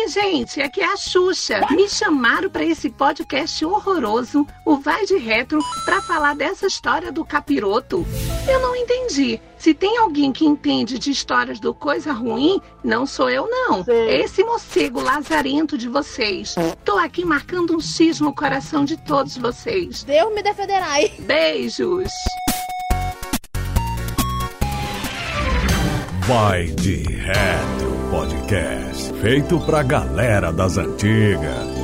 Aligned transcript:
Oi, 0.00 0.08
gente, 0.08 0.62
aqui 0.62 0.80
é 0.80 0.86
a 0.86 0.96
Xuxa. 0.96 1.60
Me 1.72 1.86
chamaram 1.86 2.48
para 2.48 2.64
esse 2.64 2.88
podcast 2.88 3.62
horroroso, 3.66 4.46
o 4.64 4.78
Vai 4.78 5.04
de 5.04 5.18
Retro, 5.18 5.62
para 5.84 6.00
falar 6.00 6.34
dessa 6.34 6.66
história 6.66 7.12
do 7.12 7.22
capiroto. 7.22 8.06
Eu 8.48 8.60
não 8.60 8.74
entendi. 8.74 9.38
Se 9.58 9.74
tem 9.74 9.98
alguém 9.98 10.32
que 10.32 10.46
entende 10.46 10.98
de 10.98 11.10
histórias 11.10 11.60
do 11.60 11.74
coisa 11.74 12.12
ruim, 12.12 12.62
não 12.82 13.04
sou 13.04 13.28
eu, 13.28 13.46
não. 13.46 13.84
É 13.86 14.22
esse 14.22 14.42
morcego 14.42 15.02
lazarento 15.02 15.76
de 15.76 15.86
vocês. 15.86 16.54
Tô 16.82 16.96
aqui 16.96 17.22
marcando 17.22 17.76
um 17.76 17.80
X 17.80 18.20
no 18.20 18.34
coração 18.34 18.86
de 18.86 18.96
todos 18.96 19.36
vocês. 19.36 20.02
Deus 20.02 20.34
me 20.34 20.42
defenderá. 20.42 20.94
Beijos. 21.18 22.10
Vai 26.26 26.68
de 26.68 27.02
Retro 27.02 27.79
Podcast. 28.10 29.12
Feito 29.20 29.60
pra 29.60 29.82
galera 29.84 30.52
das 30.52 30.76
antigas. 30.76 31.80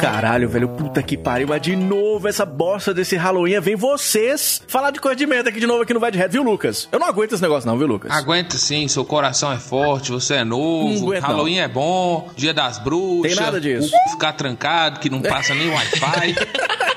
Caralho, 0.00 0.48
velho, 0.48 0.68
puta 0.68 1.02
que 1.02 1.16
pariu. 1.16 1.46
Mas 1.48 1.62
de 1.62 1.76
novo 1.76 2.26
essa 2.28 2.44
bosta 2.44 2.92
desse 2.92 3.16
Halloween. 3.16 3.60
Vem 3.60 3.76
vocês 3.76 4.60
falar 4.66 4.90
de 4.90 5.00
coisa 5.00 5.16
de 5.16 5.26
merda 5.26 5.50
aqui 5.50 5.60
de 5.60 5.66
novo 5.66 5.82
aqui 5.82 5.94
no 5.94 6.00
Vai 6.00 6.10
de 6.10 6.18
Reto, 6.18 6.32
viu, 6.32 6.42
Lucas? 6.42 6.88
Eu 6.90 6.98
não 6.98 7.06
aguento 7.06 7.32
esse 7.32 7.42
negócio, 7.42 7.68
não, 7.68 7.78
viu, 7.78 7.86
Lucas? 7.86 8.10
Aguenta 8.10 8.58
sim, 8.58 8.88
seu 8.88 9.04
coração 9.04 9.52
é 9.52 9.58
forte, 9.58 10.10
você 10.10 10.34
é 10.34 10.44
novo, 10.44 11.04
aguento, 11.04 11.22
não. 11.22 11.28
Halloween 11.30 11.60
é 11.60 11.68
bom, 11.68 12.28
dia 12.36 12.52
das 12.52 12.78
bruxas. 12.78 13.34
Tem 13.34 13.44
nada 13.44 13.60
disso. 13.60 13.92
Ficar 14.10 14.32
trancado, 14.32 15.00
que 15.00 15.08
não 15.08 15.22
passa 15.22 15.54
nem 15.54 15.70
Wi-Fi. 15.70 16.34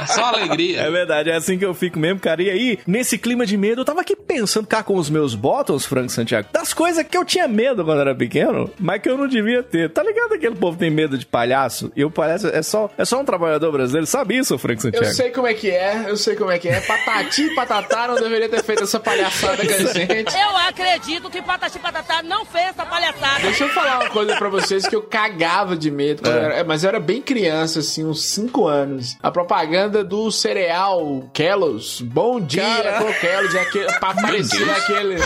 é 0.00 0.06
só 0.06 0.24
alegria. 0.24 0.80
É 0.80 0.90
verdade, 0.90 1.30
é 1.30 1.36
assim 1.36 1.58
que 1.58 1.64
eu 1.64 1.74
fico 1.74 1.98
mesmo, 1.98 2.20
cara. 2.20 2.42
E 2.42 2.50
aí, 2.50 2.78
nesse 2.86 3.18
clima 3.18 3.44
de 3.44 3.56
medo, 3.56 3.80
eu 3.80 3.84
tava 3.84 4.00
aqui 4.00 4.16
pensando 4.30 4.64
cá 4.66 4.80
com 4.82 4.94
os 4.94 5.10
meus 5.10 5.34
bottoms, 5.34 5.84
Frank 5.84 6.10
Santiago, 6.12 6.46
das 6.52 6.72
coisas 6.72 7.04
que 7.04 7.16
eu 7.16 7.24
tinha 7.24 7.48
medo 7.48 7.84
quando 7.84 8.00
era 8.00 8.14
pequeno, 8.14 8.70
mas 8.78 9.00
que 9.02 9.08
eu 9.08 9.18
não 9.18 9.26
devia 9.26 9.60
ter. 9.60 9.90
Tá 9.90 10.04
ligado 10.04 10.34
aquele 10.34 10.54
povo 10.54 10.78
tem 10.78 10.88
medo 10.90 11.18
de 11.18 11.26
palhaço? 11.26 11.90
E 11.96 12.04
o 12.04 12.10
palhaço 12.10 12.46
é 12.46 12.62
só, 12.62 12.88
é 12.96 13.04
só 13.04 13.20
um 13.20 13.24
trabalhador 13.24 13.72
brasileiro. 13.72 14.06
Sabe 14.06 14.36
isso, 14.38 14.56
Frank 14.56 14.80
Santiago? 14.80 15.04
Eu 15.06 15.12
sei 15.12 15.30
como 15.30 15.48
é 15.48 15.54
que 15.54 15.68
é, 15.68 16.04
eu 16.06 16.16
sei 16.16 16.36
como 16.36 16.50
é 16.50 16.58
que 16.60 16.68
é. 16.68 16.80
Patati 16.80 17.42
e 17.42 17.54
patatá 17.56 18.06
não 18.06 18.14
deveria 18.14 18.48
ter 18.48 18.62
feito 18.62 18.84
essa 18.84 19.00
palhaçada 19.00 19.56
com 19.66 19.72
a 19.74 19.92
gente. 19.92 20.34
Eu 20.36 20.56
acredito 20.68 21.28
que 21.28 21.42
Patati 21.42 21.78
Patatá 21.80 22.22
não 22.22 22.44
fez 22.44 22.66
essa 22.68 22.86
palhaçada. 22.86 23.40
Deixa 23.42 23.64
eu 23.64 23.68
falar 23.70 23.98
uma 24.00 24.10
coisa 24.10 24.36
pra 24.36 24.48
vocês 24.48 24.86
que 24.86 24.94
eu 24.94 25.02
cagava 25.02 25.74
de 25.76 25.90
medo. 25.90 26.22
quando 26.22 26.36
eu 26.36 26.42
era- 26.42 26.64
mas 26.64 26.84
eu 26.84 26.88
era 26.88 27.00
bem 27.00 27.20
criança, 27.20 27.80
assim, 27.80 28.04
uns 28.04 28.22
5 28.26 28.66
anos. 28.68 29.16
A 29.22 29.30
propaganda 29.30 30.04
do 30.04 30.30
cereal 30.30 31.28
Kellogg's. 31.32 32.00
Bom 32.00 32.40
dia, 32.40 32.62
Caralho. 32.62 33.06
com 33.06 33.12
Kellogg's. 33.14 33.56
Aquele, 33.56 33.92
pra 34.20 34.28
aparecer 34.28 34.70
aquele... 34.70 35.16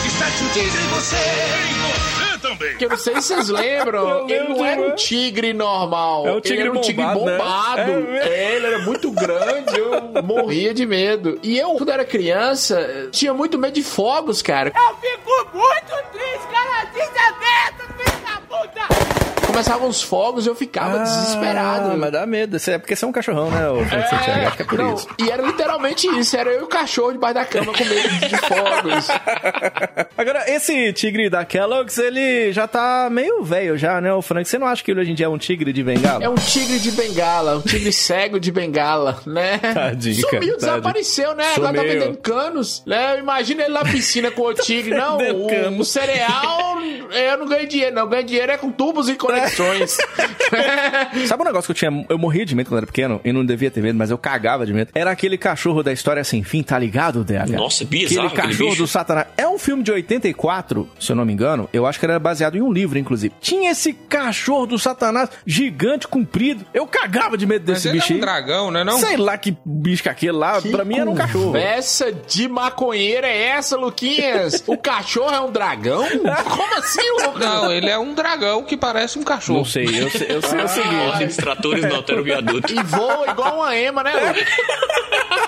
Que 2.78 2.84
eu 2.84 2.90
não 2.90 2.98
sei 2.98 3.14
se 3.20 3.28
vocês 3.28 3.48
lembram. 3.48 4.28
Eu 4.28 4.28
ele 4.28 4.48
não 4.50 4.64
era 4.64 4.80
um 4.80 4.94
tigre 4.94 5.52
normal. 5.54 6.26
É 6.26 6.32
um 6.32 6.40
tigre 6.40 6.60
ele 6.60 6.68
era 6.68 6.78
um 6.78 6.80
tigre 6.80 7.04
bombado, 7.04 7.24
né? 7.24 7.38
bombado. 7.38 7.90
É. 8.10 8.28
É, 8.28 8.56
ele 8.56 8.66
era 8.66 8.78
muito 8.80 9.10
grande. 9.10 9.78
Eu 9.78 10.22
morria 10.22 10.74
de 10.74 10.84
medo. 10.84 11.38
E 11.42 11.58
eu, 11.58 11.70
quando 11.74 11.90
era 11.90 12.04
criança, 12.04 13.08
tinha 13.10 13.32
muito 13.32 13.58
medo 13.58 13.72
de 13.72 13.82
fogos, 13.82 14.42
cara. 14.42 14.72
Eu 14.76 14.96
fico 14.96 15.56
muito 15.56 16.12
triste, 16.12 16.46
cara. 16.52 16.84
Desaberto, 16.92 17.94
filho 17.96 18.20
da 18.24 18.40
puta. 18.46 19.13
Começavam 19.54 19.88
os 19.88 20.02
fogos 20.02 20.46
e 20.46 20.48
eu 20.48 20.54
ficava 20.54 20.98
desesperado. 20.98 21.92
Ah, 21.92 21.96
mas 21.96 22.10
dá 22.12 22.26
medo. 22.26 22.56
Isso 22.56 22.70
É 22.70 22.78
porque 22.78 22.96
você 22.96 23.04
é 23.04 23.08
um 23.08 23.12
cachorrão, 23.12 23.50
né, 23.50 23.68
o 23.70 23.78
Santiago? 23.88 24.46
Acho 24.48 24.56
que 24.56 24.62
é 24.62 24.66
por 24.66 24.78
não, 24.78 24.94
isso. 24.94 25.06
e 25.18 25.30
era 25.30 25.42
literalmente 25.42 26.06
isso. 26.18 26.36
Era 26.36 26.50
eu 26.50 26.60
e 26.60 26.64
o 26.64 26.66
cachorro 26.66 27.12
debaixo 27.12 27.34
da 27.34 27.44
cama 27.44 27.72
com 27.72 27.84
medo 27.84 28.08
de 28.08 28.36
fogos. 28.36 29.08
Agora, 30.18 30.44
esse 30.50 30.92
tigre 30.92 31.30
da 31.30 31.44
Kellogg's, 31.44 31.98
ele 31.98 32.52
já 32.52 32.66
tá 32.66 33.08
meio 33.10 33.42
velho 33.44 33.78
já, 33.78 34.00
né, 34.00 34.12
o 34.12 34.20
Frank? 34.22 34.48
Você 34.48 34.58
não 34.58 34.66
acha 34.66 34.82
que 34.82 34.90
ele 34.90 35.00
hoje 35.00 35.12
em 35.12 35.14
dia 35.14 35.26
é 35.26 35.28
um 35.28 35.38
tigre 35.38 35.72
de 35.72 35.82
bengala? 35.82 36.24
É 36.24 36.28
um 36.28 36.34
tigre 36.34 36.78
de 36.78 36.90
bengala, 36.90 37.56
um 37.58 37.60
tigre 37.62 37.92
cego 37.94 38.40
de 38.40 38.50
bengala, 38.50 39.20
né? 39.26 39.58
Tadinho, 39.58 40.14
Sumiu, 40.16 40.30
tadinho. 40.30 40.56
desapareceu, 40.56 41.34
né? 41.34 41.44
Agora 41.56 41.72
tá 41.74 41.78
Sumiu. 41.80 41.92
vendendo 42.00 42.18
canos, 42.18 42.82
né? 42.86 43.18
Imagina 43.18 43.62
ele 43.62 43.72
na 43.74 43.84
piscina 43.84 44.30
com 44.30 44.42
o 44.42 44.54
tigre. 44.54 44.94
Não, 44.94 45.18
o, 45.18 45.80
o 45.80 45.84
cereal, 45.84 46.78
eu 47.10 47.38
não 47.38 47.46
ganho 47.46 47.66
dinheiro, 47.68 47.94
não. 47.94 48.02
Eu 48.02 48.08
ganho 48.08 48.24
dinheiro 48.24 48.52
é 48.52 48.56
com 48.56 48.70
tubos 48.70 49.08
e 49.08 49.14
conexões. 49.14 49.43
Sabe 51.26 51.42
um 51.42 51.46
negócio 51.46 51.66
que 51.66 51.84
eu 51.84 51.90
tinha. 51.90 52.06
Eu 52.08 52.18
morria 52.18 52.44
de 52.44 52.54
medo 52.54 52.68
quando 52.68 52.78
era 52.78 52.86
pequeno 52.86 53.20
e 53.24 53.32
não 53.32 53.44
devia 53.44 53.70
ter 53.70 53.80
medo, 53.82 53.98
mas 53.98 54.10
eu 54.10 54.18
cagava 54.18 54.66
de 54.66 54.72
medo. 54.72 54.90
Era 54.94 55.10
aquele 55.10 55.36
cachorro 55.38 55.82
da 55.82 55.92
história 55.92 56.22
sem 56.24 56.42
fim, 56.42 56.62
tá 56.62 56.78
ligado, 56.78 57.24
DH? 57.24 57.50
Nossa, 57.52 57.84
bizarro 57.84 58.26
Aquele 58.26 58.38
aquele 58.40 58.52
cachorro 58.52 58.70
bicho. 58.70 58.82
do 58.82 58.88
Satanás. 58.88 59.26
É 59.36 59.48
um 59.48 59.58
filme 59.58 59.82
de 59.82 59.92
84, 59.92 60.88
se 61.00 61.12
eu 61.12 61.16
não 61.16 61.24
me 61.24 61.32
engano. 61.32 61.68
Eu 61.72 61.86
acho 61.86 61.98
que 61.98 62.04
era 62.04 62.18
baseado 62.18 62.56
em 62.56 62.60
um 62.62 62.72
livro, 62.72 62.98
inclusive. 62.98 63.34
Tinha 63.40 63.70
esse 63.70 63.92
cachorro 63.92 64.66
do 64.66 64.78
Satanás 64.78 65.28
gigante, 65.46 66.06
comprido. 66.08 66.64
Eu 66.72 66.86
cagava 66.86 67.36
de 67.36 67.46
medo 67.46 67.64
Mas 67.66 67.76
desse 67.82 67.88
ele 67.88 67.98
bicho 68.00 68.12
é 68.12 68.16
um 68.16 68.20
dragão, 68.20 68.70
né 68.70 68.84
não? 68.84 68.98
Sei 68.98 69.16
lá 69.16 69.36
que 69.38 69.56
bicho 69.64 70.02
que 70.02 70.08
é 70.08 70.12
aquele 70.12 70.32
lá, 70.32 70.60
pra 70.60 70.84
mim 70.84 70.98
era 70.98 71.10
um 71.10 71.14
cachorro. 71.14 71.56
Essa 71.56 72.12
de 72.12 72.48
maconheira 72.48 73.26
é 73.26 73.48
essa, 73.48 73.76
Luquinhas? 73.76 74.62
O 74.66 74.76
cachorro 74.76 75.34
é 75.34 75.40
um 75.40 75.50
dragão? 75.50 76.04
Como 76.44 76.78
assim, 76.78 77.10
Lucas? 77.22 77.40
Não, 77.40 77.72
ele 77.72 77.88
é 77.88 77.98
um 77.98 78.14
dragão 78.14 78.62
que 78.62 78.76
parece 78.76 79.18
um 79.18 79.22
cachorro. 79.22 79.33
Não 79.48 79.64
sei, 79.64 79.84
eu 79.84 80.10
sei, 80.10 80.26
eu 80.28 80.42
sei 80.42 80.60
o 80.60 80.68
seguinte. 80.68 81.24
Os 81.28 81.36
tratores 81.36 81.84
do 81.86 81.94
Altero 81.94 82.22
Viaduto. 82.22 82.72
E 82.72 82.82
voa 82.82 83.30
igual 83.30 83.56
uma 83.56 83.76
ema, 83.76 84.02
né? 84.02 84.12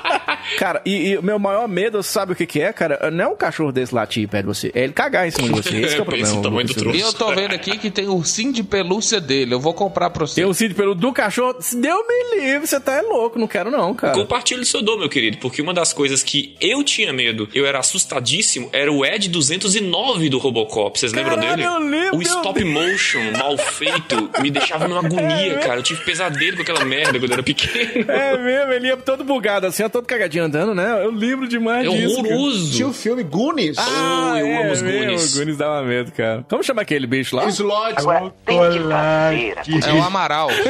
Cara, 0.59 0.81
e, 0.87 1.17
o 1.17 1.23
meu 1.23 1.39
maior 1.39 1.69
medo, 1.69 2.03
sabe 2.03 2.33
o 2.33 2.37
que 2.37 2.47
que 2.47 2.61
é, 2.61 2.73
cara? 2.73 3.11
Não 3.11 3.25
é 3.25 3.29
um 3.29 3.37
cachorro 3.37 3.73
desse 3.73 3.95
latir 3.95 4.29
perto 4.29 4.47
de 4.47 4.55
você, 4.55 4.73
é 4.75 4.85
ele 4.85 4.93
cagar 4.93 5.27
em 5.27 5.31
cima 5.31 5.49
de 5.49 5.55
você. 5.55 5.77
Esse 5.77 5.95
que 5.95 6.01
é 6.01 6.03
o 6.03 6.07
problema. 6.07 6.39
o 6.39 6.43
tamanho 6.43 6.67
do 6.67 6.75
troço. 6.75 6.97
E 6.97 7.01
eu 7.01 7.13
tô 7.13 7.35
vendo 7.35 7.55
aqui 7.55 7.77
que 7.79 7.91
tem 7.91 8.07
o 8.09 8.15
ursinho 8.15 8.53
de 8.53 8.63
pelúcia 8.63 9.21
dele. 9.21 9.55
Eu 9.55 9.61
vou 9.61 9.75
comprar 9.75 10.11
pra 10.11 10.27
você. 10.27 10.37
Tem 10.37 10.45
um 10.45 10.53
sítio 10.55 10.77
pelo 10.77 10.95
do 10.95 11.13
cachorro. 11.13 11.57
Se 11.61 11.77
Deu 11.77 12.07
me 12.07 12.41
livre, 12.41 12.67
você 12.67 12.81
tá 12.81 12.93
é 12.95 13.03
louco, 13.03 13.39
não 13.39 13.47
quero 13.47 13.71
não, 13.71 13.95
cara. 13.95 14.15
Compartilhe 14.15 14.63
o 14.63 14.67
seu 14.67 14.83
dom, 14.83 14.99
meu 14.99 15.09
querido, 15.09 15.39
porque 15.39 15.61
uma 15.61 15.75
das 15.75 15.93
coisas 15.93 16.23
que 16.23 16.57
eu 16.61 16.83
tinha 16.83 17.13
medo, 17.13 17.49
eu 17.55 17.67
era 17.67 17.79
assustadíssimo, 17.79 18.69
era 18.73 18.91
o 18.91 19.05
Ed 19.05 19.29
209 19.29 20.29
do 20.29 20.39
Robocop. 20.39 20.99
Vocês 20.99 21.13
lembram 21.13 21.39
dele? 21.39 21.63
eu 21.63 21.79
lembro, 21.79 22.19
o 22.19 22.23
stop 22.23 22.65
motion 22.65 23.21
mal 23.39 23.57
feito 23.59 24.31
me 24.41 24.51
deixava 24.51 24.89
numa 24.89 25.01
agonia, 25.01 25.59
cara. 25.59 25.81
Eu 25.81 25.83
tive 25.83 26.03
pesadelo 26.05 26.57
com 26.57 26.63
aquela 26.63 26.85
merda 26.85 27.19
quando 27.19 27.31
eu 27.31 27.35
era 27.35 27.43
pequeno. 27.43 28.11
É 28.11 28.37
mesmo, 28.39 28.73
ele 28.73 28.89
ia 28.89 28.97
todo 28.97 29.23
bugado 29.25 29.67
assim, 29.67 29.83
todo 29.97 30.07
cagadinho 30.07 30.45
andando, 30.45 30.75
né? 30.75 31.03
Eu 31.05 31.11
lembro 31.11 31.49
demais 31.49 31.87
É 31.87 31.91
disso. 31.91 32.19
horroroso. 32.21 32.73
Tinha 32.73 32.89
o 32.89 32.93
filme 32.93 33.23
Goonies. 33.23 33.79
Ah, 33.79 34.33
Oh, 34.33 34.37
eu 34.37 34.47
é 34.47 34.63
amo 34.63 34.73
os 34.73 34.83
Goonies. 34.83 35.35
O 35.35 35.39
Goonies 35.39 35.57
dava 35.57 35.83
medo, 35.83 36.13
cara. 36.13 36.45
Como 36.49 36.63
chama 36.63 36.83
aquele 36.83 37.07
bicho 37.07 37.35
lá? 37.37 37.47
Slot. 37.47 37.95
É 38.47 39.93
o 39.93 40.03
Amaral. 40.03 40.49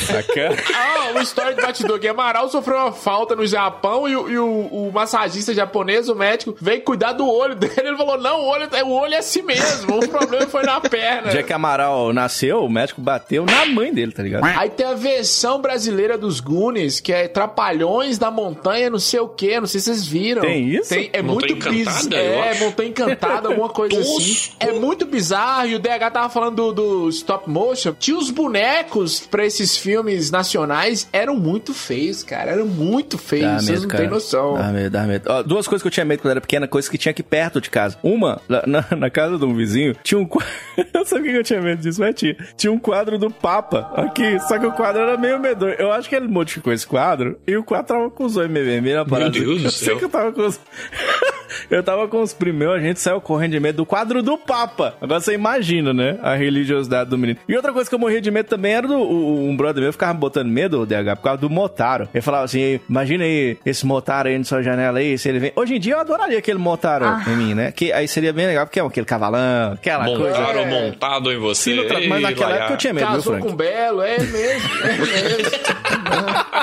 Sacana. 0.00 0.56
Ah, 0.74 1.10
uma 1.10 1.22
história 1.22 1.54
de 1.54 1.60
batidor 1.62 1.98
que 1.98 2.08
Amaral 2.08 2.48
sofreu 2.48 2.76
uma 2.76 2.92
falta 2.92 3.34
no 3.36 3.46
Japão 3.46 4.08
e, 4.08 4.16
o, 4.16 4.30
e 4.30 4.38
o- 4.38 4.66
o 4.88 4.90
massagista 4.92 5.52
japonês, 5.54 6.08
o 6.08 6.14
médico, 6.14 6.56
veio 6.60 6.80
cuidar 6.82 7.12
do 7.12 7.28
olho 7.28 7.54
dele. 7.54 7.72
Ele 7.76 7.96
falou: 7.96 8.18
Não, 8.20 8.40
o 8.40 8.46
olho, 8.48 8.68
o 8.86 8.92
olho 8.92 9.14
é 9.14 9.18
assim 9.18 9.42
mesmo. 9.42 9.98
O 9.98 10.08
problema 10.08 10.46
foi 10.46 10.62
na 10.62 10.80
perna. 10.80 11.28
O 11.28 11.30
dia 11.30 11.42
que 11.42 11.52
Amaral 11.52 12.12
nasceu, 12.12 12.64
o 12.64 12.68
médico 12.70 13.00
bateu 13.00 13.44
na 13.44 13.66
mãe 13.66 13.92
dele, 13.92 14.12
tá 14.12 14.22
ligado? 14.22 14.44
Aí 14.44 14.70
tem 14.70 14.86
a 14.86 14.94
versão 14.94 15.60
brasileira 15.60 16.16
dos 16.16 16.40
Goonies, 16.40 17.00
que 17.00 17.09
é 17.12 17.28
Trapalhões 17.28 18.18
da 18.18 18.30
Montanha, 18.30 18.90
não 18.90 18.98
sei 18.98 19.20
o 19.20 19.28
que, 19.28 19.58
não 19.58 19.66
sei 19.66 19.80
se 19.80 19.86
vocês 19.86 20.06
viram. 20.06 20.42
Tem 20.42 20.68
isso? 20.68 20.88
Tem, 20.90 21.10
é 21.12 21.22
Montanha 21.22 21.54
muito 21.54 21.70
bizarro. 21.70 22.14
É, 22.14 22.50
acho. 22.50 22.64
Montanha 22.64 22.88
Encantada, 22.90 23.48
alguma 23.48 23.68
coisa 23.70 24.00
assim. 24.00 24.52
É 24.58 24.72
muito 24.72 25.06
bizarro. 25.06 25.66
E 25.66 25.74
o 25.74 25.78
DH 25.78 26.10
tava 26.12 26.28
falando 26.28 26.56
do, 26.56 26.72
do 26.72 27.08
stop 27.10 27.48
motion. 27.48 27.94
Tinha 27.98 28.16
os 28.16 28.30
bonecos 28.30 29.20
pra 29.20 29.44
esses 29.44 29.76
filmes 29.76 30.30
nacionais, 30.30 31.08
eram 31.12 31.36
muito 31.36 31.72
feios, 31.74 32.22
cara. 32.22 32.52
Eram 32.52 32.66
muito 32.66 33.18
feios. 33.18 33.44
Dá 33.46 33.58
Vocês 33.58 33.68
medo, 33.70 33.82
não 33.82 33.88
cara. 33.88 34.02
têm 34.02 34.10
noção. 34.10 34.54
Dá 34.54 34.68
medo, 34.68 34.90
dá 34.90 35.02
medo. 35.04 35.30
Ó, 35.30 35.42
duas 35.42 35.66
coisas 35.66 35.82
que 35.82 35.88
eu 35.88 35.92
tinha 35.92 36.04
medo 36.04 36.20
quando 36.22 36.32
era 36.32 36.40
pequena, 36.40 36.66
coisas 36.68 36.88
que 36.88 36.98
tinha 36.98 37.10
aqui 37.10 37.22
perto 37.22 37.60
de 37.60 37.70
casa. 37.70 37.98
Uma, 38.02 38.40
na, 38.48 38.84
na 38.96 39.10
casa 39.10 39.38
de 39.38 39.44
um 39.44 39.54
vizinho, 39.54 39.96
tinha 40.02 40.18
um 40.18 40.26
quadro. 40.26 40.50
Eu 40.92 41.04
sabia 41.04 41.32
que 41.32 41.38
eu 41.38 41.44
tinha 41.44 41.60
medo 41.60 41.80
disso, 41.80 42.00
mas 42.00 42.14
tinha. 42.14 42.36
Tinha 42.56 42.72
um 42.72 42.78
quadro 42.78 43.18
do 43.18 43.30
Papa 43.30 43.90
aqui, 43.96 44.38
só 44.40 44.58
que 44.58 44.66
o 44.66 44.72
quadro 44.72 45.02
era 45.02 45.16
meio 45.16 45.38
medonho. 45.38 45.74
Eu 45.78 45.92
acho 45.92 46.08
que 46.08 46.14
ele 46.14 46.28
modificou 46.28 46.72
esse 46.72 46.86
quadro 46.86 46.99
e 47.46 47.56
o 47.56 47.64
quadro 47.64 47.86
tava 47.94 48.10
com 48.10 48.24
os 48.24 48.36
olhos 48.36 48.52
vermelhos 48.52 48.98
na 48.98 49.04
parada. 49.04 49.30
Deus 49.30 49.60
do 49.60 49.66
Eu 49.66 49.70
sei 49.70 49.88
céu. 49.88 49.98
que 49.98 50.04
eu 50.04 50.08
tava 50.08 50.32
com 50.32 50.46
os. 50.46 50.60
Eu 51.70 51.82
tava 51.82 52.06
com 52.08 52.22
os 52.22 52.32
primeiros, 52.32 52.76
a 52.76 52.80
gente 52.80 53.00
saiu 53.00 53.20
correndo 53.20 53.52
de 53.52 53.60
medo 53.60 53.76
do 53.76 53.86
quadro 53.86 54.22
do 54.22 54.36
Papa. 54.38 54.94
Agora 55.00 55.20
você 55.20 55.34
imagina, 55.34 55.92
né? 55.92 56.18
A 56.22 56.34
religiosidade 56.34 57.10
do 57.10 57.18
menino. 57.18 57.38
E 57.48 57.56
outra 57.56 57.72
coisa 57.72 57.88
que 57.88 57.94
eu 57.94 57.98
morria 57.98 58.20
de 58.20 58.30
medo 58.30 58.46
também 58.46 58.72
era 58.72 58.86
do. 58.86 58.94
o- 58.98 59.48
um 59.48 59.56
brother 59.56 59.82
meu 59.82 59.92
ficava 59.92 60.14
botando 60.14 60.48
medo, 60.48 60.80
o 60.82 60.86
DH, 60.86 61.16
por 61.16 61.22
causa 61.22 61.40
do 61.40 61.50
Motaro. 61.50 62.08
Ele 62.14 62.22
falava 62.22 62.44
assim: 62.44 62.80
imagina 62.88 63.24
aí 63.24 63.56
esse 63.64 63.84
Motaro 63.86 64.28
aí 64.28 64.38
na 64.38 64.44
sua 64.44 64.62
janela 64.62 64.98
aí, 64.98 65.16
se 65.18 65.28
ele 65.28 65.38
vem. 65.38 65.52
Hoje 65.56 65.76
em 65.76 65.80
dia 65.80 65.94
eu 65.94 66.00
adoraria 66.00 66.38
aquele 66.38 66.58
Motaro 66.58 67.04
em 67.28 67.36
mim, 67.36 67.54
né? 67.54 67.72
Que 67.72 67.92
aí 67.92 68.06
seria 68.08 68.32
bem 68.32 68.46
legal, 68.46 68.66
porque 68.66 68.78
é 68.80 68.82
aquele 68.84 69.06
cavalão, 69.06 69.72
aquela 69.72 70.04
coisa. 70.04 70.38
Montaram 70.38 70.66
montado 70.66 71.32
em 71.32 71.38
você. 71.38 71.74
Sim, 71.74 71.86
tra- 71.86 72.00
mas 72.08 72.22
naquela 72.22 72.54
época 72.56 72.72
eu 72.74 72.76
tinha 72.76 72.92
medo, 72.92 73.06
viu, 73.06 73.16
Casou 73.16 73.32
Frank? 73.34 73.48
com 73.48 73.56
Belo, 73.56 74.02
é 74.02 74.18
mesmo, 74.18 74.38
é 74.84 74.96
mesmo. 74.98 75.50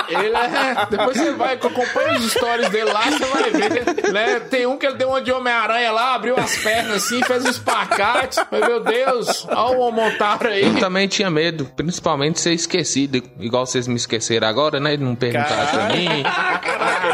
Ele 0.08 0.34
é... 0.34 0.86
Depois 0.90 1.16
você 1.16 1.32
vai, 1.32 1.54
acompanha 1.54 2.18
os 2.18 2.32
stories 2.32 2.68
dele 2.70 2.90
lá, 2.92 3.02
você 3.10 3.24
vai 3.24 3.50
ver, 3.50 4.12
né? 4.12 4.40
Tem 4.40 4.66
um 4.66 4.77
que 4.78 4.86
ele 4.86 4.96
deu 4.96 5.08
uma 5.08 5.20
de 5.20 5.32
Homem-Aranha 5.32 5.90
lá, 5.92 6.14
abriu 6.14 6.36
as 6.36 6.56
pernas 6.58 7.04
assim, 7.04 7.22
fez 7.22 7.44
um 7.44 7.50
espacate. 7.50 8.40
Mas, 8.50 8.60
meu 8.60 8.80
Deus, 8.80 9.46
olha 9.48 9.78
o 9.78 9.90
Montaro 9.90 10.48
aí. 10.48 10.64
Eu 10.64 10.74
também 10.76 11.08
tinha 11.08 11.30
medo, 11.30 11.64
principalmente 11.76 12.34
de 12.34 12.40
ser 12.40 12.52
esquecido, 12.52 13.22
igual 13.40 13.66
vocês 13.66 13.86
me 13.86 13.96
esqueceram 13.96 14.46
agora, 14.48 14.78
né? 14.80 14.96
Não 14.96 15.14
perguntaram 15.14 15.66
pra 15.66 15.88
mim. 15.96 16.08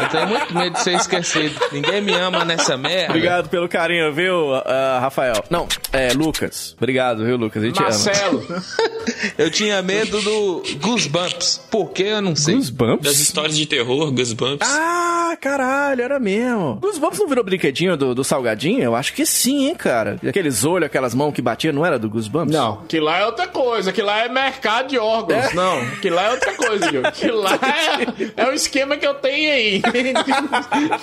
Eu 0.01 0.09
tenho 0.09 0.27
muito 0.27 0.53
medo 0.53 0.73
de 0.73 0.81
ser 0.81 0.95
esquecido. 0.95 1.59
Ninguém 1.71 2.01
me 2.01 2.13
ama 2.13 2.45
nessa 2.45 2.77
merda. 2.77 3.09
Obrigado 3.09 3.49
pelo 3.49 3.67
carinho, 3.67 4.13
viu, 4.13 4.53
ah, 4.55 4.99
Rafael? 5.01 5.43
Não, 5.49 5.67
é 5.91 6.13
Lucas. 6.13 6.75
Obrigado, 6.77 7.25
viu, 7.25 7.37
Lucas? 7.37 7.63
A 7.63 7.65
gente 7.65 7.79
ama. 7.79 7.89
Marcelo. 7.89 8.45
Eu 9.37 9.49
tinha 9.51 9.81
medo 9.81 10.21
do 10.21 10.63
Goosebumps. 10.81 11.61
Por 11.69 11.91
que 11.91 12.03
eu 12.03 12.21
não 12.21 12.35
sei. 12.35 12.55
Das 12.55 12.69
Goosebumps? 12.69 13.19
histórias 13.19 13.57
de 13.57 13.65
terror, 13.65 14.11
Goosebumps. 14.11 14.67
Ah, 14.69 15.14
caralho, 15.35 16.01
era 16.01 16.19
mesmo. 16.19 16.75
Goosebumps 16.81 17.19
não 17.19 17.27
virou 17.27 17.43
brinquedinho 17.43 17.95
do, 17.97 18.13
do 18.15 18.23
salgadinho? 18.23 18.81
Eu 18.81 18.95
acho 18.95 19.13
que 19.13 19.25
sim, 19.25 19.67
hein, 19.67 19.75
cara. 19.75 20.17
Aqueles 20.27 20.63
olhos, 20.63 20.85
aquelas 20.87 21.13
mãos 21.13 21.31
que 21.33 21.41
batiam, 21.41 21.73
não 21.73 21.85
era 21.85 21.97
do 21.99 22.09
Goosebumps? 22.09 22.53
Não, 22.53 22.77
que 22.87 22.99
lá 22.99 23.19
é 23.19 23.25
outra 23.25 23.47
coisa, 23.47 23.91
que 23.91 24.01
lá 24.01 24.19
é 24.23 24.29
mercado 24.29 24.87
de 24.89 24.97
órgãos. 24.97 25.53
Não, 25.53 25.85
que 26.01 26.09
lá 26.09 26.23
é 26.23 26.31
outra 26.31 26.53
coisa, 26.53 26.89
Diogo. 26.91 27.11
Que 27.11 27.27
lá 27.31 27.51
é, 28.37 28.43
é 28.43 28.49
o 28.49 28.53
esquema 28.53 28.97
que 28.97 29.05
eu 29.07 29.13
tenho 29.15 29.51
aí. 29.51 29.81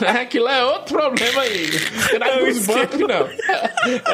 né? 0.01 0.25
Que 0.33 0.39
lá 0.39 0.57
é 0.57 0.65
outro 0.65 0.97
problema 0.97 1.43
aí. 1.43 1.69
Que 2.11 2.19
não 2.19 2.27
é 2.27 2.43
os 2.43 2.67
bancos, 2.67 3.01
não. 3.01 3.29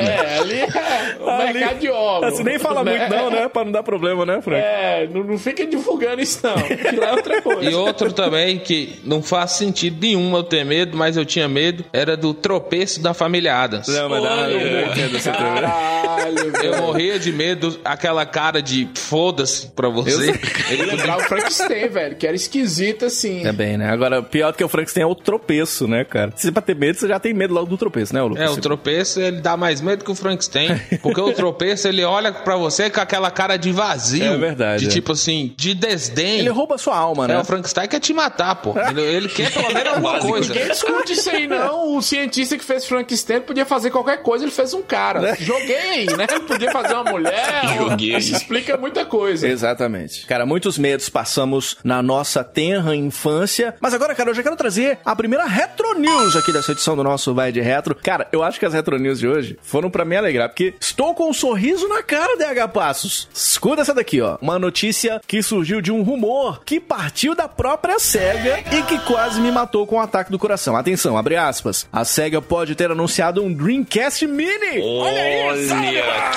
É, 0.00 0.38
ali 0.38 0.60
é 0.60 1.16
o 1.20 1.28
Ali- 1.28 1.52
mercado 1.58 1.78
de 1.78 1.88
órgãos. 1.90 2.34
Você 2.36 2.42
nem 2.44 2.58
fala 2.58 2.84
muito, 2.84 3.08
não, 3.10 3.30
né? 3.30 3.48
Pra 3.48 3.64
não 3.64 3.72
dar 3.72 3.82
problema, 3.82 4.24
né, 4.26 4.40
Frank? 4.42 4.60
É, 4.60 5.08
não, 5.12 5.22
não 5.24 5.38
fica 5.38 5.66
divulgando 5.66 6.20
isso, 6.22 6.40
não. 6.42 6.54
Que 6.56 6.96
lá 6.96 7.08
é 7.08 7.12
outra 7.12 7.42
coisa. 7.42 7.70
E 7.70 7.74
outro 7.74 8.12
também 8.12 8.58
que 8.58 8.98
não 9.04 9.22
faz 9.22 9.52
sentido 9.52 9.96
nenhum 10.08 10.34
eu 10.36 10.42
ter 10.42 10.64
medo, 10.64 10.96
mas 10.96 11.16
eu 11.16 11.24
tinha 11.24 11.48
medo, 11.48 11.84
era 11.92 12.16
do 12.16 12.32
tropeço 12.32 13.00
da 13.00 13.12
família 13.12 13.54
Adams. 13.56 13.88
Não, 13.88 14.08
mas 14.08 14.22
Olha, 14.24 14.50
eu 14.52 14.86
entendo. 14.86 15.18
Caralho, 15.22 16.52
Eu 16.62 16.82
morria 16.82 17.18
de 17.18 17.32
medo, 17.32 17.78
aquela 17.84 18.24
cara 18.24 18.62
de 18.62 18.88
foda-se 18.94 19.68
pra 19.68 19.88
você. 19.88 20.34
Ele 20.70 20.88
Lembrar 20.88 21.18
o 21.18 21.20
Frankenstein, 21.20 21.88
velho, 21.88 22.16
que 22.16 22.26
era 22.26 22.34
esquisito 22.34 23.04
assim. 23.04 23.42
Também, 23.42 23.76
né? 23.76 23.90
Agora, 23.90 24.22
pior 24.22 24.52
do 24.52 24.56
que 24.56 24.64
o 24.64 24.68
Frankenstein 24.68 25.02
é 25.02 25.06
o 25.06 25.14
tropeço, 25.14 25.86
né, 25.86 26.04
cara? 26.04 26.32
Se 26.34 26.50
pra 26.50 26.62
ter 26.62 26.74
medo, 26.74 26.98
você 26.98 27.08
já 27.08 27.20
tem 27.20 27.34
medo 27.34 27.52
logo 27.52 27.66
do 27.66 27.76
tropeço, 27.76 28.14
né, 28.14 28.22
Lucas? 28.22 28.42
É, 28.42 28.48
o 28.50 28.56
tropeço 28.56 29.20
ele 29.20 29.40
dá 29.40 29.56
mais 29.56 29.80
medo 29.80 30.04
que 30.04 30.10
o 30.10 30.14
Frankenstein. 30.14 30.80
Porque 31.02 31.20
o 31.20 31.32
tropeço 31.32 31.86
ele 31.88 32.02
olha 32.04 32.32
pra 32.32 32.56
você 32.56 32.88
com 32.88 33.00
aquela 33.00 33.30
cara 33.30 33.56
de 33.56 33.70
vazio. 33.70 34.24
É 34.24 34.36
verdade, 34.36 34.84
De 34.84 34.86
é. 34.88 34.92
tipo 34.92 35.12
assim, 35.12 35.52
de 35.56 35.74
desdém. 35.74 36.40
Ele 36.40 36.48
rouba 36.48 36.78
sua 36.78 36.96
alma, 36.96 37.28
né? 37.28 37.34
É, 37.34 37.38
o 37.38 37.44
Frankenstein 37.44 37.88
quer 37.88 38.00
te 38.00 38.14
matar, 38.14 38.54
pô. 38.56 38.74
Ele, 38.90 39.00
ele 39.02 39.28
quer 39.28 39.52
pelo 39.52 39.72
menos 39.72 39.87
alguma 39.88 40.12
Básico. 40.12 40.32
coisa. 40.32 40.52
Ninguém 40.54 40.68
discute 40.70 41.12
isso 41.12 41.30
aí, 41.30 41.46
não. 41.46 41.96
O 41.96 42.02
cientista 42.02 42.56
que 42.56 42.64
fez 42.64 42.86
Frankenstein 42.86 43.40
podia 43.40 43.64
fazer 43.66 43.90
qualquer 43.90 44.22
coisa, 44.22 44.44
ele 44.44 44.52
fez 44.52 44.74
um 44.74 44.82
cara. 44.82 45.34
Joguei 45.38 45.76
aí, 45.76 46.06
né? 46.16 46.26
Podia 46.46 46.70
fazer 46.70 46.94
uma 46.94 47.04
mulher. 47.04 47.76
Joguei. 47.76 48.16
Isso 48.16 48.34
explica 48.34 48.76
muita 48.76 49.04
coisa. 49.04 49.46
Exatamente. 49.48 50.26
Cara, 50.26 50.44
muitos 50.46 50.78
medos 50.78 51.08
passamos 51.08 51.76
na 51.82 52.02
nossa 52.02 52.42
tenra 52.44 52.94
infância. 52.94 53.74
Mas 53.80 53.94
agora, 53.94 54.14
cara, 54.14 54.30
eu 54.30 54.34
já 54.34 54.42
quero 54.42 54.56
trazer 54.56 54.98
a 55.04 55.14
primeira 55.14 55.44
Retro 55.44 55.98
News 55.98 56.36
aqui 56.36 56.52
dessa 56.52 56.72
edição 56.72 56.96
do 56.96 57.04
nosso 57.04 57.34
Vai 57.34 57.52
de 57.52 57.60
Retro. 57.60 57.94
Cara, 57.94 58.28
eu 58.32 58.42
acho 58.42 58.58
que 58.58 58.66
as 58.66 58.74
Retro 58.74 58.98
News 58.98 59.18
de 59.18 59.28
hoje 59.28 59.58
foram 59.62 59.90
pra 59.90 60.04
me 60.04 60.16
alegrar, 60.16 60.48
porque 60.48 60.74
estou 60.80 61.14
com 61.14 61.28
um 61.30 61.32
sorriso 61.32 61.88
na 61.88 62.02
cara, 62.02 62.36
DH 62.36 62.68
Passos. 62.72 63.28
Escuta 63.34 63.82
essa 63.82 63.94
daqui, 63.94 64.20
ó. 64.20 64.38
Uma 64.40 64.58
notícia 64.58 65.20
que 65.26 65.42
surgiu 65.42 65.80
de 65.80 65.90
um 65.92 66.02
rumor 66.02 66.62
que 66.64 66.78
partiu 66.80 67.34
da 67.34 67.48
própria 67.48 67.98
SEGA 67.98 68.60
e 68.72 68.82
que 68.82 68.98
quase 69.00 69.40
me 69.40 69.50
matou 69.50 69.77
com 69.86 69.96
o 69.96 70.00
ataque 70.00 70.30
do 70.30 70.38
coração. 70.38 70.76
Atenção, 70.76 71.16
abre 71.16 71.36
aspas. 71.36 71.86
A 71.92 72.04
SEGA 72.04 72.40
pode 72.40 72.74
ter 72.74 72.90
anunciado 72.90 73.42
um 73.42 73.52
Dreamcast 73.52 74.26
Mini. 74.26 74.80
Olha, 74.82 75.54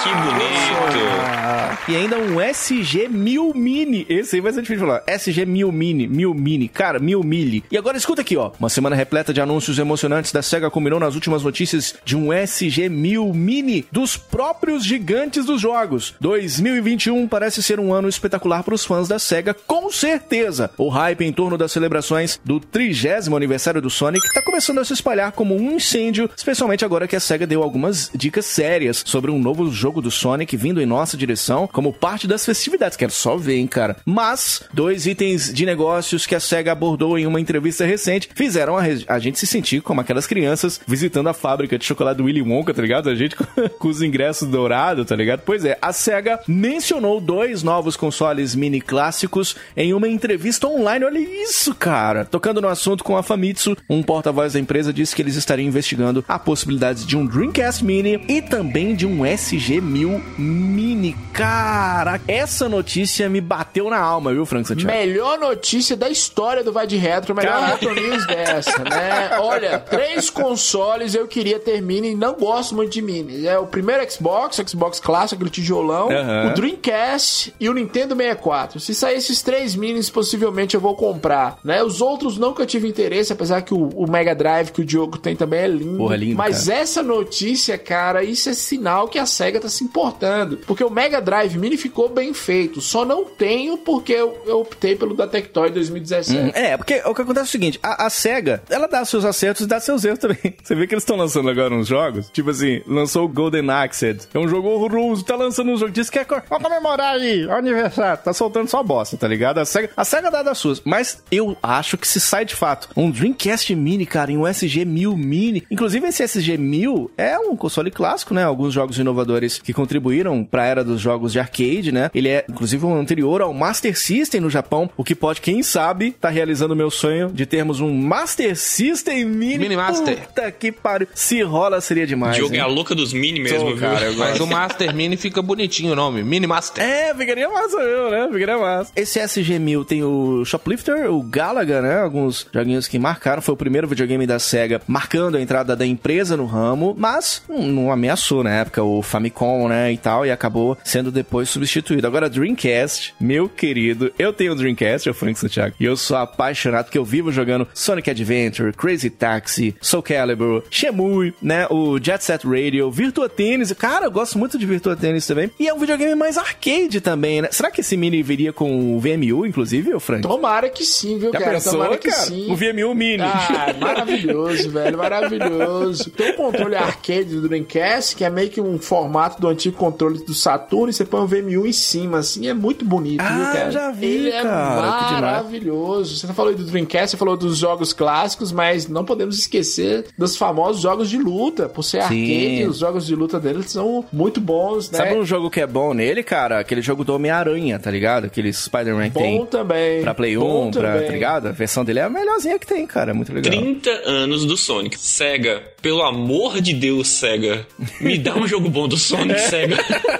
que 0.01 0.09
bonito. 0.09 1.01
Ah, 1.25 1.77
e 1.87 1.95
ainda 1.95 2.17
um 2.17 2.39
SG 2.39 3.07
1000 3.07 3.53
Mini. 3.53 4.05
Esse 4.09 4.35
aí 4.35 4.41
vai 4.41 4.51
ser 4.53 4.61
difícil 4.61 4.85
de 4.85 4.91
falar. 4.91 5.03
SG 5.07 5.45
1000 5.45 5.71
Mini, 5.71 6.07
1000 6.07 6.33
Mini. 6.33 6.67
Cara, 6.67 6.99
1000 6.99 7.23
Mili. 7.23 7.63
E 7.71 7.77
agora 7.77 7.97
escuta 7.97 8.21
aqui, 8.21 8.37
ó. 8.37 8.51
Uma 8.59 8.69
semana 8.69 8.95
repleta 8.95 9.33
de 9.33 9.41
anúncios 9.41 9.79
emocionantes 9.79 10.31
da 10.31 10.41
SEGA 10.41 10.69
culminou 10.69 10.99
nas 10.99 11.15
últimas 11.15 11.43
notícias 11.43 11.95
de 12.03 12.15
um 12.15 12.31
SG 12.31 12.89
1000 12.89 13.33
Mini 13.33 13.85
dos 13.91 14.17
próprios 14.17 14.83
gigantes 14.85 15.45
dos 15.45 15.61
jogos. 15.61 16.15
2021 16.19 17.27
parece 17.27 17.63
ser 17.63 17.79
um 17.79 17.93
ano 17.93 18.07
espetacular 18.07 18.63
para 18.63 18.75
os 18.75 18.85
fãs 18.85 19.07
da 19.07 19.19
SEGA, 19.19 19.53
com 19.53 19.91
certeza. 19.91 20.71
O 20.77 20.89
hype 20.89 21.23
em 21.23 21.33
torno 21.33 21.57
das 21.57 21.71
celebrações 21.71 22.39
do 22.43 22.59
30 22.59 22.91
aniversário 23.35 23.81
do 23.81 23.89
Sonic 23.89 24.21
tá 24.33 24.41
começando 24.41 24.79
a 24.79 24.85
se 24.85 24.93
espalhar 24.93 25.31
como 25.31 25.55
um 25.55 25.71
incêndio, 25.71 26.29
especialmente 26.35 26.85
agora 26.85 27.07
que 27.07 27.15
a 27.15 27.19
SEGA 27.19 27.47
deu 27.47 27.63
algumas 27.63 28.11
dicas 28.13 28.45
sérias 28.45 29.03
sobre 29.05 29.31
um 29.31 29.39
novo 29.39 29.71
jogo 29.71 30.01
do 30.01 30.11
Sonic 30.11 30.55
vindo 30.55 30.81
em 30.81 30.85
nossa 30.85 31.17
direção 31.17 31.67
como 31.67 31.93
parte 31.93 32.27
das 32.27 32.45
festividades. 32.45 32.97
Quero 32.97 33.11
só 33.11 33.37
ver, 33.37 33.57
hein, 33.57 33.67
cara. 33.67 33.97
Mas, 34.05 34.63
dois 34.73 35.05
itens 35.05 35.53
de 35.53 35.65
negócios 35.65 36.25
que 36.25 36.35
a 36.35 36.39
SEGA 36.39 36.71
abordou 36.71 37.17
em 37.17 37.25
uma 37.25 37.39
entrevista 37.39 37.85
recente 37.85 38.29
fizeram 38.33 38.77
a, 38.77 38.83
a 39.07 39.19
gente 39.19 39.39
se 39.39 39.47
sentir 39.47 39.81
como 39.81 40.01
aquelas 40.01 40.27
crianças 40.27 40.79
visitando 40.85 41.29
a 41.29 41.33
fábrica 41.33 41.77
de 41.77 41.85
chocolate 41.85 42.17
do 42.17 42.25
Willy 42.25 42.41
Wonka, 42.41 42.73
tá 42.73 42.81
ligado? 42.81 43.09
A 43.09 43.15
gente 43.15 43.35
com 43.79 43.87
os 43.87 44.01
ingressos 44.01 44.47
dourados, 44.47 45.05
tá 45.05 45.15
ligado? 45.15 45.41
Pois 45.45 45.65
é, 45.65 45.77
a 45.81 45.93
SEGA 45.93 46.39
mencionou 46.47 47.19
dois 47.19 47.63
novos 47.63 47.95
consoles 47.95 48.55
mini 48.55 48.81
clássicos 48.81 49.55
em 49.75 49.93
uma 49.93 50.07
entrevista 50.07 50.67
online. 50.67 51.05
Olha 51.05 51.19
isso, 51.19 51.73
cara! 51.73 52.25
Tocando 52.25 52.61
no 52.61 52.67
assunto 52.67 53.03
com 53.03 53.17
a 53.17 53.20
Famitsu, 53.23 53.75
um 53.89 54.01
porta-voz 54.03 54.53
da 54.53 54.59
empresa 54.59 54.91
disse 54.93 55.15
que 55.15 55.21
eles 55.21 55.35
estariam 55.35 55.67
investigando 55.67 56.23
a 56.27 56.37
possibilidade 56.39 57.05
de 57.05 57.15
um 57.17 57.25
Dreamcast 57.25 57.83
Mini 57.83 58.23
e 58.27 58.41
também 58.41 58.95
de 58.95 59.05
um 59.05 59.19
SG-1000 59.19 60.21
Mini. 60.37 61.15
Cara, 61.33 62.19
essa 62.27 62.67
notícia 62.67 63.29
me 63.29 63.41
bateu 63.41 63.89
na 63.89 63.99
alma, 63.99 64.33
viu, 64.33 64.45
Frank 64.45 64.67
Santiago? 64.67 64.91
Melhor 64.91 65.39
notícia 65.39 65.95
da 65.95 66.09
história 66.09 66.63
do 66.63 66.71
Vai 66.71 66.87
de 66.87 66.97
Retro, 66.97 67.35
melhor 67.35 67.53
Caralho. 67.53 67.71
Retro 67.73 67.93
News 67.93 68.25
dessa, 68.27 68.79
né? 68.83 69.39
Olha, 69.39 69.79
três 69.79 70.29
consoles 70.29 71.15
eu 71.15 71.27
queria 71.27 71.59
ter 71.59 71.81
mini, 71.81 72.15
não 72.15 72.33
gosto 72.33 72.75
muito 72.75 72.91
de 72.91 73.01
mini. 73.01 73.45
É 73.45 73.57
o 73.57 73.65
primeiro 73.67 74.09
Xbox, 74.11 74.59
o 74.59 74.67
Xbox 74.69 74.99
clássico, 74.99 75.35
aquele 75.35 75.49
tijolão, 75.49 76.09
Aham. 76.11 76.51
o 76.51 76.53
Dreamcast 76.53 77.53
e 77.59 77.69
o 77.69 77.73
Nintendo 77.73 78.15
64. 78.15 78.79
Se 78.79 78.93
sair 78.93 79.17
esses 79.17 79.41
três 79.41 79.75
minis, 79.75 80.09
possivelmente 80.09 80.75
eu 80.75 80.81
vou 80.81 80.95
comprar, 80.95 81.57
né? 81.63 81.83
Os 81.83 82.01
outros 82.01 82.37
não 82.37 82.53
que 82.53 82.61
eu 82.61 82.65
tive 82.65 82.87
interesse, 82.87 83.10
apesar 83.33 83.61
que 83.61 83.73
o, 83.73 83.89
o 83.89 84.09
Mega 84.09 84.33
Drive 84.33 84.71
que 84.71 84.81
o 84.81 84.85
Diogo 84.85 85.17
tem 85.17 85.35
também 85.35 85.59
é 85.61 85.67
lindo. 85.67 85.97
Porra, 85.97 86.15
lindo, 86.15 86.37
Mas 86.37 86.69
essa 86.69 87.03
notícia, 87.03 87.77
cara, 87.77 88.23
isso 88.23 88.49
é 88.49 88.53
sinal 88.53 89.07
que 89.07 89.19
a 89.19 89.25
SEGA 89.25 89.59
tá 89.59 89.69
se 89.69 89.83
importando. 89.83 90.57
Porque 90.65 90.83
o 90.83 90.89
Mega 90.89 91.21
Drive 91.21 91.57
Mini 91.57 91.77
ficou 91.77 92.09
bem 92.09 92.33
feito. 92.33 92.79
Só 92.79 93.03
não 93.05 93.25
tenho 93.25 93.77
porque 93.77 94.13
eu, 94.13 94.41
eu 94.45 94.61
optei 94.61 94.95
pelo 94.95 95.13
da 95.13 95.27
Tectoy 95.27 95.69
2017. 95.71 96.37
Hum, 96.37 96.51
É, 96.53 96.77
porque 96.77 97.01
o 97.05 97.13
que 97.13 97.21
acontece 97.21 97.45
é 97.45 97.49
o 97.49 97.51
seguinte, 97.51 97.79
a, 97.83 98.05
a 98.05 98.09
SEGA, 98.09 98.63
ela 98.69 98.87
dá 98.87 99.03
seus 99.03 99.25
acertos 99.25 99.65
e 99.65 99.67
dá 99.67 99.79
seus 99.79 100.05
erros 100.05 100.19
também. 100.19 100.55
Você 100.63 100.75
vê 100.75 100.87
que 100.87 100.93
eles 100.93 101.03
estão 101.03 101.17
lançando 101.17 101.49
agora 101.49 101.73
uns 101.73 101.87
jogos, 101.87 102.29
tipo 102.29 102.49
assim, 102.49 102.81
lançou 102.87 103.25
o 103.25 103.27
Golden 103.27 103.69
Axe, 103.69 104.17
é 104.33 104.39
um 104.39 104.47
jogo 104.47 104.69
horroroso, 104.69 105.23
tá 105.23 105.35
lançando 105.35 105.71
um 105.71 105.77
jogo, 105.77 105.91
diz 105.91 106.09
que 106.09 106.19
é, 106.19 106.25
vamos 106.25 106.63
comemorar 106.63 107.15
aí, 107.15 107.49
aniversário, 107.49 108.21
tá 108.23 108.33
soltando 108.33 108.69
só 108.69 108.81
bosta, 108.81 109.17
tá 109.17 109.27
ligado? 109.27 109.59
A 109.59 109.65
SEGA, 109.65 109.89
a 109.95 110.05
SEGA 110.05 110.31
dá 110.31 110.43
das 110.43 110.57
suas, 110.57 110.81
mas 110.85 111.23
eu 111.31 111.57
acho 111.61 111.97
que 111.97 112.07
se 112.07 112.19
sai 112.19 112.45
de 112.45 112.55
fato 112.55 112.89
um 113.01 113.09
Dreamcast 113.09 113.73
Mini, 113.75 114.05
cara, 114.05 114.31
e 114.31 114.37
um 114.37 114.41
SG-1000 114.41 115.17
Mini, 115.17 115.63
inclusive 115.71 116.07
esse 116.07 116.23
SG-1000 116.23 117.09
é 117.17 117.37
um 117.39 117.55
console 117.55 117.89
clássico, 117.89 118.33
né? 118.33 118.43
Alguns 118.43 118.73
jogos 118.73 118.99
inovadores 118.99 119.57
que 119.57 119.73
contribuíram 119.73 120.43
pra 120.43 120.65
era 120.65 120.83
dos 120.83 121.01
jogos 121.01 121.31
de 121.31 121.39
arcade, 121.39 121.91
né? 121.91 122.11
Ele 122.13 122.29
é, 122.29 122.45
inclusive, 122.47 122.85
um 122.85 122.99
anterior 122.99 123.41
ao 123.41 123.53
Master 123.53 123.97
System 123.97 124.41
no 124.41 124.49
Japão, 124.49 124.89
o 124.95 125.03
que 125.03 125.15
pode, 125.15 125.41
quem 125.41 125.63
sabe, 125.63 126.11
tá 126.11 126.29
realizando 126.29 126.73
o 126.73 126.77
meu 126.77 126.91
sonho 126.91 127.31
de 127.31 127.45
termos 127.45 127.79
um 127.79 127.91
Master 127.91 128.55
System 128.55 129.25
Mini. 129.25 129.57
Mini 129.57 129.75
Master. 129.75 130.17
Puta 130.17 130.51
que 130.51 130.71
pariu. 130.71 131.07
Se 131.15 131.41
rola, 131.41 131.81
seria 131.81 132.05
demais. 132.05 132.35
Diogo 132.35 132.53
é 132.53 132.57
hein? 132.57 132.63
a 132.63 132.67
louca 132.67 132.93
dos 132.93 133.13
mini 133.13 133.39
mesmo, 133.39 133.71
Tô, 133.71 133.77
cara, 133.77 134.11
Mas 134.11 134.39
o 134.39 134.45
Master 134.45 134.93
Mini 134.93 135.17
fica 135.17 135.41
bonitinho 135.41 135.93
o 135.93 135.95
nome. 135.95 136.23
Mini 136.23 136.45
Master. 136.45 136.83
É, 136.83 137.13
ficaria 137.15 137.49
massa 137.49 137.77
eu, 137.77 138.11
né? 138.11 138.29
Ficaria 138.31 138.57
massa. 138.57 138.91
Esse 138.95 139.19
SG-1000 139.19 139.85
tem 139.85 140.03
o 140.03 140.45
Shoplifter, 140.45 141.11
o 141.11 141.23
Galaga, 141.23 141.81
né? 141.81 142.01
Alguns 142.01 142.47
joguinhos 142.53 142.87
que 142.91 142.99
marcaram. 142.99 143.41
Foi 143.41 143.53
o 143.53 143.57
primeiro 143.57 143.87
videogame 143.87 144.27
da 144.27 144.37
SEGA 144.37 144.81
marcando 144.87 145.37
a 145.37 145.41
entrada 145.41 145.75
da 145.75 145.85
empresa 145.85 146.37
no 146.37 146.45
ramo, 146.45 146.95
mas 146.97 147.41
não 147.49 147.91
ameaçou 147.91 148.43
na 148.43 148.51
época 148.51 148.83
o 148.83 148.91
o 148.91 149.01
Famicom, 149.01 149.67
né, 149.67 149.91
e 149.91 149.97
tal, 149.97 150.25
e 150.25 150.31
acabou 150.31 150.77
sendo 150.83 151.11
depois 151.11 151.49
substituído. 151.49 152.05
Agora, 152.05 152.29
Dreamcast, 152.29 153.15
meu 153.19 153.47
querido, 153.49 154.11
eu 154.19 154.33
tenho 154.33 154.51
o 154.51 154.55
Dreamcast, 154.55 155.07
eu 155.07 155.13
Frank 155.13 155.39
Santiago, 155.39 155.75
e 155.79 155.85
eu 155.85 155.95
sou 155.95 156.17
apaixonado 156.17 156.85
porque 156.85 156.97
eu 156.97 157.05
vivo 157.05 157.31
jogando 157.31 157.67
Sonic 157.73 158.09
Adventure, 158.09 158.73
Crazy 158.73 159.09
Taxi, 159.09 159.75
Soul 159.81 160.03
Calibur, 160.03 160.63
Shemui, 160.69 161.33
né, 161.41 161.67
o 161.69 161.97
Jet 162.01 162.23
Set 162.23 162.45
Radio, 162.45 162.91
Virtua 162.91 163.29
Tennis, 163.29 163.71
cara, 163.73 164.05
eu 164.05 164.11
gosto 164.11 164.37
muito 164.37 164.57
de 164.57 164.65
Virtua 164.65 164.95
Tennis 164.95 165.25
também, 165.25 165.49
e 165.59 165.67
é 165.67 165.73
um 165.73 165.79
videogame 165.79 166.13
mais 166.13 166.37
arcade 166.37 167.01
também, 167.01 167.41
né? 167.41 167.49
Será 167.51 167.71
que 167.71 167.81
esse 167.81 167.95
mini 167.95 168.21
viria 168.21 168.51
com 168.53 168.95
o 168.95 168.99
VMU, 168.99 169.45
inclusive, 169.45 169.93
ô 169.93 169.99
Frank? 169.99 170.21
Tomara 170.21 170.69
que 170.69 170.83
sim, 170.83 171.17
viu, 171.17 171.31
Já 171.31 171.39
cara? 171.39 171.51
pensou, 171.53 171.73
Tomara 171.73 171.97
que 171.97 172.09
cara? 172.09 172.21
sim. 172.21 172.51
O 172.51 172.55
VMU 172.55 172.80
Mini. 172.95 173.23
Ah, 173.23 173.73
maravilhoso, 173.79 174.69
velho, 174.71 174.97
maravilhoso. 174.97 176.09
Tem 176.11 176.31
um 176.33 176.35
controle 176.35 176.75
arcade 176.75 177.25
do 177.25 177.47
Dreamcast, 177.47 178.15
que 178.15 178.23
é 178.23 178.29
meio 178.29 178.49
que 178.49 178.59
um 178.59 178.77
formato 178.79 179.39
do 179.39 179.47
antigo 179.47 179.77
controle 179.77 180.19
do 180.25 180.33
Saturno, 180.33 180.89
e 180.89 180.93
você 180.93 181.05
põe 181.05 181.21
um 181.21 181.25
VMU 181.27 181.65
em 181.67 181.71
cima, 181.71 182.19
assim, 182.19 182.47
é 182.47 182.53
muito 182.53 182.83
bonito, 182.85 183.21
Ah, 183.21 183.29
viu, 183.33 183.43
cara? 183.45 183.65
eu 183.65 183.71
já 183.71 183.91
vi, 183.91 184.05
Ele 184.27 184.31
cara, 184.31 184.87
é 184.87 184.91
que 184.99 185.05
demais. 185.15 185.21
maravilhoso. 185.21 186.17
Você 186.17 186.27
não 186.27 186.33
falou 186.33 186.53
do 186.53 186.63
Dreamcast, 186.63 187.11
você 187.11 187.17
falou 187.17 187.37
dos 187.37 187.57
jogos 187.57 187.93
clássicos, 187.93 188.51
mas 188.51 188.87
não 188.87 189.05
podemos 189.05 189.37
esquecer 189.37 190.05
dos 190.17 190.35
famosos 190.35 190.81
jogos 190.81 191.09
de 191.09 191.17
luta. 191.17 191.69
Por 191.69 191.83
ser 191.83 191.99
arcade, 191.99 192.65
os 192.67 192.77
jogos 192.79 193.05
de 193.05 193.15
luta 193.15 193.39
deles 193.39 193.71
são 193.71 194.05
muito 194.11 194.39
bons, 194.41 194.89
né? 194.91 194.97
Sabe 194.97 195.15
um 195.15 195.25
jogo 195.25 195.49
que 195.49 195.61
é 195.61 195.67
bom 195.67 195.93
nele, 195.93 196.23
cara? 196.23 196.59
Aquele 196.59 196.81
jogo 196.81 197.03
do 197.03 197.13
Homem-Aranha, 197.15 197.79
tá 197.79 197.89
ligado? 197.91 198.25
Aquele 198.25 198.51
Spider-Man 198.51 199.09
que 199.09 199.13
Bom 199.15 199.19
tem 199.21 199.45
também. 199.45 200.01
pra 200.01 200.13
Play 200.13 200.37
1, 200.37 200.41
Bom 200.41 200.71
pra, 200.71 201.01
tá 201.01 201.11
ligado? 201.11 201.47
A 201.47 201.51
versão 201.51 201.83
dele 201.83 201.99
é 201.99 202.03
a 202.03 202.09
melhorzinha 202.09 202.57
que 202.61 202.67
tem, 202.67 202.85
cara. 202.87 203.11
É 203.11 203.13
muito 203.13 203.33
legal. 203.33 203.51
30 203.51 203.89
anos 204.05 204.45
do 204.45 204.55
Sonic. 204.55 204.97
Sega, 204.97 205.61
pelo 205.81 206.01
amor 206.03 206.61
de 206.61 206.73
Deus, 206.73 207.07
Sega. 207.09 207.67
Me 207.99 208.17
dá 208.17 208.35
um 208.35 208.47
jogo 208.47 208.69
bom 208.69 208.87
do 208.87 208.97
Sonic, 208.97 209.39
Sega. 209.41 209.77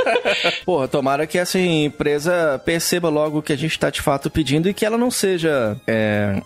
Porra, 0.65 0.87
tomara 0.87 1.25
que 1.27 1.37
essa 1.37 1.59
empresa 1.59 2.61
perceba 2.65 3.07
logo 3.09 3.39
o 3.39 3.41
que 3.41 3.53
a 3.53 3.57
gente 3.57 3.77
tá 3.79 3.89
de 3.89 4.01
fato 4.01 4.29
pedindo 4.29 4.67
e 4.67 4.73
que 4.73 4.85
ela 4.85 4.97
não 4.97 5.11
seja. 5.11 5.77
É. 5.87 6.41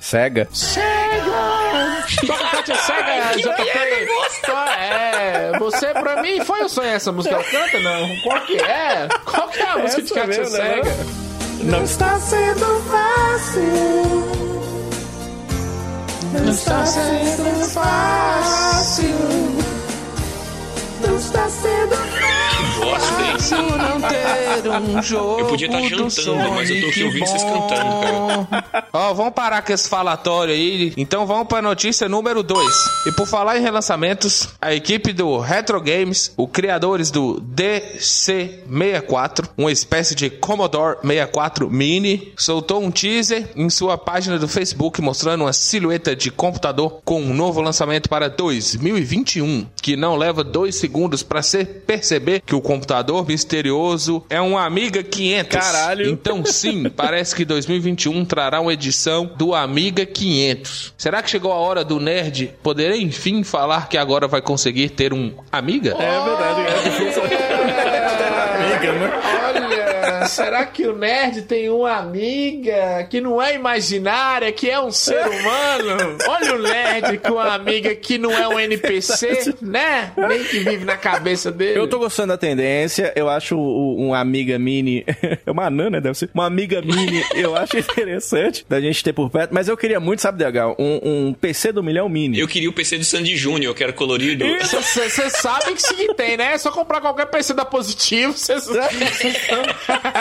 cega. 0.00 0.48
Toca 2.26 2.44
Kátia 2.48 2.74
Cega, 2.76 3.36
JP. 3.36 4.08
Só 4.44 4.66
É, 4.68 5.58
você 5.58 5.88
pra 5.88 6.22
mim 6.22 6.40
foi 6.44 6.62
ou 6.62 6.68
sonho 6.68 6.88
essa 6.88 7.10
música? 7.10 7.34
Ela 7.34 7.44
canta, 7.44 7.80
não? 7.80 8.16
Qual 8.22 8.40
que 8.42 8.56
é? 8.56 9.08
Qual 9.24 9.48
que 9.48 9.58
é 9.60 9.66
a 9.68 9.78
música 9.78 10.02
de 10.02 10.12
Essa 10.12 10.20
Kátia 10.20 10.40
mesmo, 10.42 10.58
né? 10.58 10.74
Cega? 10.74 11.24
Não 11.64 11.82
está 11.84 12.18
sendo 12.20 12.80
fácil. 12.90 14.33
Não 16.34 16.50
está 16.50 16.84
sendo 16.84 17.64
fácil. 17.68 19.14
Não 21.06 21.16
está 21.16 21.48
sendo 21.48 22.43
Gosto 22.84 23.14
bem. 23.14 23.24
não 23.78 24.00
ter 24.00 24.44
um 24.70 25.02
jogo 25.02 25.40
Eu 25.40 25.46
podia 25.46 25.66
estar 25.66 25.80
do 25.80 25.88
jantando, 25.88 26.52
mas 26.52 26.70
eu 26.70 26.80
tô 26.80 26.86
aqui 26.88 27.02
ouvindo 27.04 27.26
vocês 27.26 27.42
cantando, 27.42 28.00
cara. 28.00 28.46
Ó, 28.92 29.12
vamos 29.14 29.34
parar 29.34 29.62
com 29.62 29.72
esse 29.72 29.88
falatório 29.88 30.54
aí. 30.54 30.92
Então 30.96 31.26
vamos 31.26 31.48
pra 31.48 31.60
notícia 31.60 32.08
número 32.08 32.40
2. 32.42 32.66
E 33.06 33.12
por 33.12 33.26
falar 33.26 33.58
em 33.58 33.62
relançamentos, 33.62 34.48
a 34.60 34.74
equipe 34.74 35.12
do 35.12 35.38
Retro 35.38 35.80
Games, 35.80 36.32
os 36.36 36.48
criadores 36.50 37.10
do 37.10 37.40
DC64, 37.42 39.48
uma 39.56 39.72
espécie 39.72 40.14
de 40.14 40.28
Commodore 40.30 40.98
64 41.02 41.70
Mini, 41.70 42.32
soltou 42.36 42.82
um 42.82 42.90
teaser 42.90 43.48
em 43.56 43.70
sua 43.70 43.98
página 43.98 44.38
do 44.38 44.48
Facebook 44.48 45.02
mostrando 45.02 45.44
uma 45.44 45.52
silhueta 45.52 46.14
de 46.14 46.30
computador 46.30 47.00
com 47.04 47.20
um 47.20 47.34
novo 47.34 47.60
lançamento 47.60 48.08
para 48.08 48.28
2021, 48.28 49.66
que 49.82 49.96
não 49.96 50.14
leva 50.16 50.44
dois 50.44 50.76
segundos 50.76 51.22
para 51.22 51.42
se 51.42 51.64
perceber 51.64 52.42
que 52.44 52.54
o 52.54 52.60
computador 52.60 52.73
misterioso 53.26 54.24
é 54.28 54.40
um 54.40 54.56
Amiga 54.56 55.02
500. 55.02 55.58
Caralho. 55.58 56.10
Então 56.10 56.44
sim, 56.44 56.88
parece 56.94 57.34
que 57.34 57.44
2021 57.44 58.24
trará 58.24 58.60
uma 58.60 58.72
edição 58.72 59.30
do 59.36 59.54
Amiga 59.54 60.06
500. 60.06 60.94
Será 60.96 61.22
que 61.22 61.30
chegou 61.30 61.52
a 61.52 61.56
hora 61.56 61.84
do 61.84 62.00
nerd 62.00 62.52
poder 62.62 62.94
enfim 62.94 63.42
falar 63.42 63.88
que 63.88 63.98
agora 63.98 64.26
vai 64.26 64.40
conseguir 64.40 64.90
ter 64.90 65.12
um 65.12 65.32
Amiga? 65.50 65.96
É 65.98 66.24
verdade, 66.24 66.60
é 66.60 66.82
difícil. 66.88 67.22
Amiga, 67.22 68.92
né? 68.92 69.20
Olha, 69.46 70.04
será 70.28 70.64
que 70.66 70.86
o 70.86 70.96
nerd 70.96 71.42
tem 71.42 71.68
uma 71.70 71.92
amiga 71.96 73.06
que 73.10 73.20
não 73.20 73.40
é 73.40 73.54
imaginária, 73.54 74.50
que 74.52 74.68
é 74.68 74.80
um 74.80 74.90
ser 74.90 75.26
humano? 75.26 76.16
Olha 76.28 76.54
o 76.54 76.58
nerd 76.58 77.18
com 77.18 77.32
uma 77.34 77.54
amiga 77.54 77.94
que 77.94 78.18
não 78.18 78.30
é 78.32 78.46
um 78.48 78.58
NPC, 78.58 79.54
né? 79.60 80.12
Nem 80.16 80.44
que 80.44 80.58
vive 80.60 80.84
na 80.84 80.96
cabeça 80.96 81.50
dele. 81.50 81.78
Eu 81.78 81.88
tô 81.88 81.98
gostando 81.98 82.28
da 82.28 82.38
tendência, 82.38 83.12
eu 83.16 83.28
acho 83.28 83.56
o- 83.56 83.96
um 84.00 84.14
amiga 84.14 84.58
mini. 84.58 85.04
é 85.46 85.50
uma 85.50 85.66
anã, 85.66 85.90
né? 85.90 86.00
Deve 86.00 86.16
ser. 86.18 86.30
Uma 86.34 86.46
amiga 86.46 86.80
mini, 86.82 87.22
eu 87.34 87.56
acho 87.56 87.76
interessante 87.78 88.64
da 88.68 88.80
gente 88.80 89.02
ter 89.02 89.12
por 89.12 89.30
perto. 89.30 89.52
Mas 89.52 89.68
eu 89.68 89.76
queria 89.76 90.00
muito, 90.00 90.20
sabe, 90.22 90.38
DH? 90.44 90.74
Um, 90.78 91.00
um 91.28 91.32
PC 91.34 91.72
do 91.72 91.82
milhão 91.82 92.08
mini. 92.08 92.38
Eu 92.38 92.48
queria 92.48 92.68
o 92.70 92.72
PC 92.72 92.98
do 92.98 93.04
Sandy 93.04 93.36
Júnior, 93.36 93.74
que 93.74 93.82
era 93.82 93.92
colorido. 93.92 94.44
Você 94.60 95.30
sabe 95.30 95.74
que 95.74 95.82
sim 95.82 96.12
tem, 96.14 96.36
né? 96.36 96.52
É 96.52 96.58
só 96.58 96.70
comprar 96.70 97.00
qualquer 97.00 97.26
PC 97.26 97.54
da 97.54 97.64
Positivo. 97.64 98.32
Cê... 98.36 98.54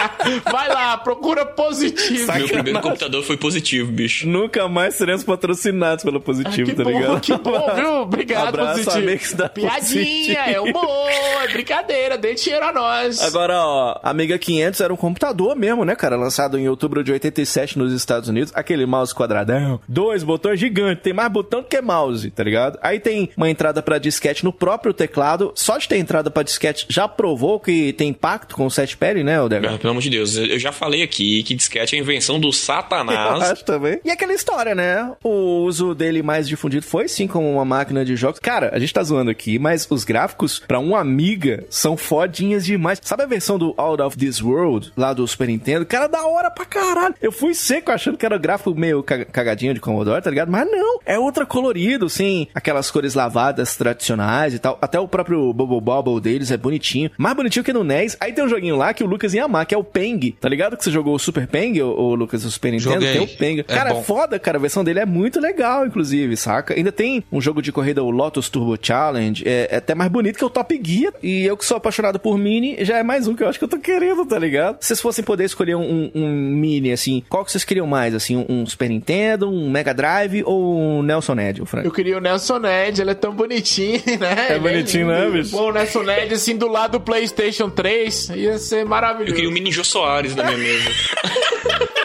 Vai 0.51 0.69
lá, 0.69 0.97
procura 0.97 1.45
Positivo. 1.45 2.31
Meu 2.33 2.47
primeiro 2.47 2.81
computador 2.81 3.23
foi 3.23 3.37
positivo, 3.37 3.91
bicho. 3.91 4.27
Nunca 4.27 4.67
mais 4.67 4.95
seremos 4.95 5.23
patrocinados 5.23 6.03
pelo 6.03 6.19
positivo, 6.19 6.69
Que 6.69 6.75
tá 6.75 6.83
bom, 6.83 6.89
ligado? 6.89 7.19
que 7.21 7.37
bom, 7.37 7.75
viu? 7.75 7.93
Obrigado, 8.01 8.47
Abraço, 8.49 8.83
Positivo. 8.85 8.97
amigos 9.07 9.33
da 9.33 9.49
Piadinha, 9.49 9.79
Positivo. 9.79 10.37
é 10.47 10.59
humor, 10.61 11.09
é 11.43 11.47
brincadeira, 11.51 12.17
dê 12.17 12.33
dinheiro 12.33 12.65
a 12.65 12.73
nós. 12.73 13.21
Agora, 13.21 13.55
ó, 13.57 13.99
Amiga 14.03 14.37
500 14.37 14.81
era 14.81 14.93
um 14.93 14.97
computador 14.97 15.55
mesmo, 15.55 15.85
né, 15.85 15.95
cara? 15.95 16.15
Lançado 16.15 16.57
em 16.57 16.67
outubro 16.67 17.03
de 17.03 17.11
87 17.11 17.77
nos 17.77 17.93
Estados 17.93 18.29
Unidos. 18.29 18.51
Aquele 18.55 18.85
mouse 18.85 19.13
quadradão, 19.13 19.79
dois 19.87 20.23
botões 20.23 20.59
gigantes, 20.59 21.03
tem 21.03 21.13
mais 21.13 21.31
botão 21.31 21.61
do 21.61 21.67
que 21.67 21.81
mouse, 21.81 22.29
tá 22.31 22.43
ligado? 22.43 22.77
Aí 22.81 22.99
tem 22.99 23.29
uma 23.37 23.49
entrada 23.49 23.81
pra 23.81 23.97
disquete 23.97 24.43
no 24.43 24.51
próprio 24.53 24.93
teclado. 24.93 25.51
Só 25.55 25.77
de 25.77 25.87
ter 25.87 25.97
entrada 25.97 26.29
pra 26.31 26.43
disquete 26.43 26.85
já 26.89 27.07
provou 27.07 27.59
que 27.59 27.93
tem 27.93 28.09
impacto 28.09 28.55
com 28.55 28.65
o 28.65 28.71
setpad, 28.71 29.23
né, 29.23 29.41
Odega? 29.41 29.79
Pelo 29.83 29.91
amor 29.91 30.01
de 30.01 30.09
Deus, 30.09 30.37
eu 30.37 30.57
já 30.57 30.71
falei 30.71 31.03
aqui 31.03 31.43
que 31.43 31.53
disquete 31.53 31.93
é 31.93 31.99
a 31.99 32.01
invenção 32.01 32.39
do 32.39 32.47
Eu 32.47 32.53
satanás. 32.53 33.41
acho 33.51 33.65
também. 33.67 33.99
E 34.05 34.09
aquela 34.09 34.33
história, 34.33 34.73
né? 34.73 35.11
O 35.21 35.63
uso 35.65 35.93
dele 35.93 36.23
mais 36.23 36.47
difundido 36.47 36.85
foi 36.85 37.09
sim 37.09 37.27
como 37.27 37.51
uma 37.51 37.65
máquina 37.65 38.05
de 38.05 38.15
jogos. 38.15 38.39
Cara, 38.39 38.71
a 38.73 38.79
gente 38.79 38.93
tá 38.93 39.03
zoando 39.03 39.29
aqui, 39.29 39.59
mas 39.59 39.85
os 39.89 40.05
gráficos 40.05 40.57
pra 40.65 40.79
um 40.79 40.95
Amiga 40.95 41.65
são 41.69 41.97
fodinhas 41.97 42.63
demais. 42.65 42.97
Sabe 43.03 43.23
a 43.23 43.25
versão 43.25 43.59
do 43.59 43.73
Out 43.75 44.01
of 44.01 44.17
This 44.17 44.41
World, 44.41 44.93
lá 44.95 45.11
do 45.11 45.27
Super 45.27 45.49
Nintendo? 45.49 45.85
Cara, 45.85 46.07
da 46.07 46.25
hora 46.25 46.49
pra 46.49 46.63
caralho. 46.63 47.13
Eu 47.21 47.33
fui 47.33 47.53
seco 47.53 47.91
achando 47.91 48.17
que 48.17 48.25
era 48.25 48.37
gráfico 48.37 48.73
meio 48.73 49.03
ca- 49.03 49.25
cagadinho 49.25 49.73
de 49.73 49.81
Commodore, 49.81 50.21
tá 50.21 50.29
ligado? 50.29 50.49
Mas 50.49 50.65
não, 50.71 50.99
é 51.05 51.19
outra 51.19 51.45
colorido, 51.45 52.09
sim. 52.09 52.47
Aquelas 52.55 52.89
cores 52.89 53.15
lavadas 53.15 53.75
tradicionais 53.75 54.53
e 54.53 54.59
tal. 54.59 54.77
Até 54.81 54.97
o 54.97 55.09
próprio 55.09 55.51
Bubble 55.51 55.81
Bobble 55.81 56.21
deles 56.21 56.51
é 56.51 56.57
bonitinho. 56.57 57.11
Mais 57.17 57.35
bonitinho 57.35 57.65
que 57.65 57.73
no 57.73 57.83
NES. 57.83 58.15
Aí 58.21 58.31
tem 58.31 58.45
um 58.45 58.49
joguinho 58.49 58.77
lá 58.77 58.93
que 58.93 59.03
o 59.03 59.07
Lucas 59.07 59.33
ia 59.33 59.43
amar, 59.43 59.65
que 59.73 59.75
é 59.75 59.77
o 59.77 59.83
Peng. 59.83 60.35
Tá 60.39 60.47
ligado 60.47 60.77
que 60.77 60.83
você 60.83 60.91
jogou 60.91 61.15
o 61.15 61.19
Super 61.19 61.47
Peng, 61.47 61.81
o, 61.81 61.87
o 61.87 62.13
Lucas, 62.15 62.45
o 62.45 62.51
Super 62.51 62.71
Nintendo? 62.71 62.93
Joguei. 62.93 63.13
Tem 63.13 63.21
o 63.23 63.27
Peng. 63.27 63.59
É 63.59 63.63
Cara, 63.63 63.89
é 63.89 63.93
bom. 63.93 64.03
foda, 64.03 64.37
cara. 64.37 64.59
A 64.59 64.61
versão 64.61 64.83
dele 64.83 64.99
é 64.99 65.05
muito 65.05 65.39
legal, 65.39 65.83
inclusive, 65.85 66.37
saca? 66.37 66.75
Ainda 66.75 66.91
tem 66.91 67.23
um 67.31 67.41
jogo 67.41 67.59
de 67.59 67.71
corrida, 67.71 68.03
o 68.03 68.11
Lotus 68.11 68.49
Turbo 68.49 68.77
Challenge. 68.79 69.43
É, 69.47 69.69
é 69.71 69.77
até 69.77 69.95
mais 69.95 70.11
bonito 70.11 70.37
que 70.37 70.45
o 70.45 70.49
Top 70.49 70.79
Gear. 70.83 71.13
E 71.23 71.43
eu 71.43 71.57
que 71.57 71.65
sou 71.65 71.77
apaixonado 71.77 72.19
por 72.19 72.37
Mini, 72.37 72.85
já 72.85 72.99
é 72.99 73.03
mais 73.03 73.27
um 73.27 73.35
que 73.35 73.41
eu 73.41 73.49
acho 73.49 73.57
que 73.57 73.65
eu 73.65 73.69
tô 73.69 73.79
querendo, 73.79 74.23
tá 74.27 74.37
ligado? 74.37 74.77
Se 74.79 74.89
vocês 74.89 75.01
fossem 75.01 75.23
poder 75.23 75.45
escolher 75.45 75.75
um, 75.75 76.11
um 76.13 76.29
Mini, 76.29 76.91
assim, 76.91 77.23
qual 77.27 77.43
que 77.43 77.51
vocês 77.51 77.63
queriam 77.63 77.87
mais? 77.87 78.13
Assim, 78.13 78.37
um, 78.37 78.45
um 78.47 78.65
Super 78.67 78.89
Nintendo, 78.89 79.49
um 79.49 79.71
Mega 79.71 79.93
Drive 79.93 80.43
ou 80.45 80.77
um 80.77 81.01
Nelson 81.01 81.33
Ned, 81.33 81.63
o 81.63 81.65
Frank? 81.65 81.83
Eu 81.83 81.91
queria 81.91 82.17
o 82.17 82.21
Nelson 82.21 82.59
Ned, 82.59 83.01
ele 83.01 83.09
é 83.11 83.15
tão 83.15 83.33
bonitinho, 83.33 84.01
né? 84.19 84.49
É 84.49 84.59
bonitinho, 84.59 85.07
né, 85.07 85.31
bicho? 85.31 85.49
Bom, 85.49 85.69
o 85.69 85.71
Nelson 85.71 86.03
Ned, 86.03 86.31
assim, 86.31 86.55
do 86.55 86.67
lado 86.67 86.91
do 86.91 86.99
PlayStation 86.99 87.71
3, 87.71 88.29
ia 88.35 88.59
ser 88.59 88.85
maravilhoso. 88.85 89.31
Eu 89.31 89.35
queria 89.35 89.49
o 89.49 89.53
Mini 89.53 89.62
Jô 89.71 89.83
Soares 89.83 90.35
na 90.35 90.43
minha 90.43 90.57
mesa. 90.57 90.89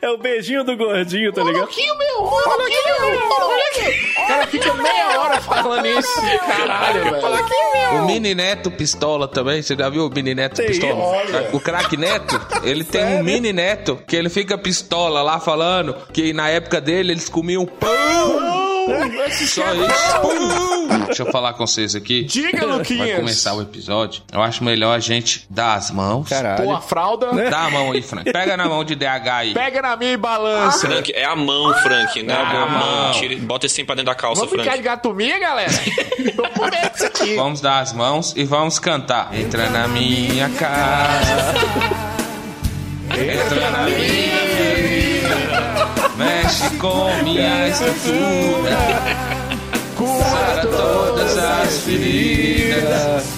É 0.00 0.10
o 0.10 0.18
beijinho 0.18 0.64
do 0.64 0.76
gordinho, 0.76 1.32
tá 1.32 1.42
ligado? 1.44 1.60
Louquinho 1.60 1.96
meu, 1.96 2.18
louquinho 2.22 3.00
meu, 3.00 3.20
louquinho. 3.28 4.12
O 4.24 4.26
cara 4.26 4.46
fica 4.48 4.74
meia 4.74 5.20
hora 5.20 5.40
falando 5.40 5.86
isso. 5.86 6.20
Caralho, 6.44 7.04
velho. 7.04 8.02
O 8.02 8.06
Mini 8.06 8.34
Neto 8.34 8.68
Pistola 8.68 9.28
também, 9.28 9.62
você 9.62 9.76
já 9.76 9.88
viu 9.88 10.06
o 10.06 10.10
Mini 10.10 10.34
Neto 10.34 10.56
Tem, 10.56 10.66
Pistola? 10.66 10.94
olha. 10.96 11.48
O 11.52 11.60
craque 11.60 11.96
Neto, 11.96 12.40
ele 12.64 12.82
tem 12.82 13.04
um 13.04 13.22
Mini 13.22 13.52
Neto 13.52 13.96
que 14.04 14.16
ele 14.16 14.28
fica 14.28 14.58
pistola 14.58 15.22
lá 15.22 15.38
falando 15.38 15.94
que 16.12 16.32
na 16.32 16.48
época 16.48 16.80
dele 16.80 17.12
eles 17.12 17.28
comiam 17.28 17.64
pão. 17.64 18.41
Esse 19.26 19.46
Só 19.48 19.62
isso. 19.74 21.04
Deixa 21.06 21.22
eu 21.22 21.30
falar 21.32 21.52
com 21.54 21.66
vocês 21.66 21.94
aqui. 21.94 22.22
Diga, 22.24 22.66
Vai 22.66 22.78
Luquinhas. 22.78 23.16
começar 23.18 23.54
o 23.54 23.62
episódio. 23.62 24.22
Eu 24.32 24.42
acho 24.42 24.62
melhor 24.64 24.94
a 24.94 24.98
gente 24.98 25.46
dar 25.50 25.74
as 25.74 25.90
mãos. 25.90 26.28
Caralho. 26.28 26.64
Pô, 26.64 26.72
a 26.72 26.80
fralda. 26.80 27.32
Dá 27.50 27.60
a 27.66 27.70
mão 27.70 27.92
aí, 27.92 28.02
Frank. 28.02 28.30
Pega 28.32 28.56
na 28.56 28.68
mão 28.68 28.84
de 28.84 28.94
DH 28.94 29.28
aí. 29.28 29.54
Pega 29.54 29.82
na 29.82 29.96
minha 29.96 30.12
e 30.12 30.16
balança. 30.16 30.86
Frank, 30.88 31.12
é 31.14 31.24
a 31.24 31.36
mão, 31.36 31.72
Frank, 31.82 32.22
né? 32.22 32.32
É 32.32 32.36
a 32.36 32.40
a 32.40 32.66
mão. 32.66 32.78
mão. 32.78 33.12
Tira- 33.12 33.36
bota 33.40 33.66
esse 33.66 33.74
trem 33.76 33.86
pra 33.86 33.94
dentro 33.94 34.06
da 34.12 34.14
calça, 34.14 34.40
Vamos 34.40 34.52
brincar 34.54 34.76
de 34.76 34.82
Frank. 34.82 34.96
gatomia, 34.96 35.38
galera? 35.38 35.72
Tô 36.36 36.42
com 36.50 36.64
medo 36.64 36.90
disso 36.92 37.06
aqui. 37.06 37.36
Vamos 37.36 37.60
dar 37.60 37.80
as 37.80 37.92
mãos 37.92 38.32
e 38.36 38.44
vamos 38.44 38.78
cantar. 38.78 39.30
Entra 39.32 39.68
na 39.70 39.86
minha 39.88 40.48
casa. 40.50 41.54
Entra 43.10 43.70
na 43.70 43.82
minha. 43.84 44.51
Mexe 46.24 46.70
com 46.76 47.22
minha 47.24 47.68
estrutura. 47.68 48.78
Sara 50.30 50.66
todas 50.66 51.38
as 51.38 51.78
feridas. 51.78 53.31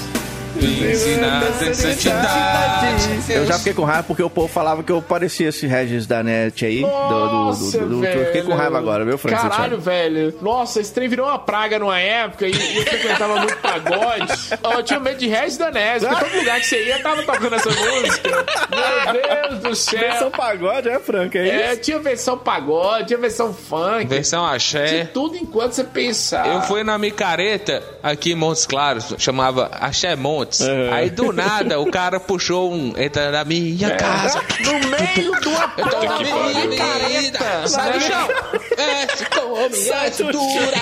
Ter 1.58 1.74
santidade. 1.74 3.32
Eu 3.32 3.46
já 3.46 3.58
fiquei 3.58 3.74
com 3.74 3.84
raiva 3.84 4.02
porque 4.04 4.22
o 4.22 4.30
povo 4.30 4.48
falava 4.48 4.82
que 4.82 4.90
eu 4.92 5.02
parecia 5.02 5.48
esse 5.48 5.66
Regis 5.66 6.06
da 6.06 6.22
net 6.22 6.64
aí. 6.64 6.80
do, 6.80 6.86
do, 6.86 7.08
do, 7.28 7.32
Nossa, 7.34 7.78
do- 7.78 7.88
do-. 8.00 8.04
Eu 8.04 8.26
fiquei 8.26 8.42
com 8.42 8.54
raiva 8.54 8.78
agora, 8.78 9.04
viu, 9.04 9.18
Frank? 9.18 9.40
Caralho, 9.48 9.78
velho. 9.80 10.34
Nossa, 10.40 10.80
esse 10.80 10.92
trem 10.92 11.08
virou 11.08 11.26
uma 11.26 11.38
praga 11.38 11.78
numa 11.78 11.98
época 11.98 12.46
e 12.46 12.54
e 12.54 12.76
eu 12.78 12.82
frequentava 12.86 13.36
muito 13.36 13.56
pagode. 13.58 14.32
Eu 14.76 14.82
tinha 14.82 15.00
medo 15.00 15.18
de 15.18 15.26
Regis 15.28 15.58
Danese, 15.58 16.06
porque 16.06 16.24
todo 16.24 16.38
lugar 16.38 16.60
que 16.60 16.66
você 16.66 16.84
ia 16.84 16.98
tava 17.02 17.22
tocando 17.22 17.54
essa 17.54 17.68
música. 17.70 18.30
Meu 18.70 19.50
Deus 19.50 19.62
do 19.62 19.74
céu. 19.76 20.00
Versão 20.00 20.30
pagode, 20.30 20.88
é, 20.88 20.98
Frank? 20.98 21.36
É, 21.36 21.48
É, 21.48 21.72
isso? 21.72 21.82
tinha 21.82 21.98
versão 21.98 22.38
pagode, 22.38 23.08
tinha 23.08 23.18
versão 23.18 23.52
funk. 23.52 24.06
Versão 24.06 24.44
axé. 24.46 24.86
Tinha 24.86 25.06
tudo 25.12 25.36
enquanto 25.36 25.72
você 25.72 25.84
pensava. 25.84 26.48
Eu 26.48 26.62
fui 26.62 26.82
na 26.84 26.96
micareta 26.98 27.82
aqui 28.02 28.32
em 28.32 28.36
Montes 28.36 28.66
Claros, 28.66 29.14
chamava 29.18 29.68
Axé 29.72 30.14
Montes. 30.16 30.53
Aí 30.92 31.10
do 31.10 31.32
nada 31.32 31.80
o 31.80 31.90
cara 31.90 32.20
puxou 32.20 32.72
um 32.72 32.92
entra 32.96 33.30
na 33.30 33.44
minha 33.44 33.96
casa. 33.96 34.42
No 34.60 34.72
meio 34.88 35.32
do 35.40 35.50
Entra 35.50 36.04
na 36.04 36.18
minha 36.18 36.76
careta. 36.76 37.68
Sai 37.68 37.92
do 37.92 37.98
né? 37.98 38.06
chão. 38.06 38.28
Mexe 38.76 39.24
com 39.26 39.68
minha 39.68 40.06
estrutura. 40.06 40.76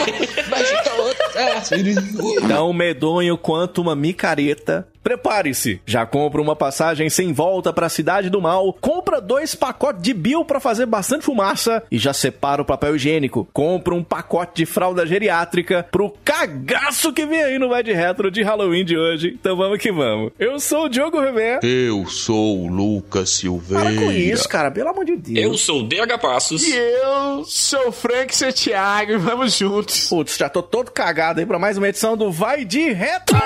Mexe 0.49 0.83
todas 0.85 1.37
as 1.57 1.69
feridas. 1.69 2.05
Tão 2.49 2.73
medonho 2.73 3.39
quanto 3.39 3.81
uma 3.81 3.95
micareta. 3.95 4.87
Prepare-se, 5.03 5.81
já 5.85 6.07
compra 6.07 6.41
uma 6.41 6.55
passagem 6.55 7.11
sem 7.11 7.33
volta 7.33 7.73
pra 7.73 7.89
cidade 7.89 8.31
do 8.31 8.41
mal, 8.41 8.73
compra 8.81 9.21
dois 9.21 9.55
pacotes 9.55 10.03
de 10.03 10.15
Bill 10.15 10.45
pra 10.45 10.61
fazer 10.61 10.87
bastante 10.87 11.25
fumaça 11.25 11.83
e 11.91 11.99
já 11.99 12.13
separa 12.13 12.63
o 12.63 12.65
papel 12.65 12.95
higiênico. 12.97 13.49
Compra 13.53 13.95
um 13.95 14.03
pacote 14.05 14.53
de 14.57 14.67
fralda 14.67 15.05
geriátrica 15.07 15.87
pro 15.91 16.15
cagaço 16.25 17.13
que 17.13 17.27
vem 17.27 17.43
aí 17.43 17.59
no 17.59 17.69
Vai 17.69 17.83
de 17.83 17.93
Retro 17.93 18.31
de 18.31 18.43
Halloween 18.43 18.85
de 18.85 18.97
hoje. 18.97 19.37
Então 19.39 19.57
vamos 19.57 19.79
que 19.79 19.91
vamos. 19.91 20.33
Eu 20.39 20.61
sou 20.61 20.85
o 20.85 20.89
Diogo 20.89 21.21
Rever. 21.21 21.59
Eu 21.63 22.07
sou 22.07 22.61
o 22.61 22.69
Lucas 22.69 23.31
Silveira. 23.31 23.85
Para 23.85 23.95
com 23.97 24.13
isso, 24.13 24.49
cara, 24.49 24.71
pelo 24.71 24.89
amor 24.91 25.05
de 25.05 25.13
Eu 25.13 25.19
Deus. 25.19 25.61
sou 25.63 25.81
o 25.81 25.83
DH 25.89 26.19
Passos. 26.21 26.63
E 26.63 26.77
eu 26.77 27.45
sou 27.45 27.89
o 27.89 27.93
Frank 27.93 28.35
Santiago 28.37 29.13
e 29.13 29.17
vamos 29.17 29.57
juntos. 29.57 30.09
Putz, 30.09 30.37
já 30.37 30.49
tô 30.49 30.63
todo 30.63 30.91
cagado 30.91 31.41
aí 31.41 31.47
pra 31.47 31.59
mais 31.59 31.77
uma 31.77 31.89
edição 31.89 32.17
do 32.17 32.31
Vai 32.31 32.65
de 32.65 32.93
Retro. 32.93 33.37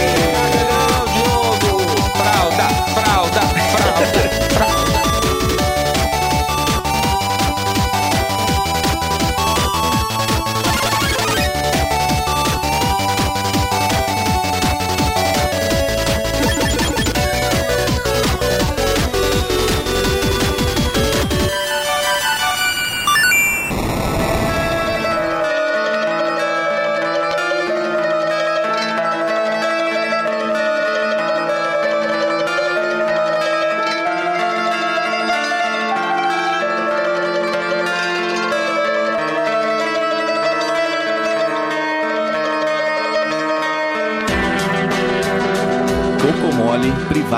Fralda, 0.00 0.79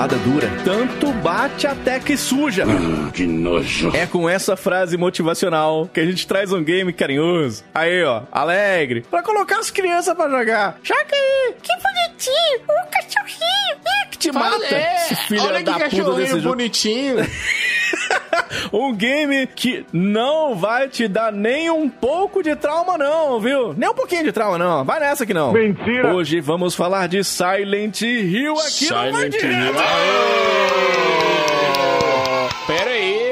dura. 0.07 0.49
Tanto 0.63 1.11
bate 1.13 1.65
até 1.67 1.99
que 1.99 2.15
suja. 2.17 2.65
Que 3.13 3.25
nojo. 3.25 3.91
É 3.95 4.05
com 4.05 4.27
essa 4.29 4.55
frase 4.55 4.97
motivacional 4.97 5.89
que 5.93 5.99
a 5.99 6.05
gente 6.05 6.25
traz 6.27 6.51
um 6.51 6.63
game 6.63 6.91
carinhoso. 6.93 7.63
Aí, 7.73 8.03
ó, 8.03 8.23
alegre. 8.31 9.05
Pra 9.09 9.21
colocar 9.23 9.59
as 9.59 9.69
crianças 9.71 10.15
pra 10.15 10.29
jogar. 10.29 10.77
Joga 10.83 10.99
aí. 11.11 11.53
Que 11.61 11.73
bonitinho. 11.75 12.61
Um 12.69 12.89
cachorrinho. 12.91 13.77
Ih, 14.05 14.09
que 14.11 14.17
te 14.17 14.31
mata. 14.31 14.63
É, 14.65 14.95
esse 15.05 15.15
filho 15.27 15.43
olha 15.43 15.57
que 15.59 15.63
da 15.63 15.73
puta 15.73 15.85
desse 15.85 15.95
cachorrinho 15.97 16.27
jogo. 16.41 16.49
bonitinho. 16.55 17.15
Um 18.71 18.93
game 18.93 19.47
que 19.47 19.85
não 19.91 20.55
vai 20.55 20.87
te 20.87 21.07
dar 21.07 21.31
nem 21.31 21.69
um 21.69 21.89
pouco 21.89 22.41
de 22.41 22.55
trauma, 22.55 22.97
não, 22.97 23.39
viu? 23.39 23.73
Nem 23.73 23.89
um 23.89 23.93
pouquinho 23.93 24.23
de 24.23 24.31
trauma, 24.31 24.57
não. 24.57 24.83
Vai 24.83 24.99
nessa 24.99 25.25
que 25.25 25.33
não. 25.33 25.51
Mentira. 25.53 26.13
Hoje 26.13 26.39
vamos 26.39 26.75
falar 26.75 27.07
de 27.07 27.23
Silent 27.23 28.01
Hill 28.01 28.53
aqui 28.53 28.89
no 28.89 29.11
Vai 29.11 29.29
de 29.29 29.37
Retro. 29.37 29.73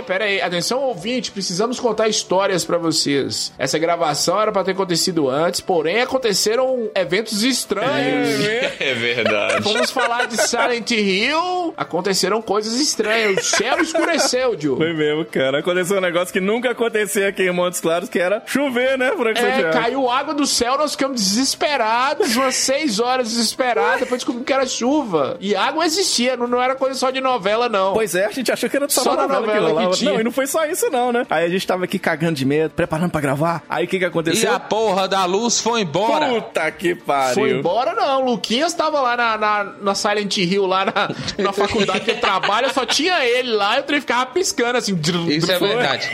Pera 0.02 0.26
aí, 0.26 0.32
pera 0.38 0.46
aí. 0.46 0.52
Atenção, 0.52 0.80
ouvinte, 0.80 1.32
precisamos 1.32 1.80
contar 1.80 2.08
histórias 2.08 2.64
pra 2.66 2.78
vocês. 2.78 3.52
Essa 3.58 3.78
gravação 3.80 4.40
era 4.42 4.52
pra 4.52 4.64
ter 4.64 4.72
acontecido 4.72 5.30
antes, 5.30 5.62
porém 5.62 6.02
aconteceram 6.02 6.90
eventos 6.96 7.44
estranhos. 7.44 8.30
É 8.80 8.94
verdade. 8.94 9.62
Vamos 9.62 9.92
falar 9.92 10.26
de 10.28 10.38
Silent 10.38 10.90
Hill. 10.92 11.74
Aconteceram 11.78 12.42
coisas 12.42 12.80
estranhas. 12.80 13.38
O 13.38 13.44
céu 13.58 13.80
escureceu, 13.80 14.56
Joe. 14.60 14.76
Foi 14.78 14.94
mesmo, 14.94 15.26
cara. 15.26 15.60
Aconteceu 15.60 15.98
um 15.98 16.02
negócio 16.02 16.34
que 16.34 16.40
nunca 16.42 16.72
acontecia 16.72 17.28
aqui 17.28 17.44
em 17.44 17.52
Montes 17.52 17.80
Claros, 17.80 18.10
que 18.10 18.20
era 18.20 18.42
chover, 18.46 18.98
né, 18.98 19.12
Frank 19.16 19.40
É, 19.40 19.42
Santiago? 19.52 19.74
caiu 19.74 20.10
água 20.10 20.34
do 20.34 20.46
céu, 20.48 20.78
nós 20.78 20.92
ficamos 20.92 21.22
desesperados, 21.22 22.36
umas 22.36 22.56
seis 22.56 23.00
horas 23.00 23.30
desesperados, 23.30 24.02
depois 24.02 24.20
descobrimos 24.20 24.46
que 24.48 24.54
era 24.54 24.66
chuva. 24.66 25.38
E 25.40 25.56
água 25.56 25.86
existia, 25.86 26.36
não, 26.36 26.48
não 26.48 26.62
era 26.62 26.76
coisa 26.76 26.98
só 26.98 27.12
de 27.12 27.22
novela, 27.22 27.70
não. 27.70 27.94
Pois 27.94 28.16
é, 28.16 28.26
a 28.26 28.32
gente 28.32 28.52
achou 28.52 28.70
que 28.70 28.76
era 28.78 28.90
só, 28.90 29.04
Só 29.04 29.16
na 29.16 29.24
novela, 29.24 29.42
novela 29.42 29.68
que 29.68 29.74
rolava. 29.76 29.91
Tinha. 29.98 30.12
Não, 30.14 30.20
e 30.20 30.24
não 30.24 30.32
foi 30.32 30.48
só 30.48 30.66
isso 30.66 30.90
não, 30.90 31.12
né? 31.12 31.26
Aí 31.30 31.46
a 31.46 31.50
gente 31.50 31.66
tava 31.66 31.84
aqui 31.86 31.98
cagando 32.00 32.34
de 32.34 32.46
medo, 32.46 32.72
preparando 32.76 33.12
pra 33.12 33.22
gravar. 33.22 33.64
Aí 33.70 33.86
o 33.86 33.88
que 33.88 33.98
que 33.98 34.06
E 34.06 34.08
aconteceu? 34.08 34.54
a 34.54 34.60
porra 34.60 35.08
da 35.08 35.26
luz 35.26 35.60
foi 35.60 35.82
embora. 35.82 36.28
Puta 36.28 36.72
que 36.72 36.96
pariu. 36.96 37.36
Foi 37.36 37.52
embora, 37.52 37.94
não. 37.94 38.26
Luquinhas 38.26 38.74
tava 38.74 39.00
lá 39.02 39.16
na, 39.18 39.38
na, 39.38 39.64
na 39.82 39.96
Silent 39.96 40.38
Hill, 40.38 40.66
lá 40.66 40.86
na, 40.86 41.10
na 41.38 41.54
faculdade 41.54 42.02
que 42.02 42.12
ele 42.12 42.20
trabalha, 42.20 42.74
só 42.74 42.86
tinha 42.86 43.24
ele 43.26 43.52
lá, 43.52 43.78
eu 43.78 43.84
trem 43.84 44.00
ficava 44.00 44.26
piscando 44.28 44.78
assim. 44.78 45.00
Isso 45.28 45.52
é 45.52 45.60
verdade. 45.60 46.10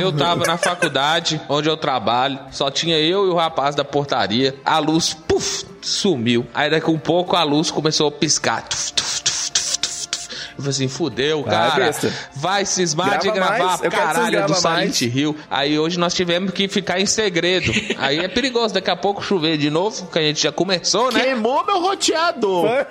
Eu 0.00 0.12
tava 0.12 0.46
na 0.46 0.56
faculdade 0.56 1.40
onde 1.48 1.68
eu 1.68 1.76
trabalho, 1.76 2.38
só 2.50 2.70
tinha 2.70 2.98
eu 2.98 3.26
e 3.26 3.30
o 3.30 3.34
rapaz 3.34 3.74
da 3.74 3.84
portaria. 3.84 4.54
A 4.64 4.78
luz, 4.78 5.14
puf, 5.14 5.64
sumiu. 5.80 6.46
Aí 6.54 6.70
daqui 6.70 6.86
a 6.88 6.92
um 6.92 6.98
pouco 6.98 7.36
a 7.36 7.42
luz 7.42 7.70
começou 7.70 8.08
a 8.08 8.12
piscar. 8.12 8.62
Tuf, 8.68 8.92
tuf, 8.92 9.17
falei 10.58 10.70
assim, 10.70 10.88
fudeu, 10.88 11.42
Vai, 11.42 11.54
cara. 11.54 11.84
besta. 11.86 12.12
Vai 12.34 12.64
cismar 12.64 13.06
Grava 13.08 13.22
de 13.22 13.30
gravar 13.30 13.58
mais, 13.78 13.80
caralho 13.80 14.46
do 14.46 14.54
Silent 14.54 14.80
mais. 14.80 15.00
Hill. 15.02 15.36
Aí 15.50 15.78
hoje 15.78 15.98
nós 15.98 16.14
tivemos 16.14 16.52
que 16.52 16.68
ficar 16.68 17.00
em 17.00 17.06
segredo. 17.06 17.72
Aí 17.98 18.18
é 18.18 18.28
perigoso 18.28 18.74
daqui 18.74 18.90
a 18.90 18.96
pouco 18.96 19.22
chover 19.22 19.56
de 19.56 19.70
novo, 19.70 20.06
que 20.06 20.18
a 20.18 20.22
gente 20.22 20.42
já 20.42 20.52
começou, 20.52 21.12
né? 21.12 21.20
Queimou 21.20 21.64
meu 21.64 21.80
roteador. 21.80 22.86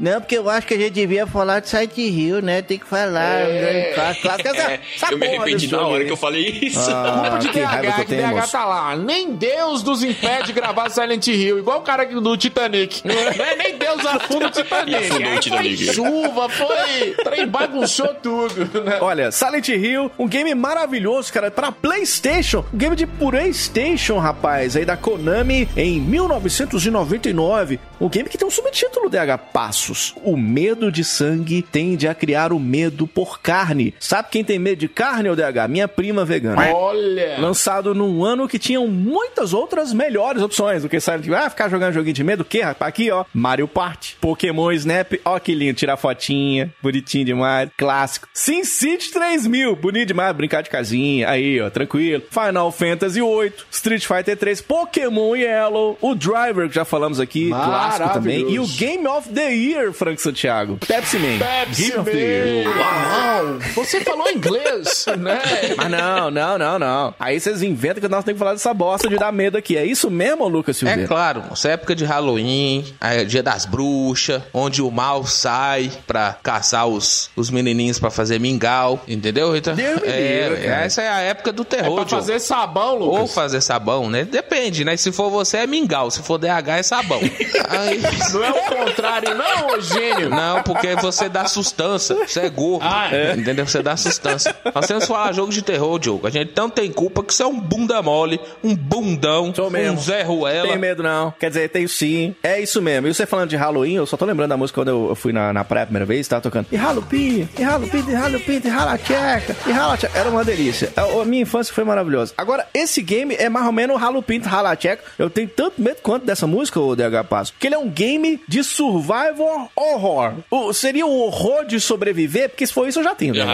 Não, 0.00 0.20
porque 0.20 0.38
eu 0.38 0.48
acho 0.48 0.66
que 0.66 0.74
a 0.74 0.78
gente 0.78 0.92
devia 0.92 1.26
falar 1.26 1.60
de 1.60 1.68
Site 1.68 2.08
Rio, 2.08 2.40
né? 2.40 2.62
Tem 2.62 2.78
que 2.78 2.86
falar. 2.86 3.40
É. 3.40 3.92
Claro, 3.94 4.16
claro 4.22 4.42
que 4.42 4.48
essa, 4.48 4.62
É, 4.70 4.80
essa 4.94 5.12
eu 5.12 5.18
me 5.18 5.26
arrependi 5.26 5.70
na 5.70 5.86
hora 5.86 6.04
que 6.04 6.12
eu 6.12 6.16
falei 6.16 6.58
isso. 6.62 6.80
Culpa 6.84 7.30
Ah, 7.34 7.38
de 7.38 7.48
que 7.48 7.60
raiva 7.60 7.90
DH, 8.02 8.04
que 8.06 8.14
DH 8.14 8.50
tá 8.50 8.64
lá. 8.64 8.96
Nem 8.96 9.32
Deus 9.34 9.82
nos 9.82 10.02
impede 10.02 10.46
de 10.46 10.52
gravar 10.52 10.88
Silent 10.90 11.26
Hill, 11.26 11.58
igual 11.58 11.78
o 11.78 11.82
cara 11.82 12.04
do 12.06 12.36
Titanic. 12.36 13.02
Não 13.04 13.14
é 13.14 13.56
nem 13.56 13.76
Deus 13.76 14.06
afunda 14.06 14.46
o 14.46 14.50
Titanic. 14.50 14.94
Afundou 14.96 15.28
o 15.28 15.32
Aí 15.32 15.38
Titanic. 15.40 15.84
Foi 15.84 15.94
chuva, 15.94 16.48
foi. 16.48 16.77
Trem 17.24 17.46
bagunçou 17.46 18.14
tudo. 18.14 18.82
Né? 18.84 18.98
Olha, 19.00 19.30
Silent 19.30 19.68
Hill, 19.68 20.10
um 20.18 20.26
game 20.28 20.54
maravilhoso, 20.54 21.32
cara, 21.32 21.50
pra 21.50 21.72
PlayStation, 21.72 22.64
um 22.72 22.76
game 22.76 22.96
de 22.96 23.06
PlayStation, 23.06 24.18
rapaz, 24.18 24.76
aí 24.76 24.84
da 24.84 24.96
Konami 24.96 25.68
em 25.76 26.00
1999. 26.00 27.80
O 28.00 28.08
game 28.08 28.28
que 28.28 28.38
tem 28.38 28.46
um 28.46 28.50
subtítulo, 28.50 29.08
DH 29.08 29.38
Passos. 29.52 30.14
O 30.22 30.36
medo 30.36 30.90
de 30.92 31.02
sangue 31.04 31.62
tende 31.62 32.06
a 32.06 32.14
criar 32.14 32.52
o 32.52 32.58
medo 32.60 33.06
por 33.06 33.40
carne. 33.40 33.94
Sabe 33.98 34.28
quem 34.30 34.44
tem 34.44 34.58
medo 34.58 34.78
de 34.78 34.88
carne, 34.88 35.28
DH? 35.34 35.68
Minha 35.68 35.88
prima 35.88 36.24
vegana. 36.24 36.72
Olha. 36.72 37.40
Lançado 37.40 37.94
num 37.94 38.24
ano 38.24 38.48
que 38.48 38.58
tinham 38.58 38.86
muitas 38.86 39.52
outras 39.52 39.92
melhores 39.92 40.42
opções 40.42 40.82
do 40.82 40.88
que 40.88 41.00
Silent 41.00 41.26
Hill. 41.26 41.36
Ah, 41.36 41.50
ficar 41.50 41.68
jogando 41.68 41.94
joguinho 41.94 42.14
de 42.14 42.24
medo? 42.24 42.42
O 42.42 42.44
quê, 42.44 42.62
rapaz? 42.62 42.88
Aqui, 42.88 43.10
ó. 43.10 43.24
Mario 43.34 43.68
Party, 43.68 44.16
Pokémon 44.20 44.70
Snap. 44.72 45.12
Ó 45.24 45.38
que 45.38 45.54
lindo. 45.54 45.74
Tirar 45.74 45.96
fotinha. 45.96 46.67
Bonitinho 46.82 47.24
demais. 47.24 47.70
Clássico. 47.76 48.28
SimCity 48.32 49.10
3000. 49.12 49.76
Bonito 49.76 50.08
demais. 50.08 50.34
Brincar 50.34 50.62
de 50.62 50.70
casinha. 50.70 51.28
Aí, 51.28 51.60
ó. 51.60 51.70
Tranquilo. 51.70 52.22
Final 52.30 52.70
Fantasy 52.72 53.20
8. 53.20 53.66
Street 53.70 54.06
Fighter 54.06 54.36
3. 54.36 54.60
Pokémon 54.60 55.34
Yellow. 55.36 55.98
O 56.00 56.14
Driver, 56.14 56.68
que 56.68 56.74
já 56.74 56.84
falamos 56.84 57.20
aqui. 57.20 57.48
Clássico 57.48 58.08
também. 58.10 58.50
E 58.50 58.58
o 58.58 58.66
Game 58.66 59.06
of 59.06 59.28
the 59.30 59.52
Year, 59.52 59.92
Frank 59.92 60.20
Santiago. 60.20 60.78
Pepsi 60.86 61.18
Man. 61.18 61.38
Pepsi 61.38 61.82
Game 61.88 61.98
of 62.00 62.10
the 62.10 62.16
Year. 62.18 62.64
Man. 62.64 62.80
Uau! 62.80 63.58
Você 63.74 64.00
falou 64.00 64.28
inglês, 64.30 65.06
né? 65.18 65.40
Mas 65.76 65.90
não, 65.90 66.30
não, 66.30 66.58
não, 66.58 66.78
não. 66.78 67.14
Aí 67.18 67.38
vocês 67.40 67.62
inventam 67.62 68.00
que 68.00 68.08
nós 68.08 68.24
temos 68.24 68.36
que 68.36 68.40
falar 68.40 68.52
dessa 68.52 68.72
bosta 68.74 69.08
de 69.08 69.16
dar 69.16 69.32
medo 69.32 69.56
aqui. 69.56 69.76
É 69.76 69.84
isso 69.84 70.10
mesmo, 70.10 70.46
Lucas 70.48 70.76
Silveira? 70.76 71.02
É 71.02 71.06
claro, 71.06 71.42
essa 71.50 71.70
época 71.70 71.94
de 71.94 72.04
Halloween, 72.04 72.84
é 73.00 73.24
dia 73.24 73.42
das 73.42 73.64
bruxas, 73.64 74.42
onde 74.52 74.82
o 74.82 74.90
mal 74.90 75.24
sai 75.26 75.90
pra 76.06 76.36
caçar 76.42 76.57
os, 76.86 77.30
os 77.36 77.50
menininhos 77.50 77.98
pra 77.98 78.10
fazer 78.10 78.38
mingau, 78.38 79.02
entendeu, 79.08 79.52
Rita? 79.52 79.72
Deus 79.74 80.00
é, 80.04 80.66
essa 80.84 81.02
é 81.02 81.08
a 81.08 81.20
época 81.20 81.52
do 81.52 81.62
É 81.62 81.64
terror, 81.64 81.94
pra 81.96 82.04
Diogo. 82.04 82.22
fazer 82.22 82.40
sabão, 82.40 82.96
Lucas. 82.98 83.20
Ou 83.20 83.26
fazer 83.26 83.60
sabão, 83.60 84.08
né? 84.10 84.24
Depende, 84.24 84.84
né? 84.84 84.96
Se 84.96 85.12
for 85.12 85.30
você 85.30 85.58
é 85.58 85.66
mingau, 85.66 86.10
se 86.10 86.22
for 86.22 86.38
DH 86.38 86.68
é 86.78 86.82
sabão. 86.82 87.20
Aí- 87.68 88.00
Não 88.32 88.44
é 88.44 88.50
o 88.50 88.62
contrário, 88.84 89.34
não, 89.34 89.68
ô 89.76 89.80
gênio. 89.80 90.30
Não, 90.30 90.62
porque 90.62 90.94
você 90.96 91.28
dá 91.28 91.46
sustância. 91.46 92.14
Você 92.26 92.40
é 92.40 92.48
gordo. 92.48 92.84
Ah, 92.84 93.08
é. 93.12 93.32
Entendeu? 93.34 93.66
Você 93.66 93.82
dá 93.82 93.96
sustância. 93.96 94.54
Nós 94.74 94.86
temos 94.86 95.04
que 95.04 95.08
falar 95.12 95.32
jogo 95.32 95.52
de 95.52 95.62
terror, 95.62 95.98
Diogo. 95.98 96.26
A 96.26 96.30
gente 96.30 96.52
não 96.56 96.68
tem 96.70 96.90
culpa 96.90 97.22
que 97.22 97.32
você 97.34 97.42
é 97.42 97.46
um 97.46 97.58
bunda 97.58 98.00
mole, 98.02 98.40
um 98.62 98.74
bundão, 98.74 99.52
Sou 99.54 99.70
mesmo. 99.70 99.96
um 99.98 100.00
Zé 100.00 100.22
Ruela. 100.22 100.66
Tenho 100.68 100.80
medo 100.80 101.02
não. 101.02 101.32
Quer 101.38 101.48
dizer, 101.48 101.68
tenho 101.70 101.88
sim. 101.88 102.34
É 102.42 102.60
isso 102.60 102.80
mesmo. 102.82 103.06
E 103.08 103.14
você 103.14 103.26
falando 103.26 103.50
de 103.50 103.56
Halloween, 103.56 103.94
eu 103.94 104.06
só 104.06 104.16
tô 104.16 104.24
lembrando 104.24 104.50
da 104.50 104.56
música 104.56 104.80
quando 104.80 104.88
eu 105.10 105.14
fui 105.14 105.32
na, 105.32 105.52
na 105.52 105.64
praia 105.64 105.84
a 105.84 105.86
primeira 105.86 106.06
vez, 106.06 106.26
tava 106.40 106.42
tocando. 106.42 106.66
E 106.72 106.76
Halloween, 106.76 107.48
e 107.58 107.62
Halloween, 107.62 108.04
e 108.08 108.12
Halloween, 108.14 108.60
e 108.64 108.68
Halacheca, 108.68 109.56
e 109.66 109.72
Halacheca. 109.72 110.18
Era 110.18 110.28
uma 110.30 110.44
delícia. 110.44 110.92
A, 110.96 111.02
a 111.20 111.24
minha 111.24 111.42
infância 111.42 111.72
foi 111.74 111.84
maravilhosa. 111.84 112.32
Agora, 112.36 112.66
esse 112.72 113.02
game 113.02 113.34
é 113.34 113.48
mais 113.48 113.66
ou 113.66 113.72
menos 113.72 113.96
o 113.96 113.98
Halloween, 113.98 114.42
Halacheca. 114.44 115.02
Eu 115.18 115.28
tenho 115.30 115.48
tanto 115.48 115.80
medo 115.80 115.98
quanto 116.02 116.24
dessa 116.26 116.46
música, 116.46 116.80
o 116.80 116.94
DH 116.96 117.24
Passo. 117.28 117.52
Que 117.58 117.66
ele 117.68 117.74
é 117.74 117.78
um 117.78 117.88
game 117.88 118.40
de 118.48 118.62
survival 118.64 119.70
horror. 119.76 120.34
O, 120.50 120.72
seria 120.72 121.06
o 121.06 121.18
horror 121.20 121.64
de 121.64 121.80
sobreviver? 121.80 122.48
Porque 122.50 122.66
se 122.66 122.72
for 122.72 122.88
isso, 122.88 122.98
eu 123.00 123.04
já 123.04 123.14
tenho, 123.14 123.34
né? 123.34 123.44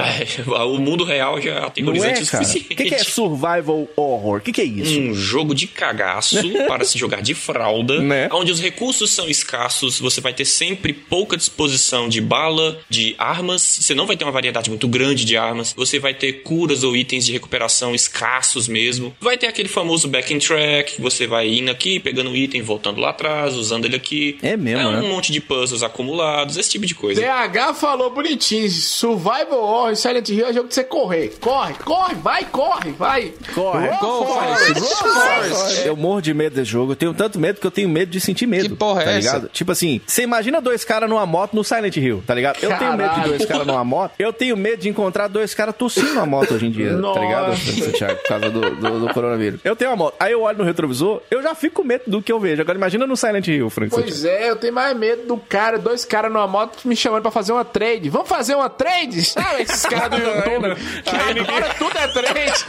Ah, 0.57 0.64
o 0.64 0.79
mundo 0.79 1.05
real 1.05 1.40
já 1.40 1.61
Não 1.61 1.66
aterrorizante 1.66 2.20
é, 2.20 2.23
o 2.23 2.27
cara? 2.27 2.42
O 2.42 2.47
suficiente. 2.47 2.75
que, 2.75 2.85
que 2.85 2.94
é 2.94 2.99
survival 2.99 3.88
horror? 3.97 4.38
O 4.38 4.40
que, 4.40 4.53
que 4.53 4.61
é 4.61 4.64
isso? 4.64 4.99
Um 5.01 5.14
jogo 5.14 5.55
de 5.55 5.66
cagaço 5.66 6.37
para 6.66 6.85
se 6.85 6.99
jogar 6.99 7.23
de 7.23 7.35
fralda, 7.35 8.01
Né? 8.01 8.29
onde 8.33 8.53
os 8.53 8.61
recursos 8.61 9.11
são 9.11 9.29
escassos, 9.29 9.99
você 9.99 10.20
vai 10.20 10.33
ter 10.33 10.44
sempre 10.44 10.92
pouca 10.92 11.37
disposição 11.37 12.09
de 12.09 12.20
bala, 12.20 12.73
de 12.88 13.14
armas, 13.18 13.62
você 13.62 13.94
não 13.94 14.06
vai 14.06 14.16
ter 14.16 14.24
uma 14.24 14.32
variedade 14.32 14.70
muito 14.70 14.87
grande 14.88 15.24
de 15.24 15.37
armas, 15.37 15.72
você 15.76 15.98
vai 15.98 16.14
ter 16.14 16.42
curas 16.42 16.82
ou 16.84 16.96
itens 16.96 17.24
de 17.26 17.32
recuperação 17.32 17.94
escassos 17.94 18.68
mesmo, 18.68 19.14
vai 19.20 19.37
ter 19.38 19.46
aquele 19.46 19.68
famoso 19.68 20.08
back 20.08 20.34
and 20.34 20.38
track, 20.38 21.00
você 21.00 21.26
vai 21.26 21.48
indo 21.48 21.70
aqui, 21.70 21.98
pegando 22.00 22.30
um 22.30 22.37
item, 22.37 22.62
voltando 22.62 23.00
lá 23.00 23.10
atrás, 23.10 23.54
usando 23.54 23.84
ele 23.84 23.96
aqui. 23.96 24.38
É 24.42 24.56
mesmo, 24.56 24.80
É 24.80 24.87
um 24.87 24.92
né? 25.02 25.08
monte 25.08 25.32
de 25.32 25.40
puzzles 25.40 25.82
acumulados, 25.82 26.56
esse 26.56 26.70
tipo 26.70 26.87
de 26.87 26.94
coisa. 26.94 27.20
DH 27.20 27.74
falou 27.74 28.10
bonitinho. 28.10 28.70
Survival 28.70 29.60
Horror, 29.62 29.96
Silent 29.96 30.28
Hill 30.28 30.46
é 30.46 30.52
jogo 30.52 30.68
de 30.68 30.74
você 30.74 30.84
correr. 30.84 31.32
Corre, 31.40 31.74
corre, 31.74 32.14
vai, 32.16 32.44
corre, 32.44 32.92
vai. 32.92 33.32
Corre, 33.54 33.88
go, 33.98 34.24
Forrest, 34.26 34.68
run, 34.68 34.87
Forrest. 34.87 35.54
Forrest. 35.54 35.87
Eu 35.87 35.96
morro 35.96 36.20
de 36.20 36.32
medo 36.34 36.54
desse 36.56 36.70
jogo. 36.70 36.92
Eu 36.92 36.96
tenho 36.96 37.14
tanto 37.14 37.38
medo 37.38 37.60
que 37.60 37.66
eu 37.66 37.70
tenho 37.70 37.88
medo 37.88 38.10
de 38.10 38.20
sentir 38.20 38.46
medo. 38.46 38.70
Que 38.70 38.76
porra 38.76 39.02
é 39.02 39.04
tá 39.04 39.10
essa? 39.12 39.18
ligado? 39.18 39.48
Tipo 39.52 39.72
assim, 39.72 40.00
você 40.06 40.22
imagina 40.22 40.60
dois 40.60 40.84
caras 40.84 41.08
numa 41.08 41.26
moto 41.26 41.54
no 41.54 41.64
Silent 41.64 41.96
Hill, 41.96 42.22
tá 42.26 42.34
ligado? 42.34 42.63
Eu 42.64 42.79
tenho 42.79 42.96
medo 42.96 43.14
de 43.14 43.29
dois 43.29 43.44
caras 43.46 43.66
numa 43.66 43.85
moto. 43.85 44.12
Eu 44.18 44.33
tenho 44.33 44.57
medo 44.57 44.79
de 44.81 44.88
encontrar 44.88 45.29
dois 45.29 45.55
caras 45.55 45.74
tossindo 45.77 46.14
numa 46.14 46.27
moto 46.27 46.55
hoje 46.55 46.66
em 46.66 46.70
dia, 46.70 46.90
tá 46.90 47.20
ligado? 47.20 47.48
Nossa. 47.48 47.92
Thiago, 47.92 48.16
por 48.16 48.29
causa 48.29 48.50
do, 48.50 48.61
do- 48.70 49.00
do 49.07 49.14
coronavírus. 49.14 49.61
Eu 49.64 49.77
tenho 49.77 49.90
uma 49.90 49.96
moto. 49.96 50.14
Aí 50.18 50.33
eu 50.33 50.42
olho 50.42 50.59
no 50.59 50.64
retrovisor, 50.64 51.20
eu 51.31 51.42
já 51.42 51.55
fico 51.55 51.83
com 51.83 51.85
medo 51.88 52.05
do 52.07 52.22
que 52.22 52.31
eu 52.33 52.38
vejo. 52.40 52.61
Agora 52.62 52.77
imagina 52.79 53.07
no 53.07 53.16
Silent 53.16 53.46
Hill, 53.48 53.68
Frank. 53.70 53.90
Pois 53.90 54.24
é, 54.24 54.50
eu 54.50 54.57
tenho 54.57 54.72
mais 54.72 54.96
medo 54.96 55.27
do 55.27 55.37
cara, 55.37 55.79
dois 55.79 56.05
caras 56.05 56.33
numa 56.33 56.46
moto 56.46 56.79
me 56.87 56.94
chamando 56.96 57.22
pra 57.22 57.31
fazer 57.31 57.53
uma 57.53 57.64
trade. 57.64 58.09
Vamos 58.09 58.29
fazer 58.29 58.55
uma 58.55 58.68
trade? 58.70 59.24
Sabe 59.24 59.62
esses 59.62 59.85
caras 59.87 60.11
do 60.11 60.16
YouTube? 60.24 60.74
Que 61.05 61.40
agora 61.40 61.74
tudo 61.79 61.98
é 61.98 62.09
trade. 62.09 62.64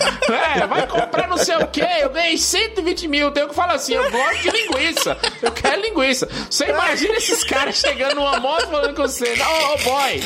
É, 0.62 0.68
vai 0.68 0.88
comprar 0.88 1.28
não 1.28 1.38
sei 1.38 1.56
o 1.58 1.68
que, 1.68 1.82
eu 2.02 2.10
ganhei 2.10 2.38
120 2.38 3.08
mil. 3.08 3.32
Tem 3.32 3.44
um 3.44 3.48
que 3.50 3.56
fala 3.56 3.74
assim, 3.74 3.94
eu 3.94 4.10
gosto 4.12 4.42
de 4.42 4.50
linguiça. 4.50 5.18
Eu 5.42 5.52
quero 5.52 5.82
linguiça. 5.82 6.28
Você 6.50 6.66
imagina 6.66 7.16
esses 7.18 7.44
caras 7.44 7.76
chegando 7.78 8.16
numa 8.16 8.40
moto 8.40 8.68
falando 8.70 8.96
com 8.96 9.02
você, 9.04 9.26
ô 9.34 9.74
oh, 9.74 9.78
boy. 9.86 10.22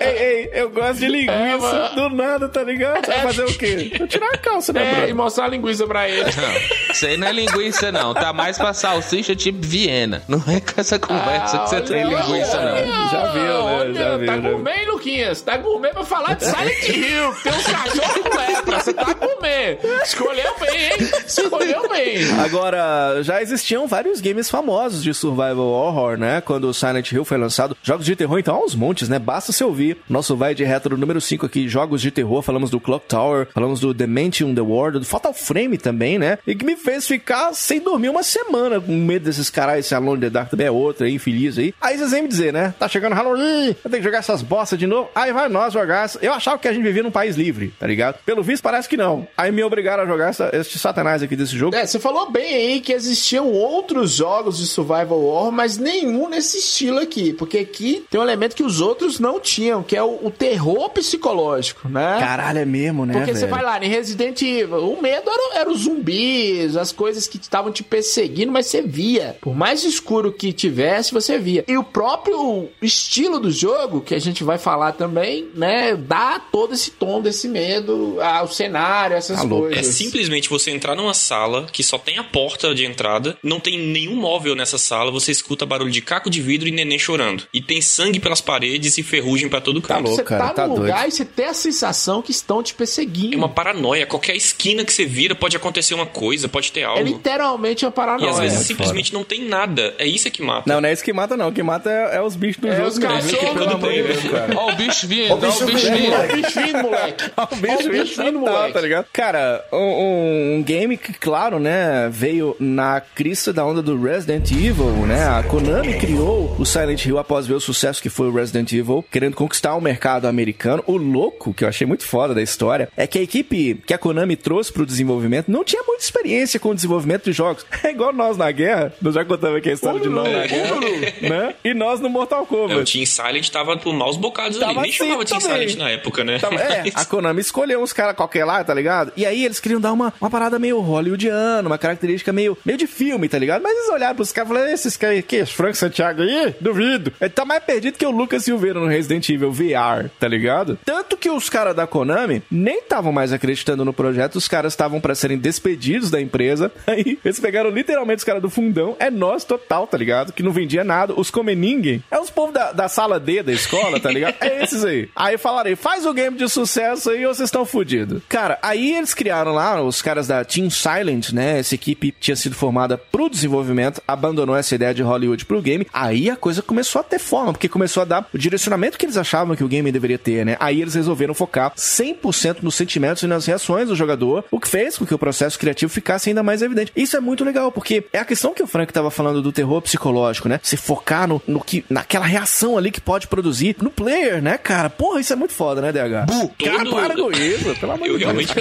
Ei, 0.00 0.08
ei, 0.08 0.50
eu 0.54 0.70
gosto 0.70 1.00
de 1.00 1.08
linguiça. 1.08 1.90
É, 1.92 1.94
do 1.94 2.08
nada, 2.10 2.48
tá 2.48 2.62
ligado? 2.62 3.06
Vai 3.06 3.20
fazer 3.22 3.44
o 3.44 3.58
quê? 3.58 3.92
Vou 3.98 4.06
tirar 4.06 4.28
a 4.34 4.38
calça, 4.38 4.72
né, 4.72 5.04
É, 5.04 5.08
e 5.10 5.14
mostrar 5.14 5.44
a 5.44 5.48
linguiça 5.48 5.86
pra 5.86 6.08
ele. 6.08 6.22
Não, 6.24 6.92
isso 6.92 7.06
aí 7.06 7.16
não 7.16 7.26
é 7.28 7.32
linguiça, 7.32 7.92
não. 7.92 8.14
Tá 8.14 8.32
mais 8.32 8.56
pra 8.58 8.72
salsicha 8.72 9.34
tipo 9.36 9.58
Viena. 9.62 10.22
Não 10.28 10.38
é 10.48 10.60
com 10.60 10.80
essa 10.80 10.98
conversa 10.98 11.58
que 11.58 11.68
você 11.70 11.80
tem 11.82 12.04
olha, 12.06 12.16
linguiça, 12.22 12.60
não. 12.60 12.72
olha, 12.72 12.86
Já 13.10 13.32
viu, 13.32 13.42
né? 13.42 13.52
olha, 13.60 13.94
Já 13.94 14.16
viu, 14.16 14.26
Tá 14.26 14.36
né? 14.36 14.50
gourmet, 14.50 14.72
hein, 14.80 14.86
Luquinhas? 14.86 15.40
Tá 15.42 15.56
gourmet 15.56 15.90
pra 15.92 16.04
falar 16.04 16.34
de 16.34 16.44
Silent 16.44 16.88
Hill. 16.88 17.34
Tem 17.42 17.52
uns 17.52 17.66
cachorros 17.66 18.22
com 18.22 18.36
lepra. 18.38 18.80
Você 18.80 18.92
tá 18.94 19.12
gourmet. 19.14 19.78
Escolheu 20.04 20.54
bem, 20.60 20.84
hein? 20.84 21.10
Escolheu 21.26 21.88
bem. 21.88 22.18
Agora, 22.44 23.22
já 23.22 23.40
existiam 23.42 23.86
vários 23.86 24.20
games 24.20 24.48
famosos 24.50 25.02
de 25.02 25.12
survival 25.14 25.66
horror, 25.66 26.16
né? 26.16 26.40
Quando 26.40 26.64
o 26.68 26.74
Silent 26.74 27.10
Hill 27.12 27.24
foi 27.24 27.38
lançado. 27.38 27.76
Jogos 27.82 28.06
de 28.06 28.11
terror, 28.16 28.38
então, 28.38 28.64
uns 28.64 28.74
montes, 28.74 29.08
né? 29.08 29.18
Basta 29.18 29.52
você 29.52 29.64
ouvir. 29.64 29.98
Nosso 30.08 30.36
vai 30.36 30.54
de 30.54 30.64
retro 30.64 30.96
número 30.96 31.20
5 31.20 31.46
aqui, 31.46 31.68
jogos 31.68 32.00
de 32.00 32.10
terror. 32.10 32.42
Falamos 32.42 32.70
do 32.70 32.80
Clock 32.80 33.06
Tower, 33.06 33.48
falamos 33.52 33.80
do 33.80 33.94
Dimension 33.94 34.54
The 34.54 34.60
World, 34.60 34.98
do 35.00 35.04
Fatal 35.04 35.32
Frame 35.32 35.78
também, 35.78 36.18
né? 36.18 36.38
E 36.46 36.54
que 36.54 36.64
me 36.64 36.76
fez 36.76 37.06
ficar 37.06 37.52
sem 37.54 37.80
dormir 37.80 38.08
uma 38.08 38.22
semana 38.22 38.80
com 38.80 38.92
medo 38.92 39.24
desses 39.24 39.50
caras. 39.50 39.78
Esse 39.78 39.94
Alone 39.94 40.20
the 40.20 40.30
Dark 40.30 40.50
também 40.50 40.66
é 40.66 40.70
outro 40.70 41.04
aí, 41.04 41.14
infeliz 41.14 41.58
aí. 41.58 41.74
Aí 41.80 41.98
vocês 41.98 42.10
vêm 42.10 42.22
me 42.22 42.28
dizer, 42.28 42.52
né? 42.52 42.74
Tá 42.78 42.88
chegando 42.88 43.14
Halloween, 43.14 43.68
eu 43.68 43.90
tenho 43.90 43.96
que 43.96 44.02
jogar 44.02 44.18
essas 44.18 44.42
bostas 44.42 44.78
de 44.78 44.86
novo. 44.86 45.08
Aí 45.14 45.32
vai 45.32 45.48
nós 45.48 45.72
jogar. 45.72 46.10
Eu 46.20 46.32
achava 46.32 46.58
que 46.58 46.68
a 46.68 46.72
gente 46.72 46.82
vivia 46.82 47.02
num 47.02 47.10
país 47.10 47.36
livre, 47.36 47.72
tá 47.78 47.86
ligado? 47.86 48.18
Pelo 48.24 48.42
visto, 48.42 48.62
parece 48.62 48.88
que 48.88 48.96
não. 48.96 49.26
Aí 49.36 49.50
me 49.50 49.62
obrigaram 49.62 50.02
a 50.02 50.06
jogar 50.06 50.28
essa, 50.28 50.50
esse 50.52 50.78
satanás 50.78 51.22
aqui 51.22 51.36
desse 51.36 51.56
jogo. 51.56 51.76
É, 51.76 51.86
você 51.86 51.98
falou 51.98 52.30
bem 52.30 52.54
aí 52.54 52.80
que 52.80 52.92
existiam 52.92 53.48
outros 53.48 54.12
jogos 54.12 54.58
de 54.58 54.66
survival 54.66 55.20
horror, 55.22 55.52
mas 55.52 55.78
nenhum 55.78 56.28
nesse 56.28 56.58
estilo 56.58 56.98
aqui. 56.98 57.32
Porque 57.32 57.58
aqui 57.58 58.01
tem 58.10 58.20
um 58.20 58.22
elemento 58.22 58.54
que 58.56 58.62
os 58.62 58.80
outros 58.80 59.18
não 59.18 59.38
tinham, 59.40 59.82
que 59.82 59.96
é 59.96 60.02
o, 60.02 60.18
o 60.26 60.30
terror 60.30 60.90
psicológico, 60.90 61.88
né? 61.88 62.16
Caralho, 62.18 62.58
é 62.58 62.64
mesmo, 62.64 63.04
né, 63.06 63.14
Porque 63.14 63.32
você 63.34 63.40
velho? 63.46 63.50
vai 63.52 63.62
lá 63.64 63.84
em 63.84 63.88
Resident 63.88 64.40
Evil, 64.42 64.92
o 64.92 65.00
medo 65.00 65.30
era, 65.30 65.60
era 65.60 65.70
os 65.70 65.82
zumbis, 65.82 66.76
as 66.76 66.92
coisas 66.92 67.26
que 67.26 67.36
estavam 67.38 67.72
te 67.72 67.82
perseguindo, 67.82 68.50
mas 68.52 68.66
você 68.66 68.82
via. 68.82 69.36
Por 69.40 69.54
mais 69.54 69.84
escuro 69.84 70.32
que 70.32 70.52
tivesse, 70.52 71.12
você 71.12 71.38
via. 71.38 71.64
E 71.68 71.76
o 71.76 71.84
próprio 71.84 72.68
estilo 72.80 73.38
do 73.38 73.50
jogo, 73.50 74.00
que 74.00 74.14
a 74.14 74.18
gente 74.20 74.42
vai 74.44 74.58
falar 74.58 74.92
também, 74.92 75.48
né, 75.54 75.94
dá 75.96 76.38
todo 76.40 76.74
esse 76.74 76.90
tom 76.90 77.20
desse 77.20 77.48
medo 77.48 78.18
ao 78.20 78.48
cenário, 78.48 79.16
essas 79.16 79.36
Tá 79.38 79.42
louco. 79.42 79.68
coisas. 79.68 79.88
É 79.88 79.92
simplesmente 79.92 80.48
você 80.48 80.70
entrar 80.70 80.94
numa 80.94 81.14
sala 81.14 81.66
que 81.72 81.82
só 81.82 81.98
tem 81.98 82.18
a 82.18 82.24
porta 82.24 82.74
de 82.74 82.84
entrada, 82.84 83.36
não 83.42 83.60
tem 83.60 83.78
nenhum 83.78 84.16
móvel 84.16 84.54
nessa 84.54 84.78
sala, 84.78 85.10
você 85.10 85.30
escuta 85.32 85.64
barulho 85.66 85.90
de 85.90 86.00
caco 86.02 86.28
de 86.30 86.40
vidro 86.40 86.68
e 86.68 86.72
neném 86.72 86.98
chorando. 86.98 87.44
E 87.52 87.60
tem 87.60 87.80
sangue 87.92 88.18
pelas 88.20 88.40
paredes 88.40 88.96
e 88.98 89.02
ferrugem 89.02 89.48
pra 89.48 89.60
todo 89.60 89.80
canto. 89.82 90.02
louco. 90.02 90.16
Você 90.16 90.22
cara, 90.24 90.48
tá 90.48 90.54
tá 90.54 90.66
num 90.68 90.76
lugar 90.76 91.00
doido. 91.00 91.08
e 91.08 91.16
você 91.16 91.24
tem 91.24 91.46
a 91.46 91.54
sensação 91.54 92.22
que 92.22 92.30
estão 92.30 92.62
te 92.62 92.74
perseguindo. 92.74 93.34
É 93.34 93.36
uma 93.36 93.48
paranoia. 93.48 94.06
Qualquer 94.06 94.34
esquina 94.36 94.84
que 94.84 94.92
você 94.92 95.04
vira 95.04 95.34
pode 95.34 95.56
acontecer 95.56 95.94
uma 95.94 96.06
coisa, 96.06 96.48
pode 96.48 96.72
ter 96.72 96.80
É 96.80 96.84
algo. 96.84 97.02
literalmente 97.04 97.84
uma 97.84 97.90
E 97.90 97.94
paranoia. 97.94 98.30
às 98.30 98.38
vezes 98.38 98.60
é 98.60 98.64
simplesmente 98.64 99.12
não 99.12 99.24
tem 99.24 99.44
nada. 99.48 99.94
É 99.98 100.06
isso 100.06 100.30
que 100.30 100.42
mata. 100.42 100.62
Não, 100.72 100.80
não 100.80 100.88
é 100.88 100.92
isso 100.92 101.04
que 101.04 101.12
mata, 101.12 101.36
não. 101.36 101.48
O 101.48 101.52
que 101.52 101.62
mata 101.62 101.90
é, 101.90 102.16
é 102.16 102.22
os 102.22 102.34
bichos 102.36 102.60
do 102.62 102.68
É, 102.68 102.76
jogo. 102.76 102.88
os 102.88 102.98
cachorros 102.98 103.66
do. 103.66 103.78
Deus, 103.78 104.22
cara. 104.30 104.54
Ó 104.56 104.70
o 104.72 104.76
bicho 104.76 105.06
vindo, 105.06 105.30
ó 105.32 105.34
o 105.34 105.38
bicho 105.38 105.66
vindo. 105.66 106.12
Ó 106.12 106.22
o 106.24 106.36
bicho 106.36 106.60
vindo, 106.60 106.82
moleque. 106.82 107.30
O 107.52 107.56
bicho, 107.56 107.74
Ó 107.76 107.86
o 107.86 107.90
bicho 107.90 108.22
vindo, 108.22 108.38
moleque. 108.40 108.72
tá 108.72 108.80
ligado? 108.80 109.06
Cara, 109.12 109.64
um, 109.72 110.56
um 110.58 110.62
game 110.62 110.96
que, 110.96 111.12
claro, 111.12 111.58
né, 111.58 112.08
veio 112.10 112.56
na 112.58 113.00
crista 113.00 113.52
da 113.52 113.64
onda 113.64 113.82
do 113.82 114.00
Resident 114.00 114.50
Evil, 114.50 114.86
né? 115.06 115.26
A 115.28 115.42
Konami 115.42 115.94
criou 115.98 116.54
o 116.58 116.64
Silent 116.64 117.04
Hill 117.04 117.18
após 117.18 117.46
ver 117.46 117.54
o 117.54 117.60
sucesso 117.60 117.81
que 118.00 118.08
foi 118.08 118.28
o 118.28 118.32
Resident 118.34 118.72
Evil, 118.72 119.04
querendo 119.10 119.34
conquistar 119.34 119.74
o 119.74 119.80
mercado 119.80 120.26
americano. 120.26 120.82
O 120.86 120.96
louco, 120.96 121.52
que 121.52 121.64
eu 121.64 121.68
achei 121.68 121.86
muito 121.86 122.04
foda 122.04 122.34
da 122.34 122.42
história, 122.42 122.88
é 122.96 123.06
que 123.06 123.18
a 123.18 123.22
equipe 123.22 123.80
que 123.86 123.92
a 123.94 123.98
Konami 123.98 124.36
trouxe 124.36 124.72
pro 124.72 124.86
desenvolvimento 124.86 125.48
não 125.50 125.64
tinha 125.64 125.82
muita 125.86 126.02
experiência 126.04 126.60
com 126.60 126.70
o 126.70 126.74
desenvolvimento 126.74 127.24
de 127.24 127.32
jogos. 127.32 127.64
É 127.82 127.90
igual 127.90 128.12
nós 128.12 128.36
na 128.36 128.50
guerra, 128.52 128.92
Nós 129.02 129.14
já 129.14 129.24
contamos 129.24 129.58
aqui 129.58 129.68
a 129.70 129.72
história 129.72 129.98
de 130.00 130.08
nós 130.08 130.30
na 130.32 130.46
guerra, 130.46 130.76
né? 131.20 131.54
E 131.64 131.74
nós 131.74 131.98
no 132.00 132.08
Mortal 132.08 132.40
É, 132.40 132.42
o 132.42 132.46
Kombat. 132.46 132.92
Team 132.92 133.04
Silent 133.06 133.48
tava 133.50 133.76
por 133.76 133.92
maus 133.92 134.16
bocados 134.16 134.56
ali. 134.58 134.66
Tava 134.66 134.80
Nem 134.82 134.90
assim 134.90 134.98
chamava 134.98 135.24
Team 135.24 135.40
também. 135.40 135.68
Silent 135.68 135.78
na 135.78 135.90
época, 135.90 136.22
né? 136.24 136.38
Tava- 136.38 136.54
é, 136.62 136.84
a 136.94 137.04
Konami 137.04 137.40
escolheu 137.40 137.82
uns 137.82 137.92
caras 137.92 138.14
qualquer 138.14 138.44
lá, 138.44 138.62
tá 138.62 138.72
ligado? 138.72 139.12
E 139.16 139.26
aí 139.26 139.44
eles 139.44 139.58
queriam 139.58 139.80
dar 139.80 139.92
uma, 139.92 140.12
uma 140.20 140.30
parada 140.30 140.58
meio 140.58 140.80
hollywoodiana, 140.80 141.66
uma 141.68 141.78
característica 141.78 142.32
meio, 142.32 142.56
meio 142.64 142.78
de 142.78 142.86
filme, 142.86 143.28
tá 143.28 143.38
ligado? 143.38 143.62
Mas 143.62 143.76
eles 143.76 143.90
olharam 143.90 144.14
pros 144.14 144.30
caras 144.32 144.50
e 144.50 144.54
falaram, 144.54 144.72
esses 144.72 144.96
caras 144.96 145.18
aqui, 145.18 145.44
Frank 145.44 145.76
Santiago 145.76 146.22
aí? 146.22 146.54
Duvido. 146.60 147.12
Ele 147.20 147.30
tá 147.30 147.44
mais 147.44 147.62
perdido 147.72 147.96
que 147.96 148.04
o 148.04 148.10
Lucas 148.10 148.44
Silveira 148.44 148.78
no 148.78 148.86
Resident 148.86 149.26
Evil 149.30 149.50
VR, 149.50 150.10
tá 150.20 150.28
ligado? 150.28 150.78
Tanto 150.84 151.16
que 151.16 151.30
os 151.30 151.48
caras 151.48 151.74
da 151.74 151.86
Konami 151.86 152.42
nem 152.50 152.80
estavam 152.80 153.12
mais 153.12 153.32
acreditando 153.32 153.82
no 153.82 153.94
projeto, 153.94 154.36
os 154.36 154.46
caras 154.46 154.74
estavam 154.74 155.00
pra 155.00 155.14
serem 155.14 155.38
despedidos 155.38 156.10
da 156.10 156.20
empresa. 156.20 156.70
Aí 156.86 157.18
eles 157.24 157.40
pegaram 157.40 157.70
literalmente 157.70 158.18
os 158.18 158.24
caras 158.24 158.42
do 158.42 158.50
fundão, 158.50 158.94
é 158.98 159.10
nós 159.10 159.44
total, 159.44 159.86
tá 159.86 159.96
ligado? 159.96 160.34
Que 160.34 160.42
não 160.42 160.52
vendia 160.52 160.84
nada, 160.84 161.14
os 161.16 161.30
come 161.30 161.54
ninguém. 161.54 162.04
É 162.10 162.18
os 162.18 162.28
povos 162.28 162.52
da, 162.52 162.72
da 162.72 162.88
sala 162.88 163.18
D 163.18 163.42
da 163.42 163.52
escola, 163.52 163.98
tá 163.98 164.10
ligado? 164.10 164.34
É 164.40 164.62
esses 164.62 164.84
aí. 164.84 165.08
Aí 165.16 165.38
falarei, 165.38 165.74
faz 165.74 166.04
o 166.04 166.12
game 166.12 166.36
de 166.36 166.48
sucesso 166.48 167.10
aí 167.10 167.24
ou 167.24 167.34
vocês 167.34 167.46
estão 167.46 167.64
fodidos. 167.64 168.22
Cara, 168.28 168.58
aí 168.60 168.94
eles 168.94 169.14
criaram 169.14 169.52
lá, 169.52 169.80
os 169.80 170.02
caras 170.02 170.26
da 170.26 170.44
Team 170.44 170.68
Silent, 170.68 171.32
né? 171.32 171.58
Essa 171.58 171.74
equipe 171.74 172.14
tinha 172.18 172.36
sido 172.36 172.54
formada 172.54 172.98
pro 172.98 173.30
desenvolvimento, 173.30 174.02
abandonou 174.06 174.56
essa 174.56 174.74
ideia 174.74 174.92
de 174.92 175.02
Hollywood 175.02 175.46
pro 175.46 175.62
game. 175.62 175.86
Aí 175.92 176.28
a 176.28 176.36
coisa 176.36 176.60
começou 176.60 177.00
a 177.00 177.04
ter 177.04 177.18
forma, 177.18 177.51
porque 177.52 177.68
começou 177.68 178.02
a 178.02 178.04
dar 178.04 178.28
o 178.32 178.38
direcionamento 178.38 178.98
que 178.98 179.04
eles 179.06 179.16
achavam 179.16 179.54
que 179.56 179.64
o 179.64 179.68
game 179.68 179.90
deveria 179.92 180.18
ter, 180.18 180.44
né? 180.44 180.56
Aí 180.60 180.80
eles 180.80 180.94
resolveram 180.94 181.34
focar 181.34 181.72
100% 181.76 182.58
nos 182.62 182.74
sentimentos 182.74 183.22
e 183.22 183.26
nas 183.26 183.46
reações 183.46 183.88
do 183.88 183.94
jogador, 183.96 184.44
o 184.50 184.58
que 184.60 184.68
fez 184.68 184.96
com 184.96 185.06
que 185.06 185.14
o 185.14 185.18
processo 185.18 185.58
criativo 185.58 185.92
ficasse 185.92 186.28
ainda 186.28 186.42
mais 186.42 186.62
evidente. 186.62 186.92
Isso 186.96 187.16
é 187.16 187.20
muito 187.20 187.44
legal, 187.44 187.70
porque 187.72 188.04
é 188.12 188.18
a 188.18 188.24
questão 188.24 188.54
que 188.54 188.62
o 188.62 188.66
Frank 188.66 188.92
tava 188.92 189.10
falando 189.10 189.40
do 189.42 189.52
terror 189.52 189.80
psicológico, 189.82 190.48
né? 190.48 190.60
Se 190.62 190.76
focar 190.76 191.26
no, 191.28 191.40
no 191.46 191.60
que, 191.62 191.84
naquela 191.88 192.24
reação 192.26 192.76
ali 192.78 192.90
que 192.90 193.00
pode 193.00 193.26
produzir 193.26 193.76
no 193.80 193.90
player, 193.90 194.42
né, 194.42 194.58
cara? 194.58 194.88
Porra, 194.90 195.20
isso 195.20 195.32
é 195.32 195.36
muito 195.36 195.52
foda, 195.52 195.80
né, 195.80 195.92
DH? 195.92 196.26
Cara, 196.64 196.84
Todo- 196.84 196.90
para 196.96 197.14
com 197.14 197.30
isso, 197.32 197.74
pelo 197.78 197.92
amor 197.92 198.06
Eu 198.06 198.18
de 198.18 198.24
Deus. 198.24 198.46
realmente 198.46 198.52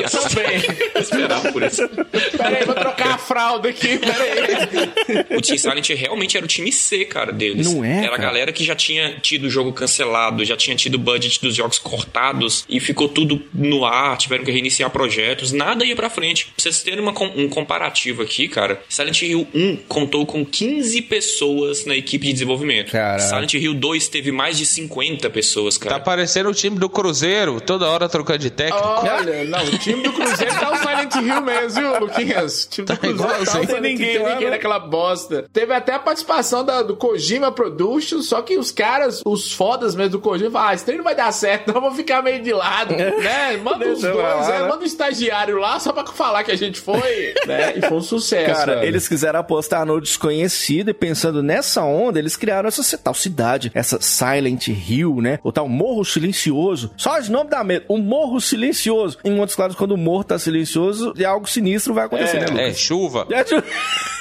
eu 0.96 1.02
esperava 1.02 1.52
por 1.52 1.64
isso. 1.64 1.88
Pera 2.38 2.58
aí, 2.58 2.66
vou 2.66 2.76
trocar 2.76 3.16
a 3.16 3.18
fralda 3.18 3.70
aqui, 3.70 3.98
pera 3.98 4.24
aí. 4.24 5.38
O 5.38 5.42
Team 5.42 5.58
Silent 5.58 5.90
realmente 5.90 6.38
era 6.38 6.46
o 6.46 6.48
time 6.48 6.72
C, 6.72 7.06
cara, 7.06 7.32
deles. 7.32 7.66
Não 7.72 7.84
é, 7.84 7.98
Era 8.00 8.08
a 8.08 8.10
cara? 8.12 8.22
galera 8.22 8.52
que 8.54 8.64
já 8.64 8.76
tinha 8.82 9.20
tido 9.20 9.46
o 9.46 9.50
jogo 9.50 9.72
cancelado, 9.74 10.44
já 10.44 10.56
tinha 10.58 10.76
tido 10.76 10.96
o 10.96 11.00
budget 11.00 11.40
dos 11.42 11.56
jogos 11.56 11.78
cortados 11.80 12.66
e 12.70 12.80
ficou 12.80 13.08
tudo 13.08 13.42
no 13.54 13.86
ar, 13.86 14.18
tiveram 14.18 14.44
que 14.44 14.52
reiniciar 14.52 14.90
projetos, 14.90 15.52
nada 15.52 15.86
ia 15.86 15.96
pra 15.96 16.10
frente. 16.10 16.46
Pra 16.46 16.54
vocês 16.58 16.82
terem 16.84 17.00
uma 17.00 17.12
um 17.36 17.48
comparativo 17.50 18.22
aqui, 18.22 18.48
cara, 18.48 18.82
Silent 18.90 19.22
Hill 19.22 19.48
1 19.54 19.78
contou 19.88 20.26
com 20.26 20.46
15 20.46 21.02
pessoas 21.04 21.86
na 21.86 21.96
equipe 21.96 22.26
de 22.28 22.34
desenvolvimento. 22.34 22.92
Silent 23.20 23.54
Hill 23.54 23.74
2 23.74 24.08
teve 24.08 24.32
mais 24.32 24.58
de 24.58 24.66
50 24.66 25.30
pessoas, 25.30 25.78
Tá 25.78 25.90
cara. 25.90 26.00
parecendo 26.02 26.50
o 26.50 26.54
time 26.54 26.78
do 26.80 26.90
Cruzeiro, 26.90 27.62
toda 27.62 27.88
hora 27.88 28.10
trocando 28.10 28.40
de 28.40 28.50
técnico. 28.50 28.88
Olha, 28.88 29.44
não, 29.46 29.64
o 29.64 29.78
time 29.78 30.02
do 30.04 30.12
Cruzeiro 30.14 30.54
tá 30.60 30.72
o 30.72 30.78
Silent 30.78 31.16
Hill 31.16 31.42
mesmo, 31.42 31.82
viu, 31.82 32.00
Luquinhas? 32.00 32.64
O 32.66 32.70
time 32.70 32.86
do 32.86 32.94
Tá 32.94 32.98
Cruzeiro 32.98 33.34
tá 33.34 33.42
o. 33.42 33.46
Silent 33.66 33.82
Ninguém 33.82 34.14
tem 34.14 34.22
lá, 34.24 34.34
ninguém 34.36 34.50
naquela 34.50 34.80
bosta. 34.80 35.46
Teve 35.52 35.74
até 35.74 35.94
a 35.94 36.00
participação 36.00 36.64
da- 36.66 36.82
do 36.82 36.96
Kojima 36.96 37.52
Productions, 37.52 38.28
só 38.28 38.42
que 38.42 38.56
os 38.72 38.76
caras, 38.76 39.22
os 39.26 39.52
fodas 39.52 39.96
mesmo 39.96 40.12
do 40.14 40.20
Kojima, 40.20 40.50
falaram, 40.52 40.72
ah, 40.72 40.74
esse 40.76 40.86
trem 40.86 40.98
não 40.98 41.04
vai 41.04 41.16
dar 41.16 41.32
certo, 41.32 41.74
não, 41.74 41.82
vou 41.82 41.92
ficar 41.92 42.22
meio 42.24 42.42
de 42.42 42.54
lado, 42.54 42.96
né? 42.96 43.58
Manda 43.64 43.88
os 43.90 44.02
dois, 44.02 44.16
lá, 44.16 44.56
é, 44.56 44.60
né? 44.62 44.68
manda 44.68 44.84
o 44.84 44.86
estagiário 44.86 45.58
lá 45.60 45.80
só 45.80 45.92
pra 45.92 46.06
falar 46.08 46.44
que 46.44 46.52
a 46.52 46.58
gente 46.58 46.80
foi, 46.80 47.34
né? 47.46 47.74
E 47.78 47.82
foi 47.82 47.98
um 47.98 48.02
sucesso, 48.02 48.54
Cara, 48.60 48.76
velho. 48.76 48.88
eles 48.88 49.08
quiseram 49.08 49.40
apostar 49.40 49.86
no 49.86 50.00
desconhecido 50.00 50.90
e 50.90 50.94
pensando 50.94 51.44
nessa 51.44 51.84
onda, 51.84 52.18
eles 52.20 52.36
criaram 52.38 52.68
essa 52.68 52.98
tal 52.98 53.14
cidade, 53.14 53.72
essa 53.76 54.00
Silent 54.02 54.68
Hill, 54.70 55.18
né? 55.22 55.40
O 55.44 55.52
tal 55.52 55.68
Morro 55.68 56.04
Silencioso. 56.06 56.92
Só 56.98 57.20
os 57.20 57.28
nomes 57.30 57.50
da 57.52 57.64
medo. 57.64 57.86
O 57.88 57.98
Morro 57.98 58.40
Silencioso. 58.40 59.18
Em 59.24 59.38
outros 59.40 59.56
casos, 59.56 59.78
quando 59.78 59.92
o 59.92 59.98
morro 59.98 60.24
tá 60.24 60.38
silencioso, 60.40 61.14
algo 61.28 61.48
sinistro 61.50 61.94
vai 61.94 62.06
acontecer, 62.06 62.40
né, 62.40 62.46
É, 62.46 62.52
Lucas? 62.68 62.80
chuva. 62.80 63.28
É, 63.32 63.44
tipo- 63.44 63.64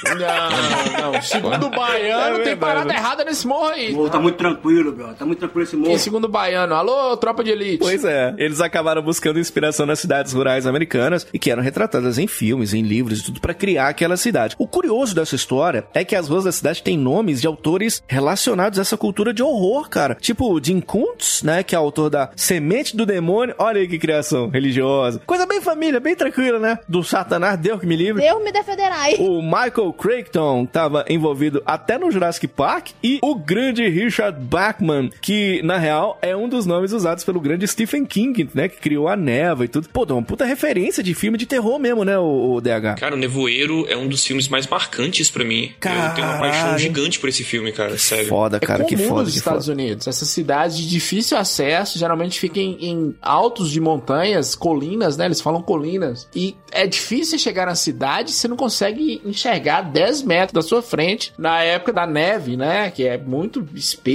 Não, 0.05 1.11
não, 1.13 1.21
segundo 1.21 1.67
o 1.67 1.69
baiano, 1.71 2.37
É 2.37 2.43
tem 2.43 2.57
parada 2.57 2.91
errada 2.93 3.23
nesse 3.23 3.45
morro 3.47 3.67
aí. 3.69 3.93
Morro 3.93 4.09
tá 4.09 4.19
muito 4.19 4.35
tranquilo, 4.41 4.91
bro. 4.91 5.13
Tá 5.13 5.25
muito 5.25 5.39
tranquilo 5.39 5.63
esse 5.63 5.75
morro. 5.75 5.93
E 5.93 5.99
segundo 5.99 6.25
o 6.25 6.29
baiano, 6.29 6.73
alô, 6.73 7.15
tropa 7.17 7.43
de 7.43 7.51
elite. 7.51 7.79
Pois 7.79 8.03
é, 8.03 8.33
eles 8.37 8.61
acabaram 8.61 9.01
buscando 9.01 9.39
inspiração 9.39 9.85
nas 9.85 9.99
cidades 9.99 10.33
rurais 10.33 10.65
americanas 10.65 11.27
e 11.33 11.39
que 11.39 11.51
eram 11.51 11.63
retratadas 11.63 12.17
em 12.17 12.27
filmes, 12.27 12.73
em 12.73 12.81
livros 12.81 13.19
e 13.19 13.23
tudo 13.23 13.41
pra 13.41 13.53
criar 13.53 13.89
aquela 13.89 14.17
cidade. 14.17 14.55
O 14.57 14.67
curioso 14.67 15.15
dessa 15.15 15.35
história 15.35 15.85
é 15.93 16.03
que 16.03 16.15
as 16.15 16.27
ruas 16.27 16.43
da 16.43 16.51
cidade 16.51 16.83
têm 16.83 16.97
nomes 16.97 17.41
de 17.41 17.47
autores 17.47 18.03
relacionados 18.07 18.79
a 18.79 18.81
essa 18.81 18.97
cultura 18.97 19.33
de 19.33 19.43
horror, 19.43 19.89
cara. 19.89 20.15
Tipo 20.15 20.51
o 20.53 20.63
Jim 20.63 20.81
Kuntz, 20.81 21.43
né, 21.43 21.63
que 21.63 21.75
é 21.75 21.77
autor 21.77 22.09
da 22.09 22.31
Semente 22.35 22.95
do 22.95 23.05
Demônio. 23.05 23.55
Olha 23.57 23.81
aí 23.81 23.87
que 23.87 23.99
criação 23.99 24.49
religiosa. 24.49 25.21
Coisa 25.25 25.45
bem 25.45 25.61
família, 25.61 25.99
bem 25.99 26.15
tranquila, 26.15 26.59
né? 26.59 26.79
Do 26.87 27.03
Satanás, 27.03 27.59
Deus 27.59 27.79
que 27.79 27.85
me 27.85 27.95
livre. 27.95 28.21
Deus 28.21 28.43
me 28.43 28.51
defenderai. 28.51 29.15
O 29.19 29.41
Michael 29.41 29.93
Crichton 29.93 30.63
estava 30.63 31.05
envolvido 31.09 31.61
até 31.65 31.97
no 31.97 32.11
Jurassic 32.11 32.47
Park 32.47 32.89
e 33.03 33.19
o 33.21 33.35
grande 33.35 33.87
Richard 33.87 34.30
Bachman, 34.31 35.09
que 35.21 35.61
na 35.63 35.77
real 35.77 36.17
é 36.21 36.35
um 36.35 36.47
dos 36.47 36.65
nomes 36.65 36.91
usados 36.91 37.23
pelo 37.23 37.39
grande 37.39 37.67
Stephen 37.67 38.05
King, 38.05 38.49
né, 38.53 38.67
que 38.67 38.79
criou 38.79 39.07
a 39.07 39.15
Neva 39.15 39.65
e 39.65 39.67
tudo. 39.67 39.89
Pô, 39.89 40.05
dá 40.05 40.13
uma 40.13 40.23
puta 40.23 40.45
referência 40.45 41.03
de 41.03 41.13
filme 41.13 41.37
de 41.37 41.45
terror 41.45 41.79
mesmo, 41.79 42.03
né, 42.03 42.17
o, 42.17 42.55
o 42.55 42.61
DH. 42.61 42.99
Cara, 42.99 43.15
o 43.15 43.17
Nevoeiro 43.17 43.85
é 43.87 43.95
um 43.95 44.07
dos 44.07 44.25
filmes 44.25 44.47
mais 44.47 44.67
marcantes 44.67 45.29
pra 45.29 45.43
mim. 45.43 45.73
Eu 45.81 46.15
tenho 46.15 46.27
uma 46.27 46.39
paixão 46.39 46.77
gigante 46.77 47.19
por 47.19 47.29
esse 47.29 47.43
filme, 47.43 47.71
cara, 47.71 47.97
sério. 47.97 48.27
Foda, 48.27 48.59
cara, 48.59 48.83
é 48.83 48.85
que 48.85 48.97
foda, 48.97 49.23
nos 49.23 49.31
que 49.31 49.37
Estados 49.37 49.65
foda. 49.65 49.81
Unidos. 49.81 50.07
Essas 50.07 50.27
cidades 50.29 50.77
de 50.77 50.87
difícil 50.87 51.37
acesso 51.37 51.97
geralmente 51.97 52.39
ficam 52.39 52.61
em, 52.61 52.77
em 52.81 53.15
altos 53.21 53.71
de 53.71 53.79
montanhas, 53.79 54.55
colinas, 54.55 55.17
né? 55.17 55.25
Eles 55.25 55.41
falam 55.41 55.61
colinas. 55.61 56.27
E 56.35 56.55
é 56.71 56.87
difícil 56.87 57.37
chegar 57.37 57.65
na 57.65 57.75
cidade, 57.75 58.31
você 58.31 58.47
não 58.47 58.57
consegue 58.57 59.21
enxergar 59.25 59.81
10 59.81 60.23
metros 60.23 60.53
da 60.53 60.61
sua 60.61 60.81
frente 60.81 61.33
na 61.37 61.61
época 61.63 61.93
da 61.93 62.07
neve, 62.07 62.55
né? 62.55 62.91
Que 62.91 63.07
é 63.07 63.17
muito 63.17 63.67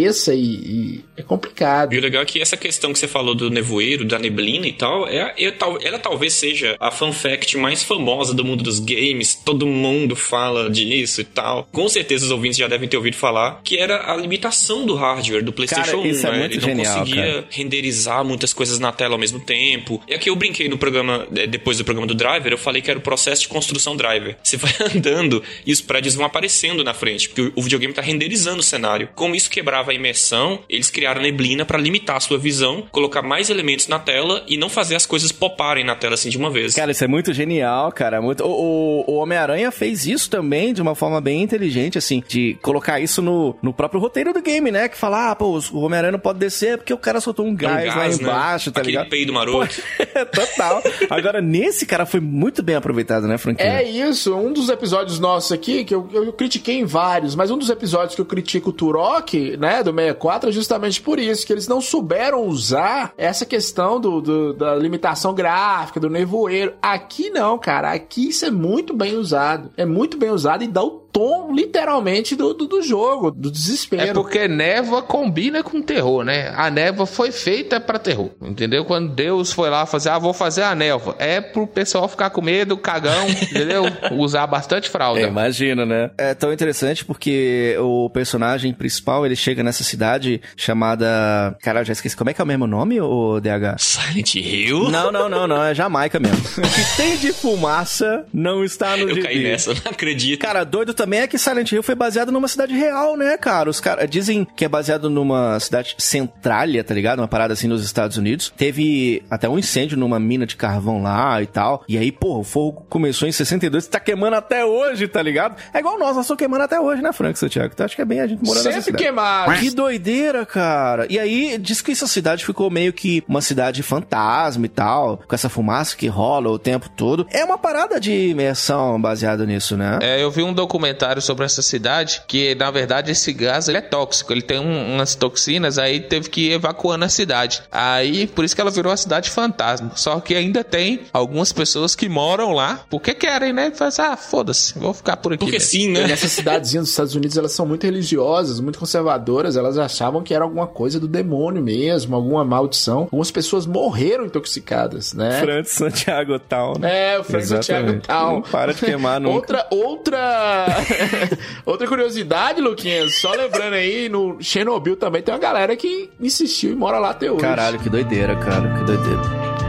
espessa 0.06 0.34
e, 0.34 0.40
e 0.40 1.04
é 1.16 1.22
complicado. 1.22 1.92
E 1.92 1.98
o 1.98 2.00
legal 2.00 2.22
é 2.22 2.24
que 2.26 2.40
essa 2.40 2.56
questão 2.56 2.92
que 2.92 2.98
você 2.98 3.08
falou 3.08 3.34
do 3.34 3.50
nevoeiro, 3.50 4.04
da 4.04 4.18
neblina 4.18 4.66
e 4.66 4.72
tal, 4.72 5.06
é, 5.08 5.34
é 5.38 5.52
ela 5.82 5.98
talvez 5.98 6.32
seja 6.34 6.76
a 6.80 6.90
fan 6.90 7.12
fact 7.12 7.56
mais 7.56 7.82
famosa 7.82 8.34
do 8.34 8.44
mundo 8.44 8.62
dos 8.62 8.78
games. 8.80 9.34
Todo 9.34 9.66
mundo 9.66 10.14
fala 10.16 10.70
disso 10.70 11.20
e 11.20 11.24
tal. 11.24 11.68
Com 11.72 11.88
certeza 11.88 12.24
os 12.24 12.30
ouvintes 12.30 12.58
já 12.58 12.68
devem 12.68 12.88
ter 12.88 12.96
ouvido 12.96 13.16
falar 13.16 13.60
que 13.64 13.78
era 13.78 14.12
a 14.12 14.16
limitação 14.16 14.84
do 14.86 14.94
hardware 14.94 15.42
do 15.44 15.52
PlayStation 15.52 15.84
Cara, 15.92 15.98
1. 15.98 16.06
isso 16.06 16.26
é 16.26 16.30
né? 16.32 16.38
muito 16.38 16.52
Ele 16.52 16.60
não 16.60 16.68
genial, 16.68 16.98
conseguia 17.00 17.24
cara. 17.24 17.46
renderizar 17.50 18.24
muitas 18.24 18.52
coisas 18.52 18.78
na 18.78 18.92
tela 18.92 19.14
ao 19.14 19.18
mesmo 19.18 19.40
tempo. 19.40 20.02
E 20.08 20.14
aqui 20.14 20.30
eu 20.30 20.36
brinquei 20.36 20.68
no 20.68 20.78
programa, 20.78 21.26
eh, 21.34 21.46
depois 21.46 21.78
do 21.78 21.84
programa 21.84 22.06
do 22.06 22.14
driver, 22.14 22.52
eu 22.52 22.58
falei 22.58 22.82
que 22.82 22.90
era 22.90 22.98
o 22.98 23.02
processo 23.02 23.42
de 23.42 23.48
construção 23.48 23.96
driver. 23.96 24.36
Você 24.42 24.56
vai 24.56 24.72
andando 24.94 25.42
e 25.66 25.72
os 25.72 25.80
prédios 25.80 26.14
vão 26.14 26.26
aparecendo 26.26 26.84
na 26.84 26.94
frente, 26.94 27.28
porque 27.28 27.42
o- 27.42 27.52
o 27.56 27.62
videogame 27.62 27.92
tá 27.94 28.02
renderizando 28.02 28.60
o 28.60 28.62
cenário. 28.62 29.08
Como 29.14 29.34
isso 29.34 29.50
quebrava 29.50 29.90
a 29.90 29.94
imersão, 29.96 30.60
eles 30.68 30.90
criaram 30.90 31.20
neblina 31.22 31.64
para 31.64 31.78
limitar 31.78 32.16
a 32.16 32.20
sua 32.20 32.38
visão, 32.38 32.82
colocar 32.90 33.22
mais 33.22 33.50
elementos 33.50 33.88
na 33.88 33.98
tela 33.98 34.42
e 34.46 34.56
não 34.56 34.68
fazer 34.68 34.94
as 34.94 35.06
coisas 35.06 35.32
poparem 35.32 35.84
na 35.84 35.94
tela 35.94 36.14
assim 36.14 36.28
de 36.30 36.38
uma 36.38 36.50
vez. 36.50 36.74
Cara, 36.74 36.90
isso 36.92 37.04
é 37.04 37.08
muito 37.08 37.32
genial, 37.32 37.90
cara. 37.92 38.20
Muito... 38.22 38.44
O, 38.44 38.50
o- 38.50 39.04
o 39.06 39.14
Homem-Aranha 39.16 39.70
fez 39.70 40.06
isso 40.06 40.28
também 40.30 40.72
de 40.72 40.82
uma 40.82 40.94
forma 40.94 41.20
bem 41.20 41.42
inteligente, 41.42 41.96
assim, 41.98 42.22
de 42.26 42.56
colocar 42.62 43.00
isso 43.00 43.20
no, 43.22 43.56
no 43.62 43.72
próprio 43.72 44.00
roteiro 44.00 44.32
do 44.32 44.40
game, 44.42 44.70
né? 44.70 44.88
Que 44.88 44.96
fala, 44.96 45.30
ah, 45.30 45.36
pô, 45.36 45.58
o 45.72 45.80
Homem-Aranha 45.80 46.12
não 46.12 46.18
pode 46.18 46.38
descer 46.38 46.78
porque 46.78 46.92
o 46.92 46.98
cara 46.98 47.20
soltou 47.20 47.44
um 47.44 47.50
É 47.50 47.52
um 47.52 47.56
gás, 47.56 47.86
lá 47.88 47.94
gás, 47.94 48.18
né? 48.18 48.22
embaixo, 48.24 48.72
tá 48.72 48.80
Aquele 48.80 48.96
ligado? 48.96 49.08
peido 49.10 49.32
maroto. 49.32 49.74
Pô, 49.74 50.26
Total. 50.32 50.82
Agora, 51.10 51.40
nesse 51.40 51.86
cara 51.86 52.04
foi 52.06 52.20
muito 52.20 52.62
bem 52.62 52.74
aproveitado, 52.76 53.26
né, 53.26 53.38
Franquinho? 53.38 53.68
É 53.68 53.82
isso, 53.82 54.34
um 54.34 54.52
dos 54.52 54.68
episódios 54.68 55.18
nossos 55.18 55.52
aqui, 55.52 55.84
que 55.84 55.94
eu, 55.94 56.08
eu 56.12 56.32
critiquei 56.32 56.76
em 56.78 56.84
vários, 56.84 57.34
mas 57.34 57.50
um 57.50 57.58
dos 57.58 57.70
episódios 57.70 58.14
que 58.14 58.20
eu 58.20 58.26
critico 58.26 58.70
o 58.70 58.72
Turok, 58.72 59.56
né, 59.56 59.82
do 59.92 59.96
64, 59.96 60.48
é 60.50 60.52
justamente 60.52 61.00
por 61.00 61.18
isso, 61.18 61.46
que 61.46 61.52
eles 61.52 61.68
não 61.68 61.80
souberam 61.80 62.44
usar 62.46 63.12
essa 63.16 63.44
questão 63.46 64.00
do, 64.00 64.20
do- 64.20 64.52
da 64.54 64.74
limitação 64.74 65.34
gráfica, 65.34 65.98
do 66.00 66.10
nevoeiro. 66.10 66.74
Aqui 66.82 67.30
não, 67.30 67.58
cara, 67.58 67.92
aqui 67.92 68.28
isso 68.28 68.44
é 68.44 68.50
muito 68.50 68.94
bem 68.94 69.16
usado. 69.16 69.70
É 69.76 69.84
muito 69.84 70.16
bem 70.16 70.30
usado 70.30 70.62
e 70.64 70.66
dá 70.68 70.82
o 70.82 71.02
tom, 71.16 71.50
literalmente, 71.54 72.36
do, 72.36 72.52
do, 72.52 72.66
do 72.66 72.82
jogo, 72.82 73.30
do 73.30 73.50
desespero. 73.50 74.02
É 74.02 74.12
porque 74.12 74.46
névoa 74.46 75.00
combina 75.00 75.62
com 75.62 75.80
terror, 75.80 76.22
né? 76.22 76.52
A 76.54 76.70
névoa 76.70 77.06
foi 77.06 77.32
feita 77.32 77.80
pra 77.80 77.98
terror, 77.98 78.32
entendeu? 78.42 78.84
Quando 78.84 79.14
Deus 79.14 79.50
foi 79.50 79.70
lá 79.70 79.86
fazer, 79.86 80.10
ah, 80.10 80.18
vou 80.18 80.34
fazer 80.34 80.64
a 80.64 80.74
névoa. 80.74 81.16
É 81.18 81.40
pro 81.40 81.66
pessoal 81.66 82.06
ficar 82.06 82.28
com 82.28 82.42
medo, 82.42 82.76
cagão, 82.76 83.26
entendeu? 83.32 83.84
Usar 84.12 84.46
bastante 84.46 84.90
fralda. 84.90 85.20
É, 85.20 85.26
imagina, 85.26 85.86
né? 85.86 86.10
É 86.18 86.34
tão 86.34 86.52
interessante 86.52 87.02
porque 87.02 87.74
o 87.80 88.10
personagem 88.10 88.74
principal, 88.74 89.24
ele 89.24 89.36
chega 89.36 89.62
nessa 89.62 89.82
cidade 89.82 90.42
chamada... 90.54 91.56
Cara, 91.62 91.82
já 91.82 91.94
esqueci. 91.94 92.14
Como 92.14 92.28
é 92.28 92.34
que 92.34 92.42
é 92.42 92.44
o 92.44 92.46
mesmo 92.46 92.66
nome, 92.66 93.00
o 93.00 93.40
DH? 93.40 93.78
Silent 93.78 94.34
Hill? 94.34 94.90
Não, 94.90 95.10
não, 95.10 95.30
não, 95.30 95.46
não. 95.46 95.62
É 95.62 95.74
Jamaica 95.74 96.20
mesmo. 96.20 96.36
o 96.58 96.70
que 96.70 96.96
tem 96.98 97.16
de 97.16 97.32
fumaça 97.32 98.26
não 98.34 98.62
está 98.62 98.98
no 98.98 99.08
Eu 99.08 99.22
caí 99.22 99.36
gibi. 99.36 99.48
nessa, 99.48 99.72
não 99.72 99.90
acredito. 99.90 100.40
Cara, 100.40 100.62
doido 100.62 100.92
também 100.92 101.05
também 101.06 101.20
é 101.20 101.26
que 101.28 101.38
Silent 101.38 101.70
Hill 101.70 101.84
foi 101.84 101.94
baseado 101.94 102.32
numa 102.32 102.48
cidade 102.48 102.74
real, 102.74 103.16
né, 103.16 103.38
cara? 103.38 103.70
Os 103.70 103.78
caras 103.78 104.10
dizem 104.10 104.44
que 104.56 104.64
é 104.64 104.68
baseado 104.68 105.08
numa 105.08 105.58
cidade 105.60 105.94
centrália, 105.98 106.82
tá 106.82 106.92
ligado? 106.92 107.20
Uma 107.20 107.28
parada 107.28 107.52
assim 107.52 107.68
nos 107.68 107.84
Estados 107.84 108.16
Unidos. 108.16 108.52
Teve 108.56 109.22
até 109.30 109.48
um 109.48 109.56
incêndio 109.56 109.96
numa 109.96 110.18
mina 110.18 110.44
de 110.44 110.56
carvão 110.56 111.00
lá 111.00 111.40
e 111.40 111.46
tal. 111.46 111.84
E 111.88 111.96
aí, 111.96 112.10
pô, 112.10 112.40
o 112.40 112.42
fogo 112.42 112.84
começou 112.88 113.28
em 113.28 113.32
62, 113.32 113.86
tá 113.86 114.00
queimando 114.00 114.34
até 114.34 114.64
hoje, 114.64 115.06
tá 115.06 115.22
ligado? 115.22 115.54
É 115.72 115.78
igual 115.78 115.96
nós, 115.96 116.16
nós 116.16 116.24
estamos 116.24 116.38
queimando 116.38 116.64
até 116.64 116.80
hoje, 116.80 117.00
né, 117.00 117.12
Frank 117.12 117.38
Santiago? 117.38 117.70
Então 117.72 117.86
acho 117.86 117.94
que 117.94 118.02
é 118.02 118.04
bem 118.04 118.20
a 118.20 118.26
gente 118.26 118.44
morando 118.44 118.64
Sempre 118.64 118.94
queimado. 118.94 119.52
Que 119.60 119.70
doideira, 119.70 120.44
cara. 120.44 121.06
E 121.08 121.20
aí, 121.20 121.56
diz 121.56 121.80
que 121.80 121.92
essa 121.92 122.08
cidade 122.08 122.44
ficou 122.44 122.68
meio 122.68 122.92
que 122.92 123.22
uma 123.28 123.40
cidade 123.40 123.80
fantasma 123.84 124.66
e 124.66 124.68
tal, 124.68 125.18
com 125.18 125.34
essa 125.34 125.48
fumaça 125.48 125.96
que 125.96 126.08
rola 126.08 126.50
o 126.50 126.58
tempo 126.58 126.88
todo. 126.88 127.28
É 127.30 127.44
uma 127.44 127.56
parada 127.56 128.00
de 128.00 128.30
imersão 128.30 129.00
baseada 129.00 129.46
nisso, 129.46 129.76
né? 129.76 130.00
É, 130.02 130.20
eu 130.20 130.32
vi 130.32 130.42
um 130.42 130.52
documentário 130.96 131.20
sobre 131.22 131.44
essa 131.44 131.62
cidade 131.62 132.22
que, 132.26 132.54
na 132.54 132.70
verdade, 132.70 133.12
esse 133.12 133.32
gás 133.32 133.68
ele 133.68 133.78
é 133.78 133.80
tóxico. 133.82 134.32
Ele 134.32 134.42
tem 134.42 134.58
um- 134.58 134.94
umas 134.94 135.14
toxinas, 135.14 135.78
aí 135.78 136.00
teve 136.00 136.28
que 136.30 136.48
ir 136.48 136.52
evacuando 136.52 137.04
a 137.04 137.08
cidade. 137.08 137.62
Aí, 137.70 138.26
por 138.26 138.44
isso 138.44 138.54
que 138.54 138.60
ela 138.60 138.70
virou 138.70 138.90
uma 138.90 138.96
cidade 138.96 139.30
fantasma. 139.30 139.92
Só 139.94 140.18
que 140.20 140.34
ainda 140.34 140.64
tem 140.64 141.00
algumas 141.12 141.52
pessoas 141.52 141.94
que 141.94 142.08
moram 142.08 142.52
lá 142.52 142.80
porque 142.90 143.14
querem, 143.14 143.52
né? 143.52 143.70
Faz, 143.74 143.98
ah, 143.98 144.16
foda-se, 144.16 144.78
vou 144.78 144.94
ficar 144.94 145.16
por 145.18 145.32
aqui. 145.32 145.38
Porque 145.40 145.52
mesmo." 145.58 145.68
sim, 145.70 145.84
E 145.88 145.92
né? 145.92 146.06
nessas 146.06 146.32
cidadezinhas 146.32 146.84
dos 146.84 146.90
Estados 146.90 147.14
Unidos, 147.14 147.36
elas 147.36 147.52
são 147.52 147.66
muito 147.66 147.84
religiosas, 147.84 148.60
muito 148.60 148.78
conservadoras. 148.78 149.56
Elas 149.56 149.76
achavam 149.78 150.22
que 150.22 150.32
era 150.34 150.44
alguma 150.44 150.66
coisa 150.66 150.98
do 150.98 151.06
demônio 151.06 151.62
mesmo, 151.62 152.16
alguma 152.16 152.44
maldição. 152.44 153.00
Algumas 153.02 153.30
pessoas 153.30 153.66
morreram 153.66 154.24
intoxicadas, 154.26 155.12
né? 155.12 155.40
Francis 155.40 155.72
Santiago 155.74 156.38
tal, 156.38 156.78
né? 156.78 157.14
É, 157.14 157.18
o 157.18 157.24
Frank 157.24 157.46
Santiago 157.46 158.00
tal. 158.06 158.32
Não 158.34 158.42
para 158.42 158.72
de 158.72 158.80
queimar 158.80 159.20
nunca. 159.20 159.36
Outra, 159.36 159.66
outra, 159.70 160.75
outra 161.64 161.86
curiosidade, 161.86 162.60
Luquinhas, 162.60 163.16
só 163.16 163.32
lembrando 163.32 163.74
aí, 163.74 164.08
no 164.08 164.38
Chernobyl 164.40 164.96
também 164.96 165.22
tem 165.22 165.34
uma 165.34 165.40
galera 165.40 165.76
que 165.76 166.10
insistiu 166.20 166.72
e 166.72 166.74
mora 166.74 166.98
lá 166.98 167.10
até 167.10 167.30
hoje. 167.30 167.40
Caralho, 167.40 167.78
que 167.78 167.88
doideira, 167.88 168.36
cara. 168.36 168.78
Que 168.78 168.84
doideira. 168.84 169.65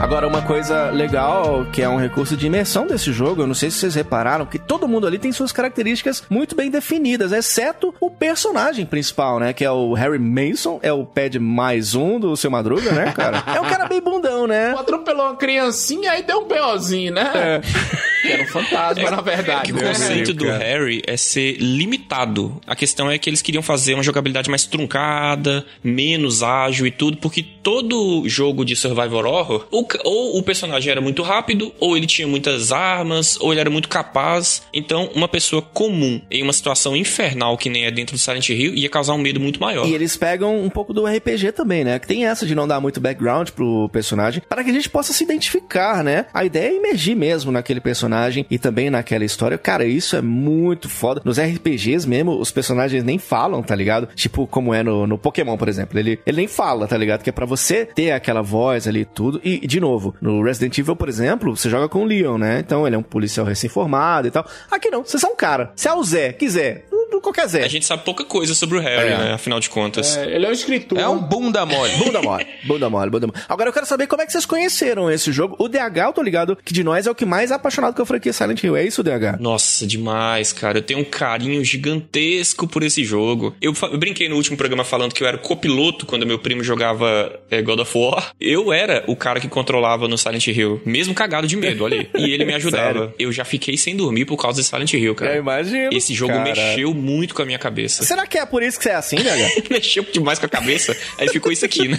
Agora, 0.00 0.28
uma 0.28 0.40
coisa 0.42 0.90
legal, 0.90 1.66
que 1.72 1.82
é 1.82 1.88
um 1.88 1.96
recurso 1.96 2.36
de 2.36 2.46
imersão 2.46 2.86
desse 2.86 3.12
jogo, 3.12 3.42
eu 3.42 3.48
não 3.48 3.54
sei 3.54 3.68
se 3.68 3.78
vocês 3.78 3.96
repararam, 3.96 4.46
que 4.46 4.56
todo 4.58 4.86
mundo 4.86 5.08
ali 5.08 5.18
tem 5.18 5.32
suas 5.32 5.50
características 5.50 6.22
muito 6.30 6.54
bem 6.54 6.70
definidas, 6.70 7.32
exceto 7.32 7.92
o 8.00 8.08
personagem 8.08 8.86
principal, 8.86 9.40
né? 9.40 9.52
Que 9.52 9.64
é 9.64 9.70
o 9.70 9.94
Harry 9.94 10.20
Mason, 10.20 10.78
é 10.84 10.92
o 10.92 11.04
pad 11.04 11.40
mais 11.40 11.96
um 11.96 12.20
do 12.20 12.36
Seu 12.36 12.48
Madruga, 12.48 12.92
né, 12.92 13.12
cara? 13.12 13.42
É 13.52 13.60
um 13.60 13.68
cara 13.68 13.86
bem 13.86 14.00
bundão, 14.00 14.46
né? 14.46 14.70
Atropelou 14.70 15.26
uma 15.26 15.36
criancinha 15.36 16.12
aí 16.12 16.22
deu 16.22 16.42
um 16.42 16.46
B.O.zinho, 16.46 17.12
né? 17.14 17.60
Que 18.22 18.32
era 18.32 18.42
um 18.42 18.46
fantasma, 18.46 19.10
na 19.10 19.20
verdade. 19.20 19.60
É 19.60 19.64
que 19.64 19.72
o 19.72 19.86
conceito 19.86 20.34
do 20.34 20.46
cara. 20.46 20.58
Harry 20.58 21.02
é 21.06 21.16
ser 21.16 21.56
limitado. 21.58 22.60
A 22.66 22.74
questão 22.74 23.10
é 23.10 23.18
que 23.18 23.30
eles 23.30 23.42
queriam 23.42 23.62
fazer 23.62 23.94
uma 23.94 24.02
jogabilidade 24.02 24.50
mais 24.50 24.64
truncada, 24.64 25.64
menos 25.82 26.42
ágil 26.42 26.86
e 26.86 26.90
tudo, 26.90 27.18
porque 27.18 27.42
todo 27.42 28.24
jogo 28.26 28.64
de 28.64 28.74
survival 28.74 29.24
horror, 29.24 29.66
ou, 29.70 29.86
ou 30.04 30.38
o 30.38 30.42
personagem 30.42 30.90
era 30.90 31.00
muito 31.00 31.22
rápido, 31.22 31.72
ou 31.78 31.96
ele 31.96 32.06
tinha 32.06 32.26
muitas 32.26 32.72
armas, 32.72 33.38
ou 33.40 33.52
ele 33.52 33.60
era 33.60 33.70
muito 33.70 33.88
capaz. 33.88 34.62
Então, 34.72 35.10
uma 35.14 35.28
pessoa 35.28 35.62
comum 35.62 36.20
em 36.30 36.42
uma 36.42 36.52
situação 36.52 36.96
infernal 36.96 37.56
que 37.56 37.68
nem 37.68 37.84
é 37.84 37.90
dentro 37.90 38.16
do 38.16 38.18
Silent 38.18 38.48
Hill 38.48 38.74
ia 38.74 38.88
causar 38.88 39.14
um 39.14 39.18
medo 39.18 39.40
muito 39.40 39.60
maior. 39.60 39.86
E 39.86 39.94
eles 39.94 40.16
pegam 40.16 40.60
um 40.60 40.70
pouco 40.70 40.92
do 40.92 41.06
RPG 41.06 41.52
também, 41.52 41.84
né? 41.84 41.98
Que 41.98 42.06
tem 42.06 42.26
essa 42.26 42.46
de 42.46 42.54
não 42.54 42.66
dar 42.66 42.80
muito 42.80 43.00
background 43.00 43.50
pro 43.50 43.88
personagem, 43.90 44.42
para 44.48 44.64
que 44.64 44.70
a 44.70 44.72
gente 44.72 44.90
possa 44.90 45.12
se 45.12 45.22
identificar, 45.22 46.02
né? 46.02 46.26
A 46.32 46.44
ideia 46.44 46.70
é 46.70 46.76
imergir 46.76 47.16
mesmo 47.16 47.52
naquele 47.52 47.80
personagem 47.80 48.07
e 48.50 48.58
também 48.58 48.90
naquela 48.90 49.24
história. 49.24 49.58
Cara, 49.58 49.84
isso 49.84 50.16
é 50.16 50.22
muito 50.22 50.88
foda. 50.88 51.20
Nos 51.24 51.38
RPGs 51.38 52.06
mesmo, 52.08 52.38
os 52.38 52.50
personagens 52.50 53.02
nem 53.04 53.18
falam, 53.18 53.62
tá 53.62 53.74
ligado? 53.74 54.08
Tipo, 54.14 54.46
como 54.46 54.72
é 54.74 54.82
no, 54.82 55.06
no 55.06 55.18
Pokémon, 55.18 55.56
por 55.56 55.68
exemplo. 55.68 55.98
Ele, 55.98 56.18
ele 56.26 56.36
nem 56.38 56.48
fala, 56.48 56.86
tá 56.86 56.96
ligado? 56.96 57.22
Que 57.22 57.30
é 57.30 57.32
pra 57.32 57.46
você 57.46 57.84
ter 57.84 58.12
aquela 58.12 58.42
voz 58.42 58.86
ali 58.86 59.00
e 59.00 59.04
tudo. 59.04 59.40
E, 59.44 59.66
de 59.66 59.80
novo, 59.80 60.14
no 60.20 60.42
Resident 60.42 60.76
Evil, 60.78 60.96
por 60.96 61.08
exemplo, 61.08 61.56
você 61.56 61.68
joga 61.68 61.88
com 61.88 62.02
o 62.02 62.04
Leon, 62.04 62.38
né? 62.38 62.58
Então 62.60 62.86
ele 62.86 62.96
é 62.96 62.98
um 62.98 63.02
policial 63.02 63.46
recém-formado 63.46 64.28
e 64.28 64.30
tal. 64.30 64.46
Aqui 64.70 64.90
não, 64.90 65.04
você 65.04 65.24
é 65.24 65.28
um 65.28 65.36
cara. 65.36 65.72
Se 65.76 65.88
é 65.88 65.92
o 65.94 66.02
Zé, 66.02 66.32
quiser, 66.32 66.86
qualquer 67.20 67.48
Zé. 67.48 67.64
A 67.64 67.68
gente 67.68 67.84
sabe 67.84 68.04
pouca 68.04 68.24
coisa 68.24 68.54
sobre 68.54 68.78
o 68.78 68.80
Harry, 68.80 69.12
É. 69.12 69.18
né? 69.18 69.32
Afinal 69.32 69.58
de 69.60 69.68
contas. 69.68 70.16
É, 70.16 70.34
ele 70.34 70.46
é 70.46 70.48
um 70.48 70.52
escritor. 70.52 70.98
É 70.98 71.08
um 71.08 71.18
bunda 71.18 71.64
mole. 71.66 71.92
Bunda 71.98 72.22
mole, 72.22 72.46
bunda 72.64 72.88
mole, 72.90 73.10
bunda 73.10 73.26
mole. 73.26 73.38
Agora 73.48 73.68
eu 73.68 73.72
quero 73.72 73.86
saber 73.86 74.06
como 74.06 74.22
é 74.22 74.26
que 74.26 74.32
vocês 74.32 74.46
conheceram 74.46 75.10
esse 75.10 75.32
jogo. 75.32 75.56
O 75.58 75.68
DH, 75.68 75.78
eu 76.06 76.12
tô 76.12 76.22
ligado 76.22 76.56
que 76.64 76.72
de 76.72 76.84
nós 76.84 77.06
é 77.06 77.10
o 77.10 77.14
que 77.14 77.24
mais 77.26 77.50
é 77.50 77.54
apaixonado 77.54 77.94
com 77.98 78.02
a 78.02 78.06
franquia 78.06 78.32
Silent 78.32 78.62
Hill. 78.62 78.76
É 78.76 78.84
isso, 78.84 79.02
DH? 79.02 79.40
Nossa, 79.40 79.86
demais, 79.86 80.52
cara. 80.52 80.78
Eu 80.78 80.82
tenho 80.82 81.00
um 81.00 81.04
carinho 81.04 81.64
gigantesco 81.64 82.66
por 82.68 82.82
esse 82.84 83.04
jogo. 83.04 83.54
Eu, 83.60 83.74
eu 83.82 83.98
brinquei 83.98 84.28
no 84.28 84.36
último 84.36 84.56
programa 84.56 84.84
falando 84.84 85.12
que 85.12 85.22
eu 85.22 85.26
era 85.26 85.36
copiloto 85.36 86.06
quando 86.06 86.24
meu 86.24 86.38
primo 86.38 86.62
jogava 86.62 87.38
é, 87.50 87.60
God 87.60 87.80
of 87.80 87.98
War. 87.98 88.32
Eu 88.40 88.72
era 88.72 89.04
o 89.08 89.16
cara 89.16 89.40
que 89.40 89.48
controlava 89.48 90.06
no 90.06 90.16
Silent 90.16 90.46
Hill, 90.46 90.80
mesmo 90.84 91.12
cagado 91.12 91.46
de 91.46 91.56
medo, 91.56 91.84
olha 91.84 91.98
aí. 91.98 92.10
E 92.16 92.32
ele 92.32 92.44
me 92.44 92.54
ajudava. 92.58 93.12
Eu 93.18 93.32
já 93.32 93.44
fiquei 93.44 93.76
sem 93.76 93.96
dormir 93.96 94.24
por 94.24 94.36
causa 94.36 94.62
de 94.62 94.68
Silent 94.68 94.92
Hill, 94.92 95.14
cara. 95.14 95.36
imagino. 95.36 95.92
Esse 95.92 96.14
jogo 96.14 96.32
Cara. 96.32 96.44
mexeu 96.44 96.94
muito 96.94 97.34
com 97.34 97.42
a 97.42 97.44
minha 97.44 97.58
cabeça. 97.58 98.04
Será 98.04 98.26
que 98.26 98.38
é 98.38 98.46
por 98.46 98.62
isso 98.62 98.78
que 98.78 98.84
você 98.84 98.90
é 98.90 98.94
assim, 98.94 99.16
DH? 99.16 99.68
mexeu 99.70 100.04
demais 100.04 100.38
com 100.38 100.46
a 100.46 100.48
cabeça, 100.48 100.96
aí 101.18 101.28
ficou 101.28 101.50
isso 101.50 101.64
aqui, 101.64 101.88
né? 101.88 101.98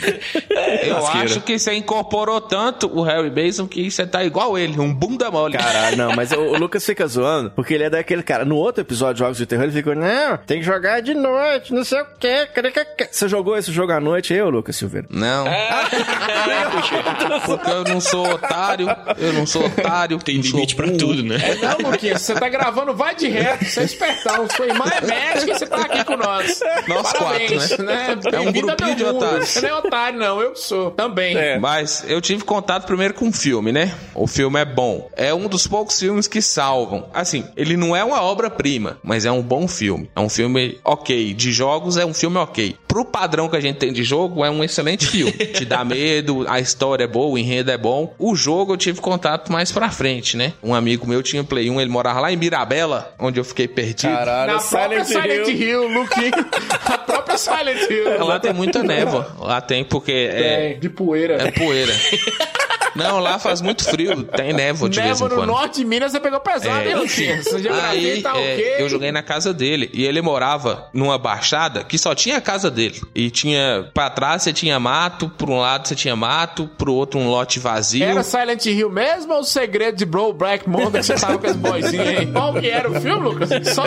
Eu 0.84 0.94
Lasqueira. 0.94 1.26
acho 1.26 1.42
que 1.42 1.58
você 1.60 1.74
incorporou 1.74 2.40
tanto 2.40 2.88
o 2.88 3.02
Harry 3.02 3.30
Mason 3.30 3.68
que 3.68 3.90
você 3.90 4.06
tá 4.06 4.24
igual 4.24 4.58
ele, 4.58 4.80
um 4.80 4.94
bunda 4.94 5.30
mole. 5.32 5.58
Caralho, 5.58 5.89
não, 5.96 6.14
mas 6.16 6.32
o, 6.32 6.40
o 6.40 6.58
Lucas 6.58 6.86
fica 6.86 7.06
zoando, 7.08 7.52
porque 7.52 7.74
ele 7.74 7.84
é 7.84 7.90
daquele 7.90 8.24
cara. 8.24 8.46
No 8.46 8.56
outro 8.56 8.82
episódio 8.82 9.16
de 9.16 9.20
Jogos 9.20 9.38
de 9.38 9.46
Terror, 9.46 9.64
ele 9.66 9.74
fica, 9.74 9.96
não, 9.96 10.38
tem 10.38 10.60
que 10.60 10.66
jogar 10.66 11.02
de 11.02 11.14
noite, 11.14 11.74
não 11.74 11.84
sei 11.84 12.02
o 12.02 12.06
quê. 12.20 12.48
cadê 12.54 12.72
que- 12.72 12.86
que-" 12.86 13.10
Você 13.12 13.28
jogou 13.28 13.58
esse 13.58 13.72
jogo 13.72 13.92
à 13.92 14.00
noite, 14.00 14.34
eu, 14.34 14.50
Lucas 14.50 14.76
Silveira? 14.76 15.08
Não, 15.10 15.46
porque 17.46 17.70
eu 17.72 17.84
não 17.86 18.00
sou 18.02 18.28
otário, 18.34 18.88
eu 19.18 19.34
não 19.34 19.46
sou 19.46 19.66
otário. 19.66 20.20
Tem 20.20 20.38
limite 20.38 20.76
pra 20.76 20.88
tudo, 20.88 21.24
né? 21.24 21.38
Não, 21.62 21.92
Luquinhas, 21.92 22.22
você 22.22 22.34
tá 22.36 22.48
gravando, 22.50 22.94
vai 22.94 23.16
de 23.16 23.28
reto, 23.28 23.66
você 23.66 23.82
é 23.82 23.84
espertão. 23.84 24.48
Sua 24.50 24.66
irmã 24.68 24.86
é 24.86 25.02
médica 25.06 25.52
e 25.52 25.58
você 25.60 25.68
tá 25.68 25.82
aqui 25.82 26.04
com 26.04 26.18
nós. 26.18 26.60
Nós 26.88 27.14
Parabéns, 27.14 27.68
quatro, 27.68 27.86
né? 27.86 28.16
É 28.32 28.40
um 28.40 28.44
Bem-vindo 28.46 28.72
ao 28.72 28.78
grupinho 28.78 28.88
meu 28.88 28.96
de 28.96 29.06
otários. 29.06 29.50
Você 29.50 29.62
não 29.62 29.70
é 29.70 29.74
otário, 29.76 30.20
não, 30.20 30.42
eu 30.42 30.52
que 30.52 30.60
sou. 30.60 30.92
Também. 30.92 31.60
Mas 31.60 32.04
eu 32.08 32.22
tive 32.22 32.44
contato 32.44 32.86
primeiro 32.86 33.14
com 33.14 33.30
o 33.30 33.34
filme, 33.34 33.72
né? 33.72 33.94
O 34.14 34.28
filme 34.28 34.60
é 34.60 34.66
bom. 34.66 35.10
É 35.16 35.34
um 35.34 35.48
dos 35.48 35.68
poucos 35.68 35.79
filmes 35.88 36.28
que 36.28 36.42
salvam. 36.42 37.08
Assim, 37.14 37.46
ele 37.56 37.76
não 37.78 37.96
é 37.96 38.04
uma 38.04 38.22
obra-prima, 38.22 38.98
mas 39.04 39.26
é 39.26 39.32
um 39.32 39.42
bom 39.42 39.68
filme. 39.68 40.10
É 40.16 40.20
um 40.20 40.30
filme 40.30 40.80
ok. 40.84 41.34
De 41.34 41.52
jogos 41.52 41.98
é 41.98 42.06
um 42.06 42.14
filme 42.14 42.38
ok. 42.38 42.76
Pro 42.88 43.06
padrão 43.06 43.48
que 43.48 43.56
a 43.56 43.60
gente 43.60 43.78
tem 43.78 43.94
de 43.94 44.04
jogo, 44.04 44.44
é 44.44 44.50
um 44.50 44.64
excelente 44.64 45.06
filme. 45.06 45.32
Te 45.54 45.64
dá 45.66 45.84
medo, 45.86 46.46
a 46.48 46.60
história 46.60 47.04
é 47.04 47.08
boa, 47.08 47.34
o 47.34 47.38
enredo 47.38 47.72
é 47.72 47.78
bom. 47.78 48.14
O 48.18 48.36
jogo 48.36 48.74
eu 48.74 48.78
tive 48.78 49.00
contato 49.02 49.52
mais 49.52 49.72
pra 49.72 49.90
frente, 49.90 50.36
né? 50.36 50.54
Um 50.64 50.74
amigo 50.74 51.08
meu 51.08 51.22
tinha 51.22 51.44
Play 51.44 51.70
1, 51.70 51.80
ele 51.82 51.90
morava 51.90 52.20
lá 52.22 52.32
em 52.32 52.36
Mirabela, 52.38 53.14
onde 53.20 53.40
eu 53.40 53.44
fiquei 53.44 53.68
perdido. 53.68 54.12
Caralho, 54.14 54.54
Na 54.54 54.60
própria 54.62 55.06
Silent 55.06 55.48
Hill, 55.48 55.88
Luquinhas. 55.88 56.32
A 56.86 56.98
própria 56.98 57.38
Silent 57.38 57.90
Hill. 57.90 58.26
Lá 58.26 58.40
tem 58.40 58.54
muita 58.54 58.82
névoa. 58.84 59.36
Lá 59.40 59.62
tem 59.62 59.84
porque 59.84 60.12
é, 60.12 60.72
É, 60.72 60.74
de 60.74 60.90
poeira. 60.90 61.36
é 61.36 61.52
poeira. 61.52 61.94
Não, 62.96 63.20
lá 63.20 63.38
faz 63.40 63.62
muito 63.62 63.84
frio, 63.84 64.24
tem 64.24 64.54
névoa 64.54 64.90
de 64.90 65.00
vez 65.00 65.08
em 65.08 65.12
Névoa 65.24 65.30
no 65.30 65.36
quando. 65.36 65.48
norte 65.50 65.76
de 65.80 65.86
Minas, 65.86 66.12
você 66.12 66.20
pegou 66.20 66.40
pesado, 66.40 66.80
É, 66.80 66.90
hein, 66.90 66.96
Luquinhas? 66.96 67.46
Você 67.46 67.60
já 67.60 67.70
gravei, 67.72 68.12
Aí 68.14 68.22
tá 68.22 68.30
é, 68.38 68.54
ok? 68.54 68.76
eu 68.80 68.90
joguei 68.90 69.12
na 69.12 69.22
casa 69.24 69.54
dele 69.54 69.90
e 69.94 70.04
ele 70.06 70.22
morava 70.22 70.90
numa 70.94 71.18
baixada 71.18 71.84
que 71.84 71.98
só 71.98 72.14
tinha 72.16 72.38
a 72.38 72.42
casa 72.42 72.70
dele. 72.72 73.02
E 73.14 73.30
tinha 73.30 73.90
pra 73.94 74.10
trás 74.10 74.44
você 74.44 74.54
tinha 74.54 74.80
mato, 74.80 75.30
por 75.30 75.50
um 75.50 75.60
lado 75.60 75.88
você 75.88 75.96
tinha 75.96 76.16
mato, 76.16 76.68
pro 76.78 76.94
outro 76.94 77.20
um 77.20 77.30
lote 77.30 77.60
vazio. 77.60 78.04
Era 78.04 78.24
Silent 78.24 78.66
Hill 78.66 78.90
mesmo 78.90 79.34
ou 79.34 79.40
o 79.42 79.44
segredo 79.44 79.96
de 79.98 80.06
Bro 80.06 80.34
Black 80.34 80.68
Mountain 80.70 81.00
que 81.02 81.04
você 81.06 81.16
tava 81.16 81.38
com 81.38 81.48
as 81.48 81.56
boizinhas 81.56 82.08
aí? 82.08 82.26
Qual 82.32 82.54
que 82.54 82.70
era 82.70 82.90
o 82.90 83.00
filme, 83.02 83.22
Lucas? 83.24 83.50
Só 83.74 83.84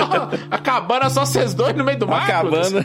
a 0.51 0.59
cabana, 0.59 1.11
só 1.11 1.25
vocês 1.25 1.55
dois 1.55 1.75
no 1.77 1.85
meio 1.85 1.99
do 1.99 2.07
mar? 2.07 2.27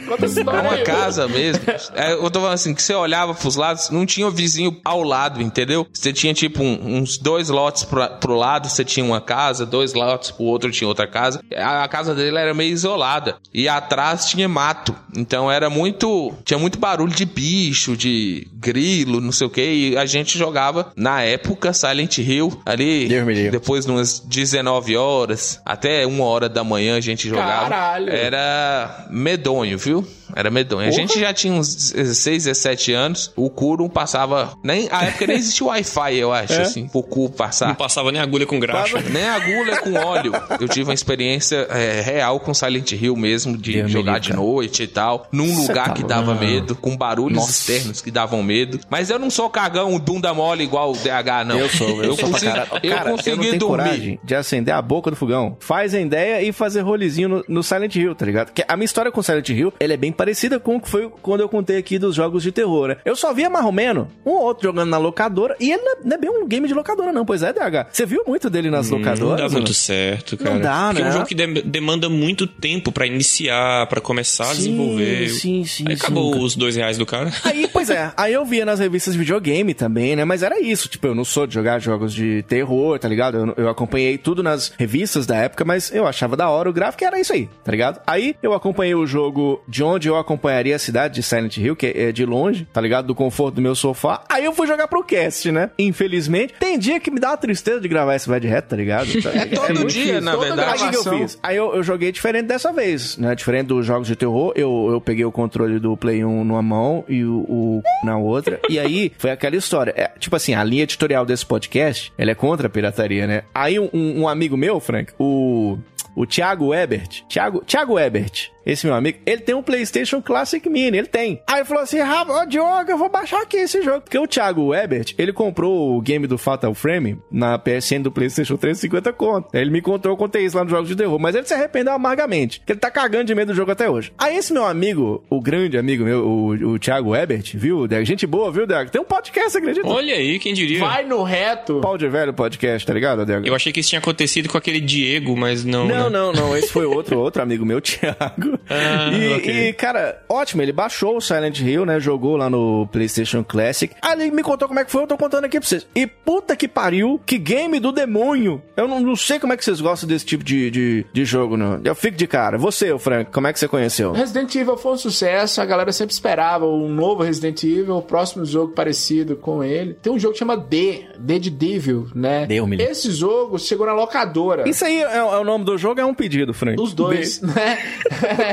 Conta 0.08 0.26
essa 0.26 0.42
É 0.42 0.44
uma 0.44 0.72
aí. 0.74 0.84
casa 0.84 1.28
mesmo. 1.28 1.64
É, 1.94 2.14
eu 2.14 2.30
tô 2.30 2.40
falando 2.40 2.54
assim, 2.54 2.74
que 2.74 2.82
você 2.82 2.94
olhava 2.94 3.34
pros 3.34 3.56
lados, 3.56 3.90
não 3.90 4.06
tinha 4.06 4.28
o 4.28 4.32
vizinho 4.32 4.80
ao 4.84 5.04
lado, 5.04 5.42
entendeu? 5.42 5.88
Você 5.92 6.12
tinha 6.18 6.34
tipo 6.34 6.64
um- 6.64 6.98
uns 6.98 7.18
dois 7.18 7.50
lotes 7.50 7.84
pra, 7.84 8.10
pro 8.10 8.36
lado, 8.36 8.68
você 8.70 8.84
tinha 8.84 9.06
uma 9.06 9.22
casa, 9.22 9.66
dois 9.66 9.94
lotes 9.94 10.32
pro 10.32 10.44
outro 10.46 10.72
tinha 10.72 10.88
outra 10.88 11.08
casa. 11.08 11.42
A, 11.56 11.84
a 11.84 11.88
casa 11.88 12.14
dele 12.16 12.38
era 12.38 12.54
meio 12.54 12.72
isolada. 12.74 13.36
E 13.54 13.68
atrás 13.70 14.26
tinha 14.26 14.48
mato. 14.50 14.96
Então 15.16 15.52
era 15.52 15.70
muito. 15.70 16.34
Tinha 16.44 16.58
muito 16.60 16.78
barulho 16.80 17.14
de 17.14 17.26
bicho, 17.26 17.96
de 17.96 18.48
grilo, 18.54 19.22
não 19.22 19.32
sei 19.32 19.48
o 19.48 19.50
que. 19.50 19.62
E 19.92 19.98
a 19.98 20.06
gente 20.06 20.38
jogava, 20.38 20.92
na 20.96 21.22
época, 21.22 21.72
Silent 21.74 22.18
Hill, 22.18 22.60
ali. 22.66 23.08
Depois, 23.52 23.86
de 23.86 23.92
umas 23.92 24.20
19 24.20 24.96
horas, 24.98 25.62
até 25.66 26.06
uma 26.06 26.24
hora 26.26 26.50
da 26.50 26.64
manhã 26.64 26.98
a 26.98 27.02
gente 27.02 27.28
jogava. 27.30 27.70
Caralho. 27.70 28.10
Era 28.10 29.08
medonho, 29.10 29.78
viu? 29.78 30.06
Era 30.36 30.50
medonho. 30.50 30.88
A 30.88 30.92
gente 30.92 31.20
já 31.20 31.34
tinha 31.34 31.54
uns 31.54 31.92
16, 31.94 32.46
17 32.46 32.94
anos. 32.94 33.32
O 33.36 33.50
cu 33.50 33.78
não 33.78 33.90
passava. 33.90 34.54
Nem, 34.64 34.88
a 34.92 35.06
época 35.06 35.28
nem 35.28 35.38
existia 35.38 35.66
Wi-Fi, 35.68 36.16
eu 36.16 36.32
acho, 36.34 36.54
É? 36.54 36.62
assim. 36.62 36.90
O 36.94 37.04
cu 37.04 37.30
passar. 37.30 37.68
Não 37.70 37.76
passava 37.76 38.12
nem 38.12 38.22
agulha 38.22 38.46
com 38.46 38.60
graxa. 38.60 39.00
Nem 39.10 39.24
agulha 39.28 39.78
com 39.78 39.94
óleo. 39.94 40.32
Eu 40.60 40.68
tive 40.68 40.84
uma 40.84 40.94
experiência 40.94 41.68
é, 41.70 42.02
real 42.02 42.40
com 42.40 42.54
Silent 42.54 42.92
Hill 42.92 43.16
mesmo, 43.16 43.58
de 43.58 43.88
jogar 43.88 44.14
livre, 44.14 44.22
de 44.22 44.28
cara. 44.30 44.42
noite 44.42 44.84
e 44.84 44.88
tal. 44.88 45.28
Num 45.32 45.48
Cê 45.56 45.68
lugar 45.68 45.88
tá 45.88 45.94
que 45.94 46.04
dava 46.04 46.34
Não. 46.34 46.40
medo, 46.42 46.76
com 46.76 46.96
barulhos 46.96 47.38
Nossa. 47.38 47.52
externos 47.52 48.02
que 48.02 48.12
davam 48.12 48.42
medo. 48.44 48.80
Mas 48.90 49.10
eu 49.10 49.18
não 49.20 49.30
sou 49.30 49.50
cagão, 49.50 49.98
bunda 50.00 50.34
mole 50.34 50.64
igual 50.64 50.92
o 50.92 50.96
DH, 50.98 51.46
não. 51.46 51.58
Eu 51.60 51.70
sou, 51.70 52.04
eu, 52.04 52.16
sou 52.16 52.18
pra 52.18 52.28
consegui, 52.30 52.52
caralho. 52.52 52.70
eu 52.84 52.96
Cara, 52.96 53.12
consegui 53.12 53.48
eu 53.48 53.58
dormir. 53.58 53.60
coragem 53.84 54.20
de 54.24 54.36
acender 54.36 54.74
a 54.74 54.82
boca 54.82 55.10
do 55.10 55.16
fogão. 55.16 55.58
Faz 55.60 55.94
a 55.94 56.00
ideia 56.00 56.42
e 56.42 56.52
fazer 56.52 56.82
rolezinho 56.82 57.30
no, 57.30 57.46
no 57.48 57.64
Silent 57.64 57.96
Hill, 57.96 58.16
tá 58.16 58.26
ligado? 58.26 58.52
Que 58.52 58.64
a 58.68 58.76
minha 58.76 58.86
história 58.86 59.12
com 59.12 59.22
Silent 59.22 59.50
Hill, 59.50 59.74
ela 59.80 59.94
é 59.94 59.98
bem 59.98 60.12
parecida 60.18 60.60
com 60.60 60.76
o 60.78 60.82
que 60.82 60.90
foi 60.90 61.10
quando 61.22 61.42
eu 61.42 61.48
contei 61.50 61.78
aqui 61.78 61.98
dos 62.00 62.16
jogos 62.16 62.44
de 62.44 62.52
terror, 62.52 62.90
né? 62.90 62.98
Eu 63.06 63.16
só 63.16 63.34
via 63.34 63.50
mais 63.50 63.66
ou 63.66 63.72
menos 63.72 64.08
um 64.26 64.32
ou 64.32 64.42
outro 64.44 64.64
jogando 64.68 64.90
na 64.90 64.98
locadora, 64.98 65.56
e 65.60 65.72
ele 65.72 65.82
não 65.84 65.92
é, 65.94 65.96
não 66.04 66.16
é 66.16 66.18
bem 66.20 66.30
um 66.30 66.48
game 66.48 66.68
de 66.68 66.74
locadora 66.74 67.12
não, 67.14 67.26
pois 67.26 67.42
é, 67.44 67.54
DH. 67.54 67.88
Você 67.92 68.06
viu 68.06 68.24
muito 68.28 68.50
dele 68.50 68.70
nas 68.70 68.90
Não 68.90 68.98
locadoras? 68.98 69.38
dá 69.42 69.48
né? 69.48 69.54
muito 69.54 69.74
certo, 69.74 70.36
cara. 70.38 70.56
Não 70.56 70.62
dá, 70.62 70.88
Porque 70.88 71.02
é 71.02 71.04
né? 71.04 71.10
um 71.10 71.14
jogo 71.14 71.26
que 71.26 71.36
de- 71.36 71.62
demanda 71.62 72.10
muito 72.10 72.48
tempo 72.48 72.92
pra 72.92 73.06
iniciar, 73.06 73.86
pra 73.88 74.02
começar 74.02 74.44
a 74.46 74.48
Sim, 74.48 74.56
desenvolver. 74.56 75.30
sim, 75.30 75.64
sim, 75.66 75.86
Aí 75.88 75.96
sim, 75.96 76.04
acabou 76.04 76.32
cara. 76.32 76.44
os 76.44 76.56
dois 76.56 76.76
reais 76.76 76.98
do 76.98 77.06
cara. 77.06 77.32
Aí, 77.44 77.68
pois 77.72 77.90
é, 77.90 78.12
aí 78.18 78.34
eu 78.34 78.46
via 78.46 78.66
nas 78.66 78.80
revistas 78.80 79.14
de 79.14 79.20
videogame 79.20 79.74
também, 79.74 80.16
né? 80.16 80.26
Mas 80.26 80.44
era 80.44 80.60
isso, 80.60 80.88
tipo, 80.88 81.08
eu 81.08 81.16
não 81.16 81.26
sou 81.26 81.46
de 81.46 81.54
jogar 81.54 81.80
jogos 81.80 82.14
de 82.14 82.44
terror, 82.44 82.98
tá 83.00 83.08
ligado? 83.08 83.38
Eu, 83.58 83.66
eu 83.66 83.70
acompanhei 83.70 84.18
tudo 84.18 84.42
nas 84.42 84.72
revistas 84.78 85.26
da 85.26 85.36
época, 85.38 85.64
mas 85.66 85.92
eu 85.94 86.08
achava 86.08 86.36
da 86.36 86.50
hora 86.50 86.70
o 86.70 86.74
gráfico 86.74 87.04
e 87.04 87.06
era 87.06 87.20
isso 87.20 87.34
aí, 87.34 87.50
tá 87.64 87.72
ligado? 87.72 88.02
Aí 88.08 88.36
eu 88.42 88.54
acompanhei 88.54 88.96
o 88.96 89.06
jogo 89.06 89.62
de 89.68 89.84
onde 89.84 90.07
eu 90.08 90.18
acompanharia 90.18 90.76
a 90.76 90.80
cidade 90.80 91.16
de 91.16 91.24
Silent 91.24 91.58
Hill, 91.58 91.76
que 91.76 91.88
é 91.88 92.12
de 92.12 92.26
longe, 92.26 92.68
tá 92.72 92.80
ligado? 92.82 93.08
Do 93.08 93.16
conforto 93.16 93.56
do 93.56 93.62
meu 93.62 93.76
sofá. 93.76 94.24
Aí 94.30 94.46
eu 94.46 94.54
fui 94.54 94.68
jogar 94.68 94.88
pro 94.88 95.04
cast, 95.04 95.52
né? 95.52 95.70
Infelizmente, 95.78 96.54
tem 96.60 96.78
dia 96.78 97.00
que 97.00 97.10
me 97.12 97.20
dá 97.20 97.30
uma 97.32 97.38
tristeza 97.38 97.80
de 97.82 97.88
gravar 97.88 98.16
esse 98.16 98.28
vai 98.28 98.40
de 98.40 98.48
reto, 98.48 98.70
tá 98.70 98.76
ligado? 98.76 99.08
É 99.38 99.46
todo 99.46 99.68
muito 99.80 99.88
dia, 99.88 100.04
difícil. 100.04 100.22
na 100.22 100.32
Toda 100.32 100.46
verdade. 100.48 100.84
Aí 100.84 100.88
o 100.88 100.92
que, 100.92 100.96
eu 101.10 101.18
fiz? 101.20 101.40
Aí 101.44 101.58
eu, 101.58 101.76
eu 101.76 101.84
joguei 101.84 102.12
diferente 102.12 102.46
dessa 102.48 102.72
vez, 102.74 103.18
né? 103.18 103.36
Diferente 103.36 103.68
dos 103.68 103.86
jogos 103.86 104.08
de 104.08 104.16
terror, 104.16 104.52
eu, 104.56 104.90
eu 104.92 105.02
peguei 105.02 105.26
o 105.26 105.32
controle 105.32 105.80
do 105.80 105.96
Play 105.98 106.24
1 106.24 106.44
numa 106.44 106.62
mão 106.62 107.04
e 107.08 107.24
o, 107.24 107.38
o 107.48 107.84
na 108.04 108.18
outra. 108.18 108.60
E 108.70 108.80
aí 108.80 109.12
foi 109.18 109.32
aquela 109.32 109.56
história. 109.56 109.94
É, 109.96 110.12
tipo 110.20 110.36
assim, 110.36 110.54
a 110.54 110.64
linha 110.64 110.84
editorial 110.84 111.26
desse 111.26 111.46
podcast, 111.46 112.12
ela 112.18 112.32
é 112.32 112.36
contra 112.36 112.68
a 112.68 112.70
pirataria, 112.70 113.28
né? 113.28 113.44
Aí 113.54 113.80
um, 113.80 113.90
um- 113.94 114.22
um 114.22 114.28
amigo 114.28 114.56
meu, 114.58 114.80
Frank, 114.80 115.12
o. 115.20 115.78
O 116.18 116.26
Thiago 116.26 116.74
Ebert. 116.74 117.22
Thiago, 117.30 117.64
Thiago 117.64 118.00
Ebert. 118.00 118.50
Esse 118.66 118.86
meu 118.86 118.96
amigo, 118.96 119.20
ele 119.26 119.40
tem 119.40 119.56
um 119.56 119.64
PlayStation 119.64 120.22
Classic 120.22 120.68
Mini, 120.68 120.98
ele 120.98 121.08
tem. 121.08 121.42
Aí 121.48 121.60
ele 121.60 121.66
falou 121.66 121.84
assim: 121.84 122.00
Rafa, 122.00 122.34
ô 122.34 122.46
Diogo, 122.46 122.92
eu 122.92 122.98
vou 122.98 123.08
baixar 123.08 123.42
aqui 123.42 123.56
esse 123.56 123.82
jogo. 123.82 124.02
Porque 124.02 124.18
o 124.20 124.28
Thiago 124.28 124.76
Ebert, 124.76 125.14
ele 125.18 125.32
comprou 125.32 125.96
o 125.96 126.02
game 126.02 126.28
do 126.28 126.38
Fatal 126.38 126.74
Frame 126.74 127.18
na 127.32 127.58
PSN 127.58 128.02
do 128.02 128.12
PlayStation 128.12 128.58
350 128.58 129.14
conto. 129.14 129.48
Aí 129.54 129.62
ele 129.62 129.70
me 129.70 129.82
contou, 129.82 130.12
eu 130.12 130.18
contei 130.18 130.44
isso 130.44 130.58
lá 130.58 130.66
no 130.66 130.70
Jogos 130.70 130.90
de 130.90 130.98
Terror. 130.98 131.18
Mas 131.18 131.34
ele 131.34 131.46
se 131.46 131.54
arrependeu 131.54 131.94
amargamente. 131.94 132.62
Que 132.66 132.74
ele 132.74 132.80
tá 132.80 132.92
cagando 132.92 133.24
de 133.24 133.34
medo 133.36 133.54
do 133.54 133.56
jogo 133.56 133.72
até 133.72 133.90
hoje. 133.90 134.12
Aí 134.18 134.36
esse 134.36 134.52
meu 134.52 134.66
amigo, 134.66 135.24
o 135.30 135.40
grande 135.40 135.78
amigo 135.78 136.04
meu, 136.04 136.28
o, 136.28 136.50
o 136.72 136.80
Thiago 136.80 137.16
Ebert, 137.16 137.56
viu, 137.56 137.88
Deg? 137.88 138.06
Gente 138.06 138.28
boa, 138.28 138.52
viu, 138.52 138.68
Deg? 138.68 138.92
Tem 138.92 139.00
um 139.00 139.06
podcast, 139.06 139.58
acredita? 139.58 139.88
Olha 139.88 140.16
aí, 140.16 140.40
quem 140.40 140.54
diria. 140.54 140.80
Vai 140.80 141.06
no 141.06 141.24
reto. 141.24 141.80
Pau 141.80 141.98
de 141.98 142.10
velho 142.10 142.34
podcast, 142.34 142.86
tá 142.86 142.94
ligado, 142.94 143.26
Deg? 143.26 143.48
Eu 143.48 143.56
achei 143.56 143.72
que 143.72 143.80
isso 143.80 143.90
tinha 143.90 144.00
acontecido 144.00 144.50
com 144.50 144.58
aquele 144.58 144.82
Diego, 144.82 145.38
mas 145.38 145.64
não. 145.64 145.88
Não, 145.88 146.07
né? 146.07 146.07
Não, 146.10 146.32
não. 146.32 146.58
Esse 146.58 146.72
foi 146.72 146.86
outro, 146.86 147.20
outro 147.20 147.42
amigo 147.42 147.66
meu, 147.66 147.80
Thiago. 147.82 148.60
Ah, 148.70 149.12
e, 149.12 149.34
ok. 149.36 149.70
e, 149.70 149.74
cara, 149.74 150.24
ótimo. 150.30 150.62
Ele 150.62 150.72
baixou 150.72 151.18
o 151.18 151.22
Silent 151.22 151.60
Hill, 151.60 151.86
né? 151.86 152.00
Jogou 152.00 152.38
lá 152.38 152.50
no 152.50 152.88
PlayStation 152.92 153.44
Classic. 153.44 153.94
Aí 154.02 154.22
ele 154.22 154.32
me 154.32 154.44
contou 154.44 154.68
como 154.68 154.80
é 154.80 154.86
que 154.86 154.92
foi. 154.92 155.04
Eu 155.04 155.08
tô 155.08 155.18
contando 155.18 155.46
aqui 155.46 155.60
pra 155.60 155.68
vocês. 155.68 155.88
E 155.96 156.06
puta 156.08 156.56
que 156.56 156.68
pariu, 156.68 157.20
que 157.26 157.38
game 157.38 157.80
do 157.80 157.92
demônio. 157.92 158.62
Eu 158.76 158.88
não, 158.88 159.00
não 159.00 159.16
sei 159.16 159.40
como 159.40 159.54
é 159.54 159.58
que 159.58 159.64
vocês 159.64 159.82
gostam 159.82 160.08
desse 160.08 160.26
tipo 160.26 160.44
de, 160.44 160.70
de, 160.70 161.06
de 161.12 161.26
jogo, 161.26 161.58
não. 161.58 161.80
Eu 161.84 161.96
fico 161.96 162.18
de 162.18 162.28
cara. 162.28 162.58
Você, 162.58 162.92
ô 162.92 163.00
Frank, 163.00 163.32
como 163.32 163.48
é 163.48 163.54
que 163.54 163.60
você 163.60 163.68
conheceu? 163.68 164.12
Resident 164.12 164.54
Evil 164.56 164.78
foi 164.78 164.94
um 164.94 164.98
sucesso, 164.98 165.62
a 165.62 165.66
galera 165.66 165.92
sempre 165.92 166.14
esperava 166.14 166.66
um 166.66 166.90
novo 166.90 167.24
Resident 167.24 167.64
Evil, 167.64 167.98
o 167.98 168.02
próximo 168.02 168.46
jogo 168.46 168.74
parecido 168.74 169.36
com 169.36 169.64
ele. 169.64 169.94
Tem 169.96 170.12
um 170.12 170.20
jogo 170.20 170.34
que 170.34 170.40
chama 170.40 170.58
D, 170.58 171.06
D 171.20 171.40
de 171.40 171.50
Devil, 171.50 172.08
né? 172.14 172.46
Livre. 172.46 172.82
Esse 172.82 173.12
jogo 173.12 173.58
chegou 173.58 173.86
na 173.86 173.94
locadora. 173.94 174.68
Isso 174.68 174.86
aí 174.86 175.02
é, 175.02 175.18
é 175.18 175.24
o 175.24 175.44
nome 175.44 175.66
do 175.66 175.78
jogo, 175.78 175.87
é 175.96 176.06
um 176.06 176.14
pedido, 176.14 176.54
Frank. 176.54 176.82
Os 176.82 176.94
dois, 176.94 177.42
né? 177.42 177.78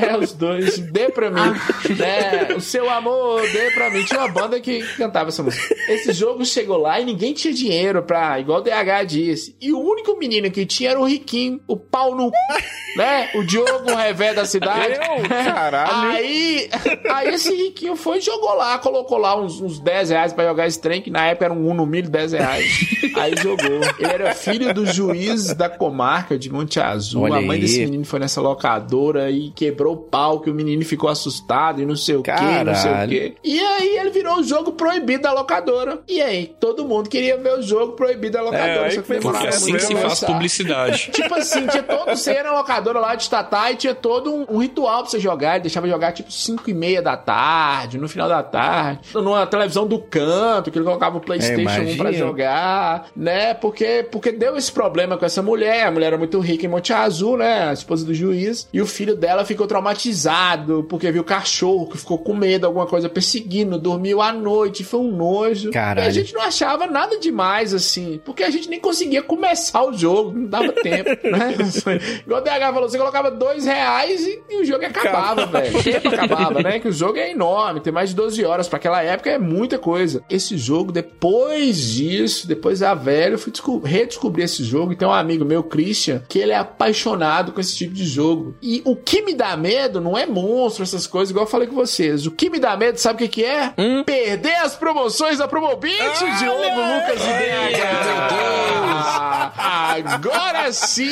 É, 0.04 0.16
os 0.16 0.32
dois. 0.32 0.78
Dê 0.78 1.08
pra 1.08 1.30
mim. 1.30 1.40
né? 1.98 2.54
O 2.56 2.60
seu 2.60 2.88
amor, 2.90 3.40
dê 3.50 3.70
pra 3.70 3.90
mim. 3.90 4.04
Tinha 4.04 4.20
uma 4.20 4.28
banda 4.28 4.60
que 4.60 4.82
cantava 4.96 5.28
essa 5.30 5.42
música. 5.42 5.74
Esse 5.88 6.12
jogo 6.12 6.44
chegou 6.44 6.76
lá 6.76 7.00
e 7.00 7.04
ninguém 7.04 7.32
tinha 7.32 7.52
dinheiro 7.52 8.02
pra, 8.02 8.38
igual 8.38 8.60
o 8.60 8.62
DH 8.62 9.04
disse. 9.06 9.56
E 9.60 9.72
o 9.72 9.78
único 9.80 10.16
menino 10.18 10.50
que 10.50 10.66
tinha 10.66 10.90
era 10.90 11.00
o 11.00 11.04
Riquinho, 11.04 11.60
o 11.66 11.76
pau 11.76 12.14
no. 12.14 12.30
Né? 12.96 13.30
O 13.34 13.42
Diogo, 13.42 13.90
o 13.90 13.96
revé 13.96 14.34
da 14.34 14.44
cidade. 14.44 14.94
Eu? 14.94 15.28
Caralho. 15.28 16.12
Aí, 16.14 16.68
aí 17.10 17.28
esse 17.34 17.54
Riquinho 17.54 17.96
foi 17.96 18.18
e 18.18 18.20
jogou 18.20 18.54
lá, 18.54 18.78
colocou 18.78 19.18
lá 19.18 19.40
uns, 19.40 19.60
uns 19.60 19.80
10 19.80 20.10
reais 20.10 20.32
pra 20.32 20.44
jogar 20.46 20.66
esse 20.66 20.80
trem, 20.80 21.00
que 21.02 21.10
na 21.10 21.26
época 21.26 21.46
era 21.46 21.54
um 21.54 21.68
Uno 21.68 21.86
Milho, 21.86 22.08
10 22.10 22.32
reais. 22.32 22.64
Aí 23.16 23.34
jogou. 23.36 23.80
Ele 23.98 24.12
era 24.12 24.34
filho 24.34 24.72
do 24.72 24.86
juiz 24.86 25.54
da 25.54 25.68
comarca 25.68 26.38
de 26.38 26.50
Monte 26.50 26.78
Azul. 26.78 27.23
Olha 27.24 27.38
a 27.38 27.42
mãe 27.42 27.56
aí. 27.56 27.60
desse 27.60 27.80
menino 27.80 28.04
foi 28.04 28.20
nessa 28.20 28.40
locadora 28.40 29.30
e 29.30 29.50
quebrou 29.50 29.94
o 29.94 29.96
pau, 29.96 30.40
que 30.40 30.50
o 30.50 30.54
menino 30.54 30.84
ficou 30.84 31.08
assustado 31.08 31.80
e 31.80 31.86
não 31.86 31.96
sei 31.96 32.16
o 32.16 32.22
que, 32.22 32.30
não 32.30 32.74
sei 32.74 32.92
o 32.92 33.08
que. 33.08 33.34
E 33.44 33.60
aí 33.60 33.98
ele 33.98 34.10
virou 34.10 34.38
o 34.38 34.42
jogo 34.42 34.72
proibido 34.72 35.22
da 35.22 35.32
locadora. 35.32 36.00
E 36.08 36.20
aí, 36.20 36.54
todo 36.60 36.84
mundo 36.84 37.08
queria 37.08 37.36
ver 37.36 37.58
o 37.58 37.62
jogo 37.62 37.92
proibido 37.92 38.34
da 38.34 38.42
locadora. 38.42 38.86
É, 38.86 38.90
só 38.90 39.02
que 39.02 39.08
demorava 39.08 39.44
Porque 39.44 39.56
assim 39.56 39.72
que 39.72 39.80
se 39.80 39.94
faz 39.96 40.20
publicidade. 40.20 41.10
Tipo 41.12 41.34
assim, 41.34 41.66
tinha 41.66 41.82
todo. 41.82 42.10
Você 42.10 42.32
ia 42.32 42.42
na 42.42 42.52
locadora 42.52 42.98
lá 42.98 43.14
de 43.14 43.28
Tatá 43.28 43.70
e 43.72 43.76
tinha 43.76 43.94
todo 43.94 44.32
um, 44.32 44.46
um 44.48 44.58
ritual 44.58 45.02
pra 45.02 45.10
você 45.10 45.18
jogar. 45.18 45.54
Ele 45.54 45.62
deixava 45.62 45.88
jogar 45.88 46.12
tipo 46.12 46.30
5 46.30 46.68
e 46.70 46.74
meia 46.74 47.00
da 47.00 47.16
tarde, 47.16 47.98
no 47.98 48.08
final 48.08 48.28
da 48.28 48.42
tarde. 48.42 49.00
Numa 49.14 49.46
televisão 49.46 49.86
do 49.86 49.98
canto, 49.98 50.70
que 50.70 50.78
ele 50.78 50.84
colocava 50.84 51.18
o 51.18 51.20
PlayStation 51.20 51.58
1 51.58 51.60
imagina. 51.60 52.02
pra 52.02 52.12
jogar, 52.12 53.06
né? 53.16 53.54
Porque, 53.54 54.06
porque 54.10 54.32
deu 54.32 54.56
esse 54.56 54.70
problema 54.70 55.16
com 55.16 55.24
essa 55.24 55.42
mulher. 55.42 55.86
A 55.86 55.90
mulher 55.90 56.08
era 56.08 56.18
muito 56.18 56.38
rica 56.40 56.66
em 56.66 56.68
Monte 56.68 56.92
Azul, 56.92 57.13
né? 57.22 57.68
A 57.68 57.72
esposa 57.72 58.04
do 58.04 58.14
juiz. 58.14 58.68
E 58.72 58.80
o 58.80 58.86
filho 58.86 59.14
dela 59.16 59.44
ficou 59.44 59.66
traumatizado 59.66 60.84
porque 60.88 61.10
viu 61.10 61.22
o 61.22 61.24
cachorro 61.24 61.88
que 61.88 61.98
ficou 61.98 62.18
com 62.18 62.34
medo, 62.34 62.66
alguma 62.66 62.86
coisa 62.86 63.08
perseguindo, 63.08 63.78
dormiu 63.78 64.20
à 64.20 64.32
noite. 64.32 64.84
Foi 64.84 65.00
um 65.00 65.10
nojo. 65.14 65.70
Caralho. 65.70 66.06
E 66.06 66.08
a 66.08 66.10
gente 66.12 66.32
não 66.34 66.42
achava 66.42 66.86
nada 66.86 67.18
demais, 67.18 67.72
assim, 67.74 68.20
porque 68.24 68.42
a 68.42 68.50
gente 68.50 68.68
nem 68.68 68.80
conseguia 68.80 69.22
começar 69.22 69.84
o 69.84 69.92
jogo, 69.92 70.32
não 70.38 70.46
dava 70.46 70.72
tempo, 70.82 71.10
né? 71.28 71.54
Igual 72.24 72.40
o 72.40 72.44
DH 72.44 72.72
falou, 72.72 72.88
você 72.88 72.98
colocava 72.98 73.30
dois 73.30 73.64
reais 73.64 74.20
e, 74.26 74.42
e 74.50 74.62
o 74.62 74.64
jogo 74.64 74.84
acabava, 74.84 75.46
velho. 75.46 75.78
O 75.78 75.82
tempo 75.82 76.08
acabava, 76.08 76.62
né? 76.62 76.78
Que 76.80 76.88
o 76.88 76.92
jogo 76.92 77.18
é 77.18 77.30
enorme, 77.30 77.80
tem 77.80 77.92
mais 77.92 78.10
de 78.10 78.16
12 78.16 78.44
horas. 78.44 78.68
Pra 78.68 78.76
aquela 78.76 79.02
época 79.02 79.30
é 79.30 79.38
muita 79.38 79.78
coisa. 79.78 80.22
Esse 80.28 80.56
jogo, 80.56 80.92
depois 80.92 81.76
disso, 81.92 82.46
depois 82.46 82.80
da 82.80 82.94
velha, 82.94 83.34
eu 83.34 83.38
fui 83.38 83.52
desco- 83.52 83.78
redescobrir 83.78 84.44
esse 84.44 84.62
jogo. 84.64 84.92
E 84.92 84.96
tem 84.96 85.06
um 85.06 85.12
amigo 85.12 85.44
meu, 85.44 85.62
Christian, 85.62 86.22
que 86.28 86.38
ele 86.38 86.52
é 86.52 86.56
apaixonado 86.56 87.03
com 87.52 87.60
esse 87.60 87.76
tipo 87.76 87.94
de 87.94 88.04
jogo. 88.04 88.56
E 88.62 88.82
o 88.84 88.96
que 88.96 89.22
me 89.22 89.34
dá 89.34 89.56
medo 89.56 90.00
não 90.00 90.16
é 90.16 90.26
monstro, 90.26 90.82
essas 90.82 91.06
coisas, 91.06 91.30
igual 91.30 91.44
eu 91.44 91.50
falei 91.50 91.68
com 91.68 91.74
vocês. 91.74 92.26
O 92.26 92.30
que 92.30 92.48
me 92.48 92.58
dá 92.58 92.76
medo, 92.76 92.98
sabe 92.98 93.16
o 93.16 93.18
que, 93.18 93.28
que 93.28 93.44
é? 93.44 93.74
Perder 94.04 94.56
as 94.56 94.74
promoções 94.74 95.38
da 95.38 95.48
Promobit, 95.48 95.96
Diogo, 96.38 96.60
Lucas 96.60 97.20
e 97.20 97.32
DH. 97.32 98.04
Meu 98.04 98.28
Deus! 98.28 98.74
Agora 100.14 100.72
sim! 100.72 101.04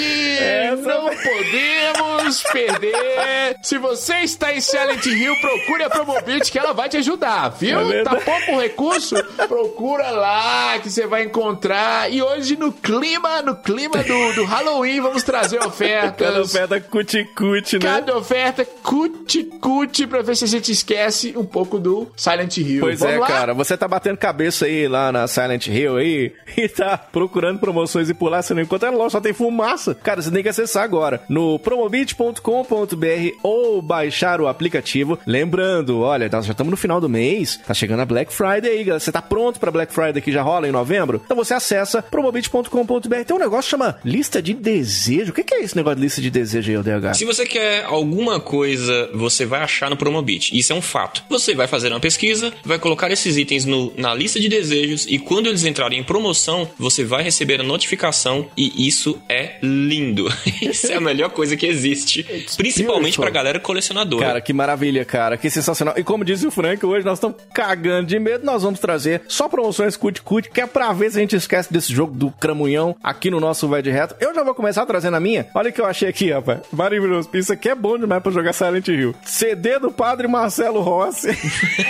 Não 0.82 1.04
podemos 1.04 2.42
perder! 2.44 3.56
Se 3.62 3.78
você 3.78 4.18
está 4.18 4.52
em 4.52 4.60
Silent 4.60 5.04
Hill, 5.06 5.34
procure 5.40 5.84
a 5.84 5.90
Promobit 5.90 6.50
que 6.50 6.58
ela 6.58 6.72
vai 6.72 6.88
te 6.88 6.96
ajudar, 6.96 7.50
viu? 7.50 7.92
É 7.92 8.02
tá 8.02 8.16
pouco 8.16 8.60
recurso? 8.60 9.14
Procura 9.46 10.10
lá 10.10 10.78
que 10.78 10.90
você 10.90 11.06
vai 11.06 11.24
encontrar. 11.24 12.10
E 12.12 12.22
hoje, 12.22 12.56
no 12.56 12.72
clima, 12.72 13.42
no 13.42 13.56
clima 13.56 14.02
do, 14.02 14.32
do 14.34 14.44
Halloween, 14.44 15.00
vamos 15.00 15.22
trazer 15.22 15.58
ofertas. 15.58 15.81
Cada 15.88 16.42
oferta 16.42 16.80
cuti-cuti, 16.80 17.78
né? 17.78 17.84
Cada 17.84 18.16
oferta 18.16 18.64
cuti-cuti 18.64 20.06
pra 20.06 20.22
ver 20.22 20.36
se 20.36 20.44
a 20.44 20.48
gente 20.48 20.72
esquece 20.72 21.34
um 21.36 21.44
pouco 21.44 21.78
do 21.78 22.08
Silent 22.16 22.56
Hill. 22.58 22.80
Pois 22.80 23.00
Vamos 23.00 23.16
é, 23.16 23.18
lá? 23.18 23.26
cara. 23.26 23.54
Você 23.54 23.76
tá 23.76 23.86
batendo 23.86 24.16
cabeça 24.16 24.66
aí 24.66 24.88
lá 24.88 25.12
na 25.12 25.26
Silent 25.26 25.66
Hill 25.66 25.96
aí 25.96 26.32
e 26.56 26.68
tá 26.68 26.96
procurando 26.96 27.58
promoções 27.58 28.08
e 28.08 28.16
lá, 28.22 28.40
você 28.40 28.54
não 28.54 28.62
encontra 28.62 28.90
loja, 28.90 29.10
só 29.10 29.20
tem 29.20 29.32
fumaça. 29.32 29.94
Cara, 29.94 30.22
você 30.22 30.30
tem 30.30 30.42
que 30.42 30.48
acessar 30.48 30.84
agora 30.84 31.22
no 31.28 31.58
promobit.com.br 31.58 33.36
ou 33.42 33.82
baixar 33.82 34.40
o 34.40 34.48
aplicativo. 34.48 35.18
Lembrando, 35.26 36.00
olha, 36.00 36.28
nós 36.30 36.46
já 36.46 36.52
estamos 36.52 36.70
no 36.70 36.76
final 36.76 37.00
do 37.00 37.08
mês, 37.08 37.60
tá 37.66 37.74
chegando 37.74 38.00
a 38.00 38.06
Black 38.06 38.32
Friday 38.32 38.70
aí, 38.70 38.84
galera. 38.84 39.00
Você 39.00 39.12
tá 39.12 39.20
pronto 39.20 39.58
pra 39.58 39.70
Black 39.70 39.92
Friday 39.92 40.22
que 40.22 40.32
já 40.32 40.42
rola 40.42 40.68
em 40.68 40.72
novembro? 40.72 41.20
Então 41.24 41.36
você 41.36 41.54
acessa 41.54 42.02
promobit.com.br. 42.02 43.24
Tem 43.26 43.36
um 43.36 43.40
negócio 43.40 43.64
que 43.64 43.70
chama 43.70 43.98
lista 44.04 44.40
de 44.40 44.54
desejo. 44.54 45.30
O 45.30 45.34
que 45.34 45.44
que 45.44 45.54
é 45.54 45.62
esse 45.72 45.76
negócio 45.76 45.96
de 45.96 46.02
lista 46.02 46.20
de 46.20 46.30
desejo 46.30 46.70
aí, 46.70 46.76
ODH? 46.76 47.14
Se 47.14 47.24
você 47.24 47.46
quer 47.46 47.84
alguma 47.84 48.38
coisa, 48.38 49.10
você 49.14 49.46
vai 49.46 49.60
achar 49.62 49.88
no 49.90 49.96
Promobit. 49.96 50.56
Isso 50.56 50.72
é 50.72 50.76
um 50.76 50.82
fato. 50.82 51.24
Você 51.30 51.54
vai 51.54 51.66
fazer 51.66 51.88
uma 51.88 52.00
pesquisa, 52.00 52.52
vai 52.64 52.78
colocar 52.78 53.10
esses 53.10 53.36
itens 53.36 53.64
no- 53.64 53.92
na 53.96 54.14
lista 54.14 54.38
de 54.38 54.48
desejos 54.48 55.06
e 55.08 55.18
quando 55.18 55.46
eles 55.48 55.64
entrarem 55.64 55.98
em 55.98 56.02
promoção, 56.04 56.68
você 56.78 57.04
vai 57.04 57.22
receber 57.22 57.60
a 57.60 57.64
notificação 57.64 58.46
e 58.56 58.86
isso 58.86 59.18
é 59.28 59.56
lindo. 59.62 60.28
isso 60.60 60.92
é 60.92 60.96
a 60.96 61.00
melhor 61.00 61.30
coisa 61.30 61.56
que 61.56 61.66
existe, 61.66 62.22
principalmente 62.56 63.18
pra 63.18 63.30
galera 63.30 63.58
colecionadora. 63.58 64.26
Cara, 64.26 64.40
que 64.40 64.52
maravilha, 64.52 65.04
cara. 65.04 65.36
Que 65.36 65.48
sensacional. 65.48 65.94
E 65.96 66.04
como 66.04 66.24
disse 66.24 66.46
o 66.46 66.50
Frank, 66.50 66.84
hoje 66.84 67.04
nós 67.04 67.18
estamos 67.18 67.36
cagando 67.54 68.06
de 68.08 68.18
medo. 68.18 68.44
Nós 68.44 68.62
vamos 68.62 68.78
trazer 68.80 69.22
só 69.28 69.48
promoções 69.48 69.96
cut-cut, 69.96 70.50
que 70.50 70.60
é 70.60 70.66
pra 70.66 70.92
ver 70.92 71.10
se 71.10 71.18
a 71.18 71.20
gente 71.20 71.36
esquece 71.36 71.72
desse 71.72 71.92
jogo 71.92 72.14
do 72.14 72.30
cramunhão 72.30 72.94
aqui 73.02 73.30
no 73.30 73.40
nosso 73.40 73.66
Vai 73.68 73.80
de 73.82 73.90
Reto. 73.90 74.14
Eu 74.20 74.34
já 74.34 74.42
vou 74.42 74.54
começar 74.54 74.84
trazendo 74.86 75.16
a 75.16 75.20
minha. 75.20 75.46
Olha 75.54 75.61
o 75.70 75.72
que 75.72 75.80
eu 75.80 75.86
achei 75.86 76.08
aqui, 76.08 76.30
rapaz. 76.30 76.60
Maravilhoso. 76.72 77.28
Isso 77.34 77.52
aqui 77.52 77.68
é 77.68 77.74
bom 77.74 77.98
demais 77.98 78.22
pra 78.22 78.32
jogar 78.32 78.52
Silent 78.52 78.88
Hill. 78.88 79.14
CD 79.24 79.78
do 79.78 79.90
Padre 79.90 80.28
Marcelo 80.28 80.80
Rossi. 80.80 81.28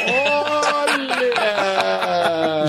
Olha! 0.07 2.12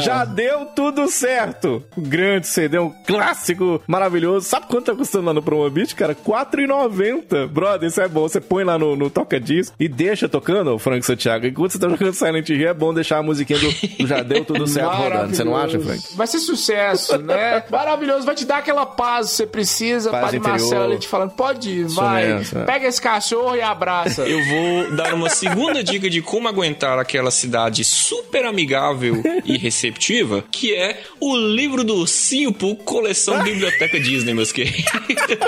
Já 0.04 0.26
deu 0.26 0.66
tudo 0.68 1.08
certo. 1.08 1.84
Um 1.97 2.04
grande 2.04 2.47
CD, 2.47 2.80
um 2.80 2.91
clássico 3.06 3.82
maravilhoso. 3.88 4.47
Sabe 4.47 4.68
quanto 4.68 4.86
tá 4.86 4.95
custando 4.95 5.26
lá 5.26 5.34
no 5.34 5.41
Promobit, 5.41 5.95
cara? 5.95 6.14
R$4,90. 6.14 7.47
Brother, 7.47 7.88
isso 7.88 8.01
é 8.01 8.08
bom. 8.08 8.22
Você 8.28 8.41
põe 8.41 8.64
lá 8.64 8.78
no, 8.78 8.95
no 8.95 9.10
Toca 9.10 9.39
Disco 9.39 9.76
e 9.80 9.88
deixa 9.88 10.28
tocando, 10.28 10.78
Frank 10.78 11.06
Santiago. 11.06 11.45
Enquanto 11.45 11.72
você 11.72 11.80
tá 11.80 11.89
jogando 11.89 12.14
Silent 12.14 12.49
Hill, 12.49 12.70
é 12.70 12.74
bom 12.74 12.93
deixar 12.93 13.18
a 13.20 13.24
musiquinha 13.24 13.60
do, 13.60 13.72
do 13.97 14.08
Já 14.08 14.22
deu 14.22 14.43
tudo 14.45 14.68
certo 14.68 14.89
rodando. 14.89 15.36
Você 15.36 15.43
não 15.43 15.56
acha, 15.56 15.80
Frank? 15.80 16.04
Vai 16.16 16.28
ser 16.28 16.39
sucesso, 16.39 17.18
né? 17.18 17.64
Maravilhoso, 17.72 18.26
vai 18.26 18.36
te 18.36 18.45
dar 18.45 18.58
aquela 18.58 18.86
paz 18.86 19.30
que 19.30 19.36
você 19.36 19.47
precisa. 19.47 20.12
Paz 20.12 20.24
Padre 20.24 20.38
interior. 20.38 20.60
Marcelo 20.60 20.84
ali 20.84 20.99
te 20.99 21.08
falando, 21.08 21.32
pode 21.32 21.70
ir, 21.70 21.86
Isso 21.86 21.95
vai. 21.95 22.28
mesmo, 22.28 22.60
é. 22.60 22.66
Pega 22.66 22.88
esse 22.88 23.01
cachorro 23.01 23.56
e 23.56 23.62
abraça. 23.62 24.24
Eu 24.24 24.43
vou 24.45 24.95
dar 24.95 25.14
uma 25.14 25.30
segunda 25.30 25.84
dica 25.84 26.10
de 26.10 26.22
como 26.22 26.47
aguentar 26.47 26.97
aquela 26.99 27.32
cidade 27.32 27.84
super 27.84 28.45
amigável 28.45 29.22
e 29.46 29.58
receptiva, 29.58 30.44
que 30.52 30.74
é 30.74 31.02
o 31.20 31.36
livro 31.36 31.84
do 31.84 32.06
Pooh, 32.54 32.76
coleção 32.76 33.41
Biblioteca 33.44 34.00
Disney, 34.00 34.34
meus 34.34 34.52
queridos. 34.52 34.84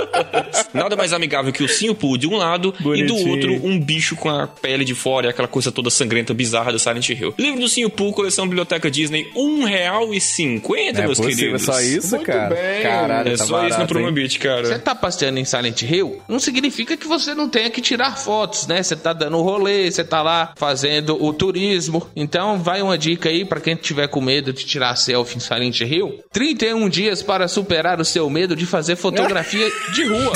Nada 0.74 0.96
mais 0.96 1.14
amigável 1.14 1.52
que 1.52 1.64
o 1.64 1.68
Pooh 1.96 2.18
de 2.18 2.28
um 2.28 2.36
lado 2.36 2.74
e 2.80 2.84
Bonitinho. 2.84 3.08
do 3.24 3.30
outro 3.30 3.54
um 3.68 3.80
bicho 3.80 4.16
com 4.16 4.30
a 4.30 4.48
pele 4.48 4.84
de 4.86 4.94
fora 4.96 5.28
e 5.28 5.30
aquela 5.30 5.48
coisa 5.48 5.72
toda 5.72 5.90
sangrenta, 5.90 6.34
bizarra 6.34 6.72
do 6.72 6.80
Silent 6.80 7.10
Hill. 7.10 7.34
Livro 7.38 7.60
do 7.60 7.68
Pooh, 7.90 8.12
coleção 8.14 8.48
Biblioteca 8.48 8.90
Disney, 8.90 9.24
R$1,50, 9.36 10.98
É 11.00 11.02
meus 11.02 11.18
possível, 11.18 11.36
queridos. 11.38 11.62
só 11.64 11.80
isso, 11.82 12.16
Muito 12.16 12.26
cara? 12.28 12.56
bem. 12.56 12.82
Caralho, 12.84 13.30
É 13.30 13.38
tá 13.38 13.46
só 13.46 13.58
isso 13.60 13.64
no 13.64 13.70
barato? 13.70 13.94
Promobit, 13.94 14.40
cara. 14.40 14.66
Você 14.66 14.80
tá 14.80 14.96
passeando 14.96 15.40
em 15.40 15.46
Silent 15.46 15.82
Hill, 15.84 16.22
não 16.28 16.40
significa 16.40 16.98
que 16.98 17.08
você 17.08 17.34
não 17.34 17.50
tenha 17.50 17.70
que 17.70 17.82
tirar 17.82 18.16
fotos, 18.18 18.68
né? 18.68 18.82
Você 18.82 18.96
tá 18.96 19.14
dando 19.14 19.42
rolê, 19.42 19.90
você 19.90 20.04
tá 20.04 20.22
lá 20.22 20.54
fazendo 20.56 21.22
o 21.24 21.34
turismo. 21.34 22.08
Então, 22.16 22.58
vai 22.62 22.82
uma 22.82 22.98
dica 22.98 23.30
aí 23.30 23.46
pra 23.46 23.60
quem 23.60 23.76
tiver 23.86 24.08
com 24.08 24.22
medo 24.22 24.52
de 24.54 24.66
tirar 24.66 24.96
selfie 24.96 25.38
em 25.38 25.40
Silent 25.40 25.80
Hill. 25.82 26.20
31 26.32 26.90
dias 26.90 27.22
para 27.24 27.48
superar 27.48 28.00
o 28.00 28.06
seu 28.06 28.30
medo 28.30 28.56
de 28.56 28.66
fazer 28.66 28.96
fotografia 28.96 29.70
de 29.94 30.04
rua. 30.06 30.34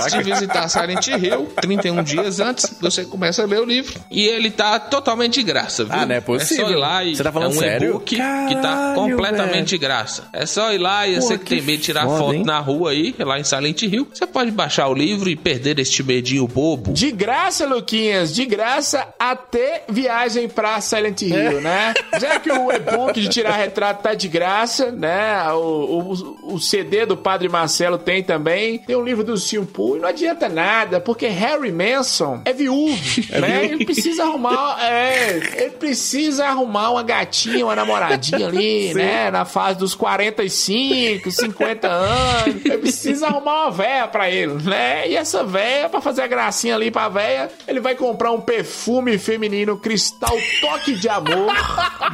antes 0.00 0.12
de 0.12 0.22
visitar 0.22 0.68
Silent 0.68 1.06
Hill, 1.08 1.48
31 1.60 2.02
dias 2.02 2.40
antes, 2.40 2.74
você 2.80 3.04
começa 3.04 3.42
a 3.42 3.46
ler 3.46 3.60
o 3.60 3.64
livro. 3.64 3.98
E 4.10 4.22
ele 4.26 4.50
tá 4.50 4.78
totalmente 4.78 5.34
de 5.34 5.42
graça, 5.42 5.84
viu? 5.84 5.92
Ah, 5.94 6.06
não 6.06 6.14
é 6.14 6.18
É 6.18 6.20
possível. 6.20 6.66
só 6.66 6.72
ir 6.72 6.76
lá 6.76 7.04
e 7.04 7.14
Você 7.16 7.22
tá 7.22 7.32
falando 7.32 7.52
é 7.52 7.56
um 7.56 7.58
sério? 7.60 7.88
e-book 7.90 8.16
que 8.16 8.54
tá 8.62 8.92
completamente 8.94 9.68
de 9.68 9.78
graça. 9.78 10.28
É 10.32 10.46
só 10.46 10.72
ir 10.72 10.78
lá 10.78 11.06
e 11.06 11.14
Pô, 11.16 11.20
você 11.22 11.38
que 11.38 11.44
tem 11.44 11.62
medo 11.62 11.78
de 11.78 11.84
tirar 11.84 12.04
foda, 12.04 12.18
foto 12.18 12.34
hein? 12.34 12.42
na 12.44 12.58
rua 12.58 12.90
aí, 12.90 13.14
lá 13.18 13.38
em 13.38 13.44
Silent 13.44 13.82
Hill, 13.82 14.08
você 14.12 14.26
pode 14.26 14.50
baixar 14.50 14.88
o 14.88 14.94
livro 14.94 15.28
e 15.28 15.36
perder 15.36 15.78
este 15.78 16.02
medinho 16.02 16.46
bobo. 16.46 16.92
De 16.92 17.10
graça, 17.10 17.66
Luquinhas, 17.66 18.34
de 18.34 18.44
graça 18.46 19.06
até 19.18 19.84
viagem 19.88 20.48
pra 20.48 20.80
Silent 20.80 21.22
Hill, 21.22 21.60
né? 21.60 21.94
Já 22.20 22.38
que 22.40 22.50
o 22.50 22.67
e-book 22.72 23.20
de 23.20 23.28
tirar 23.28 23.52
retrato 23.56 24.02
tá 24.02 24.14
de 24.14 24.28
graça, 24.28 24.90
né? 24.90 25.50
O, 25.52 26.14
o, 26.44 26.54
o 26.54 26.60
CD 26.60 27.06
do 27.06 27.16
Padre 27.16 27.48
Marcelo 27.48 27.98
tem 27.98 28.22
também. 28.22 28.78
Tem 28.78 28.96
o 28.96 29.02
livro 29.02 29.24
do 29.24 29.36
Simpu 29.36 29.96
e 29.96 30.00
não 30.00 30.08
adianta 30.08 30.48
nada, 30.48 31.00
porque 31.00 31.26
Harry 31.26 31.72
Manson 31.72 32.42
é 32.44 32.52
viúvo, 32.52 32.98
né? 33.40 33.64
Ele 33.64 33.84
precisa 33.84 34.24
arrumar, 34.24 34.78
é, 34.80 35.36
ele 35.56 35.70
precisa 35.70 36.46
arrumar 36.46 36.90
uma 36.90 37.02
gatinha, 37.02 37.64
uma 37.64 37.74
namoradinha 37.76 38.46
ali, 38.48 38.92
né? 38.94 39.30
Na 39.30 39.44
fase 39.44 39.78
dos 39.78 39.94
45, 39.94 41.30
50 41.30 41.88
anos. 41.88 42.64
Ele 42.64 42.78
precisa 42.78 43.26
arrumar 43.26 43.64
uma 43.64 43.70
véia 43.70 44.08
pra 44.08 44.30
ele, 44.30 44.54
né? 44.62 45.08
E 45.08 45.16
essa 45.16 45.44
véia, 45.44 45.88
pra 45.88 46.00
fazer 46.00 46.22
a 46.22 46.26
gracinha 46.26 46.74
ali 46.74 46.90
pra 46.90 47.08
véia, 47.08 47.50
ele 47.66 47.80
vai 47.80 47.94
comprar 47.94 48.30
um 48.32 48.40
perfume 48.40 49.18
feminino 49.18 49.76
Cristal 49.76 50.36
Toque 50.60 50.94
de 50.94 51.08
Amor 51.08 51.54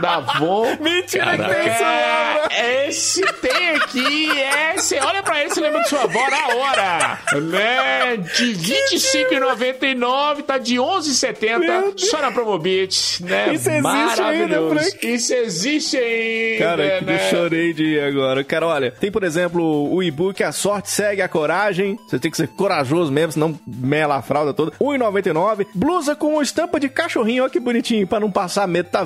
da 0.00 0.20
Avon. 0.44 0.76
Mentira 0.80 1.30
que 1.36 1.44
tem 1.44 1.60
isso, 1.72 1.84
mesmo. 1.84 2.48
É, 2.50 2.88
esse 2.88 3.20
tem 3.40 3.70
aqui, 3.76 4.30
é. 4.42 4.74
Você 4.76 4.98
olha 5.00 5.22
pra 5.22 5.40
ele, 5.40 5.50
você 5.50 5.60
lembra 5.60 5.82
de 5.82 5.88
sua 5.88 6.02
avó 6.02 6.28
na 6.30 6.54
hora. 6.56 7.18
Né? 7.40 8.16
De 8.16 8.52
R$25,99, 8.52 10.42
tá 10.42 10.58
de 10.58 10.74
Meu 10.74 10.84
R$11,70 10.84 11.58
Deus. 11.60 12.10
só 12.10 12.20
na 12.20 12.30
Promobit, 12.30 13.24
né? 13.24 13.52
Isso 13.54 13.68
existe 13.70 13.82
Maravilhoso. 13.82 14.54
ainda, 14.70 14.80
Frank? 14.80 15.06
Isso 15.14 15.34
existe 15.34 15.96
ainda, 15.96 16.58
Cara, 16.64 16.98
que 16.98 17.04
né? 17.04 17.14
eu 17.14 17.30
chorei 17.30 17.72
de 17.72 17.84
ir 17.84 18.00
agora. 18.02 18.44
Cara, 18.44 18.66
olha, 18.66 18.90
tem, 18.90 19.10
por 19.10 19.24
exemplo, 19.24 19.92
o 19.92 20.02
e-book 20.02 20.42
A 20.42 20.52
Sorte 20.52 20.90
Segue 20.90 21.22
a 21.22 21.28
Coragem. 21.28 21.98
Você 22.08 22.18
tem 22.18 22.30
que 22.30 22.36
ser 22.36 22.48
corajoso 22.48 23.10
mesmo, 23.12 23.32
senão 23.32 23.58
mela 23.66 24.16
a 24.16 24.22
fralda 24.22 24.52
toda. 24.52 24.72
R$1,99. 24.80 25.66
Blusa 25.74 26.14
com 26.14 26.40
estampa 26.42 26.78
de 26.78 26.88
cachorrinho, 26.88 27.42
olha 27.44 27.50
que 27.50 27.60
bonitinho, 27.60 28.06
pra 28.06 28.20
não 28.20 28.30
passar 28.30 28.66
medo, 28.68 28.88
tá 28.90 29.04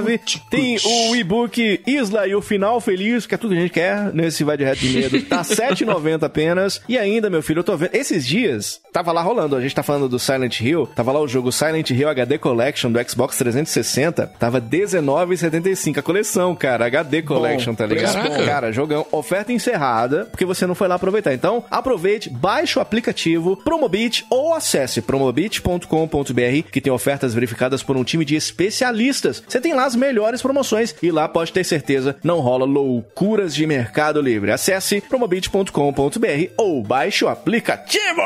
R$20,79. 0.00 0.40
Tem 0.50 0.78
o 0.84 1.16
e-book 1.16 1.80
Isla 1.86 2.26
e 2.26 2.34
o 2.34 2.42
Final 2.42 2.80
Feliz, 2.80 3.26
que 3.26 3.34
é 3.34 3.38
tudo 3.38 3.52
que 3.52 3.58
a 3.58 3.62
gente 3.62 3.72
quer 3.72 4.12
nesse 4.12 4.44
Vai 4.44 4.56
de 4.56 4.64
Reto 4.64 4.80
de 4.80 4.88
Medo. 4.98 5.22
Tá 5.22 5.38
R$7,90 5.42 6.22
apenas. 6.22 6.80
E 6.88 6.98
ainda, 6.98 7.28
meu 7.30 7.42
filho, 7.42 7.60
eu 7.60 7.64
tô 7.64 7.76
vendo, 7.76 7.94
esses 7.94 8.26
dias, 8.26 8.80
tava 8.92 9.12
lá 9.12 9.22
rolando, 9.22 9.56
a 9.56 9.60
gente 9.60 9.74
tá 9.74 9.82
falando 9.82 10.08
do 10.08 10.18
Silent 10.18 10.60
Hill, 10.60 10.86
tava 10.94 11.12
lá 11.12 11.20
o 11.20 11.28
jogo 11.28 11.50
Silent 11.52 11.90
Hill 11.90 12.08
HD 12.08 12.38
Collection 12.38 12.90
do 12.90 13.08
Xbox 13.08 13.36
360, 13.38 14.26
tava 14.38 14.58
R$19,75 14.58 15.98
a 15.98 16.02
coleção, 16.02 16.54
cara, 16.54 16.86
HD 16.86 17.22
Collection, 17.22 17.74
tá 17.74 17.86
ligado? 17.86 18.28
bom. 18.28 18.44
Cara, 18.44 18.72
jogão, 18.72 19.06
oferta 19.12 19.52
encerrada, 19.52 20.26
porque 20.26 20.44
você 20.44 20.66
não 20.66 20.74
foi 20.74 20.88
lá 20.88 20.96
aproveitar. 20.96 21.34
Então, 21.34 21.64
aproveite, 21.70 22.30
baixe 22.30 22.78
o 22.78 22.82
aplicativo 22.82 23.56
Promobit 23.56 24.24
ou 24.30 24.54
acesse 24.54 25.00
promobit.com.br, 25.02 26.70
que 26.70 26.80
tem 26.80 26.92
ofertas 26.92 27.34
verificadas 27.34 27.82
por 27.82 27.96
um 27.96 28.04
time 28.04 28.24
de 28.24 28.34
especialistas. 28.34 29.42
Você 29.46 29.60
tem 29.60 29.74
lá 29.76 29.84
as 29.84 29.94
melhores 29.94 30.42
promoções 30.42 30.94
e 31.02 31.10
lá 31.10 31.28
pode 31.28 31.52
ter 31.52 31.64
certeza 31.64 32.16
não 32.22 32.40
rola 32.40 32.64
loucuras 32.64 33.54
de 33.54 33.66
Mercado 33.66 34.20
Livre. 34.20 34.50
Acesse 34.50 35.00
promobit.com.br 35.00 36.52
ou 36.56 36.82
baixe 36.82 37.24
o 37.24 37.28
aplicativo. 37.28 38.22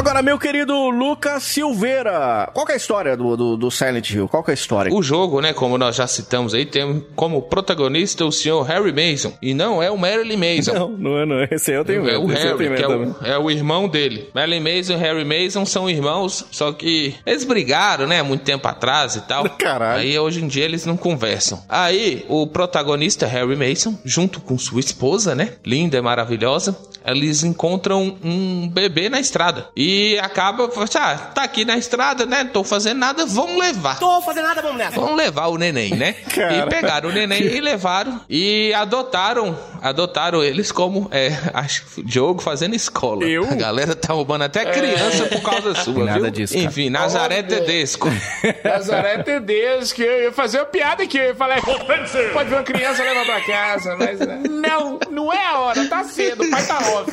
Agora, 0.00 0.22
meu 0.22 0.38
querido 0.38 0.88
Lucas 0.88 1.42
Silveira, 1.42 2.48
qual 2.54 2.66
é 2.70 2.72
a 2.72 2.76
história 2.76 3.14
do, 3.14 3.36
do, 3.36 3.56
do 3.58 3.70
Silent 3.70 4.08
Hill? 4.08 4.28
Qual 4.28 4.42
é 4.48 4.52
a 4.52 4.54
história? 4.54 4.94
O 4.94 5.02
jogo, 5.02 5.42
né, 5.42 5.52
como 5.52 5.76
nós 5.76 5.94
já 5.94 6.06
citamos 6.06 6.54
aí, 6.54 6.64
tem 6.64 7.04
como 7.14 7.42
protagonista 7.42 8.24
o 8.24 8.32
senhor 8.32 8.62
Harry 8.62 8.94
Mason. 8.94 9.34
E 9.42 9.52
não 9.52 9.82
é 9.82 9.90
o 9.90 9.98
Marilyn 9.98 10.38
Mason. 10.38 10.72
Não, 10.72 10.88
não 10.88 11.18
é 11.18 11.26
não. 11.26 11.42
Esse 11.50 11.72
aí 11.72 11.76
eu 11.76 11.84
tenho 11.84 12.00
É 12.00 12.12
medo. 12.12 12.20
o 12.24 12.32
eu 12.32 12.56
tenho 12.56 12.70
Harry, 12.70 12.76
que 12.76 12.82
é 12.82 12.88
o, 12.88 13.16
é 13.26 13.38
o 13.38 13.50
irmão 13.50 13.90
dele. 13.90 14.30
Marilyn 14.34 14.60
Mason 14.60 14.94
e 14.94 14.96
Harry 14.96 15.22
Mason 15.22 15.66
são 15.66 15.90
irmãos, 15.90 16.46
só 16.50 16.72
que 16.72 17.14
eles 17.26 17.44
brigaram, 17.44 18.06
né, 18.06 18.22
muito 18.22 18.42
tempo 18.42 18.66
atrás 18.66 19.16
e 19.16 19.20
tal. 19.20 19.50
Caralho. 19.60 20.00
Aí 20.00 20.18
hoje 20.18 20.42
em 20.42 20.48
dia 20.48 20.64
eles 20.64 20.86
não 20.86 20.96
conversam. 20.96 21.62
Aí 21.68 22.24
o 22.26 22.46
protagonista 22.46 23.26
Harry 23.26 23.54
Mason, 23.54 23.98
junto 24.02 24.40
com 24.40 24.56
sua 24.56 24.80
esposa, 24.80 25.34
né, 25.34 25.56
linda 25.62 25.98
e 25.98 26.00
maravilhosa, 26.00 26.74
eles 27.04 27.44
encontram 27.44 28.16
um 28.24 28.66
bebê 28.66 29.10
na 29.10 29.20
estrada. 29.20 29.68
E 29.76 29.89
acaba, 30.22 30.68
ah, 30.94 31.16
tá 31.16 31.42
aqui 31.42 31.64
na 31.64 31.76
estrada, 31.76 32.26
né? 32.26 32.44
Não 32.44 32.50
tô 32.50 32.64
fazendo 32.64 32.98
nada, 32.98 33.26
vamos 33.26 33.58
levar. 33.58 33.98
Tô 33.98 34.20
fazendo 34.22 34.46
nada, 34.46 34.62
vamos 34.62 34.78
nessa. 34.78 35.00
Vamos 35.00 35.16
levar 35.16 35.46
o 35.46 35.56
neném, 35.56 35.94
né? 35.94 36.12
Cara. 36.34 36.56
E 36.56 36.66
pegaram 36.68 37.08
o 37.08 37.12
neném 37.12 37.42
e 37.42 37.60
levaram 37.60 38.20
e 38.28 38.72
adotaram, 38.74 39.58
adotaram 39.82 40.42
eles 40.42 40.70
como 40.72 41.08
é, 41.10 41.36
acho 41.54 41.84
Diogo 42.04 42.42
fazendo 42.42 42.74
escola. 42.74 43.24
Eu? 43.24 43.44
A 43.44 43.54
galera 43.54 43.94
tá 43.94 44.12
roubando 44.12 44.42
até 44.42 44.64
criança 44.64 45.26
por 45.26 45.42
causa 45.42 45.74
sua, 45.74 46.04
Nada 46.04 46.20
viu? 46.20 46.30
disso, 46.30 46.54
cara. 46.54 46.66
Enfim, 46.66 46.90
Nazaré 46.90 47.42
Tedesco. 47.42 48.08
Nazaré 48.64 49.22
Tedesco, 49.22 50.02
eu 50.02 50.24
ia 50.24 50.32
fazer 50.32 50.58
uma 50.58 50.66
piada 50.66 51.02
aqui, 51.02 51.18
eu 51.18 51.24
ia 51.26 51.34
falar, 51.34 51.60
pode 52.32 52.48
ver 52.48 52.56
uma 52.56 52.62
criança 52.62 53.02
levar 53.02 53.24
pra 53.24 53.40
casa, 53.40 53.96
mas 53.98 54.18
né, 54.20 54.42
não, 54.48 54.98
não 55.10 55.32
é 55.32 55.46
a 55.46 55.58
hora, 55.58 55.84
tá 55.86 56.04
cedo, 56.04 56.44
o 56.44 56.50
pai 56.50 56.66
tá 56.66 56.78
off. 56.78 57.12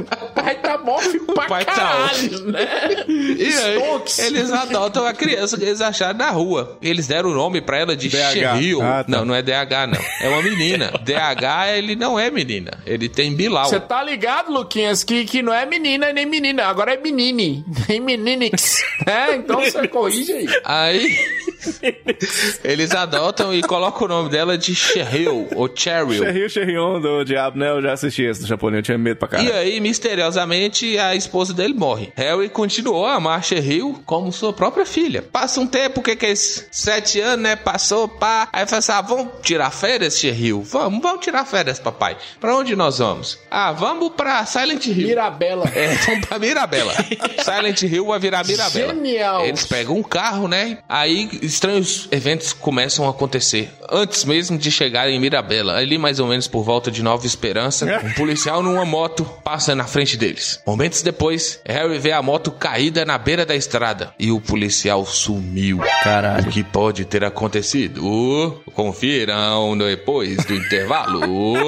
O 0.00 0.26
pai 0.34 0.54
tá 0.56 0.74
off 0.74 1.20
pra 1.20 1.46
pai 1.46 1.64
tá 1.64 1.72
caralho, 1.72 2.44
né? 2.46 2.68
E 3.40 3.44
aí, 3.44 3.80
eles 4.26 4.52
adotam 4.52 5.06
a 5.06 5.12
criança 5.12 5.56
que 5.56 5.64
eles 5.64 5.80
acharam 5.80 6.18
na 6.18 6.30
rua. 6.30 6.78
Eles 6.82 7.06
deram 7.06 7.30
o 7.30 7.34
nome 7.34 7.60
pra 7.60 7.78
ela 7.78 7.96
de. 7.96 8.10
Cheryl. 8.10 8.82
Ah, 8.82 9.04
tá. 9.04 9.10
Não, 9.10 9.24
não 9.24 9.34
é 9.34 9.42
DH, 9.42 9.88
não. 9.88 10.00
É 10.20 10.28
uma 10.28 10.42
menina. 10.42 10.90
DH, 11.02 11.76
ele 11.76 11.96
não 11.96 12.18
é 12.18 12.30
menina. 12.30 12.72
Ele 12.86 13.08
tem 13.08 13.34
Bilal. 13.34 13.68
Você 13.68 13.80
tá 13.80 14.02
ligado, 14.02 14.52
Luquinhas, 14.52 15.02
que, 15.04 15.24
que 15.24 15.42
não 15.42 15.52
é 15.52 15.64
menina 15.64 16.12
nem 16.12 16.26
menina, 16.26 16.64
agora 16.64 16.94
é 16.94 16.96
menine, 16.96 17.64
nem 17.88 18.00
meninix, 18.00 18.82
né? 19.06 19.36
Então 19.36 19.60
você 19.60 19.86
corrige 19.88 20.32
aí. 20.32 20.46
Aí, 20.64 21.18
eles 22.64 22.92
adotam 22.92 23.54
e 23.54 23.62
colocam 23.62 24.06
o 24.06 24.08
nome 24.08 24.30
dela 24.30 24.56
de 24.56 24.74
Cheryl, 24.74 25.48
ou 25.54 25.70
Cheryl. 25.74 26.24
Cherry 26.24 26.50
Cherrion 26.50 27.00
do 27.00 27.24
Diabo, 27.24 27.58
né? 27.58 27.70
Eu 27.70 27.82
já 27.82 27.92
assisti 27.92 28.22
esse 28.22 28.40
do 28.42 28.46
japonês, 28.46 28.78
eu 28.78 28.82
tinha 28.82 28.98
medo 28.98 29.16
pra 29.18 29.28
E 29.28 29.30
caralho. 29.30 29.54
aí, 29.54 29.80
misteriosamente, 29.80 30.98
a 30.98 31.14
esposa 31.14 31.52
dele 31.54 31.74
morre. 31.74 32.12
Harry 32.16 32.48
continuou 32.48 33.06
a 33.06 33.14
amar 33.14 33.42
Cheryl 33.44 34.00
como 34.04 34.32
sua 34.32 34.52
própria 34.52 34.84
filha. 34.86 35.22
Passa 35.22 35.60
um 35.60 35.66
tempo, 35.66 36.00
o 36.00 36.02
que 36.02 36.16
que 36.16 36.26
é 36.26 36.32
isso? 36.32 36.64
Sete 36.70 37.20
anos, 37.20 37.42
né? 37.42 37.56
Passou, 37.56 38.08
pá. 38.08 38.48
Aí 38.52 38.66
fala 38.66 38.78
assim, 38.78 38.92
ah, 38.92 39.00
vamos 39.00 39.28
tirar 39.42 39.70
férias, 39.70 40.18
Cheryl? 40.18 40.62
Vamos, 40.62 41.00
vamos 41.02 41.24
tirar 41.24 41.44
férias, 41.44 41.78
papai. 41.78 42.16
Pra 42.40 42.56
onde 42.56 42.74
nós 42.76 42.98
vamos? 42.98 43.38
Ah, 43.50 43.72
vamos 43.72 44.12
pra 44.16 44.44
Silent 44.46 44.86
Hill. 44.86 45.08
Mirabela. 45.08 45.64
É, 45.74 45.94
vamos 46.06 46.26
pra 46.26 46.38
Mirabela. 46.38 46.92
Silent 47.44 47.82
Hill 47.82 48.06
vai 48.06 48.18
virar 48.18 48.44
Mirabela. 48.46 48.94
Genial. 48.94 49.44
Eles 49.46 49.64
pegam 49.66 49.96
um 49.96 50.02
carro, 50.02 50.48
né? 50.48 50.78
Aí 50.88 51.28
estranhos 51.52 52.08
eventos 52.10 52.52
começam 52.52 53.06
a 53.06 53.10
acontecer. 53.10 53.70
Antes 53.90 54.24
mesmo 54.24 54.56
de 54.56 54.70
chegarem 54.70 55.16
em 55.16 55.20
Mirabela, 55.20 55.76
ali 55.76 55.98
mais 55.98 56.20
ou 56.20 56.26
menos 56.28 56.46
por 56.46 56.62
volta 56.62 56.90
de 56.90 57.02
Nova 57.02 57.26
Esperança, 57.26 57.86
um 58.04 58.12
policial 58.12 58.62
numa 58.62 58.84
moto 58.84 59.24
passa 59.42 59.74
na 59.74 59.84
frente 59.84 60.16
deles. 60.16 60.60
Momentos 60.66 61.02
depois, 61.02 61.60
Harry 61.66 61.98
vê 61.98 62.12
a 62.12 62.22
moto 62.22 62.50
caída 62.50 63.04
na 63.04 63.18
beira 63.18 63.44
da 63.44 63.56
estrada 63.56 64.14
e 64.18 64.30
o 64.30 64.40
policial 64.40 65.04
sumiu. 65.04 65.78
Caralho. 66.02 66.48
O 66.48 66.50
que 66.50 66.62
pode 66.62 67.04
ter 67.04 67.24
acontecido? 67.24 68.62
Confiram 68.74 69.76
depois 69.78 70.44
do 70.44 70.54
intervalo. 70.54 71.20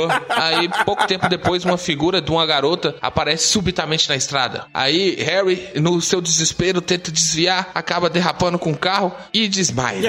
Aí, 0.28 0.68
pouco 0.84 1.06
tempo 1.06 1.28
depois, 1.28 1.64
uma 1.64 1.78
figura 1.78 2.20
de 2.20 2.30
uma 2.30 2.46
garota 2.46 2.94
aparece 3.00 3.48
subitamente 3.48 4.08
na 4.08 4.16
estrada. 4.16 4.66
Aí, 4.72 5.16
Harry, 5.20 5.68
no 5.76 6.00
seu 6.00 6.20
desespero, 6.20 6.80
tenta 6.80 7.10
desviar, 7.10 7.70
acaba 7.74 8.08
derrapando 8.08 8.58
com 8.58 8.72
o 8.72 8.76
carro 8.76 9.12
e 9.32 9.48
rapaz. 9.72 10.00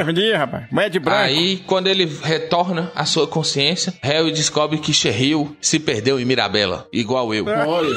De 0.92 1.00
branco. 1.00 1.20
Aí, 1.22 1.58
quando 1.66 1.88
ele 1.88 2.06
retorna 2.22 2.92
à 2.96 3.06
sua 3.06 3.28
consciência, 3.28 3.94
Harry 4.02 4.32
descobre 4.32 4.78
que 4.78 4.94
Cheryl 4.94 5.56
se 5.62 5.80
perdeu 5.80 6.20
em 6.20 6.26
Mirabela, 6.26 6.88
igual 6.92 7.34
eu. 7.34 7.46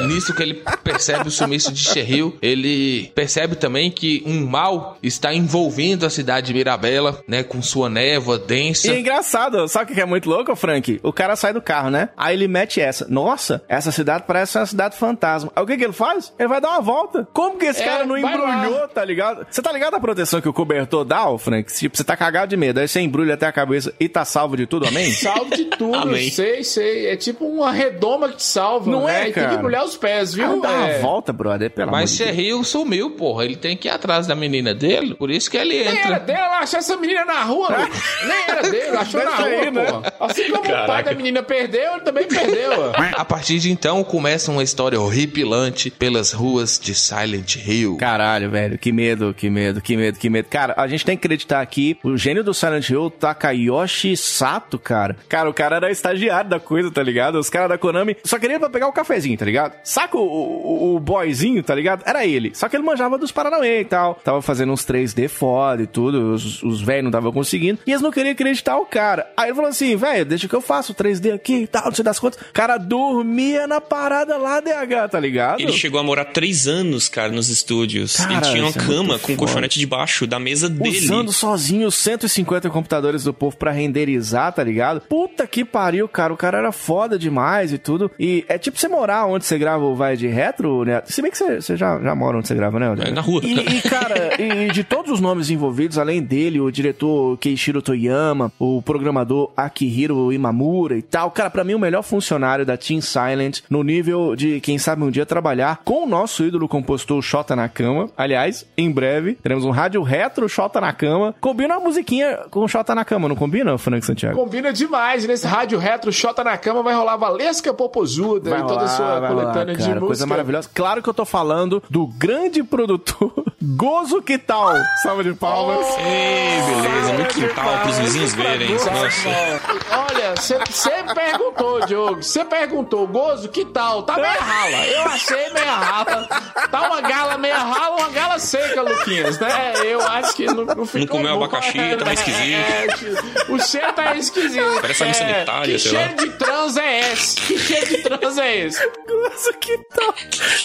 Nisso 0.07 0.35
que 0.35 0.43
ele 0.43 0.63
percebe 0.83 1.29
o 1.29 1.31
sumiço 1.31 1.73
de 1.73 1.81
Cheryl, 1.81 2.37
ele 2.41 3.11
percebe 3.15 3.57
também 3.57 3.91
que 3.91 4.23
um 4.27 4.47
mal 4.47 4.97
está 5.03 5.33
envolvendo 5.35 6.07
a 6.07 6.11
cidade 6.11 6.47
de 6.49 6.55
Mirabela, 6.55 7.21
né, 7.27 7.43
com 7.43 7.61
sua 7.63 7.89
névoa 7.89 8.39
densa. 8.39 8.89
E 8.89 8.91
é 8.97 9.01
engraçado, 9.01 9.67
sabe 9.69 9.93
o 9.93 9.95
que 9.95 10.01
é 10.01 10.07
muito 10.07 10.29
louco, 10.29 10.55
Frank? 10.57 11.01
O 11.03 11.13
cara 11.13 11.37
sai 11.37 11.53
do 11.53 11.61
carro, 11.63 11.91
né? 11.91 12.09
Aí 12.17 12.35
ele 12.37 12.49
mete 12.49 12.81
essa. 12.81 13.07
Nossa, 13.09 13.63
essa 13.69 13.91
cidade 13.91 14.25
parece 14.27 14.59
uma 14.59 14.67
cidade 14.67 14.97
fantasma. 14.97 15.51
Aí 15.55 15.63
o 15.63 15.67
que, 15.67 15.77
que 15.77 15.85
ele 15.85 15.93
faz? 15.93 16.33
Ele 16.39 16.49
vai 16.49 16.61
dar 16.61 16.71
uma 16.71 16.81
volta. 16.81 17.27
Como 17.33 17.59
que 17.59 17.67
esse 17.67 17.83
É, 17.83 17.85
cara 17.87 18.07
não 18.07 18.17
embrulhou, 18.17 18.89
tá 18.89 19.05
ligado? 19.05 19.47
Você 19.51 19.61
tá 19.63 19.73
ligado 19.73 19.95
a 19.95 20.01
proteção 20.01 20.41
que 20.41 20.49
o 20.49 20.53
cobertor 20.53 21.05
dá, 21.05 21.29
ô, 21.61 21.63
Frank? 21.65 21.75
Tipo, 21.75 21.97
você 21.97 22.05
tá 22.05 22.17
cagado 22.17 22.49
de 22.51 22.57
medo. 22.57 22.81
Aí 22.81 22.89
você 22.89 23.01
embrulha 23.01 23.35
até 23.35 23.47
a 23.47 23.53
cabeça 23.53 23.93
e 23.99 24.09
tá 24.09 24.25
salvo 24.25 24.57
de 24.57 24.67
tudo, 24.67 24.87
amém? 24.87 25.11
Salvo 25.27 25.55
de 25.57 25.65
tudo, 25.67 25.97
Amém. 25.97 26.31
sei, 26.31 26.63
sei. 26.65 27.07
É 27.07 27.17
tipo 27.17 27.45
uma 27.47 27.73
redoma 27.73 28.29
que 28.29 28.37
te 28.37 28.43
salva, 28.45 28.91
Não 28.91 29.05
né? 29.07 29.17
é, 29.17 29.21
E 29.23 29.25
tem 29.25 29.33
cara. 29.35 29.49
que 29.49 29.55
embrulhar 29.57 29.85
os 29.85 29.97
pés, 29.97 30.35
Cara, 30.35 30.49
viu? 30.53 30.61
dá 30.61 30.69
uma 30.71 30.89
É. 30.89 30.99
volta, 31.01 31.33
brother, 31.33 31.71
pelo 31.71 31.91
Mas 31.91 32.17
Deus. 32.17 32.31
Cheryl 32.31 32.65
sumiu, 32.65 33.11
porra. 33.11 33.45
Ele 33.45 33.57
tem 33.57 33.77
que 33.77 33.89
ir 33.89 33.91
atrás 33.91 34.27
da 34.27 34.35
menina 34.35 34.75
dele, 34.75 35.15
por 35.15 35.31
isso 35.31 35.51
que 35.51 35.57
ele 35.57 35.75
Nem 35.79 35.87
era 35.89 35.97
entra. 35.99 36.21
dele, 36.21 36.39
ela 36.39 36.59
achou 36.61 36.79
essa 36.79 36.97
menina 36.97 37.25
na 37.25 37.43
rua, 37.45 37.69
Lucas. 37.79 38.03
Nem 38.27 38.37
era 38.49 38.63
dele, 38.63 38.97
achou 38.97 39.25
na 39.25 39.37
rua, 39.37 39.47
aí, 39.47 39.71
né? 39.71 39.85
porra. 39.85 40.13
Assim 40.21 40.45
como 40.51 40.59
o 40.61 40.63
pai 40.63 40.73
Caraca. 40.87 41.11
da 41.11 41.17
menina 41.17 41.43
perdeu, 41.43 41.93
ele 41.93 42.01
também 42.03 42.25
perdeu. 42.27 42.93
A 43.17 43.25
partir 43.25 43.59
de 43.59 43.71
então, 43.71 44.03
começa 44.05 44.51
uma 44.51 44.63
história 44.63 45.01
horripilante 45.01 45.91
pelas 45.91 46.33
ruas 46.33 46.79
de 46.79 46.95
Silent 46.95 47.57
Hill. 47.57 47.97
Caralho, 47.99 48.51
velho, 48.51 48.79
que 48.79 48.93
medo, 48.93 49.35
que 49.35 49.49
medo, 49.51 49.81
que 49.81 49.97
medo, 49.97 50.19
que 50.19 50.29
medo. 50.31 50.49
Cara, 50.49 50.75
a 50.77 50.87
gente 50.87 51.05
tem 51.05 51.17
que 51.17 51.23
acreditar 51.47 51.61
aqui, 51.61 51.97
o 52.03 52.17
gênio 52.17 52.43
do 52.43 52.53
Silent 52.53 52.91
Hill, 52.91 53.11
Takayoshi 53.11 54.17
Sato, 54.17 54.79
cara. 54.79 55.17
Cara, 55.29 55.49
o 55.49 55.55
cara 55.55 55.77
era 55.77 55.91
estagiário 55.91 56.51
da 56.51 56.59
coisa, 56.59 56.91
tá 56.91 57.03
ligado? 57.03 57.39
Os 57.39 57.49
caras 57.49 57.69
da 57.69 57.79
Konami 57.79 58.17
só 58.25 58.39
queriam 58.39 58.59
pra 58.59 58.69
pegar 58.69 58.89
o 58.89 58.93
cafezinho, 58.93 59.39
tá 59.39 59.45
ligado? 59.45 59.75
Saca 59.85 60.17
o, 60.17 60.21
o, 60.21 60.97
o 60.97 61.01
boyzinho, 61.01 61.63
tá 61.63 61.75
ligado? 61.75 62.03
Era 62.05 62.27
ele. 62.27 62.53
Só 62.55 62.69
que 62.69 62.77
ele 62.77 62.83
manjava 62.83 63.17
dos 63.17 63.31
Paranauê 63.31 63.81
e 63.81 63.85
tal. 63.85 64.17
Tava 64.17 64.43
fazendo 64.43 64.73
uns 64.73 64.85
3D 64.85 65.29
foda 65.29 65.83
e 65.83 65.87
tudo, 65.87 66.35
os, 66.35 66.63
os 66.63 66.81
velhos 66.81 67.05
não 67.05 67.11
estavam 67.11 67.33
conseguindo. 67.33 67.79
E 67.87 67.91
eles 67.91 68.03
não 68.03 68.11
queriam 68.11 68.33
acreditar 68.33 68.77
o 68.79 68.87
cara. 68.87 69.31
Aí 69.37 69.49
ele 69.49 69.55
falou 69.55 69.71
assim, 69.71 69.95
velho, 69.97 70.25
deixa 70.25 70.49
que 70.49 70.55
eu 70.55 70.61
faço 70.61 70.95
3D 70.95 71.35
aqui 71.35 71.63
e 71.63 71.67
tal, 71.67 71.85
não 71.87 71.95
sei 71.95 72.05
das 72.05 72.19
contas. 72.19 72.41
O 72.41 72.53
cara 72.53 72.77
dormia 72.77 73.67
na 73.67 73.81
parada 73.81 74.37
lá, 74.37 74.61
DH, 74.61 75.11
tá 75.11 75.21
ligado? 75.21 75.61
Ele 75.61 75.73
chegou 75.73 76.01
a 76.01 76.03
morar 76.03 76.27
três 76.27 76.67
anos, 76.67 77.09
cara, 77.09 77.31
nos 77.31 77.49
estúdios. 77.49 78.17
Cara, 78.17 78.33
ele 78.33 78.41
tinha 78.41 78.63
uma 78.63 78.71
é 78.71 78.73
cama 78.73 79.09
muito 79.11 79.23
com 79.23 79.33
um 79.33 79.37
colchonete 79.37 79.79
debaixo 79.79 80.27
da 80.27 80.39
mesa 80.39 80.69
dele. 80.69 80.99
Usando 80.99 81.33
sozinho 81.37 81.89
os 81.89 81.95
150 81.95 82.71
computadores 82.71 83.25
do 83.25 83.33
povo 83.33 83.57
pra 83.57 83.71
renderizar, 83.71 84.53
tá 84.53 84.65
ligado? 84.65 85.03
Puta 85.03 85.47
que 85.47 85.65
pariu, 85.65 86.09
cara. 86.09 86.33
O 86.33 86.37
cara 86.37 86.59
era 86.59 86.73
foda 86.73 87.19
demais 87.19 87.73
e 87.73 87.79
tudo. 87.79 88.11
E 88.19 88.45
é 88.49 88.59
tipo 88.59 88.79
você 88.79 88.89
morar 88.89 89.27
onde 89.27 89.45
você 89.45 89.59
grava 89.59 89.85
o 89.85 89.95
Vai 89.95 90.17
de 90.17 90.27
Retro, 90.27 90.85
né? 90.85 91.03
Se 91.05 91.23
bem 91.23 91.31
que 91.31 91.39
você, 91.39 91.61
você 91.61 91.77
já, 91.77 92.01
já 92.01 92.15
mora 92.15 92.39
onde 92.39 92.49
você 92.49 92.55
grava, 92.55 92.79
né? 92.79 92.95
É, 93.07 93.11
na 93.11 93.21
rua. 93.21 93.41
E, 93.45 93.55
e, 93.55 93.83
cara, 93.83 94.41
e 94.41 94.71
de 94.71 94.83
todos 94.83 95.13
os 95.13 95.21
nomes 95.21 95.51
envolvidos, 95.51 95.99
além 95.99 96.23
dele, 96.23 96.61
o 96.61 96.71
diretor 96.71 97.37
Keishiro 97.39 97.83
Toyama, 97.83 98.51
o 98.59 98.81
programador 98.83 99.53
Akihiro 99.57 100.33
Imamura 100.33 100.97
e 100.97 101.03
tal. 101.03 101.31
Cara, 101.31 101.51
pra 101.51 101.65
mim, 101.65 101.75
o 101.75 101.79
melhor 101.79 102.03
funcionário 102.03 102.65
da 102.65 102.77
Team 102.77 103.01
Silent, 103.01 103.61
no 103.69 103.83
nível 103.83 104.35
de, 104.35 104.61
quem 104.61 104.79
sabe, 104.79 105.03
um 105.03 105.11
dia 105.11 105.27
trabalhar 105.27 105.81
com 105.85 106.05
o 106.05 106.09
nosso 106.09 106.45
ídolo 106.45 106.69
compositor 106.69 107.21
Shota 107.23 107.55
Nakama. 107.55 108.09
Aliás, 108.17 108.67
em 108.77 108.91
breve, 108.91 109.35
teremos 109.35 109.65
um 109.65 109.71
rádio 109.71 110.03
retro 110.03 110.49
Shota 110.49 110.81
Nakama. 111.27 111.35
Combina 111.41 111.75
uma 111.79 111.85
musiquinha 111.85 112.39
com 112.51 112.61
o 112.65 112.69
Shota 112.69 112.95
Nakama, 112.95 113.29
não 113.29 113.37
combina, 113.37 113.77
Frank 113.79 114.05
Santiago? 114.05 114.37
Combina 114.39 114.73
demais. 114.73 115.25
Nesse 115.27 115.47
rádio 115.47 115.79
retro, 115.79 116.13
Xota 116.13 116.45
na 116.45 116.57
cama, 116.57 116.83
vai 116.83 116.95
rolar 116.95 117.17
Valesca 117.17 117.73
Popozuda 117.73 118.59
e 118.59 118.63
toda 118.63 118.85
a 118.85 118.89
sua 118.89 119.21
vai 119.21 119.31
coletânea 119.31 119.75
de 119.75 119.83
música. 119.83 120.01
Coisa 120.01 120.27
maravilhosa. 120.27 120.71
Claro 120.75 121.03
que 121.03 121.09
eu 121.09 121.15
tô 121.15 121.25
falando 121.25 121.83
do 121.91 122.07
grande 122.07 122.63
produtor 122.63 123.33
Gozo 123.63 124.23
Que 124.23 124.39
Tal. 124.39 124.75
Salva 125.03 125.25
de 125.25 125.35
palmas. 125.35 125.87
Ei, 125.99 126.61
beleza, 126.63 127.13
muito 127.15 127.35
quintal 127.35 127.79
pros 127.83 127.99
vizinhos 127.99 128.35
verem. 128.35 128.69
Olha, 128.73 130.35
você 130.37 130.91
perguntou, 131.15 131.87
Diogo. 131.87 132.23
Você 132.23 132.45
perguntou, 132.45 133.07
Gozo, 133.07 133.49
que 133.49 133.65
tal? 133.65 134.03
Tá 134.03 134.15
meia 134.17 134.41
rala. 134.41 134.87
Eu 134.87 135.03
achei 135.05 135.51
meia 135.53 135.75
rala. 135.75 136.29
Tá 136.71 136.87
uma 136.89 137.01
gala 137.01 137.39
meia 137.39 137.59
rala, 137.59 137.97
uma 137.97 138.09
gala 138.11 138.39
seca, 138.39 138.83
Luquinhas, 138.83 139.39
né? 139.39 139.75
Eu 139.85 140.01
acho 140.01 140.35
que 140.35 140.47
não, 140.47 140.65
não 140.65 140.87
ficou 140.87 141.16
comeu 141.17 141.37
bom. 141.39 141.45
abacaxi, 141.45 141.73
tá 141.99 142.05
meio 142.05 142.15
esquisito. 142.15 142.57
É, 142.57 143.53
o 143.53 143.59
cheiro 143.61 143.93
tá 143.93 144.17
esquisito. 144.17 144.81
Parece 144.81 145.03
água 145.03 145.11
É, 145.11 145.15
sanitária, 145.15 145.73
Que 145.75 145.79
sei 145.81 145.93
lá. 145.93 145.99
cheiro 146.09 146.17
de 146.17 146.31
trans 146.39 146.77
é 146.77 147.13
esse? 147.13 147.37
Que 147.47 147.59
cheiro 147.59 147.87
de 147.87 147.99
trans 148.03 148.39
é 148.39 148.57
esse? 148.67 148.91
Gozo 149.07 149.53
Que 149.61 149.79
Tal. 149.79 150.15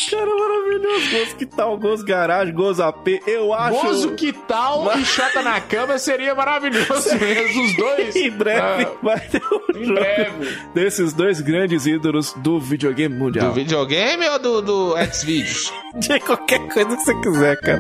Cara, 0.10 0.36
maravilhoso. 0.36 1.10
Gozo 1.12 1.36
Que 1.38 1.45
Tal, 1.45 1.78
Gozo 1.78 2.06
Garage, 2.06 2.52
Gozo 2.52 2.84
AP. 2.84 3.08
Eu 3.28 3.54
acho... 3.54 3.82
Gozo, 3.82 4.12
que 4.16 4.34
tal? 4.34 4.91
E 4.97 5.06
Xota 5.06 5.41
na 5.41 5.60
cama 5.62 5.97
seria 5.97 6.34
maravilhoso 6.36 7.16
mesmo. 7.20 7.64
Os 7.64 7.76
dois. 7.76 8.16
Em 8.16 8.30
breve 8.32 8.84
Ah, 8.86 8.91
vai 9.02 9.20
ter 9.20 9.41
um 9.52 9.78
em 9.78 9.86
jogo 9.86 9.99
breve. 9.99 10.58
desses 10.74 11.14
dois 11.14 11.39
grandes 11.41 11.86
ídolos 11.86 12.34
do 12.38 12.60
videogame 12.60 13.16
mundial. 13.16 13.47
Do 13.49 13.54
videogame 13.54 14.28
ou 14.30 14.39
do, 14.39 14.62
do 14.62 14.95
Xvideos? 15.14 15.72
De 15.95 16.20
qualquer 16.22 16.60
coisa 16.70 16.95
que 16.95 17.04
você 17.04 17.22
quiser, 17.22 17.60
cara. 17.62 17.80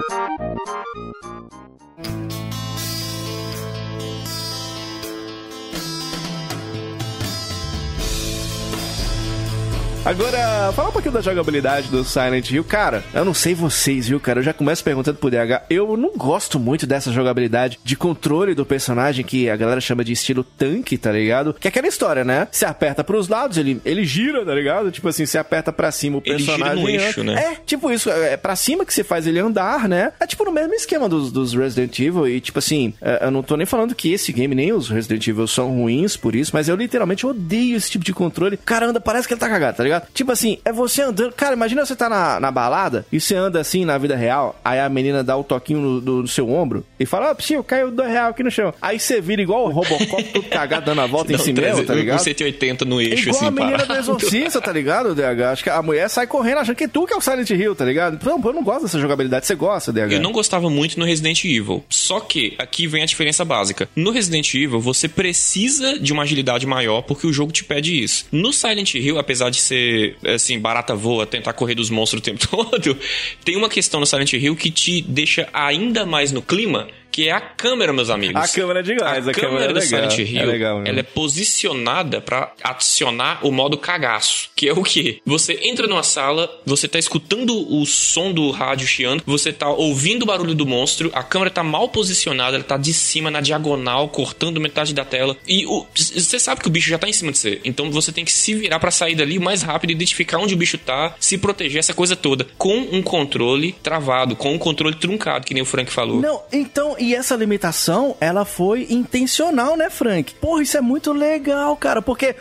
Agora, 10.03 10.71
fala 10.73 10.89
um 10.89 10.91
pouquinho 10.91 11.13
da 11.13 11.21
jogabilidade 11.21 11.87
do 11.89 12.03
Silent 12.03 12.49
Hill. 12.49 12.63
Cara, 12.63 13.03
eu 13.13 13.23
não 13.23 13.35
sei 13.35 13.53
vocês, 13.53 14.07
viu, 14.09 14.19
cara? 14.19 14.39
Eu 14.39 14.43
já 14.43 14.51
começo 14.51 14.83
perguntando 14.83 15.19
pro 15.19 15.29
DH. 15.29 15.61
Eu 15.69 15.95
não 15.95 16.17
gosto 16.17 16.59
muito 16.59 16.87
dessa 16.87 17.11
jogabilidade 17.11 17.79
de 17.83 17.95
controle 17.95 18.55
do 18.55 18.65
personagem 18.65 19.23
que 19.23 19.47
a 19.47 19.55
galera 19.55 19.79
chama 19.79 20.03
de 20.03 20.11
estilo 20.11 20.43
tanque, 20.43 20.97
tá 20.97 21.11
ligado? 21.11 21.53
Que 21.53 21.67
é 21.67 21.69
aquela 21.69 21.87
história, 21.87 22.23
né? 22.25 22.47
Se 22.51 22.65
aperta 22.65 23.03
pros 23.03 23.27
lados, 23.27 23.57
ele, 23.59 23.79
ele 23.85 24.03
gira, 24.03 24.43
tá 24.43 24.55
ligado? 24.55 24.89
Tipo 24.89 25.07
assim, 25.07 25.27
se 25.27 25.37
aperta 25.37 25.71
pra 25.71 25.91
cima, 25.91 26.17
o 26.17 26.21
Ele 26.25 26.39
gira 26.39 26.57
personagem. 26.57 26.83
no 26.83 26.89
eixo, 26.89 27.23
né? 27.23 27.35
É, 27.39 27.55
tipo 27.63 27.91
isso. 27.91 28.09
É 28.09 28.35
pra 28.35 28.55
cima 28.55 28.83
que 28.83 28.93
você 28.95 29.03
faz 29.03 29.27
ele 29.27 29.37
andar, 29.39 29.87
né? 29.87 30.13
É 30.19 30.25
tipo 30.25 30.43
no 30.43 30.51
mesmo 30.51 30.73
esquema 30.73 31.07
dos, 31.07 31.31
dos 31.31 31.53
Resident 31.53 31.97
Evil. 31.99 32.27
E 32.27 32.41
tipo 32.41 32.57
assim, 32.57 32.91
é, 32.99 33.25
eu 33.27 33.29
não 33.31 33.43
tô 33.43 33.55
nem 33.55 33.67
falando 33.67 33.93
que 33.93 34.11
esse 34.11 34.33
game 34.33 34.55
nem 34.55 34.73
os 34.73 34.89
Resident 34.89 35.27
Evil 35.27 35.45
são 35.45 35.69
ruins 35.69 36.17
por 36.17 36.35
isso, 36.35 36.49
mas 36.55 36.67
eu 36.67 36.75
literalmente 36.75 37.23
odeio 37.25 37.77
esse 37.77 37.91
tipo 37.91 38.03
de 38.03 38.13
controle. 38.13 38.55
O 38.55 38.57
cara 38.65 38.87
anda, 38.87 38.99
parece 38.99 39.27
que 39.27 39.35
ele 39.35 39.39
tá 39.39 39.47
cagado, 39.47 39.77
tá 39.77 39.83
ligado? 39.83 39.90
Tipo 40.13 40.31
assim, 40.31 40.57
é 40.63 40.71
você 40.71 41.01
andando. 41.01 41.33
Cara, 41.33 41.53
imagina 41.55 41.85
você 41.85 41.95
tá 41.95 42.07
na, 42.07 42.39
na 42.39 42.51
balada 42.51 43.05
e 43.11 43.19
você 43.19 43.35
anda 43.35 43.59
assim 43.59 43.83
na 43.85 43.97
vida 43.97 44.15
real, 44.15 44.59
aí 44.63 44.79
a 44.79 44.87
menina 44.89 45.23
dá 45.23 45.35
o 45.35 45.43
toquinho 45.43 45.79
no, 45.79 46.01
do- 46.01 46.21
no 46.21 46.27
seu 46.27 46.49
ombro 46.49 46.85
e 46.99 47.05
fala: 47.05 47.31
Ó, 47.31 47.35
psiu, 47.35 47.63
caiu 47.63 47.91
dois 47.91 48.09
real 48.09 48.29
aqui 48.29 48.43
no 48.43 48.51
chão. 48.51 48.73
Aí 48.81 48.99
você 48.99 49.19
vira 49.19 49.41
igual 49.41 49.65
o 49.65 49.69
Robocop, 49.71 50.23
todo 50.25 50.43
cagado, 50.47 50.85
dando 50.85 51.01
a 51.01 51.07
volta 51.07 51.33
em 51.33 51.37
si 51.37 51.51
mesmo, 51.53 51.83
tá 51.83 51.93
ligado? 51.93 52.19
um 52.19 52.23
180 52.23 52.85
no 52.85 53.01
eixo, 53.01 53.29
Igual 53.29 53.35
assim, 53.35 53.47
a 53.47 53.51
menina 53.51 53.77
do 53.79 53.87
parado. 53.87 53.99
exorcista, 53.99 54.61
tá 54.61 54.71
ligado, 54.71 55.15
DH? 55.15 55.41
Acho 55.51 55.63
que 55.63 55.69
a 55.69 55.81
mulher 55.81 56.09
sai 56.09 56.27
correndo 56.27 56.59
achando 56.59 56.75
que 56.75 56.87
tu 56.87 57.05
que 57.05 57.13
é 57.13 57.17
o 57.17 57.21
Silent 57.21 57.49
Hill, 57.49 57.75
tá 57.75 57.85
ligado? 57.85 58.19
Não, 58.25 58.41
eu 58.43 58.53
não 58.53 58.63
gosto 58.63 58.83
dessa 58.83 58.99
jogabilidade. 58.99 59.45
Você 59.47 59.55
gosta, 59.55 59.91
DH? 59.91 60.11
Eu 60.13 60.21
não 60.21 60.31
gostava 60.31 60.69
muito 60.69 60.99
no 60.99 61.05
Resident 61.05 61.43
Evil. 61.43 61.83
Só 61.89 62.19
que 62.19 62.53
aqui 62.57 62.87
vem 62.87 63.03
a 63.03 63.05
diferença 63.05 63.43
básica. 63.43 63.89
No 63.95 64.11
Resident 64.11 64.53
Evil, 64.53 64.79
você 64.79 65.07
precisa 65.07 65.97
de 65.99 66.11
uma 66.13 66.23
agilidade 66.23 66.65
maior 66.67 67.01
porque 67.01 67.25
o 67.25 67.33
jogo 67.33 67.51
te 67.51 67.63
pede 67.63 68.03
isso. 68.03 68.25
No 68.31 68.51
Silent 68.53 68.93
Hill, 68.95 69.17
apesar 69.17 69.49
de 69.49 69.59
ser 69.59 69.80
assim, 70.25 70.59
barata 70.59 70.95
voa, 70.95 71.25
tentar 71.25 71.53
correr 71.53 71.75
dos 71.75 71.89
monstros 71.89 72.21
o 72.21 72.23
tempo 72.23 72.45
todo, 72.47 72.97
tem 73.43 73.55
uma 73.55 73.69
questão 73.69 73.99
no 73.99 74.05
Silent 74.05 74.33
Hill 74.33 74.55
que 74.55 74.71
te 74.71 75.01
deixa 75.01 75.47
ainda 75.53 76.05
mais 76.05 76.31
no 76.31 76.41
clima. 76.41 76.87
Que 77.11 77.27
é 77.27 77.31
a 77.31 77.41
câmera, 77.41 77.91
meus 77.91 78.09
amigos. 78.09 78.41
A 78.41 78.47
câmera 78.47 78.79
é 78.79 78.83
demais, 78.83 79.27
a 79.27 79.33
câmera 79.33 79.65
é 79.65 79.67
do 79.67 79.73
legal, 79.79 80.09
Silent 80.11 80.17
Hill, 80.31 80.41
é 80.41 80.45
legal 80.45 80.81
ela 80.85 80.99
é 80.99 81.03
posicionada 81.03 82.21
pra 82.21 82.53
adicionar 82.63 83.39
o 83.45 83.51
modo 83.51 83.77
cagaço. 83.77 84.49
Que 84.55 84.69
é 84.69 84.73
o 84.73 84.83
quê? 84.83 85.19
Você 85.25 85.59
entra 85.63 85.87
numa 85.87 86.03
sala, 86.03 86.49
você 86.65 86.87
tá 86.87 86.97
escutando 86.97 87.53
o 87.73 87.85
som 87.85 88.31
do 88.31 88.49
rádio 88.51 88.87
chiando, 88.87 89.23
você 89.25 89.51
tá 89.51 89.69
ouvindo 89.69 90.23
o 90.23 90.25
barulho 90.25 90.53
do 90.55 90.65
monstro, 90.65 91.11
a 91.13 91.23
câmera 91.23 91.49
tá 91.51 91.63
mal 91.63 91.89
posicionada, 91.89 92.55
ela 92.55 92.63
tá 92.63 92.77
de 92.77 92.93
cima, 92.93 93.29
na 93.29 93.41
diagonal, 93.41 94.07
cortando 94.09 94.61
metade 94.61 94.93
da 94.93 95.03
tela. 95.03 95.35
E 95.47 95.65
o- 95.65 95.85
você 95.95 96.39
sabe 96.39 96.61
que 96.61 96.67
o 96.67 96.71
bicho 96.71 96.89
já 96.89 96.97
tá 96.97 97.09
em 97.09 97.13
cima 97.13 97.31
de 97.31 97.37
você. 97.37 97.59
Então 97.65 97.91
você 97.91 98.11
tem 98.11 98.23
que 98.23 98.31
se 98.31 98.53
virar 98.55 98.79
pra 98.79 98.91
sair 98.91 99.15
dali 99.15 99.37
o 99.37 99.41
mais 99.41 99.61
rápido, 99.61 99.91
identificar 99.91 100.37
onde 100.37 100.53
o 100.53 100.57
bicho 100.57 100.77
tá, 100.77 101.15
se 101.19 101.37
proteger, 101.37 101.79
essa 101.79 101.93
coisa 101.93 102.15
toda. 102.15 102.47
Com 102.57 102.77
um 102.91 103.01
controle 103.01 103.73
travado, 103.83 104.35
com 104.35 104.53
um 104.53 104.57
controle 104.57 104.95
truncado, 104.95 105.45
que 105.45 105.53
nem 105.53 105.63
o 105.63 105.65
Frank 105.65 105.91
falou. 105.91 106.21
Não, 106.21 106.41
então, 106.51 106.95
e 107.01 107.15
essa 107.15 107.35
limitação, 107.35 108.15
ela 108.19 108.45
foi 108.45 108.87
intencional, 108.89 109.75
né, 109.75 109.89
Frank? 109.89 110.33
Porra, 110.35 110.61
isso 110.61 110.77
é 110.77 110.81
muito 110.81 111.11
legal, 111.11 111.75
cara, 111.75 112.01
porque 112.01 112.35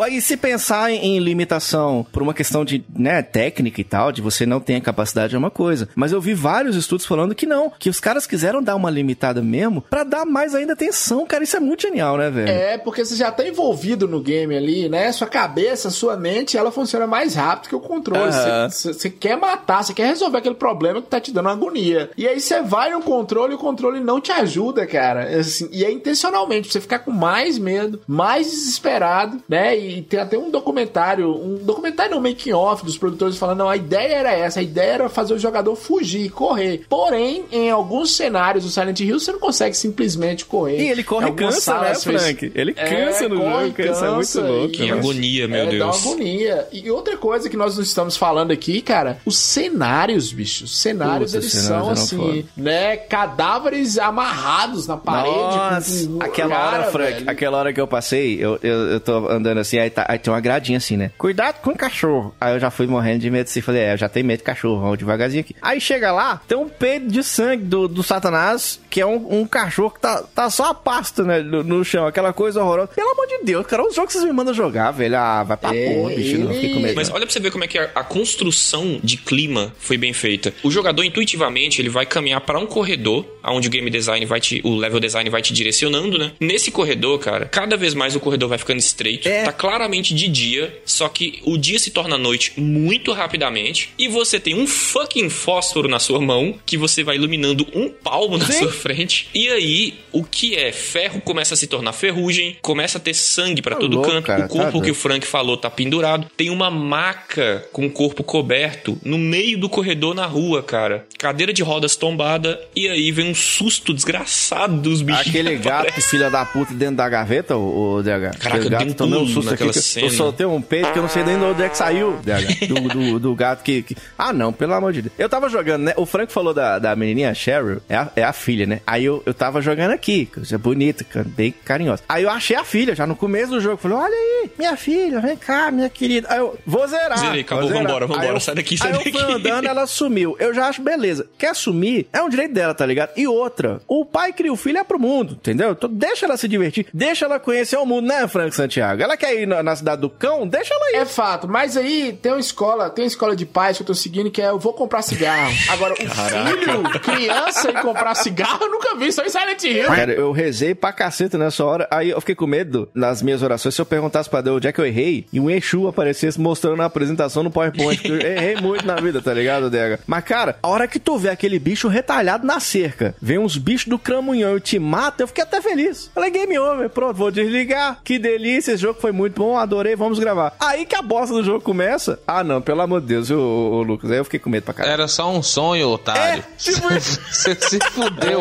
aí 0.00 0.20
se 0.20 0.36
pensar 0.36 0.90
em, 0.90 1.16
em 1.16 1.18
limitação 1.18 2.06
por 2.12 2.22
uma 2.22 2.34
questão 2.34 2.64
de, 2.64 2.84
né, 2.96 3.22
técnica 3.22 3.80
e 3.80 3.84
tal, 3.84 4.12
de 4.12 4.22
você 4.22 4.46
não 4.46 4.60
ter 4.60 4.76
a 4.76 4.80
capacidade 4.80 5.34
é 5.34 5.38
uma 5.38 5.50
coisa, 5.50 5.88
mas 5.94 6.12
eu 6.12 6.20
vi 6.20 6.34
vários 6.34 6.76
estudos 6.76 7.06
falando 7.06 7.34
que 7.34 7.46
não, 7.46 7.72
que 7.78 7.90
os 7.90 8.00
caras 8.00 8.26
quiseram 8.26 8.62
dar 8.62 8.76
uma 8.76 8.90
limitada 8.90 9.42
mesmo 9.42 9.82
pra 9.82 10.04
dar 10.04 10.24
mais 10.24 10.54
ainda 10.54 10.72
atenção, 10.72 11.26
cara, 11.26 11.44
isso 11.44 11.56
é 11.56 11.60
muito 11.60 11.82
genial, 11.82 12.16
né, 12.16 12.30
velho? 12.30 12.48
É, 12.48 12.78
porque 12.78 13.04
você 13.04 13.16
já 13.16 13.30
tá 13.30 13.46
envolvido 13.46 14.08
no 14.08 14.20
game 14.20 14.56
ali, 14.56 14.88
né? 14.88 15.10
Sua 15.12 15.26
cabeça, 15.26 15.90
sua 15.90 16.16
mente, 16.16 16.56
ela 16.56 16.70
funciona 16.70 17.06
mais 17.06 17.34
rápido 17.34 17.68
que 17.68 17.76
o 17.76 17.80
controle. 17.80 18.32
Você 18.70 18.92
você 18.92 19.10
quer 19.10 19.36
matar, 19.36 19.82
você 19.82 19.94
quer 19.94 20.06
resolver 20.06 20.38
aquele 20.38 20.54
problema 20.54 21.00
que 21.00 21.08
tá 21.08 21.20
te 21.20 21.32
dando 21.32 21.48
agonia. 21.48 22.10
E 22.16 22.26
aí 22.26 22.40
você 22.40 22.62
vai 22.62 22.90
no 22.90 23.02
controle 23.02 23.52
e 23.52 23.56
o 23.56 23.58
controle 23.58 24.00
não 24.02 24.20
te 24.20 24.32
ajuda, 24.32 24.86
cara. 24.86 25.38
Assim, 25.38 25.68
e 25.72 25.84
é 25.84 25.90
intencionalmente, 25.90 26.62
pra 26.68 26.72
você 26.72 26.80
ficar 26.80 26.98
com 27.00 27.10
mais 27.10 27.58
medo, 27.58 28.00
mais 28.06 28.50
desesperado, 28.50 29.40
né? 29.48 29.76
E 29.78 30.02
tem 30.02 30.20
até 30.20 30.36
um 30.36 30.50
documentário, 30.50 31.30
um 31.34 31.56
documentário 31.64 32.14
no 32.16 32.20
making 32.20 32.52
off 32.52 32.84
dos 32.84 32.98
produtores 32.98 33.36
falando, 33.36 33.58
não, 33.58 33.68
a 33.68 33.76
ideia 33.76 34.14
era 34.14 34.32
essa, 34.32 34.60
a 34.60 34.62
ideia 34.62 34.92
era 34.92 35.08
fazer 35.08 35.34
o 35.34 35.38
jogador 35.38 35.74
fugir, 35.76 36.30
correr. 36.30 36.84
Porém, 36.88 37.44
em 37.50 37.70
alguns 37.70 38.14
cenários 38.16 38.64
do 38.64 38.70
Silent 38.70 39.00
Hill, 39.00 39.18
você 39.20 39.32
não 39.32 39.38
consegue 39.40 39.76
simplesmente 39.76 40.44
correr. 40.44 40.78
E 40.80 40.90
ele 40.90 41.02
corre 41.04 41.30
cansa, 41.32 41.56
né, 41.56 41.60
salas 41.94 42.04
fez- 42.04 42.22
Frank? 42.22 42.52
Ele 42.54 42.74
É, 42.76 42.84
cansa 43.06 43.28
no 43.28 43.40
corre, 43.40 43.64
jogo, 43.66 43.74
cansa, 43.74 44.06
é 44.06 44.10
muito 44.10 44.40
louco. 44.40 44.68
Que 44.72 44.86
né? 44.86 44.98
agonia, 44.98 45.48
meu 45.48 45.62
é, 45.62 45.66
Deus. 45.66 45.78
Dá 45.78 45.86
uma 45.86 45.94
agonia. 45.94 46.68
E 46.72 46.90
outra 46.90 47.16
coisa 47.16 47.48
que 47.48 47.56
nós 47.56 47.76
não 47.76 47.82
estamos 47.82 48.16
falando 48.16 48.50
aqui, 48.50 48.80
cara, 48.82 49.18
os 49.24 49.36
cenários, 49.36 50.32
bicho. 50.32 50.64
Os 50.64 50.76
cenários, 50.78 51.32
Puta, 51.32 51.44
eles 51.44 51.54
os 51.54 51.60
são 51.62 51.94
cenários 51.94 52.12
eram 52.12 52.24
assim, 52.30 52.44
né? 52.56 52.96
Cadáveres 52.96 53.91
amarrados 53.98 54.86
na 54.86 54.96
parede. 54.96 55.34
Nossa, 55.36 56.06
com- 56.08 56.22
aquela 56.22 56.54
cara, 56.56 56.76
hora, 56.82 56.90
Frank, 56.90 57.12
velho. 57.14 57.30
aquela 57.30 57.58
hora 57.58 57.72
que 57.72 57.80
eu 57.80 57.86
passei, 57.86 58.36
eu, 58.42 58.58
eu, 58.62 58.88
eu 58.92 59.00
tô 59.00 59.28
andando 59.28 59.58
assim, 59.58 59.78
aí, 59.78 59.90
tá- 59.90 60.06
aí 60.08 60.18
tem 60.18 60.32
uma 60.32 60.40
gradinha 60.40 60.78
assim, 60.78 60.96
né? 60.96 61.10
Cuidado 61.18 61.60
com 61.60 61.70
o 61.70 61.76
cachorro. 61.76 62.34
Aí 62.40 62.54
eu 62.54 62.60
já 62.60 62.70
fui 62.70 62.86
morrendo 62.86 63.20
de 63.20 63.30
medo 63.30 63.46
assim, 63.48 63.60
falei, 63.60 63.82
é, 63.82 63.92
eu 63.94 63.96
já 63.98 64.08
tenho 64.08 64.26
medo 64.26 64.38
de 64.38 64.44
cachorro, 64.44 64.80
vamos 64.80 64.98
devagarzinho 64.98 65.40
aqui. 65.42 65.54
Aí 65.60 65.80
chega 65.80 66.12
lá, 66.12 66.40
tem 66.46 66.56
um 66.56 66.68
peito 66.68 67.06
de 67.08 67.22
sangue 67.22 67.64
do, 67.64 67.88
do 67.88 68.02
Satanás, 68.02 68.80
que 68.90 69.00
é 69.00 69.06
um, 69.06 69.40
um 69.40 69.46
cachorro 69.46 69.90
que 69.90 70.00
tá, 70.00 70.22
tá 70.34 70.50
só 70.50 70.70
a 70.70 70.74
pasta, 70.74 71.22
né, 71.24 71.40
no, 71.40 71.62
no 71.62 71.84
chão, 71.84 72.06
aquela 72.06 72.32
coisa 72.32 72.62
horrorosa. 72.62 72.88
Pelo 72.94 73.10
amor 73.10 73.26
de 73.26 73.38
Deus, 73.44 73.66
cara, 73.66 73.82
os 73.86 73.94
jogos 73.94 74.12
que 74.12 74.18
vocês 74.18 74.24
me 74.24 74.32
mandam 74.36 74.52
jogar, 74.54 74.90
velho, 74.90 75.16
ah, 75.16 75.42
vai 75.42 75.56
pra 75.56 75.74
É, 75.74 75.94
porra, 75.94 76.14
bicho, 76.14 76.38
não 76.38 76.46
ele- 76.50 76.54
fiquei 76.54 76.74
com 76.74 76.80
medo. 76.80 76.94
Mas 76.96 77.08
não. 77.08 77.16
olha 77.16 77.26
pra 77.26 77.32
você 77.32 77.40
ver 77.40 77.50
como 77.50 77.64
é 77.64 77.66
que 77.66 77.78
a, 77.78 77.90
a 77.94 78.04
construção 78.04 79.00
de 79.02 79.16
clima 79.16 79.72
foi 79.78 79.96
bem 79.96 80.12
feita. 80.12 80.52
O 80.62 80.70
jogador, 80.70 81.04
intuitivamente, 81.04 81.80
ele 81.80 81.88
vai 81.88 82.06
caminhar 82.06 82.40
para 82.40 82.58
um 82.58 82.66
corredor, 82.66 83.24
onde 83.44 83.68
o 83.68 83.70
game 83.70 83.81
design 83.90 84.24
vai 84.26 84.40
te. 84.40 84.60
O 84.64 84.74
level 84.76 85.00
design 85.00 85.28
vai 85.30 85.42
te 85.42 85.52
direcionando, 85.52 86.18
né? 86.18 86.32
Nesse 86.40 86.70
corredor, 86.70 87.18
cara, 87.18 87.46
cada 87.46 87.76
vez 87.76 87.94
mais 87.94 88.14
o 88.16 88.20
corredor 88.20 88.48
vai 88.48 88.58
ficando 88.58 88.78
estreito. 88.78 89.28
É. 89.28 89.44
Tá 89.44 89.52
claramente 89.52 90.14
de 90.14 90.28
dia, 90.28 90.80
só 90.84 91.08
que 91.08 91.40
o 91.44 91.56
dia 91.56 91.78
se 91.78 91.90
torna 91.90 92.16
noite 92.18 92.52
muito 92.56 93.12
rapidamente. 93.12 93.90
E 93.98 94.08
você 94.08 94.38
tem 94.40 94.54
um 94.54 94.66
fucking 94.66 95.28
fósforo 95.28 95.88
na 95.88 95.98
sua 95.98 96.20
mão, 96.20 96.58
que 96.66 96.76
você 96.76 97.02
vai 97.02 97.16
iluminando 97.16 97.66
um 97.74 97.88
palmo 97.88 98.36
na 98.38 98.46
Sim. 98.46 98.60
sua 98.60 98.72
frente. 98.72 99.28
E 99.34 99.48
aí, 99.48 99.94
o 100.12 100.22
que 100.24 100.54
é 100.56 100.72
ferro 100.72 101.20
começa 101.20 101.54
a 101.54 101.56
se 101.56 101.66
tornar 101.66 101.92
ferrugem, 101.92 102.56
começa 102.62 102.98
a 102.98 103.00
ter 103.00 103.14
sangue 103.14 103.62
pra 103.62 103.74
Tá 103.74 103.80
todo 103.80 103.94
louco, 103.96 104.10
canto. 104.10 104.26
cara, 104.26 104.40
o 104.40 104.42
tá 104.42 104.48
corpo 104.48 104.72
que 104.72 104.78
doido. 104.86 104.90
o 104.92 104.94
Frank 104.94 105.26
falou 105.26 105.56
tá 105.56 105.70
pendurado. 105.70 106.28
Tem 106.36 106.50
uma 106.50 106.70
maca 106.70 107.66
com 107.72 107.86
o 107.86 107.90
corpo 107.90 108.22
coberto 108.22 108.98
no 109.04 109.16
meio 109.18 109.58
do 109.58 109.68
corredor 109.68 110.14
na 110.14 110.26
rua, 110.26 110.62
cara. 110.62 111.06
Cadeira 111.18 111.52
de 111.52 111.62
rodas 111.62 111.96
tombada. 111.96 112.60
E 112.76 112.86
aí 112.88 113.10
vem 113.10 113.30
um 113.30 113.34
susto 113.34 113.71
desgraçado 113.80 114.76
dos 114.76 115.02
bichos. 115.02 115.26
Aquele 115.28 115.56
que 115.58 115.64
gato, 115.68 115.82
aparecem. 115.88 116.10
filha 116.10 116.30
da 116.30 116.44
puta, 116.44 116.74
dentro 116.74 116.96
da 116.96 117.08
gaveta, 117.08 117.56
o, 117.56 117.96
o 117.96 118.02
DH. 118.02 118.38
Caraca, 118.38 118.68
gato 118.68 118.84
um 118.88 118.92
tomei 118.92 119.18
um 119.18 119.26
susto 119.26 119.54
aqui. 119.54 119.64
eu- 119.64 120.10
soltei 120.10 120.46
um 120.46 120.60
peito 120.60 120.92
que 120.92 120.98
eu 120.98 121.02
não 121.02 121.08
sei 121.08 121.24
nem 121.24 121.38
de 121.38 121.44
onde 121.44 121.62
é 121.62 121.68
que 121.68 121.76
saiu, 121.76 122.18
DH. 122.22 122.66
Do, 122.68 122.88
do, 122.88 123.18
do 123.20 123.34
gato 123.34 123.62
que, 123.62 123.82
que- 123.82 123.96
Ah, 124.18 124.32
não, 124.32 124.52
pelo 124.52 124.74
amor 124.74 124.92
de 124.92 125.02
Deus. 125.02 125.14
Eu 125.18 125.28
tava 125.28 125.48
jogando, 125.48 125.82
né? 125.84 125.92
O 125.96 126.04
Frank 126.06 126.32
falou 126.32 126.52
da, 126.54 126.78
da 126.78 126.94
menininha 126.96 127.32
Cheryl, 127.34 127.80
é 127.88 127.96
a, 127.96 128.08
é 128.16 128.22
a 128.22 128.32
filha, 128.32 128.66
né? 128.66 128.80
Aí 128.86 129.04
eu, 129.04 129.22
eu 129.24 129.32
tava 129.34 129.60
jogando 129.60 129.92
aqui, 129.92 130.26
coisa 130.26 130.58
bonita, 130.58 131.04
cara, 131.04 131.26
bem 131.28 131.52
carinhosa. 131.64 132.02
Aí 132.08 132.24
eu 132.24 132.30
achei 132.30 132.56
a 132.56 132.64
filha, 132.64 132.94
já 132.94 133.06
no 133.06 133.16
começo 133.16 133.52
do 133.52 133.60
jogo. 133.60 133.76
Falei, 133.76 133.96
olha 133.96 134.14
aí, 134.14 134.50
minha 134.58 134.76
filha, 134.76 135.20
vem 135.20 135.36
cá, 135.36 135.70
minha 135.70 135.88
querida. 135.88 136.28
Aí 136.30 136.38
eu, 136.38 136.58
vou 136.66 136.86
zerar. 136.86 137.18
Zerei, 137.18 137.40
acabou, 137.42 137.68
zerar. 137.68 137.82
vambora, 137.82 138.06
vambora, 138.06 138.26
Aí 138.28 138.34
eu- 138.34 138.40
sai 138.40 138.54
daqui, 138.54 138.76
sai 138.76 138.88
aí 138.92 138.98
daqui. 138.98 139.08
eu 139.08 139.12
fui 139.24 139.34
andando, 139.34 139.66
ela 139.66 139.86
sumiu. 139.86 140.36
Eu 140.38 140.52
já 140.54 140.66
acho 140.68 140.82
beleza. 140.82 141.26
Quer 141.38 141.54
sumir? 141.54 142.06
É 142.12 142.22
um 142.22 142.28
direito 142.28 142.52
dela, 142.54 142.74
tá 142.74 142.84
ligado? 142.84 143.10
E 143.16 143.26
outra, 143.26 143.61
o 143.86 144.04
pai 144.04 144.32
cria 144.32 144.52
o 144.52 144.56
filho 144.56 144.78
é 144.78 144.84
pro 144.84 144.98
mundo, 144.98 145.34
entendeu? 145.34 145.72
Então 145.72 145.88
deixa 145.90 146.26
ela 146.26 146.36
se 146.36 146.48
divertir, 146.48 146.86
deixa 146.92 147.24
ela 147.24 147.38
conhecer 147.38 147.76
o 147.76 147.86
mundo, 147.86 148.06
né, 148.06 148.26
Frank 148.28 148.54
Santiago? 148.54 149.02
Ela 149.02 149.16
quer 149.16 149.34
ir 149.34 149.46
na, 149.46 149.62
na 149.62 149.76
cidade 149.76 150.00
do 150.00 150.10
cão? 150.10 150.46
Deixa 150.46 150.74
ela 150.74 150.90
ir. 150.92 151.02
É 151.02 151.04
fato, 151.04 151.48
mas 151.48 151.76
aí 151.76 152.12
tem 152.20 152.32
uma 152.32 152.40
escola, 152.40 152.90
tem 152.90 153.04
uma 153.04 153.08
escola 153.08 153.34
de 153.34 153.46
pais 153.46 153.76
que 153.76 153.82
eu 153.82 153.86
tô 153.86 153.94
seguindo 153.94 154.30
que 154.30 154.40
é 154.40 154.48
eu 154.48 154.58
vou 154.58 154.72
comprar 154.72 155.02
cigarro. 155.02 155.52
Agora, 155.68 155.94
o 155.94 155.96
filho, 155.96 157.00
criança 157.00 157.70
e 157.70 157.74
comprar 157.74 158.14
cigarro, 158.14 158.64
eu 158.64 158.70
nunca 158.70 158.94
vi, 158.96 159.12
só 159.12 159.24
em 159.24 159.28
Silent 159.28 159.62
Hill. 159.62 159.86
Cara, 159.86 160.12
eu 160.12 160.32
rezei 160.32 160.74
pra 160.74 160.92
caceta 160.92 161.38
nessa 161.38 161.64
hora. 161.64 161.88
Aí 161.90 162.10
eu 162.10 162.20
fiquei 162.20 162.34
com 162.34 162.46
medo 162.46 162.88
nas 162.94 163.22
minhas 163.22 163.42
orações. 163.42 163.74
Se 163.74 163.80
eu 163.80 163.86
perguntasse 163.86 164.28
pra 164.28 164.40
Deus 164.40 164.56
onde 164.56 164.68
é 164.68 164.72
que 164.72 164.80
eu 164.80 164.86
errei 164.86 165.26
e 165.32 165.40
um 165.40 165.50
Exu 165.50 165.86
aparecesse 165.88 166.40
mostrando 166.40 166.82
a 166.82 166.86
apresentação 166.86 167.42
no 167.42 167.50
PowerPoint. 167.50 168.00
Eu 168.08 168.20
errei 168.20 168.56
muito 168.56 168.86
na 168.86 168.96
vida, 168.96 169.20
tá 169.20 169.32
ligado, 169.32 169.70
DH? 169.70 170.02
Mas, 170.06 170.24
cara, 170.24 170.56
a 170.62 170.68
hora 170.68 170.88
que 170.88 170.98
tu 170.98 171.18
vê 171.18 171.30
aquele 171.30 171.58
bicho 171.58 171.88
retalhado 171.88 172.46
na 172.46 172.60
cerca, 172.60 173.14
vem 173.20 173.38
um 173.38 173.46
uns 173.52 173.58
bichos 173.58 173.88
do 173.88 173.98
cramunhão 173.98 174.56
e 174.56 174.60
te 174.60 174.78
mata, 174.78 175.22
eu 175.22 175.26
fiquei 175.26 175.44
até 175.44 175.60
feliz. 175.60 176.10
Falei, 176.14 176.30
game 176.30 176.58
over, 176.58 176.88
pronto, 176.88 177.16
vou 177.16 177.30
desligar. 177.30 178.00
Que 178.02 178.18
delícia, 178.18 178.72
esse 178.72 178.82
jogo 178.82 179.00
foi 179.00 179.12
muito 179.12 179.40
bom, 179.40 179.56
adorei, 179.56 179.94
vamos 179.94 180.18
gravar. 180.18 180.54
Aí 180.58 180.86
que 180.86 180.94
a 180.94 181.02
bosta 181.02 181.34
do 181.34 181.44
jogo 181.44 181.60
começa. 181.60 182.18
Ah, 182.26 182.42
não, 182.42 182.62
pelo 182.62 182.80
amor 182.80 183.00
de 183.00 183.08
Deus, 183.08 183.30
ô, 183.30 183.38
ô, 183.38 183.82
Lucas, 183.82 184.10
aí 184.10 184.18
eu 184.18 184.24
fiquei 184.24 184.40
com 184.40 184.48
medo 184.48 184.64
pra 184.64 184.74
caralho. 184.74 184.92
Era 184.94 185.08
só 185.08 185.30
um 185.30 185.42
sonho, 185.42 185.88
otário. 185.88 186.44
Você 186.56 187.54
se 187.54 187.78
fudeu. 187.90 188.40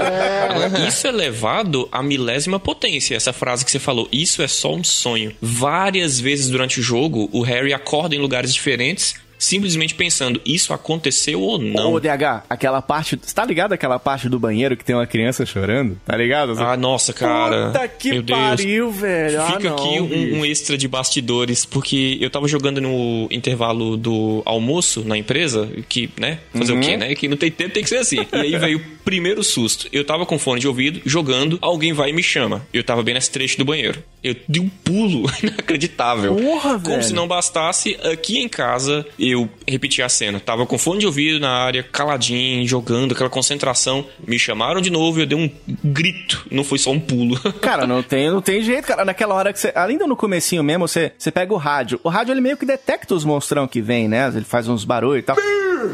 Isso 0.87 1.07
é 1.07 1.11
levado 1.11 1.87
à 1.91 2.01
milésima 2.01 2.59
potência, 2.59 3.15
essa 3.15 3.33
frase 3.33 3.65
que 3.65 3.71
você 3.71 3.79
falou. 3.79 4.07
Isso 4.11 4.41
é 4.41 4.47
só 4.47 4.73
um 4.73 4.83
sonho. 4.83 5.35
Várias 5.41 6.19
vezes 6.19 6.49
durante 6.49 6.79
o 6.79 6.83
jogo, 6.83 7.29
o 7.31 7.41
Harry 7.41 7.73
acorda 7.73 8.15
em 8.15 8.19
lugares 8.19 8.53
diferentes, 8.53 9.15
simplesmente 9.41 9.95
pensando, 9.95 10.39
isso 10.45 10.71
aconteceu 10.71 11.41
ou 11.41 11.57
não? 11.57 11.93
Ô, 11.93 11.99
DH, 11.99 12.43
aquela 12.47 12.81
parte. 12.81 13.19
Você 13.21 13.33
tá 13.33 13.43
ligado 13.43 13.73
aquela 13.73 13.97
parte 13.97 14.29
do 14.29 14.39
banheiro 14.39 14.77
que 14.77 14.85
tem 14.85 14.95
uma 14.95 15.07
criança 15.07 15.45
chorando? 15.45 15.99
Tá 16.05 16.15
ligado? 16.15 16.53
Ah, 16.59 16.77
nossa, 16.77 17.11
cara. 17.11 17.67
Puta 17.71 17.87
que 17.87 18.09
Meu 18.11 18.21
Deus. 18.21 18.39
pariu, 18.39 18.91
velho. 18.91 19.41
Fica 19.47 19.71
ah, 19.71 19.73
aqui 19.73 19.99
um, 19.99 20.39
um 20.39 20.45
extra 20.45 20.77
de 20.77 20.87
bastidores, 20.87 21.65
porque 21.65 22.17
eu 22.21 22.29
tava 22.29 22.47
jogando 22.47 22.79
no 22.79 23.27
intervalo 23.31 23.97
do 23.97 24.43
almoço 24.45 25.03
na 25.03 25.17
empresa, 25.17 25.67
que, 25.89 26.09
né? 26.19 26.39
Fazer 26.53 26.73
Uhum. 26.73 26.79
o 26.79 26.81
quê, 26.81 26.95
né? 26.97 27.15
Que 27.15 27.27
não 27.27 27.35
tem 27.37 27.49
tempo, 27.49 27.71
tem 27.73 27.81
que 27.83 27.89
ser 27.89 27.97
assim. 27.97 28.17
E 28.31 28.35
aí 28.35 28.55
veio 28.57 28.77
o 28.77 28.81
primeiro 29.03 29.43
susto. 29.43 29.87
Eu 29.91 30.05
tava 30.05 30.23
com 30.25 30.37
fone 30.37 30.61
de 30.61 30.67
ouvido, 30.67 31.01
jogando, 31.03 31.57
alguém 31.61 31.93
vai 31.93 32.11
e 32.11 32.13
me 32.13 32.21
chama. 32.21 32.65
Eu 32.71 32.83
tava 32.83 33.01
bem 33.01 33.15
nesse 33.15 33.31
trecho 33.31 33.57
do 33.57 33.65
banheiro. 33.65 34.03
Eu 34.23 34.35
dei 34.47 34.61
um 34.61 34.69
pulo 34.69 35.27
inacreditável. 35.41 36.35
Porra, 36.35 36.73
Como 36.79 36.95
velho. 36.95 37.03
se 37.03 37.13
não 37.13 37.27
bastasse, 37.27 37.97
aqui 38.03 38.37
em 38.37 38.47
casa 38.47 39.05
eu 39.31 39.49
repeti 39.67 40.01
a 40.01 40.09
cena. 40.09 40.39
Tava 40.39 40.65
com 40.65 40.77
fone 40.77 40.99
de 40.99 41.05
ouvido 41.05 41.39
na 41.39 41.49
área, 41.49 41.83
caladinho, 41.83 42.67
jogando, 42.67 43.13
aquela 43.13 43.29
concentração. 43.29 44.05
Me 44.25 44.37
chamaram 44.37 44.81
de 44.81 44.89
novo 44.89 45.19
e 45.19 45.23
eu 45.23 45.25
dei 45.25 45.37
um 45.37 45.49
grito. 45.83 46.45
Não 46.51 46.63
foi 46.63 46.77
só 46.77 46.91
um 46.91 46.99
pulo. 46.99 47.39
Cara, 47.61 47.87
não 47.87 48.03
tem, 48.03 48.29
não 48.29 48.41
tem 48.41 48.61
jeito, 48.61 48.87
cara. 48.87 49.05
Naquela 49.05 49.35
hora 49.35 49.53
que 49.53 49.59
você. 49.59 49.71
Ainda 49.75 50.07
no 50.07 50.15
comecinho 50.15 50.63
mesmo, 50.63 50.87
você, 50.87 51.11
você 51.17 51.31
pega 51.31 51.53
o 51.53 51.57
rádio. 51.57 51.99
O 52.03 52.09
rádio 52.09 52.33
ele 52.33 52.41
meio 52.41 52.57
que 52.57 52.65
detecta 52.65 53.13
os 53.13 53.23
monstrão 53.23 53.67
que 53.67 53.81
vem, 53.81 54.07
né? 54.07 54.27
Ele 54.33 54.45
faz 54.45 54.67
uns 54.67 54.83
barulhos 54.83 55.19
e 55.19 55.23
tal. 55.23 55.37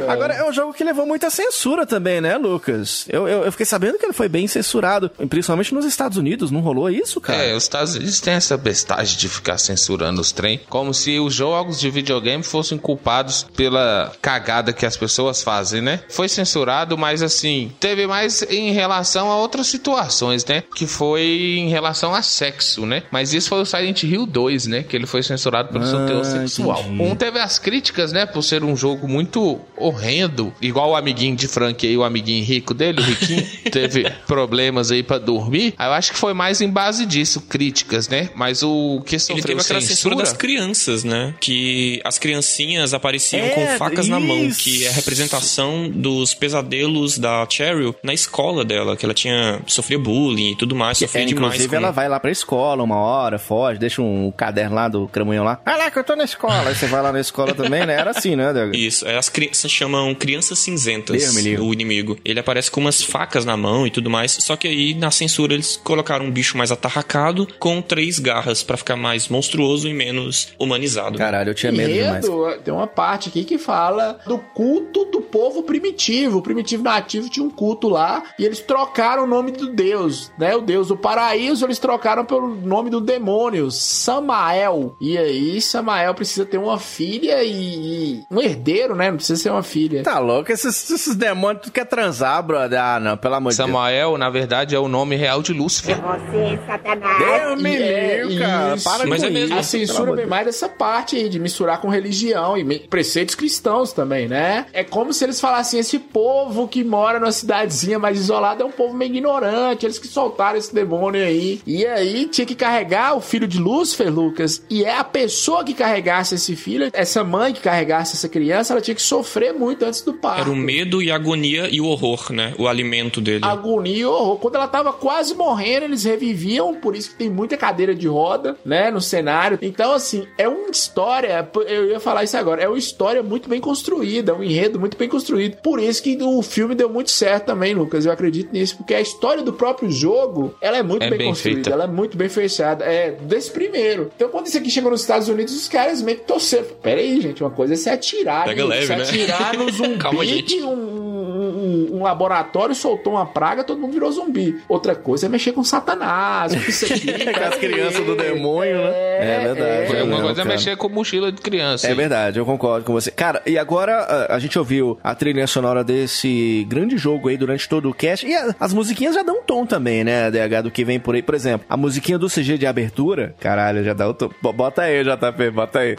Agora, 0.07 0.33
é 0.33 0.43
um 0.47 0.51
jogo 0.53 0.73
que 0.73 0.83
levou 0.83 1.05
muita 1.05 1.29
censura 1.29 1.85
também, 1.85 2.21
né, 2.21 2.37
Lucas? 2.37 3.05
Eu, 3.09 3.27
eu, 3.27 3.43
eu 3.43 3.51
fiquei 3.51 3.65
sabendo 3.65 3.97
que 3.97 4.05
ele 4.05 4.13
foi 4.13 4.27
bem 4.29 4.47
censurado, 4.47 5.09
principalmente 5.29 5.73
nos 5.73 5.85
Estados 5.85 6.17
Unidos. 6.17 6.51
Não 6.51 6.59
rolou 6.61 6.89
isso, 6.89 7.19
cara? 7.21 7.41
É, 7.43 7.55
os 7.55 7.63
Estados 7.63 7.95
Unidos 7.95 8.19
têm 8.19 8.33
essa 8.33 8.57
bestagem 8.57 9.17
de 9.17 9.29
ficar 9.29 9.57
censurando 9.57 10.21
os 10.21 10.31
trem, 10.31 10.59
como 10.69 10.93
se 10.93 11.19
os 11.19 11.33
jogos 11.33 11.79
de 11.79 11.89
videogame 11.89 12.43
fossem 12.43 12.77
culpados 12.77 13.45
pela 13.55 14.11
cagada 14.21 14.73
que 14.73 14.85
as 14.85 14.95
pessoas 14.97 15.41
fazem, 15.43 15.81
né? 15.81 16.01
Foi 16.09 16.27
censurado, 16.27 16.97
mas 16.97 17.21
assim, 17.21 17.71
teve 17.79 18.07
mais 18.07 18.41
em 18.43 18.71
relação 18.71 19.31
a 19.31 19.37
outras 19.37 19.67
situações, 19.67 20.45
né? 20.45 20.63
Que 20.75 20.85
foi 20.87 21.21
em 21.59 21.69
relação 21.69 22.13
a 22.13 22.21
sexo, 22.21 22.85
né? 22.85 23.03
Mas 23.11 23.33
isso 23.33 23.49
foi 23.49 23.61
o 23.61 23.65
Silent 23.65 24.03
Hill 24.03 24.25
2, 24.25 24.67
né? 24.67 24.83
Que 24.83 24.95
ele 24.95 25.05
foi 25.05 25.23
censurado 25.23 25.69
pelo 25.69 25.85
seu 25.85 25.99
Ah, 25.99 26.05
teor 26.05 26.25
sexual. 26.25 26.79
entendi. 26.81 27.01
Um 27.03 27.15
teve 27.15 27.39
as 27.39 27.57
críticas, 27.59 28.11
né? 28.11 28.25
Por 28.25 28.41
ser 28.43 28.63
um 28.63 28.75
jogo 28.75 29.07
muito 29.07 29.59
horrendo, 29.77 30.53
igual 30.61 30.91
o 30.91 30.95
amiguinho 30.95 31.35
de 31.35 31.47
Frank 31.47 31.85
aí, 31.87 31.97
o 31.97 32.03
amiguinho 32.03 32.43
rico 32.43 32.73
dele, 32.73 32.99
o 33.01 33.03
Riquinho, 33.03 33.45
teve 33.71 34.09
problemas 34.25 34.91
aí 34.91 35.03
pra 35.03 35.17
dormir. 35.17 35.73
Aí 35.77 35.87
eu 35.87 35.93
acho 35.93 36.11
que 36.11 36.17
foi 36.17 36.33
mais 36.33 36.61
em 36.61 36.69
base 36.69 37.05
disso, 37.05 37.41
críticas, 37.41 38.07
né? 38.09 38.29
Mas 38.35 38.63
o 38.63 39.01
que 39.05 39.15
Ele 39.15 39.19
sofreu 39.19 39.43
teve 39.43 39.61
aquela 39.61 39.81
censura 39.81 39.95
censura... 39.95 40.15
das 40.17 40.33
crianças, 40.33 41.03
né? 41.03 41.33
Que 41.39 42.01
as 42.03 42.17
criancinhas 42.19 42.93
apareciam 42.93 43.45
É, 43.45 43.49
com 43.49 43.67
facas 43.77 44.07
na 44.07 44.19
mão, 44.19 44.45
isso. 44.45 44.59
que 44.63 44.85
é 44.85 44.89
a 44.89 44.91
representação 44.93 45.89
dos 45.89 46.33
pesadelos 46.33 47.17
da 47.17 47.45
Cheryl 47.49 47.95
na 48.03 48.13
escola 48.13 48.63
dela, 48.65 48.95
que 48.95 49.05
ela 49.05 49.13
tinha 49.13 49.59
sofria 49.67 49.99
bullying 49.99 50.51
e 50.51 50.55
tudo 50.55 50.75
mais, 50.75 51.01
É, 51.01 51.05
sofria 51.07 51.25
demais. 51.25 51.53
inclusive, 51.53 51.69
com- 51.69 51.75
ela 51.75 51.91
vai 51.91 52.07
lá 52.09 52.19
pra 52.19 52.31
escola 52.31 52.83
uma 52.83 52.95
hora, 52.97 53.37
foge, 53.37 53.79
deixa 53.79 54.01
um 54.01 54.31
caderno 54.31 54.75
lá 54.75 54.87
do 54.87 55.07
cramunhão 55.07 55.43
lá. 55.43 55.59
Vai 55.65 55.77
lá 55.77 55.91
que 55.91 55.99
eu 55.99 56.03
tô 56.03 56.15
na 56.15 56.23
escola. 56.23 56.69
Aí 56.69 56.75
você 56.75 56.87
vai 56.87 57.01
lá 57.01 57.11
na 57.11 57.19
escola 57.19 57.53
também, 57.53 57.85
né? 57.85 57.93
Era 57.93 58.11
assim, 58.11 58.35
né, 58.35 58.51
Diego? 58.53 58.75
Isso, 58.75 59.07
é, 59.07 59.17
as 59.17 59.29
crianças 59.29 59.66
chamam 59.71 60.13
crianças 60.15 60.59
cinzentas, 60.59 61.33
Deus 61.33 61.59
o 61.59 61.73
inimigo. 61.73 62.17
Ele 62.23 62.39
aparece 62.39 62.69
com 62.69 62.81
umas 62.81 63.01
facas 63.01 63.45
na 63.45 63.57
mão 63.57 63.85
e 63.85 63.91
tudo 63.91 64.09
mais, 64.09 64.31
só 64.31 64.55
que 64.55 64.67
aí 64.67 64.93
na 64.93 65.11
censura 65.11 65.53
eles 65.53 65.75
colocaram 65.77 66.25
um 66.25 66.31
bicho 66.31 66.57
mais 66.57 66.71
atarracado 66.71 67.47
com 67.59 67.81
três 67.81 68.19
garras 68.19 68.63
pra 68.63 68.77
ficar 68.77 68.95
mais 68.95 69.27
monstruoso 69.27 69.87
e 69.87 69.93
menos 69.93 70.49
humanizado. 70.59 71.17
Caralho, 71.17 71.51
eu 71.51 71.55
tinha 71.55 71.71
medo 71.71 71.93
demais. 71.93 72.25
Tem 72.63 72.73
uma 72.73 72.87
parte 72.87 73.29
aqui 73.29 73.43
que 73.43 73.57
fala 73.57 74.19
do 74.25 74.37
culto 74.37 75.05
do 75.05 75.21
povo 75.21 75.63
primitivo. 75.63 76.39
O 76.39 76.41
primitivo 76.41 76.83
nativo 76.83 77.29
tinha 77.29 77.45
um 77.45 77.49
culto 77.49 77.89
lá 77.89 78.23
e 78.37 78.45
eles 78.45 78.59
trocaram 78.59 79.23
o 79.23 79.27
nome 79.27 79.51
do 79.51 79.71
deus, 79.71 80.31
né? 80.37 80.55
O 80.55 80.61
deus 80.61 80.87
do 80.87 80.97
paraíso, 80.97 81.65
eles 81.65 81.79
trocaram 81.79 82.25
pelo 82.25 82.55
nome 82.55 82.89
do 82.89 83.01
demônio, 83.01 83.69
Samael. 83.71 84.95
E 84.99 85.17
aí, 85.17 85.61
Samael 85.61 86.13
precisa 86.13 86.45
ter 86.45 86.57
uma 86.57 86.79
filha 86.79 87.43
e, 87.43 87.51
e 87.51 88.23
um 88.29 88.41
herdeiro, 88.41 88.95
né? 88.95 89.09
Não 89.09 89.17
precisa 89.17 89.41
ser 89.41 89.49
uma 89.49 89.56
filha. 89.63 90.03
Tá 90.03 90.19
louco? 90.19 90.51
Esses, 90.51 90.89
esses 90.89 91.15
demônios 91.15 91.63
tu 91.63 91.71
quer 91.71 91.85
transar, 91.85 92.41
brother. 92.43 92.79
Ah, 92.81 92.99
não, 92.99 93.17
pelo 93.17 93.35
amor 93.35 93.51
de 93.51 93.57
Deus. 93.57 93.67
Samael, 93.69 94.17
na 94.17 94.29
verdade, 94.29 94.75
é 94.75 94.79
o 94.79 94.87
nome 94.87 95.15
real 95.15 95.41
de 95.41 95.53
Lúcifer. 95.53 95.97
Você, 95.97 96.59
Satanás. 96.65 97.17
Deus 97.17 97.61
me 97.61 97.75
é 97.75 98.23
livre, 98.23 98.39
cara. 98.39 98.75
isso. 98.75 98.83
Para 98.89 99.05
Mas 99.05 99.21
com 99.21 99.27
é 99.27 99.29
mesmo. 99.29 99.49
isso, 99.49 99.59
A 99.59 99.63
censura 99.63 100.15
vem 100.15 100.25
mais 100.25 100.45
dessa 100.45 100.69
parte 100.69 101.15
aí, 101.15 101.29
de 101.29 101.39
misturar 101.39 101.79
com 101.81 101.89
religião 101.89 102.57
e 102.57 102.79
preceitos 102.87 103.35
cristãos 103.35 103.91
também, 103.93 104.27
né? 104.27 104.65
É 104.73 104.83
como 104.83 105.13
se 105.13 105.23
eles 105.23 105.39
falassem: 105.39 105.79
esse 105.79 105.99
povo 105.99 106.67
que 106.67 106.83
mora 106.83 107.19
numa 107.19 107.31
cidadezinha 107.31 107.99
mais 107.99 108.19
isolada 108.19 108.63
é 108.63 108.65
um 108.65 108.71
povo 108.71 108.93
meio 108.93 109.11
ignorante, 109.11 109.85
eles 109.85 109.99
que 109.99 110.07
soltaram 110.07 110.57
esse 110.57 110.73
demônio 110.73 111.23
aí. 111.23 111.61
E 111.65 111.85
aí 111.85 112.25
tinha 112.27 112.45
que 112.45 112.55
carregar 112.55 113.15
o 113.15 113.21
filho 113.21 113.47
de 113.47 113.57
Lúcifer, 113.59 114.11
Lucas, 114.13 114.61
e 114.69 114.83
é 114.83 114.97
a 114.97 115.03
pessoa 115.03 115.63
que 115.63 115.73
carregasse 115.73 116.35
esse 116.35 116.55
filho, 116.55 116.89
essa 116.93 117.23
mãe 117.23 117.53
que 117.53 117.61
carregasse 117.61 118.15
essa 118.15 118.29
criança, 118.29 118.73
ela 118.73 118.81
tinha 118.81 118.95
que 118.95 119.01
sofrer 119.01 119.46
muito 119.53 119.83
antes 119.85 120.01
do 120.01 120.13
parto. 120.13 120.41
Era 120.41 120.49
o 120.49 120.55
medo 120.55 121.01
e 121.01 121.11
a 121.11 121.15
agonia 121.15 121.67
e 121.69 121.79
o 121.81 121.85
horror, 121.85 122.31
né? 122.31 122.53
O 122.57 122.67
alimento 122.67 123.19
dele. 123.21 123.43
agonia 123.45 123.97
e 123.97 124.05
horror. 124.05 124.37
Quando 124.37 124.55
ela 124.55 124.67
tava 124.67 124.91
quase 124.93 125.33
morrendo, 125.35 125.85
eles 125.85 126.03
reviviam, 126.03 126.73
por 126.75 126.95
isso 126.95 127.11
que 127.11 127.15
tem 127.17 127.29
muita 127.29 127.57
cadeira 127.57 127.93
de 127.95 128.07
roda, 128.07 128.57
né, 128.65 128.89
no 128.91 129.01
cenário. 129.01 129.57
Então, 129.61 129.93
assim, 129.93 130.25
é 130.37 130.47
uma 130.47 130.69
história, 130.69 131.47
eu 131.67 131.89
ia 131.89 131.99
falar 131.99 132.23
isso 132.23 132.37
agora, 132.37 132.61
é 132.61 132.67
uma 132.67 132.77
história 132.77 133.21
muito 133.23 133.49
bem 133.49 133.59
construída, 133.59 134.33
um 134.35 134.43
enredo 134.43 134.79
muito 134.79 134.97
bem 134.97 135.07
construído. 135.09 135.57
Por 135.57 135.79
isso 135.79 136.01
que 136.01 136.17
o 136.21 136.41
filme 136.41 136.75
deu 136.75 136.89
muito 136.89 137.11
certo 137.11 137.45
também, 137.45 137.73
Lucas, 137.73 138.05
eu 138.05 138.11
acredito 138.11 138.51
nisso, 138.53 138.77
porque 138.77 138.93
a 138.93 139.01
história 139.01 139.43
do 139.43 139.53
próprio 139.53 139.89
jogo, 139.91 140.53
ela 140.61 140.77
é 140.77 140.83
muito 140.83 141.03
É 141.03 141.09
bem, 141.09 141.17
bem 141.19 141.27
construída, 141.29 141.55
feita. 141.63 141.69
ela 141.71 141.83
é 141.85 141.87
muito 141.87 142.17
bem 142.17 142.29
fechada, 142.29 142.85
é 142.85 143.11
desse 143.11 143.51
primeiro. 143.51 144.11
Então, 144.15 144.29
quando 144.29 144.47
isso 144.47 144.57
aqui 144.57 144.69
chegou 144.69 144.91
nos 144.91 145.01
Estados 145.01 145.27
Unidos, 145.27 145.55
os 145.55 145.67
caras 145.67 146.01
meio 146.01 146.17
que 146.19 146.25
torceram. 146.25 146.65
Pera 146.81 146.99
aí, 147.01 147.19
gente, 147.21 147.43
uma 147.43 147.49
coisa 147.51 147.73
é 147.73 147.77
se 147.77 147.89
atirar, 147.89 148.45
Pega 148.45 148.61
gente, 148.61 148.69
leve, 148.69 148.85
se 148.85 148.95
né? 148.95 149.03
atirar 149.03 149.36
no 149.57 149.69
zumbi 149.71 149.97
Calma, 149.97 150.23
que 150.25 150.61
um, 150.63 150.69
um- 150.73 151.97
um 151.97 152.03
laboratório 152.03 152.75
soltou 152.75 153.13
uma 153.13 153.25
praga, 153.25 153.63
todo 153.63 153.79
mundo 153.79 153.93
virou 153.93 154.11
zumbi. 154.11 154.61
Outra 154.69 154.95
coisa 154.95 155.25
é 155.25 155.29
mexer 155.29 155.51
com 155.51 155.63
Satanás, 155.63 156.53
com 156.53 156.69
isso 156.69 156.85
aqui. 156.85 157.07
Com 157.33 157.43
as 157.43 157.55
crianças 157.55 158.05
do 158.05 158.15
demônio, 158.15 158.77
né? 158.77 158.91
É 159.19 159.39
verdade. 159.53 159.87
Foi 159.87 159.99
É, 159.99 160.03
uma 160.03 160.21
coisa 160.21 160.41
é 160.41 160.45
mexer 160.45 160.77
com 160.77 160.89
mochila 160.89 161.31
de 161.31 161.41
criança. 161.41 161.87
É 161.87 161.93
verdade, 161.95 162.37
eu 162.39 162.45
concordo 162.45 162.85
com 162.85 162.93
você. 162.93 163.09
Cara, 163.11 163.41
e 163.45 163.57
agora 163.57 163.95
a, 164.29 164.35
a 164.35 164.39
gente 164.39 164.57
ouviu 164.59 164.97
a 165.03 165.15
trilha 165.15 165.47
sonora 165.47 165.83
desse 165.83 166.65
grande 166.69 166.97
jogo 166.97 167.29
aí 167.29 167.37
durante 167.37 167.67
todo 167.67 167.89
o 167.89 167.93
cast. 167.93 168.25
E 168.27 168.35
a- 168.35 168.55
as 168.59 168.73
musiquinhas 168.73 169.15
já 169.15 169.23
dão 169.23 169.39
um 169.39 169.43
tom 169.43 169.65
também, 169.65 170.03
né, 170.03 170.29
DH, 170.29 170.61
do 170.63 170.71
que 170.71 170.83
vem 170.85 170.99
por 170.99 171.15
aí. 171.15 171.21
Por 171.21 171.35
exemplo, 171.35 171.65
a 171.69 171.75
musiquinha 171.77 172.17
do 172.19 172.27
CG 172.29 172.57
de 172.57 172.67
abertura, 172.67 173.33
caralho, 173.39 173.83
já 173.83 173.93
dá 173.93 174.07
o 174.07 174.13
tom. 174.13 174.29
Bo- 174.41 174.53
Bota 174.53 174.83
aí, 174.83 175.03
JP, 175.03 175.49
bota 175.51 175.79
aí. 175.79 175.95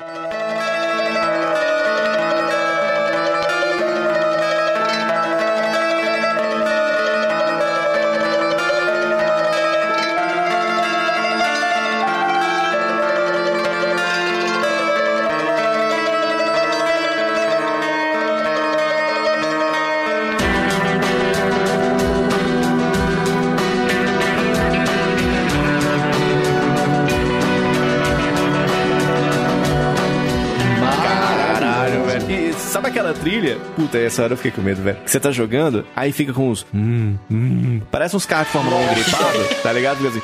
Puta, 33.79 33.97
essa 33.97 34.25
hora 34.25 34.33
eu 34.33 34.37
fiquei 34.37 34.51
com 34.51 34.61
medo, 34.61 34.83
velho. 34.83 34.99
Você 35.07 35.21
tá 35.21 35.31
jogando, 35.31 35.87
aí 35.95 36.11
fica 36.11 36.33
com 36.33 36.51
uns. 36.51 36.67
Hum, 36.75 37.17
hum. 37.31 37.81
Parece 37.93 38.17
uns 38.17 38.27
carros 38.27 38.49
de 38.49 38.53
Fórmula 38.55 38.75
1 38.77 38.95
gripados, 38.95 39.63
tá 39.63 39.73
ligado? 39.73 39.99
Fica 39.99 40.09
assim. 40.09 40.23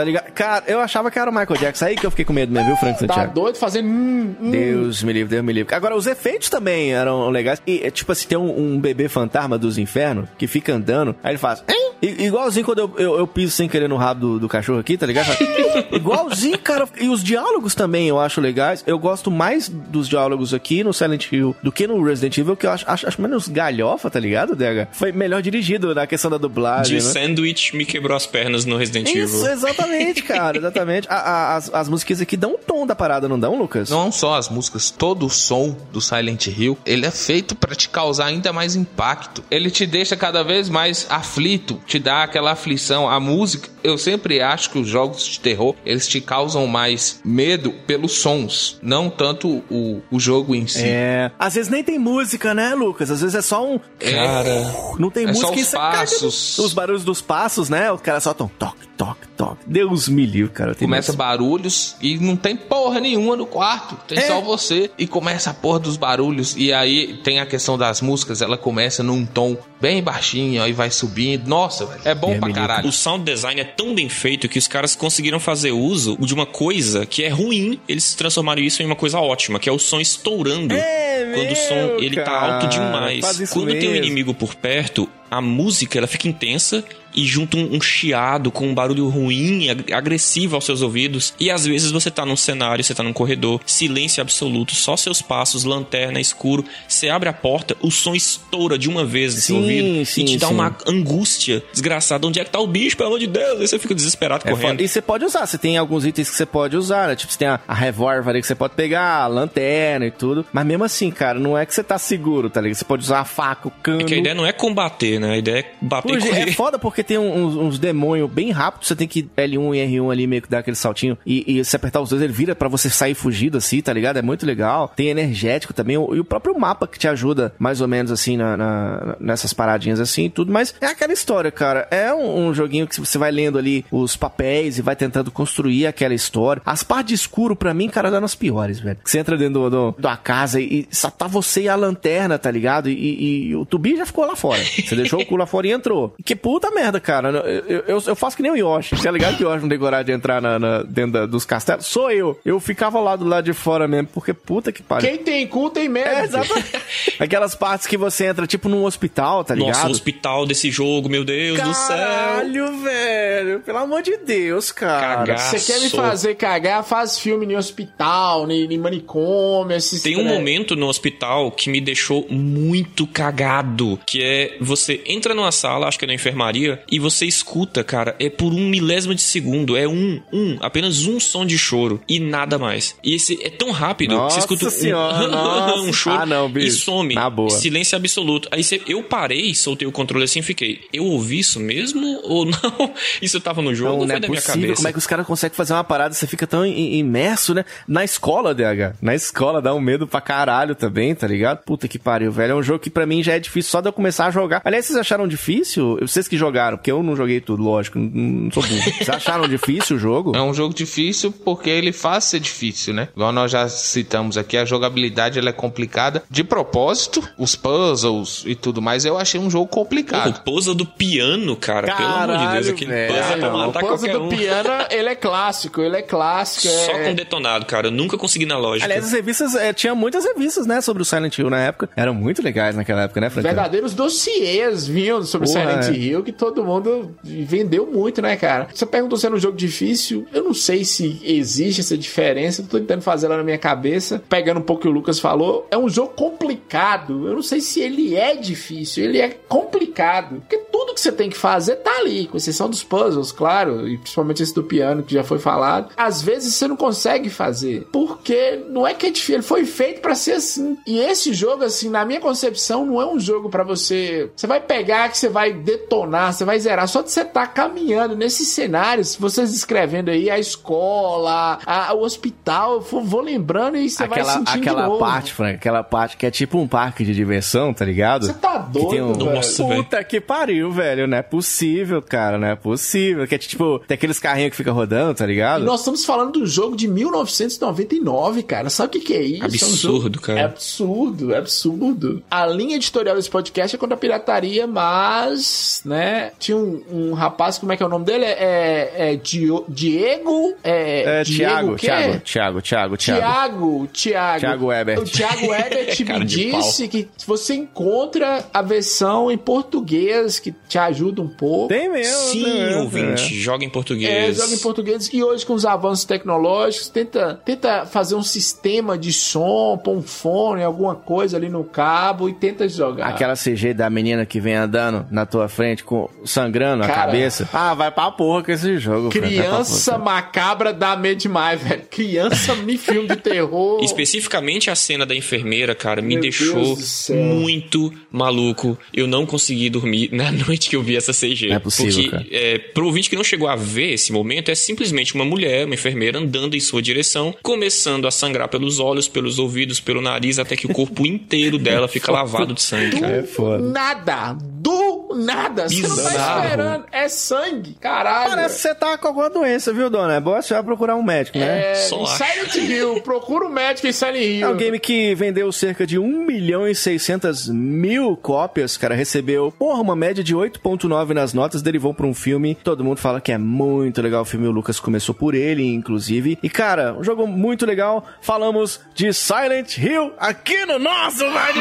Tá 0.00 0.04
ligado? 0.04 0.32
Cara, 0.32 0.64
eu 0.66 0.80
achava 0.80 1.10
que 1.10 1.18
era 1.18 1.30
o 1.30 1.34
Michael 1.34 1.60
Jackson. 1.60 1.84
Aí 1.84 1.94
que 1.94 2.06
eu 2.06 2.10
fiquei 2.10 2.24
com 2.24 2.32
medo 2.32 2.50
mesmo, 2.50 2.68
viu, 2.68 2.76
Frank 2.76 2.94
Tá 2.94 3.06
Santiago? 3.06 3.34
doido 3.34 3.56
fazendo. 3.58 3.86
Hum, 3.86 4.34
hum. 4.40 4.50
Deus 4.50 5.02
me 5.02 5.12
livre, 5.12 5.28
Deus 5.30 5.44
me 5.44 5.52
livre. 5.52 5.74
Agora, 5.74 5.94
os 5.94 6.06
efeitos 6.06 6.48
também 6.48 6.94
eram 6.94 7.28
legais. 7.28 7.60
E, 7.66 7.82
é, 7.84 7.90
tipo 7.90 8.10
assim, 8.12 8.26
tem 8.26 8.38
um, 8.38 8.74
um 8.74 8.80
bebê 8.80 9.08
fantasma 9.10 9.58
dos 9.58 9.76
infernos 9.76 10.26
que 10.38 10.46
fica 10.46 10.72
andando, 10.72 11.14
aí 11.22 11.32
ele 11.32 11.38
faz. 11.38 11.62
"Hein? 11.68 11.90
I- 12.02 12.24
igualzinho 12.24 12.64
quando 12.64 12.78
eu, 12.78 12.94
eu, 12.96 13.18
eu 13.18 13.26
piso 13.26 13.52
sem 13.52 13.68
querer 13.68 13.86
no 13.90 13.96
rabo 13.96 14.20
do, 14.20 14.38
do 14.40 14.48
cachorro 14.48 14.78
aqui, 14.78 14.96
tá 14.96 15.04
ligado? 15.04 15.28
igualzinho, 15.92 16.58
cara. 16.58 16.88
E 16.98 17.08
os 17.08 17.22
diálogos 17.22 17.74
também 17.74 18.08
eu 18.08 18.18
acho 18.18 18.40
legais. 18.40 18.82
Eu 18.86 18.98
gosto 18.98 19.30
mais 19.30 19.68
dos 19.68 20.08
diálogos 20.08 20.54
aqui 20.54 20.82
no 20.82 20.92
Silent 20.94 21.30
Hill 21.30 21.54
do 21.62 21.70
que 21.70 21.86
no 21.86 22.02
Resident 22.02 22.38
Evil, 22.38 22.56
que 22.56 22.66
eu 22.66 22.70
acho, 22.70 22.84
acho, 22.88 23.06
acho 23.06 23.20
menos 23.20 23.48
galhofa, 23.48 24.10
tá 24.10 24.18
ligado, 24.18 24.56
DH? 24.56 24.88
Foi 24.92 25.12
melhor 25.12 25.42
dirigido 25.42 25.94
na 25.94 26.06
questão 26.06 26.30
da 26.30 26.38
dublagem, 26.38 26.98
De 26.98 27.04
né? 27.04 27.10
sandwich 27.12 27.76
me 27.76 27.84
quebrou 27.84 28.16
as 28.16 28.26
pernas 28.26 28.64
no 28.64 28.76
Resident 28.76 29.08
Isso, 29.14 29.36
Evil. 29.44 29.52
exatamente, 29.52 29.89
cara, 30.26 30.58
exatamente. 30.58 31.06
A- 31.10 31.14
a- 31.16 31.56
as, 31.56 31.72
as 31.74 31.88
músicas 31.88 32.20
aqui 32.20 32.36
dão 32.36 32.54
um 32.54 32.58
tom 32.58 32.86
da 32.86 32.94
parada, 32.94 33.28
não 33.28 33.38
dão, 33.38 33.56
Lucas? 33.58 33.90
Não 33.90 34.10
só 34.12 34.34
as 34.36 34.48
músicas, 34.48 34.90
todo 34.90 35.26
o 35.26 35.30
som 35.30 35.76
do 35.92 36.00
Silent 36.00 36.46
Hill, 36.46 36.76
ele 36.86 37.06
é 37.06 37.10
feito 37.10 37.54
pra 37.54 37.74
te 37.74 37.88
causar 37.88 38.26
ainda 38.26 38.52
mais 38.52 38.74
impacto. 38.76 39.42
Ele 39.50 39.70
te 39.70 39.86
deixa 39.86 40.16
cada 40.16 40.42
vez 40.42 40.68
mais 40.68 41.06
aflito, 41.10 41.80
te 41.86 41.98
dá 41.98 42.22
aquela 42.22 42.52
aflição. 42.52 43.08
A 43.08 43.18
música, 43.20 43.68
eu 43.82 43.96
sempre 43.98 44.40
acho 44.40 44.70
que 44.70 44.78
os 44.78 44.88
jogos 44.88 45.24
de 45.24 45.40
terror, 45.40 45.74
eles 45.84 46.06
te 46.08 46.20
causam 46.20 46.66
mais 46.66 47.20
medo 47.24 47.72
pelos 47.86 48.12
sons, 48.20 48.78
não 48.82 49.08
tanto 49.10 49.62
o, 49.70 50.00
o 50.10 50.18
jogo 50.20 50.54
em 50.54 50.66
si. 50.66 50.82
É. 50.84 51.30
Às 51.38 51.54
vezes 51.54 51.70
nem 51.70 51.82
tem 51.82 51.98
música, 51.98 52.54
né, 52.54 52.74
Lucas? 52.74 53.10
Às 53.10 53.20
vezes 53.20 53.34
é 53.34 53.42
só 53.42 53.64
um. 53.66 53.78
Cara, 53.98 54.74
Não 54.98 55.10
tem 55.10 55.26
É 55.28 55.34
só 55.34 55.48
música 55.48 55.58
e 55.60 55.62
os 55.62 55.70
caga 55.70 55.98
passos. 55.98 56.58
Os 56.58 56.72
barulhos 56.72 57.04
dos 57.04 57.20
passos, 57.20 57.68
né? 57.68 57.90
Os 57.92 58.00
caras 58.00 58.22
só 58.22 58.34
tão 58.34 58.48
toque, 58.48 58.86
toque, 58.96 59.26
toque. 59.36 59.60
Deus 59.70 60.08
me 60.08 60.26
livre, 60.26 60.50
cara. 60.50 60.74
Tem 60.74 60.88
Começa 60.88 61.12
barulhos 61.12 61.94
e 62.02 62.18
não 62.18 62.34
tem 62.34 62.56
porra 62.56 62.98
nenhuma 62.98 63.36
no 63.36 63.46
quarto. 63.46 63.96
Tem 64.08 64.18
É. 64.18 64.22
só 64.22 64.40
você. 64.40 64.90
E 64.98 65.06
começa 65.06 65.50
a 65.50 65.54
porra 65.54 65.78
dos 65.78 65.96
barulhos. 65.96 66.56
E 66.56 66.72
aí 66.72 67.20
tem 67.22 67.38
a 67.38 67.46
questão 67.46 67.78
das 67.78 68.00
músicas. 68.00 68.42
Ela 68.42 68.58
começa 68.58 69.02
num 69.04 69.24
tom 69.24 69.56
bem 69.80 70.02
baixinho. 70.02 70.60
Aí 70.60 70.72
vai 70.72 70.90
subindo. 70.90 71.46
Nossa, 71.46 71.86
velho. 71.86 72.00
É 72.04 72.14
bom 72.16 72.32
É, 72.32 72.38
pra 72.38 72.48
menino. 72.48 72.66
caralho. 72.66 72.88
O 72.88 72.92
sound 72.92 73.24
design 73.24 73.60
é 73.60 73.64
tão 73.64 73.94
bem 73.94 74.08
feito 74.08 74.48
que 74.48 74.58
os 74.58 74.66
caras 74.66 74.96
conseguiram 74.96 75.38
fazer 75.38 75.70
uso 75.70 76.16
de 76.18 76.34
uma 76.34 76.46
coisa 76.46 77.06
que 77.06 77.22
é 77.22 77.28
ruim, 77.28 77.78
eles 77.88 78.12
transformaram 78.14 78.60
isso 78.60 78.82
em 78.82 78.86
uma 78.86 78.96
coisa 78.96 79.20
ótima, 79.20 79.60
que 79.60 79.68
é 79.68 79.72
o 79.72 79.78
som 79.78 80.00
estourando. 80.00 80.74
É 80.74 81.32
Quando 81.32 81.52
o 81.52 81.56
som 81.56 81.74
meu, 81.74 82.00
ele 82.02 82.16
tá 82.16 82.24
cara. 82.24 82.54
alto 82.54 82.66
demais. 82.66 83.50
Quando 83.52 83.68
tem 83.68 83.88
um 83.88 83.92
mesmo. 83.92 84.06
inimigo 84.06 84.34
por 84.34 84.56
perto, 84.56 85.08
a 85.30 85.40
música 85.40 85.96
ela 85.96 86.08
fica 86.08 86.26
intensa 86.26 86.82
e 87.14 87.24
junta 87.24 87.56
um, 87.56 87.76
um 87.76 87.80
chiado 87.80 88.50
com 88.50 88.68
um 88.68 88.74
barulho 88.74 89.08
ruim, 89.08 89.68
ag- 89.70 89.92
agressivo 89.92 90.54
aos 90.56 90.64
seus 90.64 90.82
ouvidos. 90.82 91.34
E 91.38 91.50
às 91.50 91.66
vezes 91.66 91.90
você 91.90 92.10
tá 92.10 92.24
num 92.24 92.36
cenário, 92.36 92.82
você 92.84 92.94
tá 92.94 93.02
num 93.02 93.12
corredor, 93.12 93.60
silêncio 93.66 94.20
absoluto, 94.20 94.74
só 94.74 94.96
seus 94.96 95.20
passos, 95.22 95.64
lanterna, 95.64 96.20
escuro. 96.20 96.64
Você 96.88 97.08
abre 97.08 97.28
a 97.28 97.32
porta, 97.32 97.76
o 97.80 97.90
som 97.90 98.14
estoura 98.14 98.78
de 98.78 98.88
uma 98.88 99.04
vez 99.04 99.34
no 99.34 99.40
seu 99.40 99.56
ouvido 99.56 100.04
sim, 100.06 100.22
e 100.22 100.24
te 100.26 100.38
dá 100.38 100.48
sim. 100.48 100.54
uma 100.54 100.76
angústia 100.86 101.62
desgraçada. 101.72 102.26
Onde 102.26 102.40
é 102.40 102.44
que 102.44 102.50
tá 102.50 102.60
o 102.60 102.66
bicho, 102.66 102.96
pelo 102.96 103.08
amor 103.08 103.18
de 103.20 103.26
Deus? 103.26 103.60
Aí 103.60 103.66
você 103.68 103.78
fica 103.78 103.94
desesperado 103.94 104.44
É 104.46 104.50
correndo. 104.50 104.80
E 104.80 104.88
você 104.88 105.00
pode 105.00 105.24
usar, 105.24 105.46
você 105.46 105.58
tem 105.58 105.76
alguns 105.76 106.04
itens 106.04 106.28
que 106.30 106.36
você 106.36 106.46
pode 106.46 106.76
usar, 106.76 107.08
né? 107.08 107.16
Tipo, 107.16 107.32
você 107.32 107.38
tem 107.38 107.48
a, 107.48 107.60
a 107.66 107.74
revólver 107.74 108.30
ali 108.30 108.40
que 108.40 108.46
você 108.46 108.54
pode 108.54 108.74
pegar, 108.74 109.22
a 109.22 109.26
lanterna 109.26 110.06
e 110.06 110.10
tudo. 110.10 110.44
Mas 110.52 110.66
mesmo 110.66 110.84
assim, 110.84 111.10
cara, 111.10 111.38
não 111.38 111.56
é 111.56 111.64
que 111.66 111.74
você 111.74 111.82
tá 111.82 111.98
seguro, 111.98 112.48
tá 112.50 112.60
ligado? 112.60 112.76
Você 112.76 112.84
pode 112.84 113.02
usar 113.02 113.20
a 113.20 113.24
faca, 113.24 113.68
o 113.68 113.70
cano. 113.70 114.02
É 114.02 114.04
que 114.04 114.14
a 114.14 114.18
ideia 114.18 114.34
não 114.34 114.46
é 114.46 114.52
combater, 114.52 115.18
né? 115.18 115.32
A 115.34 115.38
ideia 115.38 115.58
é 115.60 115.64
bater 115.80 116.12
e 116.12 116.16
Hoje 116.16 116.28
correr. 116.28 116.48
é 116.48 116.52
foda 116.52 116.78
porque 116.78 116.99
tem 117.02 117.18
uns, 117.18 117.54
uns 117.56 117.78
demônios 117.78 118.30
bem 118.30 118.50
rápidos, 118.50 118.88
você 118.88 118.96
tem 118.96 119.06
que 119.08 119.22
L1 119.36 119.74
e 119.76 119.86
R1 119.98 120.10
ali 120.12 120.26
meio 120.26 120.42
que 120.42 120.48
dar 120.50 120.58
aquele 120.58 120.76
saltinho 120.76 121.16
e, 121.26 121.58
e 121.58 121.64
se 121.64 121.76
apertar 121.76 122.00
os 122.00 122.10
dois, 122.10 122.22
ele 122.22 122.32
vira 122.32 122.54
pra 122.54 122.68
você 122.68 122.88
sair 122.90 123.14
fugido 123.14 123.58
assim, 123.58 123.80
tá 123.80 123.92
ligado? 123.92 124.18
É 124.18 124.22
muito 124.22 124.44
legal. 124.46 124.92
Tem 124.94 125.08
energético 125.08 125.72
também, 125.72 125.94
e 125.96 126.20
o 126.20 126.24
próprio 126.24 126.58
mapa 126.58 126.86
que 126.86 126.98
te 126.98 127.08
ajuda 127.08 127.52
mais 127.58 127.80
ou 127.80 127.88
menos 127.88 128.10
assim 128.12 128.36
na, 128.36 128.56
na- 128.56 129.16
nessas 129.20 129.52
paradinhas 129.52 130.00
assim 130.00 130.24
e 130.26 130.30
tudo, 130.30 130.52
mas 130.52 130.74
é 130.80 130.86
aquela 130.86 131.12
história, 131.12 131.50
cara. 131.50 131.86
É 131.90 132.12
um, 132.12 132.48
um 132.48 132.54
joguinho 132.54 132.86
que 132.86 132.98
você 133.00 133.18
vai 133.18 133.30
lendo 133.30 133.58
ali 133.58 133.84
os 133.90 134.16
papéis 134.16 134.78
e 134.78 134.82
vai 134.82 134.96
tentando 134.96 135.30
construir 135.30 135.86
aquela 135.86 136.14
história. 136.14 136.62
As 136.64 136.82
partes 136.82 137.08
de 137.08 137.14
escuro, 137.14 137.54
pra 137.56 137.72
mim, 137.74 137.88
cara, 137.88 138.10
dão 138.10 138.24
as 138.24 138.34
piores, 138.34 138.80
velho. 138.80 138.98
Você 139.04 139.18
entra 139.18 139.36
dentro 139.36 139.68
do, 139.68 139.70
do- 139.92 139.94
da 140.00 140.16
casa 140.16 140.60
e, 140.60 140.86
e 140.90 140.94
só 140.94 141.10
tá 141.10 141.26
você 141.26 141.62
e 141.62 141.68
a 141.68 141.74
lanterna, 141.76 142.38
tá 142.38 142.50
ligado? 142.50 142.88
E, 142.88 142.92
e- 142.92 143.46
e 143.48 143.56
o 143.56 143.64
Tubi 143.64 143.96
já 143.96 144.06
ficou 144.06 144.24
lá 144.26 144.36
fora. 144.36 144.60
Você 144.62 144.94
deixou 144.96 145.20
o 145.20 145.26
cu 145.26 145.36
lá 145.36 145.46
fora 145.46 145.66
e 145.66 145.72
entrou. 145.72 146.14
Que 146.24 146.34
puta 146.36 146.70
merda, 146.70 146.89
cara. 146.98 147.28
Eu, 147.68 147.84
eu, 147.86 148.02
eu 148.06 148.16
faço 148.16 148.34
que 148.36 148.42
nem 148.42 148.50
o 148.52 148.56
Yoshi. 148.56 148.96
Tá 149.02 149.10
ligado 149.10 149.36
que 149.36 149.44
o 149.44 149.48
Yoshi 149.50 149.60
não 149.62 149.68
tem 149.68 149.78
coragem 149.78 150.06
de 150.06 150.12
entrar 150.12 150.40
na, 150.40 150.58
na- 150.58 150.82
dentro 150.82 151.12
da- 151.12 151.26
dos 151.26 151.44
castelos? 151.44 151.84
Sou 151.84 152.10
eu. 152.10 152.40
Eu 152.42 152.58
ficava 152.58 152.98
lá 153.00 153.14
do 153.16 153.24
lado 153.26 153.44
de 153.44 153.52
fora 153.52 153.86
mesmo, 153.86 154.08
porque 154.14 154.32
puta 154.32 154.72
que 154.72 154.82
pariu. 154.82 155.06
Quem 155.08 155.18
tem 155.18 155.46
cu 155.46 155.68
tem 155.68 155.88
medo. 155.90 156.08
É, 156.08 156.24
exatamente. 156.24 156.70
Aquelas 157.20 157.54
partes 157.54 157.86
que 157.86 157.98
você 157.98 158.24
entra, 158.26 158.46
tipo, 158.46 158.66
num 158.68 158.84
hospital, 158.84 159.44
tá 159.44 159.54
ligado? 159.54 159.74
Nossa, 159.74 159.88
o 159.88 159.90
hospital 159.90 160.46
desse 160.46 160.70
jogo, 160.70 161.08
meu 161.10 161.22
Deus 161.24 161.60
do 161.60 161.74
céu. 161.74 161.96
Caralho, 161.98 162.78
velho. 162.82 163.60
Pelo 163.60 163.78
amor 163.78 164.00
de 164.02 164.16
Deus, 164.16 164.72
cara. 164.72 165.16
Cagaço. 165.18 165.58
Você 165.58 165.72
quer 165.72 165.80
me 165.80 165.90
fazer 165.90 166.34
cagar? 166.36 166.82
Faz 166.84 167.18
filme 167.18 167.44
em 167.46 167.56
hospital, 167.56 168.50
em, 168.50 168.64
em 168.72 168.78
manicômio, 168.78 169.76
esses 169.76 170.02
Tem 170.02 170.16
um 170.16 170.24
tre- 170.24 170.32
momento 170.32 170.76
no 170.76 170.86
hospital 170.88 171.50
que 171.50 171.68
me 171.68 171.80
deixou 171.80 172.26
muito 172.30 173.06
cagado, 173.06 173.98
que 174.06 174.22
é 174.22 174.56
você 174.60 175.02
entra 175.06 175.34
numa 175.34 175.52
sala, 175.52 175.88
acho 175.88 175.98
que 175.98 176.04
é 176.04 176.08
na 176.08 176.14
enfermaria, 176.14 176.79
e 176.90 176.98
você 176.98 177.26
escuta, 177.26 177.82
cara, 177.82 178.14
é 178.18 178.28
por 178.30 178.52
um 178.52 178.68
milésimo 178.68 179.14
de 179.14 179.22
segundo, 179.22 179.76
é 179.76 179.86
um, 179.88 180.20
um, 180.32 180.56
apenas 180.60 181.06
um 181.06 181.18
som 181.18 181.44
de 181.44 181.58
choro 181.58 182.00
e 182.08 182.18
nada 182.20 182.58
mais. 182.58 182.96
E 183.02 183.14
esse 183.14 183.38
é 183.42 183.50
tão 183.50 183.70
rápido 183.70 184.10
que 184.10 184.16
Nossa 184.16 184.34
você 184.36 184.40
escuta 184.40 184.66
um, 184.66 184.70
senhora, 184.70 185.26
nossa. 185.28 185.80
um 185.82 185.92
choro 185.92 186.16
Ah, 186.20 186.26
não, 186.26 186.48
bicho. 186.50 186.66
e 186.68 186.70
some. 186.70 187.14
Na 187.14 187.28
boa. 187.30 187.50
Silêncio 187.50 187.96
absoluto. 187.96 188.48
Aí 188.52 188.62
você, 188.62 188.80
eu 188.86 189.02
parei, 189.02 189.54
soltei 189.54 189.86
o 189.86 189.92
controle 189.92 190.24
assim 190.24 190.40
e 190.40 190.42
fiquei, 190.42 190.80
eu 190.92 191.04
ouvi 191.04 191.38
isso 191.38 191.58
mesmo 191.60 192.20
ou 192.24 192.44
não? 192.46 192.50
Isso 193.20 193.40
tava 193.40 193.60
no 193.62 193.74
jogo 193.74 193.90
Não, 193.92 193.98
ou 194.00 194.06
não 194.06 194.14
é 194.16 194.20
da 194.20 194.28
minha 194.28 194.40
possível. 194.40 194.60
cabeça? 194.62 194.76
Como 194.76 194.88
é 194.88 194.92
que 194.92 194.98
os 194.98 195.06
caras 195.06 195.26
conseguem 195.26 195.56
fazer 195.56 195.72
uma 195.72 195.84
parada? 195.84 196.14
Você 196.14 196.26
fica 196.26 196.46
tão 196.46 196.64
imerso, 196.66 197.54
né? 197.54 197.64
Na 197.86 198.04
escola, 198.04 198.54
DH. 198.54 198.96
Na 199.00 199.14
escola 199.14 199.60
dá 199.60 199.74
um 199.74 199.80
medo 199.80 200.06
pra 200.06 200.20
caralho 200.20 200.74
também, 200.74 201.14
tá 201.14 201.26
ligado? 201.26 201.58
Puta 201.64 201.86
que 201.88 201.98
pariu, 201.98 202.30
velho. 202.32 202.52
É 202.52 202.54
um 202.54 202.62
jogo 202.62 202.78
que 202.78 202.90
pra 202.90 203.06
mim 203.06 203.22
já 203.22 203.34
é 203.34 203.38
difícil 203.38 203.70
só 203.70 203.80
de 203.80 203.88
eu 203.88 203.92
começar 203.92 204.26
a 204.26 204.30
jogar. 204.30 204.62
Aliás, 204.64 204.86
vocês 204.86 204.98
acharam 204.98 205.26
difícil? 205.28 205.98
Vocês 206.00 206.26
que 206.28 206.36
jogaram, 206.36 206.69
porque 206.76 206.90
eu 206.90 207.02
não 207.02 207.16
joguei 207.16 207.40
tudo, 207.40 207.62
lógico. 207.62 207.98
Não, 207.98 208.50
sou 208.50 208.62
burro. 208.62 208.82
Vocês 208.82 209.08
acharam 209.08 209.48
difícil 209.48 209.96
o 209.96 209.98
jogo? 209.98 210.36
É 210.36 210.42
um 210.42 210.52
jogo 210.54 210.74
difícil 210.74 211.32
porque 211.32 211.70
ele 211.70 211.92
faz 211.92 212.24
ser 212.24 212.40
difícil, 212.40 212.94
né? 212.94 213.08
Igual 213.14 213.32
nós 213.32 213.50
já 213.50 213.68
citamos 213.68 214.36
aqui, 214.36 214.56
a 214.56 214.64
jogabilidade 214.64 215.38
ela 215.38 215.50
é 215.50 215.52
complicada 215.52 216.22
de 216.30 216.44
propósito, 216.44 217.22
os 217.38 217.54
puzzles 217.56 218.44
e 218.46 218.54
tudo 218.54 218.80
mais. 218.82 219.04
Eu 219.04 219.18
achei 219.18 219.40
um 219.40 219.50
jogo 219.50 219.66
complicado. 219.66 220.36
o 220.36 220.40
puzzle 220.42 220.74
do 220.74 220.86
piano, 220.86 221.56
cara, 221.56 221.94
pelo 221.94 222.08
amor 222.08 222.20
de 222.20 222.26
Deus, 222.26 222.40
Caralho, 222.40 222.70
aquele 222.70 222.90
velho. 222.90 223.14
puzzle 223.14 223.32
é 223.32 223.36
pra 223.38 223.48
Não, 223.48 223.54
o 223.54 223.66
matar 223.66 223.80
puzzle 223.80 224.12
do 224.12 224.22
um. 224.24 224.28
piano, 224.28 224.70
ele 224.90 225.08
é 225.08 225.14
clássico, 225.14 225.80
ele 225.80 225.96
é 225.96 226.02
clássico. 226.02 226.68
Só 226.68 226.92
é... 226.92 227.08
com 227.08 227.14
detonado, 227.14 227.66
cara. 227.66 227.88
Eu 227.88 227.90
nunca 227.92 228.16
consegui 228.16 228.46
na 228.46 228.58
lógica. 228.58 228.84
Aliás, 228.84 229.04
as 229.04 229.12
revistas, 229.12 229.54
é, 229.54 229.72
tinha 229.72 229.94
muitas 229.94 230.24
revistas, 230.24 230.66
né, 230.66 230.80
sobre 230.80 231.02
o 231.02 231.04
Silent 231.04 231.36
Hill 231.38 231.50
na 231.50 231.60
época. 231.60 231.88
Eram 231.96 232.14
muito 232.14 232.42
legais 232.42 232.76
naquela 232.76 233.02
época, 233.02 233.20
né, 233.20 233.30
Frank? 233.30 233.46
Verdadeiros 233.46 233.94
dossiês 233.94 234.86
vinham 234.86 235.22
sobre 235.22 235.48
Porra, 235.48 235.60
Silent 235.60 235.96
é. 235.96 235.98
Hill 235.98 236.22
que 236.22 236.32
todo 236.32 236.59
mundo 236.64 237.14
vendeu 237.22 237.86
muito, 237.86 238.20
né, 238.22 238.36
cara? 238.36 238.68
Você 238.72 238.86
perguntou 238.86 239.18
se 239.18 239.26
era 239.26 239.34
um 239.34 239.38
jogo 239.38 239.56
difícil. 239.56 240.26
Eu 240.32 240.44
não 240.44 240.54
sei 240.54 240.84
se 240.84 241.20
existe 241.22 241.80
essa 241.80 241.96
diferença. 241.96 242.66
Tô 242.68 242.78
tentando 242.78 243.02
fazer 243.02 243.26
ela 243.26 243.38
na 243.38 243.44
minha 243.44 243.58
cabeça. 243.58 244.22
Pegando 244.28 244.60
um 244.60 244.62
pouco 244.62 244.80
o 244.80 244.82
que 244.82 244.88
o 244.88 244.92
Lucas 244.92 245.18
falou. 245.18 245.66
É 245.70 245.76
um 245.76 245.88
jogo 245.88 246.12
complicado. 246.14 247.28
Eu 247.28 247.34
não 247.34 247.42
sei 247.42 247.60
se 247.60 247.80
ele 247.80 248.16
é 248.16 248.34
difícil. 248.34 249.04
Ele 249.04 249.18
é 249.18 249.28
complicado. 249.48 250.36
Porque 250.40 250.58
tudo 250.70 250.94
que 250.94 251.00
você 251.00 251.12
tem 251.12 251.28
que 251.28 251.36
fazer 251.36 251.76
tá 251.76 251.98
ali. 251.98 252.26
Com 252.26 252.36
exceção 252.36 252.68
dos 252.68 252.82
puzzles, 252.82 253.32
claro. 253.32 253.88
E 253.88 253.98
principalmente 253.98 254.42
esse 254.42 254.54
do 254.54 254.64
piano 254.64 255.02
que 255.02 255.14
já 255.14 255.24
foi 255.24 255.38
falado. 255.38 255.92
Às 255.96 256.22
vezes 256.22 256.54
você 256.54 256.66
não 256.66 256.76
consegue 256.76 257.28
fazer. 257.28 257.86
Porque 257.92 258.64
não 258.68 258.86
é 258.86 258.94
que 258.94 259.06
é 259.06 259.10
difícil. 259.10 259.36
Ele 259.36 259.42
foi 259.42 259.64
feito 259.64 260.00
pra 260.00 260.14
ser 260.14 260.32
assim. 260.32 260.76
E 260.86 260.98
esse 260.98 261.32
jogo, 261.32 261.64
assim, 261.64 261.88
na 261.88 262.04
minha 262.04 262.20
concepção, 262.20 262.86
não 262.86 263.00
é 263.00 263.06
um 263.06 263.18
jogo 263.18 263.48
pra 263.48 263.62
você. 263.62 264.30
Você 264.34 264.46
vai 264.46 264.60
pegar 264.60 265.08
que 265.08 265.18
você 265.18 265.28
vai 265.28 265.52
detonar, 265.52 266.32
você 266.32 266.44
vai 266.44 266.49
zerar. 266.58 266.88
Só 266.88 267.02
de 267.02 267.10
você 267.10 267.22
estar 267.22 267.46
caminhando 267.48 268.16
nesses 268.16 268.48
cenários, 268.48 269.14
vocês 269.16 269.52
descrevendo 269.52 270.10
aí 270.10 270.28
a 270.30 270.38
escola, 270.38 271.58
a- 271.64 271.92
o 271.94 272.02
hospital, 272.02 272.74
eu 272.74 272.80
vou, 272.80 273.04
vou 273.04 273.20
lembrando 273.20 273.76
e 273.76 273.88
você 273.88 274.06
vai 274.06 274.20
Aquela, 274.20 274.32
sentindo 274.38 274.52
de 274.62 274.68
aquela 274.68 274.86
novo. 274.86 274.98
parte, 274.98 275.32
Frank, 275.32 275.54
aquela 275.56 275.82
parte 275.82 276.16
que 276.16 276.26
é 276.26 276.30
tipo 276.30 276.58
um 276.58 276.66
parque 276.68 277.04
de 277.04 277.14
diversão, 277.14 277.72
tá 277.72 277.84
ligado? 277.84 278.26
Você 278.26 278.34
tá 278.34 278.68
Que 278.72 278.86
tem 278.86 279.02
um... 279.02 279.08
doido, 279.12 279.24
velho. 279.24 279.36
Nossa, 279.36 279.64
velho. 279.66 279.84
Puta 279.84 280.04
que 280.04 280.20
pariu, 280.20 280.70
velho. 280.72 281.06
Não 281.06 281.16
é 281.18 281.22
possível, 281.22 282.00
cara. 282.02 282.38
Não 282.38 282.48
é 282.48 282.56
possível. 282.56 283.26
Que 283.26 283.34
é 283.34 283.38
tipo, 283.38 283.80
tem 283.86 283.94
aqueles 283.94 284.18
carrinhos 284.18 284.50
que 284.50 284.56
fica 284.56 284.72
rodando, 284.72 285.14
tá 285.14 285.24
E 285.24 285.28
ligado? 285.28 285.64
nós 285.64 285.80
estamos 285.80 286.04
falando 286.04 286.32
do 286.40 286.46
jogo 286.46 286.76
de 286.76 286.88
1999, 286.88 288.42
cara. 288.42 288.70
Sabe 288.70 288.88
o 288.88 288.90
que, 288.92 289.00
que 289.00 289.14
é 289.14 289.22
isso? 289.22 289.44
Absurdo, 289.44 290.16
é 290.16 290.18
um 290.18 290.22
cara. 290.22 290.40
É 290.40 290.44
absurdo, 290.44 291.34
é 291.34 291.38
absurdo. 291.38 292.22
A 292.30 292.46
linha 292.46 292.76
editorial 292.76 293.16
desse 293.16 293.30
podcast 293.30 293.74
é 293.74 293.78
contra 293.78 293.94
a 293.94 293.98
pirataria, 293.98 294.66
mas, 294.66 295.82
né? 295.84 296.29
Tinha 296.38 296.56
um, 296.56 296.82
um 296.90 297.12
rapaz, 297.12 297.58
como 297.58 297.72
é 297.72 297.76
que 297.76 297.82
é 297.82 297.86
o 297.86 297.88
nome 297.88 298.04
dele? 298.04 298.24
É, 298.24 299.12
é 299.12 299.16
Dio- 299.16 299.64
Diego. 299.68 300.54
É, 300.62 301.20
É, 301.20 301.22
Diego 301.22 301.76
Thiago? 301.76 301.76
Thiago, 301.76 302.20
Thiago, 302.20 302.60
Thiago, 302.62 302.96
Thiago. 302.96 303.20
Tiago, 303.20 303.86
Tiago. 303.92 304.40
Thiago 304.40 304.72
Ebert. 304.72 305.00
O 305.00 305.04
Thiago 305.04 305.54
Ebert 305.54 305.98
me 306.00 306.04
Cara 306.06 306.24
de 306.24 306.50
disse 306.52 306.88
que 306.88 307.08
você 307.26 307.54
encontra 307.54 308.44
a 308.52 308.62
versão 308.62 309.30
em 309.30 309.38
português 309.38 310.38
que 310.38 310.52
te 310.68 310.78
ajuda 310.78 311.22
um 311.22 311.28
pouco. 311.28 311.68
Tem 311.68 311.88
mesmo. 311.90 312.14
Sim, 312.30 312.44
tem 312.44 312.52
mesmo, 312.66 312.80
ouvinte, 312.82 313.34
joga 313.34 313.64
em 313.64 313.68
É, 313.68 313.70
português. 313.70 314.36
joga 314.36 314.54
em 314.54 314.58
português. 314.58 315.10
E 315.12 315.22
hoje, 315.22 315.44
com 315.46 315.54
os 315.54 315.64
avanços 315.64 316.04
tecnológicos, 316.04 316.88
tenta, 316.88 317.40
tenta 317.44 317.86
fazer 317.86 318.14
um 318.14 318.22
sistema 318.22 318.96
de 318.98 319.12
som, 319.12 319.78
pôr 319.82 319.96
um 319.96 320.02
fone, 320.02 320.62
alguma 320.62 320.94
coisa 320.94 321.36
ali 321.36 321.48
no 321.48 321.64
cabo 321.64 322.28
e 322.28 322.34
tenta 322.34 322.68
jogar. 322.68 323.08
Aquela 323.08 323.34
CG 323.34 323.74
da 323.74 323.88
menina 323.90 324.24
que 324.26 324.40
vem 324.40 324.54
andando 324.54 325.06
na 325.10 325.24
tua 325.26 325.48
frente 325.48 325.84
com 325.84 326.08
sangrando 326.24 326.84
a 326.84 326.86
Cara. 326.86 327.00
cabeça. 327.06 327.48
Ah, 327.52 327.74
vai 327.74 327.90
pra 327.90 328.10
porra 328.10 328.42
com 328.42 328.52
esse 328.52 328.78
jogo. 328.78 329.10
Criança 329.10 329.98
macabra 329.98 330.72
dá 330.72 330.96
medo 330.96 331.18
demais, 331.18 331.60
velho. 331.62 331.82
Criança 331.90 332.54
me 332.54 332.76
filme 332.76 333.08
de 333.08 333.16
terror. 333.16 333.82
Especificamente 333.84 334.70
a 334.70 334.74
cena 334.74 335.04
da 335.06 335.14
enfermeira, 335.14 335.74
cara, 335.74 336.00
me 336.02 336.14
Meu 336.14 336.22
deixou 336.22 336.76
muito 337.10 337.92
maluco. 338.10 338.78
Eu 338.92 339.06
não 339.06 339.26
consegui 339.26 339.70
dormir 339.70 340.10
na 340.12 340.30
noite 340.30 340.68
que 340.68 340.76
eu 340.76 340.82
vi 340.82 340.96
essa 340.96 341.12
CG. 341.12 341.48
Não 341.48 341.56
é 341.56 341.58
possível, 341.58 342.10
Porque, 342.10 342.10
cara. 342.10 342.26
é, 342.30 342.58
pro 342.58 342.86
ouvinte 342.86 343.10
que 343.10 343.16
não 343.16 343.24
chegou 343.24 343.48
a 343.48 343.56
ver 343.56 343.92
esse 343.92 344.12
momento, 344.12 344.50
é 344.50 344.54
simplesmente 344.54 345.14
uma 345.14 345.24
mulher, 345.24 345.66
uma 345.66 345.74
enfermeira, 345.74 346.18
andando 346.18 346.56
em 346.56 346.60
sua 346.60 346.82
direção, 346.82 347.34
começando 347.42 348.06
a 348.06 348.10
sangrar 348.10 348.48
pelos 348.48 348.78
olhos, 348.78 349.08
pelos 349.08 349.38
ouvidos, 349.38 349.80
pelo 349.80 350.00
nariz, 350.00 350.38
até 350.38 350.56
que 350.56 350.66
o 350.66 350.72
corpo 350.72 351.04
inteiro 351.06 351.58
dela 351.58 351.88
fica 351.88 352.10
lavado 352.12 352.54
de 352.54 352.62
sangue, 352.62 353.00
cara. 353.00 353.16
É 353.18 353.22
foda. 353.22 353.62
Nada. 353.62 354.36
Do 354.40 355.14
nada. 355.14 355.66
Não 355.70 356.09
tá 356.16 356.44
esperando. 356.44 356.84
É 356.92 357.08
sangue. 357.08 357.74
Caralho. 357.80 358.30
Parece 358.30 358.56
que 358.56 358.62
você 358.62 358.74
tá 358.74 358.98
com 358.98 359.08
alguma 359.08 359.30
doença, 359.30 359.72
viu, 359.72 359.90
dona? 359.90 360.14
É 360.14 360.20
bom 360.20 360.40
você 360.40 360.54
vai 360.54 360.62
procurar 360.62 360.96
um 360.96 361.02
médico, 361.02 361.38
né? 361.38 361.72
É, 361.72 361.74
Só. 361.74 362.04
Silent 362.06 362.54
Hill. 362.56 363.00
Procura 363.02 363.46
o 363.46 363.50
médico 363.50 363.86
em 363.86 363.92
Silent 363.92 364.22
Hill. 364.22 364.46
É 364.46 364.50
um 364.50 364.56
game 364.56 364.78
que 364.78 365.14
vendeu 365.14 365.50
cerca 365.52 365.86
de 365.86 365.98
1 365.98 366.24
milhão 366.24 366.66
e 366.66 366.74
600 366.74 367.48
mil 367.48 368.16
cópias, 368.16 368.76
cara. 368.76 368.94
Recebeu, 368.94 369.52
porra, 369.52 369.80
uma 369.80 369.96
média 369.96 370.22
de 370.22 370.34
8.9 370.34 371.10
nas 371.10 371.32
notas, 371.32 371.62
derivou 371.62 371.94
pra 371.94 372.06
um 372.06 372.14
filme. 372.14 372.56
Todo 372.62 372.84
mundo 372.84 372.98
fala 372.98 373.20
que 373.20 373.32
é 373.32 373.38
muito 373.38 374.00
legal 374.02 374.22
o 374.22 374.24
filme. 374.24 374.46
O 374.46 374.50
Lucas 374.50 374.80
começou 374.80 375.14
por 375.14 375.34
ele, 375.34 375.64
inclusive. 375.66 376.38
E, 376.42 376.48
cara, 376.48 376.94
um 376.98 377.04
jogo 377.04 377.26
muito 377.26 377.66
legal. 377.66 378.04
Falamos 378.20 378.80
de 378.94 379.12
Silent 379.12 379.78
Hill 379.78 380.12
aqui 380.18 380.64
no 380.66 380.78
nosso 380.78 381.30
Vai 381.30 381.52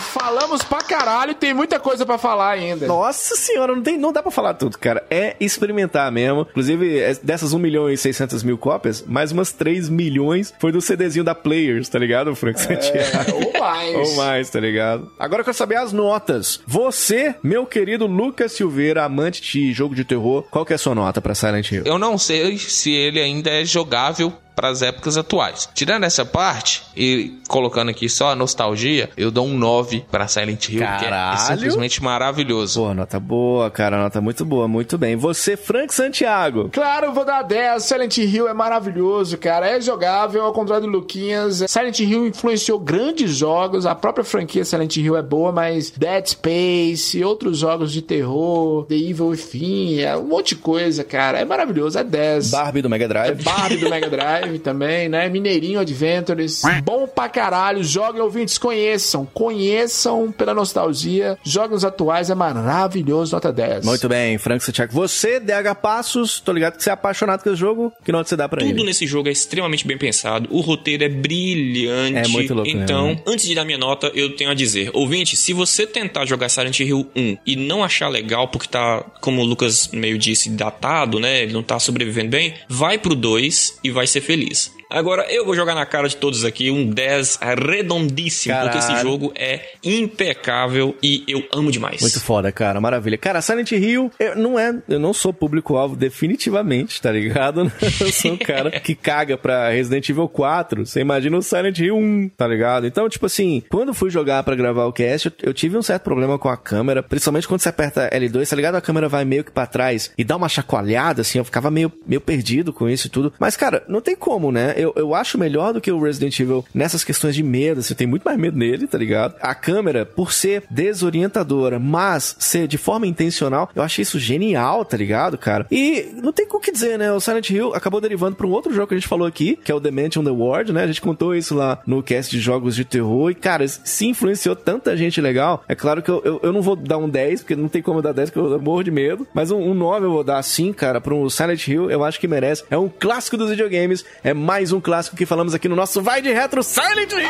Falamos 0.00 0.62
pra 0.62 0.78
caralho. 0.78 1.34
Tem 1.34 1.52
muita 1.52 1.78
coisa 1.78 2.04
pra 2.08 2.18
falar 2.18 2.50
ainda. 2.50 2.86
Nossa 2.86 3.36
senhora, 3.36 3.74
não, 3.74 3.82
tem, 3.82 3.96
não 3.96 4.12
dá 4.12 4.22
pra 4.22 4.32
falar 4.32 4.54
tudo, 4.54 4.76
cara. 4.78 5.04
É 5.10 5.36
experimentar 5.38 6.10
mesmo. 6.10 6.46
Inclusive, 6.50 6.98
é- 6.98 7.14
dessas 7.22 7.52
1 7.52 7.58
milhão 7.58 7.88
e 7.88 7.96
600 7.96 8.42
mil 8.42 8.58
cópias, 8.58 9.04
mais 9.06 9.30
umas 9.30 9.52
3 9.52 9.88
milhões 9.88 10.52
foi 10.58 10.72
do 10.72 10.80
CDzinho 10.80 11.24
da 11.24 11.34
Players, 11.34 11.88
tá 11.88 11.98
ligado, 11.98 12.34
Frank 12.34 12.60
Santiago? 12.60 13.32
Ou 13.54 13.60
mais. 13.60 13.94
Ou 14.08 14.16
mais, 14.16 14.50
tá 14.50 14.58
ligado? 14.60 15.10
Agora 15.18 15.40
eu 15.40 15.44
quero 15.44 15.56
saber 15.56 15.76
as 15.76 15.92
notas. 15.92 16.60
Você, 16.66 17.34
meu 17.42 17.66
querido 17.66 18.06
Lucas 18.06 18.52
Silveira, 18.52 19.04
amante 19.04 19.42
de 19.42 19.72
jogo 19.72 19.94
de 19.94 20.04
terror, 20.04 20.44
qual 20.50 20.64
que 20.64 20.72
é 20.72 20.76
a 20.76 20.78
sua 20.78 20.94
nota 20.94 21.20
pra 21.20 21.34
Silent 21.34 21.70
Hill? 21.70 21.82
Eu 21.84 21.98
não 21.98 22.16
sei 22.18 22.56
se 22.58 22.92
ele 22.92 23.20
ainda 23.20 23.50
é 23.50 23.64
jogável 23.64 24.32
para 24.58 24.70
as 24.70 24.82
épocas 24.82 25.16
atuais. 25.16 25.68
Tirando 25.72 26.02
essa 26.02 26.24
parte 26.24 26.82
e 26.96 27.38
colocando 27.46 27.90
aqui 27.90 28.08
só 28.08 28.32
a 28.32 28.34
nostalgia, 28.34 29.08
eu 29.16 29.30
dou 29.30 29.46
um 29.46 29.56
9 29.56 30.04
para 30.10 30.26
Silent 30.26 30.68
Hill, 30.70 30.78
que 30.80 30.84
é 30.84 30.98
Caralho. 30.98 31.38
simplesmente 31.38 32.02
maravilhoso. 32.02 32.80
Pô, 32.80 32.92
nota 32.92 33.20
boa, 33.20 33.70
cara, 33.70 34.02
nota 34.02 34.20
muito 34.20 34.44
boa, 34.44 34.66
muito 34.66 34.98
bem. 34.98 35.14
Você, 35.14 35.56
Frank 35.56 35.94
Santiago. 35.94 36.70
Claro, 36.72 37.12
vou 37.12 37.24
dar 37.24 37.42
10. 37.42 37.84
Silent 37.84 38.18
Hill 38.18 38.48
é 38.48 38.52
maravilhoso, 38.52 39.38
cara. 39.38 39.68
É 39.68 39.80
jogável, 39.80 40.42
ao 40.44 40.52
contrário 40.52 40.86
do 40.86 40.92
Luquinhas. 40.92 41.62
Silent 41.68 42.00
Hill 42.00 42.26
influenciou 42.26 42.80
grandes 42.80 43.36
jogos. 43.36 43.86
A 43.86 43.94
própria 43.94 44.24
franquia 44.24 44.64
Silent 44.64 44.96
Hill 44.96 45.16
é 45.16 45.22
boa, 45.22 45.52
mas 45.52 45.92
Dead 45.92 46.26
Space, 46.26 47.22
outros 47.22 47.58
jogos 47.58 47.92
de 47.92 48.02
terror, 48.02 48.86
The 48.86 48.96
Evil 48.96 49.28
Within, 49.28 50.00
é 50.00 50.16
um 50.16 50.24
monte 50.24 50.56
de 50.56 50.62
coisa, 50.62 51.04
cara. 51.04 51.38
É 51.38 51.44
maravilhoso, 51.44 51.96
é 51.96 52.02
10. 52.02 52.50
Barbie 52.50 52.82
do 52.82 52.90
Mega 52.90 53.06
Drive. 53.06 53.44
Barbie 53.44 53.76
do 53.76 53.88
Mega 53.88 54.10
Drive 54.10 54.47
também, 54.56 55.08
né? 55.08 55.28
Mineirinho 55.28 55.80
Adventures. 55.80 56.62
Bom 56.84 57.08
pra 57.08 57.28
caralho. 57.28 57.82
Joguem, 57.82 58.20
ouvintes, 58.22 58.56
conheçam. 58.56 59.26
Conheçam 59.26 60.30
pela 60.30 60.54
nostalgia. 60.54 61.36
Jogos 61.42 61.84
atuais 61.84 62.30
é 62.30 62.34
maravilhoso, 62.36 63.34
nota 63.34 63.52
10. 63.52 63.84
Muito 63.84 64.08
bem, 64.08 64.38
Frank 64.38 64.62
Santiago. 64.62 64.92
Você, 64.92 65.40
DH 65.40 65.74
Passos, 65.82 66.38
tô 66.38 66.52
ligado 66.52 66.76
que 66.76 66.82
você 66.84 66.90
é 66.90 66.92
apaixonado 66.92 67.42
com 67.42 67.50
esse 67.50 67.58
jogo. 67.58 67.92
Que 68.04 68.12
nota 68.12 68.28
você 68.28 68.36
dá 68.36 68.48
pra 68.48 68.60
Tudo 68.60 68.70
ele? 68.70 68.84
nesse 68.84 69.06
jogo 69.06 69.28
é 69.28 69.32
extremamente 69.32 69.84
bem 69.86 69.98
pensado. 69.98 70.48
O 70.52 70.60
roteiro 70.60 71.02
é 71.02 71.08
brilhante. 71.08 72.18
É 72.18 72.28
muito 72.28 72.54
louco 72.54 72.70
Então, 72.70 73.08
mesmo. 73.08 73.22
antes 73.26 73.46
de 73.46 73.54
dar 73.54 73.64
minha 73.64 73.78
nota, 73.78 74.10
eu 74.14 74.36
tenho 74.36 74.50
a 74.50 74.54
dizer: 74.54 74.90
ouvinte, 74.92 75.36
se 75.36 75.52
você 75.52 75.86
tentar 75.86 76.24
jogar 76.26 76.48
Silent 76.48 76.78
Hill 76.80 77.06
1 77.16 77.38
e 77.46 77.56
não 77.56 77.82
achar 77.82 78.08
legal, 78.08 78.48
porque 78.48 78.68
tá, 78.68 79.04
como 79.20 79.42
o 79.42 79.44
Lucas 79.44 79.88
meio 79.92 80.18
disse, 80.18 80.50
datado, 80.50 81.18
né? 81.18 81.42
Ele 81.42 81.52
não 81.52 81.62
tá 81.62 81.78
sobrevivendo 81.78 82.28
bem, 82.30 82.54
vai 82.68 82.98
pro 82.98 83.14
2 83.14 83.78
e 83.82 83.90
vai 83.90 84.06
ser 84.06 84.20
feliz 84.20 84.37
feliz. 84.38 84.77
Agora, 84.90 85.26
eu 85.30 85.44
vou 85.44 85.54
jogar 85.54 85.74
na 85.74 85.84
cara 85.84 86.08
de 86.08 86.16
todos 86.16 86.44
aqui 86.44 86.70
um 86.70 86.88
10 86.88 87.40
redondíssimo, 87.68 88.54
porque 88.62 88.78
esse 88.78 88.88
Caralho. 88.88 89.08
jogo 89.08 89.32
é 89.36 89.60
impecável 89.84 90.96
e 91.02 91.24
eu 91.28 91.44
amo 91.52 91.70
demais. 91.70 92.00
Muito 92.00 92.20
foda, 92.20 92.50
cara, 92.50 92.80
maravilha. 92.80 93.18
Cara, 93.18 93.42
Silent 93.42 93.72
Hill, 93.72 94.10
eu 94.18 94.34
não 94.34 94.58
é, 94.58 94.74
eu 94.88 94.98
não 94.98 95.12
sou 95.12 95.32
público-alvo 95.32 95.94
definitivamente, 95.94 97.00
tá 97.02 97.12
ligado? 97.12 97.70
Eu 98.00 98.12
sou 98.12 98.32
um 98.32 98.36
cara 98.38 98.70
que 98.70 98.94
caga 98.94 99.36
pra 99.36 99.70
Resident 99.70 100.08
Evil 100.08 100.28
4. 100.28 100.86
Você 100.86 101.00
imagina 101.00 101.36
o 101.36 101.42
Silent 101.42 101.78
Hill 101.78 101.96
1, 101.96 102.30
tá 102.36 102.46
ligado? 102.46 102.86
Então, 102.86 103.08
tipo 103.08 103.26
assim, 103.26 103.62
quando 103.68 103.92
fui 103.92 104.10
jogar 104.10 104.42
pra 104.42 104.54
gravar 104.54 104.86
o 104.86 104.92
cast, 104.92 105.32
eu, 105.42 105.52
tive 105.52 105.76
um 105.76 105.82
certo 105.82 106.04
problema 106.04 106.38
com 106.38 106.48
a 106.48 106.56
câmera, 106.56 107.02
principalmente 107.02 107.46
quando 107.48 107.60
você 107.60 107.68
aperta 107.68 108.08
L2, 108.10 108.48
tá 108.48 108.56
ligado? 108.56 108.76
A 108.76 108.80
câmera 108.80 109.08
vai 109.08 109.24
meio 109.24 109.44
que 109.44 109.50
pra 109.50 109.66
trás 109.66 110.12
e 110.16 110.24
dá 110.24 110.36
uma 110.36 110.48
chacoalhada, 110.48 111.22
assim, 111.22 111.38
eu 111.38 111.44
ficava 111.44 111.70
meio, 111.70 111.92
meio 112.06 112.20
perdido 112.20 112.72
com 112.72 112.88
isso 112.88 113.06
e 113.08 113.10
tudo. 113.10 113.32
Mas, 113.38 113.56
cara, 113.56 113.84
não 113.88 114.00
tem 114.00 114.16
como, 114.16 114.52
né? 114.52 114.74
Eu, 114.78 114.92
eu 114.96 115.14
acho 115.14 115.36
melhor 115.36 115.72
do 115.72 115.80
que 115.80 115.90
o 115.90 116.00
Resident 116.00 116.38
Evil 116.38 116.64
nessas 116.72 117.04
questões 117.04 117.34
de 117.34 117.42
medo, 117.42 117.82
você 117.82 117.94
tem 117.94 118.06
muito 118.06 118.22
mais 118.22 118.38
medo 118.38 118.56
nele, 118.56 118.86
tá 118.86 118.96
ligado? 118.96 119.34
A 119.40 119.54
câmera, 119.54 120.06
por 120.06 120.32
ser 120.32 120.62
desorientadora, 120.70 121.78
mas 121.78 122.36
ser 122.38 122.66
de 122.68 122.78
forma 122.78 123.06
intencional, 123.06 123.70
eu 123.74 123.82
achei 123.82 124.02
isso 124.02 124.18
genial, 124.18 124.84
tá 124.84 124.96
ligado, 124.96 125.36
cara? 125.36 125.66
E 125.70 126.08
não 126.22 126.32
tem 126.32 126.46
o 126.50 126.60
que 126.60 126.72
dizer, 126.72 126.98
né? 126.98 127.12
O 127.12 127.20
Silent 127.20 127.50
Hill 127.50 127.74
acabou 127.74 128.00
derivando 128.00 128.36
pra 128.36 128.46
um 128.46 128.50
outro 128.50 128.72
jogo 128.72 128.88
que 128.88 128.94
a 128.94 128.96
gente 128.96 129.08
falou 129.08 129.26
aqui, 129.26 129.58
que 129.62 129.70
é 129.70 129.74
o 129.74 129.80
Dimension 129.80 130.24
The 130.24 130.30
Ward, 130.30 130.72
né? 130.72 130.84
A 130.84 130.86
gente 130.86 131.00
contou 131.00 131.34
isso 131.34 131.54
lá 131.54 131.80
no 131.86 132.02
cast 132.02 132.34
de 132.34 132.40
jogos 132.40 132.74
de 132.74 132.84
terror 132.84 133.30
e, 133.30 133.34
cara, 133.34 133.66
se 133.66 134.06
influenciou 134.06 134.54
tanta 134.54 134.96
gente 134.96 135.20
legal. 135.20 135.64
É 135.68 135.74
claro 135.74 136.02
que 136.02 136.10
eu, 136.10 136.22
eu, 136.24 136.40
eu 136.42 136.52
não 136.52 136.62
vou 136.62 136.76
dar 136.76 136.98
um 136.98 137.08
10, 137.08 137.42
porque 137.42 137.56
não 137.56 137.68
tem 137.68 137.82
como 137.82 137.98
eu 137.98 138.02
dar 138.02 138.12
10, 138.12 138.30
porque 138.30 138.54
eu 138.54 138.60
morro 138.60 138.82
de 138.82 138.90
medo, 138.90 139.26
mas 139.34 139.50
um, 139.50 139.58
um 139.58 139.74
9 139.74 140.06
eu 140.06 140.10
vou 140.12 140.24
dar 140.24 140.42
sim, 140.42 140.72
cara, 140.72 141.02
um 141.12 141.28
Silent 141.28 141.66
Hill, 141.66 141.90
eu 141.90 142.04
acho 142.04 142.20
que 142.20 142.28
merece. 142.28 142.64
É 142.70 142.78
um 142.78 142.88
clássico 142.88 143.36
dos 143.36 143.50
videogames, 143.50 144.04
é 144.22 144.32
mais 144.32 144.67
um 144.72 144.80
clássico 144.80 145.16
que 145.16 145.26
falamos 145.26 145.54
aqui 145.54 145.68
no 145.68 145.76
nosso 145.76 146.02
Vai 146.02 146.20
de 146.22 146.32
Retro 146.32 146.62
Silent 146.62 147.12
Hill! 147.12 147.28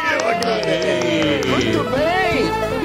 Muito 1.50 1.90
bem! 1.90 2.78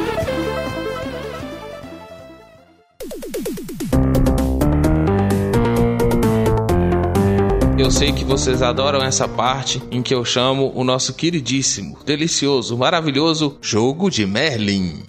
Eu 7.77 7.91
sei 7.91 8.13
que 8.13 8.23
vocês 8.23 8.61
adoram 8.61 9.03
essa 9.03 9.27
parte 9.27 9.81
em 9.91 10.01
que 10.01 10.13
eu 10.15 10.23
chamo 10.23 10.71
o 10.73 10.83
nosso 10.83 11.13
queridíssimo, 11.13 11.97
delicioso, 12.05 12.77
maravilhoso 12.77 13.57
jogo 13.61 14.09
de 14.09 14.25
Merlin. 14.25 15.03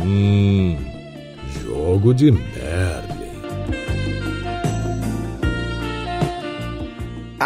Hum, 0.00 0.78
jogo 1.62 2.14
de 2.14 2.30
Merlin. 2.30 3.13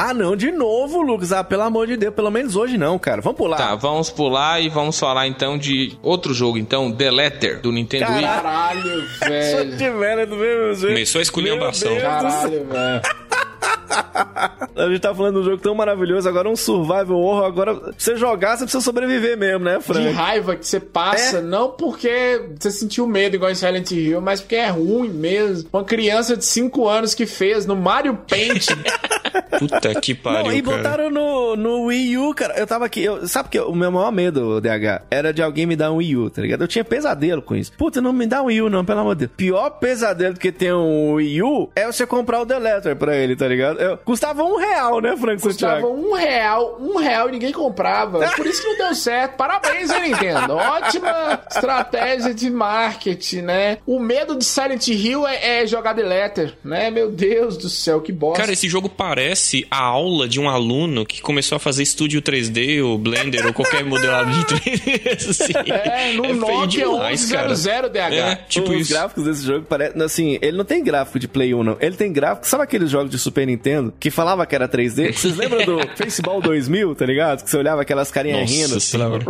Ah, 0.01 0.15
não, 0.15 0.37
de 0.37 0.53
novo, 0.53 1.03
Lucas. 1.03 1.33
Ah, 1.33 1.43
pelo 1.43 1.63
amor 1.63 1.89
de 1.89 1.97
Deus, 1.97 2.15
pelo 2.15 2.31
menos 2.31 2.55
hoje 2.55 2.79
não, 2.79 2.97
cara. 3.01 3.21
Vamos 3.21 3.37
pular. 3.37 3.57
Tá, 3.57 3.75
vamos 3.75 4.11
pular 4.11 4.61
e 4.63 4.69
vamos 4.69 4.97
falar 4.97 5.27
então 5.27 5.59
de 5.59 5.99
outro 6.01 6.33
jogo, 6.33 6.57
então, 6.57 6.93
The 6.93 7.11
Letter, 7.11 7.61
do 7.61 7.73
Nintendo 7.73 8.13
Wii. 8.13 8.23
Caralho, 8.23 9.09
Só 9.19 9.27
velho. 9.29 9.77
de 9.77 9.91
velho 9.91 10.27
do 10.29 10.37
mesmo 10.37 10.75
jeito. 10.75 10.93
Começou 10.95 11.19
a 11.19 11.23
esculhambação. 11.23 11.97
Caralho, 11.97 12.65
velho. 12.65 13.03
A 14.77 14.89
gente 14.89 15.01
tá 15.01 15.13
falando 15.15 15.35
de 15.35 15.41
um 15.41 15.45
jogo 15.51 15.59
tão 15.59 15.75
maravilhoso, 15.75 16.29
agora 16.29 16.49
um 16.49 16.55
survival 16.55 17.19
horror, 17.19 17.45
agora 17.45 17.75
pra 17.75 17.93
você 17.97 18.17
jogar, 18.17 18.57
você 18.57 18.65
precisa 18.65 18.83
sobreviver 18.85 19.37
mesmo, 19.37 19.65
né, 19.65 19.79
De 19.79 19.83
Frank? 19.85 20.11
raiva 20.13 20.55
que 20.57 20.67
você 20.67 20.79
passa, 20.79 21.39
É. 21.39 21.41
não 21.43 21.71
porque 21.71 22.43
você 22.59 22.71
sentiu 22.71 23.07
medo 23.07 23.35
igual 23.37 23.51
em 23.51 23.55
Silent 23.57 23.91
Hill, 23.91 24.21
mas 24.21 24.41
porque 24.41 24.55
é 24.57 24.69
ruim 24.69 25.09
mesmo. 25.09 25.69
Uma 25.73 25.83
criança 25.85 26.37
de 26.37 26.45
5 26.45 26.87
anos 26.89 27.13
que 27.15 27.27
fez 27.27 27.67
no 27.67 27.75
Mario 27.75 28.17
Paint 28.29 28.67
Puta 29.59 29.95
que 30.01 30.15
pariu, 30.15 30.45
Não, 30.45 30.53
e 30.53 30.63
cara. 30.63 30.77
botaram 30.77 31.11
no, 31.11 31.57
no 31.57 31.83
Wii 31.87 32.19
U, 32.19 32.35
cara. 32.35 32.55
Eu 32.59 32.67
tava 32.67 32.85
aqui. 32.87 33.03
Eu, 33.03 33.27
sabe 33.27 33.49
que 33.49 33.59
o 33.59 33.75
meu 33.75 33.91
maior 33.91 34.13
medo, 34.13 34.61
DH, 34.61 35.03
era 35.11 35.33
de 35.33 35.43
alguém 35.43 35.67
me 35.67 35.75
dar 35.77 35.91
um 35.93 35.97
Wii 35.97 36.17
U, 36.17 36.31
tá 36.31 36.43
ligado? 36.43 36.63
Eu 36.63 36.69
tinha 36.69 36.85
pesadelo 36.85 37.43
com 37.43 37.57
isso. 37.57 37.73
Puta, 37.77 38.01
não 38.01 38.13
me 38.13 38.27
dá 38.27 38.43
um 38.43 38.47
Wii 38.47 38.63
U, 38.63 38.71
não, 38.71 38.85
pelo 38.85 39.01
amor 39.01 39.15
de 39.15 39.27
Deus. 39.27 39.33
Pior 39.37 39.71
pesadelo 39.71 40.37
que 40.37 40.53
tem 40.53 40.73
um 40.73 41.15
Wii 41.15 41.43
U 41.43 41.71
é 41.75 41.87
você 41.91 42.07
comprar 42.07 42.41
o 42.41 42.47
The 42.47 42.59
Letter 42.59 42.97
pra 42.97 43.17
ele, 43.17 43.35
tá 43.37 43.49
ligado? 43.49 43.78
Eu, 43.79 43.97
custava 43.99 44.43
um 44.43 44.57
real, 44.57 45.01
né, 45.01 45.17
Frank 45.17 45.41
Custava 45.41 45.81
Santiago? 45.81 45.95
um 45.95 46.13
real, 46.15 46.79
um 46.81 46.97
real 46.97 47.29
e 47.29 47.33
ninguém 47.33 47.53
comprava. 47.53 48.19
Por 48.31 48.45
isso 48.45 48.61
que 48.61 48.69
não 48.69 48.77
deu 48.77 48.95
certo. 48.95 49.37
Parabéns, 49.37 49.89
hein, 49.91 50.11
Nintendo? 50.11 50.55
Ótima 50.57 51.41
estratégia 51.49 52.35
de 52.35 52.51
marketing, 52.51 53.43
né? 53.43 53.79
O 53.87 54.01
medo 54.01 54.35
de 54.37 54.45
Silent 54.45 54.89
Hill 54.89 55.27
é, 55.27 55.63
é 55.63 55.67
jogar 55.67 55.95
The 55.95 56.03
Letter, 56.03 56.55
né? 56.65 56.91
Meu 56.91 57.09
Deus 57.09 57.57
do 57.57 57.69
céu, 57.69 58.01
que 58.01 58.11
bosta. 58.11 58.41
Cara, 58.41 58.53
esse 58.53 58.69
jogo 58.69 58.89
parece 58.89 59.65
a 59.71 59.81
aula 59.81 60.27
de 60.27 60.41
um 60.41 60.49
aluno 60.49 61.07
que 61.07 61.23
começou 61.23 61.55
a 61.55 61.59
fazer 61.61 61.85
Studio 61.85 62.21
3D 62.21 62.85
ou 62.85 62.99
Blender 62.99 63.47
ou 63.47 63.53
qualquer 63.53 63.85
modelado 63.85 64.31
de 64.33 64.45
3D. 64.45 65.29
Assim. 65.29 65.53
É, 65.71 66.13
no 66.15 66.25
feio 66.25 66.37
Nokia 66.37 66.85
demais, 66.85 67.31
cara. 67.31 67.49
1100 67.49 67.83
DH. 67.91 67.97
É, 67.97 68.35
tipo 68.49 68.73
Os 68.73 68.81
isso. 68.81 68.93
gráficos 68.93 69.25
desse 69.25 69.47
jogo 69.47 69.65
parecem. 69.67 70.03
Assim, 70.03 70.39
ele 70.43 70.57
não 70.57 70.65
tem 70.65 70.83
gráfico 70.83 71.19
de 71.21 71.29
Play 71.29 71.55
1, 71.55 71.63
não. 71.63 71.77
Ele 71.81 71.95
tem 71.95 72.13
gráfico. 72.13 72.47
Sabe 72.47 72.65
aqueles 72.65 72.91
jogos 72.91 73.11
de 73.11 73.19
Super 73.19 73.47
Nintendo 73.47 73.68
que 73.99 74.11
falava 74.11 74.45
que 74.47 74.55
era 74.55 74.69
3D? 74.69 75.13
Vocês 75.13 75.37
lembram 75.37 75.65
do 75.65 75.79
Faceball 75.97 76.41
2000, 76.41 76.95
tá 76.95 77.07
ligado? 77.07 77.45
Que 77.45 77.51
você 77.51 77.57
olhava 77.57 77.83
aquelas 77.83 78.11
carinhas 78.11 78.41
Nossa 78.41 78.53
rindo. 78.55 78.81
senhora. 78.81 79.25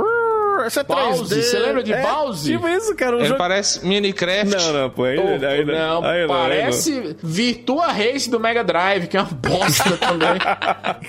"Uh, 0.63 0.67
Esse 0.67 0.81
é 0.81 0.85
3D. 0.85 0.87
Bowser, 0.87 1.43
você 1.43 1.59
lembra 1.59 1.83
de 1.83 1.93
é, 1.93 2.03
Bowser? 2.03 2.53
Tipo 2.53 2.69
isso, 2.69 2.95
cara. 2.97 3.17
Um 3.17 3.19
Ele 3.21 3.29
jogo... 3.29 3.39
parece 3.39 3.87
Minecraft. 3.87 4.57
Não, 4.57 4.73
não, 4.73 4.91
pô. 4.91 5.05
Aí, 5.05 5.19
aí, 5.19 5.65
não, 5.65 6.05
aí, 6.05 6.23
aí, 6.23 6.29
parece 6.29 7.17
Virtua 7.23 7.89
Race 7.93 8.29
do 8.31 8.39
Mega 8.41 8.63
Drive, 8.65 9.07
que 9.07 9.17
é 9.17 9.21
uma 9.21 9.31
bosta 9.31 9.97
também. 9.99 10.39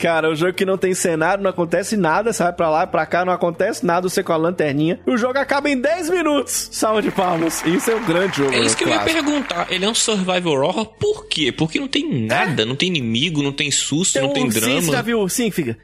Cara, 0.02 0.30
o 0.30 0.36
jogo 0.36 0.54
que 0.54 0.66
não 0.66 0.78
tem 0.78 0.94
cenário, 0.94 1.44
não 1.44 1.50
acontece 1.50 1.96
nada, 1.98 2.32
você 2.34 2.44
vai 2.44 2.54
pra 2.54 2.70
lá, 2.70 2.88
pra 2.88 3.06
cá, 3.06 3.26
não 3.26 3.34
acontece 3.34 3.86
nada, 3.86 4.08
você 4.08 4.24
com 4.24 4.34
a 4.34 4.38
lanterninha. 4.38 5.00
O 5.06 5.18
jogo 5.18 5.38
acaba 5.40 5.70
em 5.70 5.80
10 5.80 6.10
minutos. 6.10 6.70
Salve 6.72 7.02
de 7.04 7.12
palmas. 7.12 7.64
Isso 7.66 7.92
é 7.92 7.96
um 7.96 8.06
grande 8.06 8.38
jogo. 8.38 8.54
É 8.54 8.60
isso 8.60 8.70
né? 8.70 8.76
que 8.78 8.84
eu 8.84 8.90
ia 8.90 9.00
Clássico. 9.00 9.24
perguntar. 9.24 9.68
Ele 9.70 9.86
é 9.86 9.90
um 9.90 9.96
survival 9.96 10.54
horror 10.64 10.86
por 10.86 11.28
quê? 11.28 11.52
Porque 11.52 11.80
não 11.80 11.88
tem 11.88 12.26
nada, 12.26 12.66
não 12.66 12.76
tem 12.76 12.90
inimigo, 12.90 13.42
não 13.44 13.52
tem 13.52 13.70
susto, 13.72 14.20
não 14.22 14.34
tem 14.34 14.44
um 14.44 14.48
ursinho, 14.48 14.82
Você 14.82 14.86
já 14.86 14.92
drama. 14.92 15.04
viu 15.04 15.20
o 15.20 15.22
ursinho 15.24 15.50
que 15.50 15.56
fica... 15.56 15.78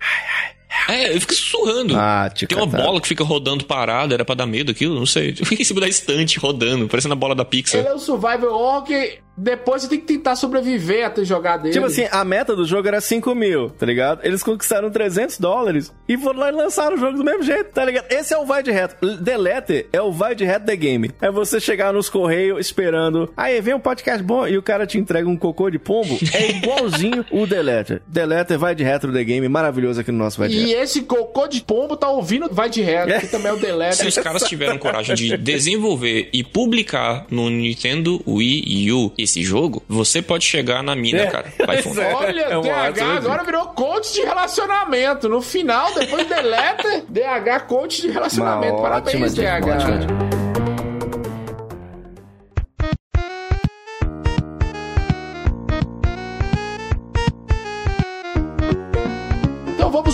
É, 0.88 1.16
eu 1.16 1.22
fico 1.22 1.34
sussurrando. 1.34 1.96
Ah, 1.98 2.30
te 2.30 2.46
Tem 2.46 2.58
uma 2.58 2.68
bola 2.68 3.02
que 3.02 3.08
fica 3.08 3.24
rodando 3.24 3.66
parada, 3.66 4.14
era 4.14 4.26
pra 4.26 4.36
dar 4.36 4.46
medo 4.46 4.72
aquilo, 4.72 4.96
não 4.96 5.06
sei. 5.06 5.34
Fica 5.46 5.62
em 5.62 5.66
cima 5.66 5.82
da 5.82 5.88
estante 5.88 6.38
rodando, 6.40 6.88
parecendo 6.88 7.14
a 7.14 7.18
bola 7.18 7.34
da 7.34 7.46
Pixar. 7.46 7.80
Ele 7.80 7.90
é 7.90 7.96
um 7.96 8.00
survival 8.00 8.52
horror 8.52 8.84
que 8.84 9.20
depois 9.38 9.82
você 9.82 9.90
tem 9.90 10.00
que 10.00 10.06
tentar 10.06 10.36
sobreviver 10.36 11.06
até 11.06 11.24
jogar 11.24 11.58
dele. 11.58 11.74
Tipo 11.74 11.86
assim, 11.86 12.08
a 12.12 12.24
meta 12.24 12.56
do 12.56 12.66
jogo 12.66 12.88
era 12.88 13.02
5 13.02 13.34
mil, 13.36 13.70
tá 13.72 13.86
ligado? 13.86 14.22
Eles 14.24 14.42
conquistaram 14.44 14.90
300 14.90 15.38
dólares 15.40 15.92
e 16.08 16.18
foram 16.18 16.40
lá 16.40 16.50
e 16.50 16.52
lançaram 16.54 16.96
o 16.96 17.00
jogo 17.00 17.18
do 17.18 17.24
mesmo 17.24 17.44
jeito, 17.44 17.72
tá 17.72 17.84
ligado? 17.84 18.06
Esse 18.12 18.34
é 18.34 18.38
o 18.38 18.46
vai 18.46 18.64
de 18.64 18.72
reto. 18.72 18.96
Delete 19.18 19.88
é 19.92 20.02
o 20.02 20.12
vai 20.12 20.36
de 20.36 20.46
reto 20.46 20.66
The 20.66 20.76
Game. 20.76 21.12
É 21.22 21.30
você 21.32 21.60
chegar 21.60 21.92
nos 21.94 22.10
correios 22.10 22.60
esperando. 22.60 23.32
Aí 23.36 23.60
vem 23.62 23.74
um 23.74 23.80
podcast 23.80 24.24
bom 24.24 24.48
e 24.48 24.58
o 24.58 24.62
cara 24.64 24.86
te 24.88 24.98
entrega 24.98 25.28
um 25.28 25.36
cocô 25.38 25.70
de 25.70 25.80
pombo. 25.80 26.18
É 26.34 26.52
igualzinho 26.52 27.26
o 27.32 27.46
Delete. 27.46 28.02
Delete 28.08 28.56
vai 28.58 28.74
de 28.76 28.84
reto 28.84 29.12
The 29.12 29.24
Game, 29.24 29.48
maravilhoso 29.50 30.02
aqui 30.02 30.12
no 30.12 30.18
nosso 30.18 30.38
vai 30.40 30.50
de 30.50 30.58
E 30.58 30.68
reto. 30.68 30.82
esse 30.82 31.02
cocô 31.04 31.48
de 31.48 31.62
pombo 31.62 31.96
tá 31.98 32.10
ouvindo 32.10 32.48
vai 32.52 32.70
de 32.70 32.82
reto, 32.82 33.20
que 33.20 33.28
também 33.28 33.48
é 33.52 33.54
o 33.54 33.58
delete. 33.58 33.98
Se 33.98 34.08
os 34.08 34.18
caras 34.18 34.44
tiveram 34.44 34.78
coragem 34.78 35.16
de 35.16 35.38
desenvolver 35.38 36.30
e 36.34 36.44
publicar 36.44 37.26
no 37.30 37.50
Nintendo 37.50 38.22
Wii 38.28 38.92
U 38.92 39.14
esse 39.26 39.44
jogo, 39.44 39.84
você 39.88 40.22
pode 40.22 40.46
chegar 40.46 40.82
na 40.82 40.96
mina, 40.96 41.20
É. 41.24 41.28
cara. 41.28 41.54
Vai 41.66 41.78
é. 41.84 42.14
Olha, 42.16 42.42
É 42.42 42.58
uma 42.58 42.90
DH 42.92 43.02
agora 43.18 43.44
virou 43.44 43.66
coach 43.68 44.14
de 44.14 44.22
relacionamento. 44.22 45.28
No 45.30 45.42
final, 45.42 45.94
depois 45.94 46.28
deleta, 46.28 47.04
DH 47.10 47.66
coach 47.68 48.02
de 48.02 48.10
relacionamento. 48.10 48.74
Uma 48.76 48.82
Parabéns, 48.82 49.32
ótima 49.34 49.60
DH. 49.60 49.68
ótima 49.76 50.65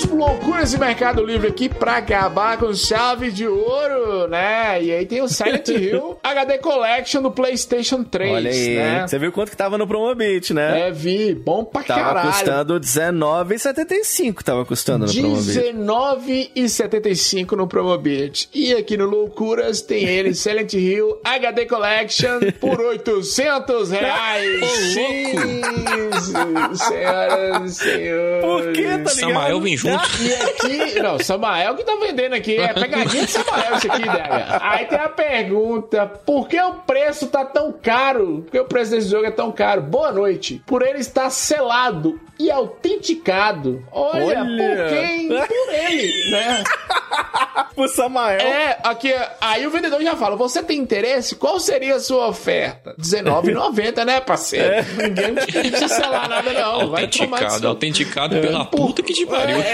vamos 0.02 0.06
pro 0.06 0.16
Loucuras 0.18 0.72
de 0.72 0.80
Mercado 0.80 1.24
Livre 1.26 1.48
aqui 1.50 1.68
pra 1.70 1.98
acabar 1.98 2.58
com 2.58 2.74
chave 2.74 3.32
de 3.32 3.48
ouro, 3.48 4.28
né? 4.28 4.82
E 4.82 4.92
aí 4.92 5.06
tem 5.06 5.22
o 5.22 5.28
Silent 5.28 5.68
Hill 5.70 6.18
HD 6.24 6.58
Collection 6.60 7.22
do 7.22 7.32
PlayStation 7.32 8.04
3, 8.04 8.32
Olha 8.34 8.52
aí, 8.52 8.76
né? 8.76 9.08
você 9.08 9.20
viu 9.20 9.32
quanto 9.32 9.50
que 9.52 9.58
tava 9.58 9.78
no 9.78 9.88
Promobit, 9.88 10.54
né? 10.54 10.88
É, 10.88 10.92
vi, 10.92 11.34
bom 11.36 11.64
pra 11.64 11.84
Tava 11.84 12.02
caralho. 12.02 12.32
custando 12.32 12.74
R$19,75 12.76 14.44
tava 14.44 14.66
custando 14.66 15.06
no 15.06 15.14
Promobit. 15.14 15.60
R$19,75 15.60 17.52
no 17.56 17.68
Promobit. 17.68 18.50
E 18.54 18.74
aqui 18.74 18.98
no 18.98 19.06
Loucuras 19.06 19.82
tem 19.82 20.04
ele, 20.06 20.34
Silent 20.36 20.74
Hill 20.74 21.20
HD 21.24 21.66
Collection, 21.66 22.40
por 22.60 22.80
800 22.80 23.92
reais. 23.92 24.66
Sim, 24.94 25.34
senhoras 26.76 27.72
e 27.72 27.76
senhores. 27.76 28.42
Por 28.42 28.72
que, 28.74 28.84
tá 28.84 28.90
ligado? 28.98 29.10
Samael 29.10 29.62
vem 29.62 29.78
junto. 29.78 29.91
E 30.22 30.34
aqui, 30.34 31.00
não, 31.02 31.20
Samael 31.20 31.76
que 31.76 31.84
tá 31.84 31.96
vendendo 32.00 32.34
aqui, 32.34 32.58
é 32.58 32.74
pegadinha 32.74 33.26
de 33.26 33.32
Samael 33.32 33.76
isso 33.76 33.92
aqui, 33.92 34.02
DH. 34.04 34.60
Aí 34.62 34.86
tem 34.86 35.00
a 35.00 35.10
pergunta, 35.10 36.06
por 36.08 36.48
que 36.48 36.60
o 36.62 36.74
preço 36.74 37.28
tá 37.28 37.44
tão 37.46 37.72
caro? 37.72 38.42
Por 38.44 38.52
que 38.52 38.60
o 38.60 38.66
preço 38.66 38.92
desse 38.92 39.10
jogo 39.10 39.26
é 39.26 39.32
tão 39.32 39.52
caro? 39.52 39.82
Boa 39.82 40.12
noite. 40.12 40.62
Por 40.66 40.82
ele 40.82 41.00
estar 41.00 41.30
selado 41.30 42.20
e 42.40 42.50
autenticado. 42.50 43.86
Olha, 43.92 44.40
Olha. 44.42 44.44
por 44.44 44.90
quem? 44.90 45.28
Por 45.28 45.74
ele, 45.74 46.32
né? 46.32 46.64
Pro 47.76 47.88
Samael. 47.88 48.40
É, 48.42 48.78
aqui, 48.84 49.14
aí 49.40 49.66
o 49.66 49.70
vendedor 49.72 50.02
já 50.02 50.16
fala, 50.16 50.36
você 50.36 50.62
tem 50.62 50.78
interesse? 50.78 51.36
Qual 51.36 51.60
seria 51.60 51.96
a 51.96 52.00
sua 52.00 52.28
oferta? 52.28 52.96
R$19,90, 52.98 54.06
né, 54.06 54.20
parceiro? 54.20 54.86
Ninguém 54.98 55.36
precisa 55.36 55.88
selar 55.88 56.28
nada 56.28 56.52
não. 56.52 56.90
Vai 56.90 57.08
tomar 57.08 57.38
Autenticado, 57.38 57.68
autenticado 57.68 58.42
pela 58.42 58.66
puta 58.66 59.02
que 59.02 59.14
te 59.14 59.26
pariu. 59.26 59.58
é, 59.58 59.71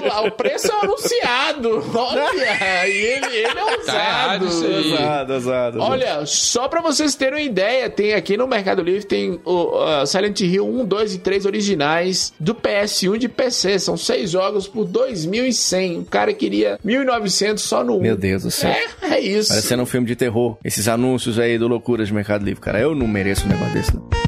Olá, 0.04 0.20
o 0.22 0.32
preço 0.32 0.70
é 0.70 0.84
anunciado. 0.84 1.82
Olha, 1.94 2.88
e 2.88 2.92
ele, 2.92 3.26
ele 3.26 3.58
é 3.58 3.64
Tá 3.64 3.72
ousado. 5.34 5.80
Olha, 5.80 6.26
só 6.26 6.68
pra 6.68 6.82
vocês 6.82 7.14
terem 7.14 7.34
uma 7.34 7.40
ideia, 7.40 7.88
tem 7.88 8.12
aqui 8.12 8.36
no 8.36 8.46
Mercado 8.46 8.82
Livre 8.82 9.04
tem 9.04 9.40
o 9.44 10.02
uh, 10.02 10.06
Silent 10.06 10.40
Hill 10.40 10.66
1, 10.66 10.84
2 10.84 11.14
e 11.14 11.18
3 11.18 11.46
originais 11.46 12.34
do 12.38 12.54
PS1 12.54 13.16
de 13.16 13.28
PC. 13.28 13.77
São 13.78 13.96
seis 13.96 14.30
jogos 14.30 14.66
por 14.66 14.86
2.100. 14.86 16.00
O 16.00 16.04
cara 16.04 16.32
queria 16.32 16.78
1.900 16.84 17.58
só 17.58 17.84
no 17.84 17.98
1. 17.98 18.00
Meu 18.00 18.16
Deus 18.16 18.42
do 18.42 18.50
céu. 18.50 18.70
É, 18.70 19.14
é 19.14 19.20
isso. 19.20 19.50
Parecendo 19.50 19.82
um 19.82 19.86
filme 19.86 20.06
de 20.06 20.16
terror. 20.16 20.56
Esses 20.64 20.88
anúncios 20.88 21.38
aí 21.38 21.58
do 21.58 21.68
Loucuras 21.68 22.08
de 22.08 22.14
Mercado 22.14 22.44
Livre, 22.44 22.60
cara. 22.60 22.80
Eu 22.80 22.94
não 22.94 23.06
mereço 23.06 23.46
um 23.46 23.48
negócio 23.48 23.74
desse, 23.74 23.94
não. 23.94 24.27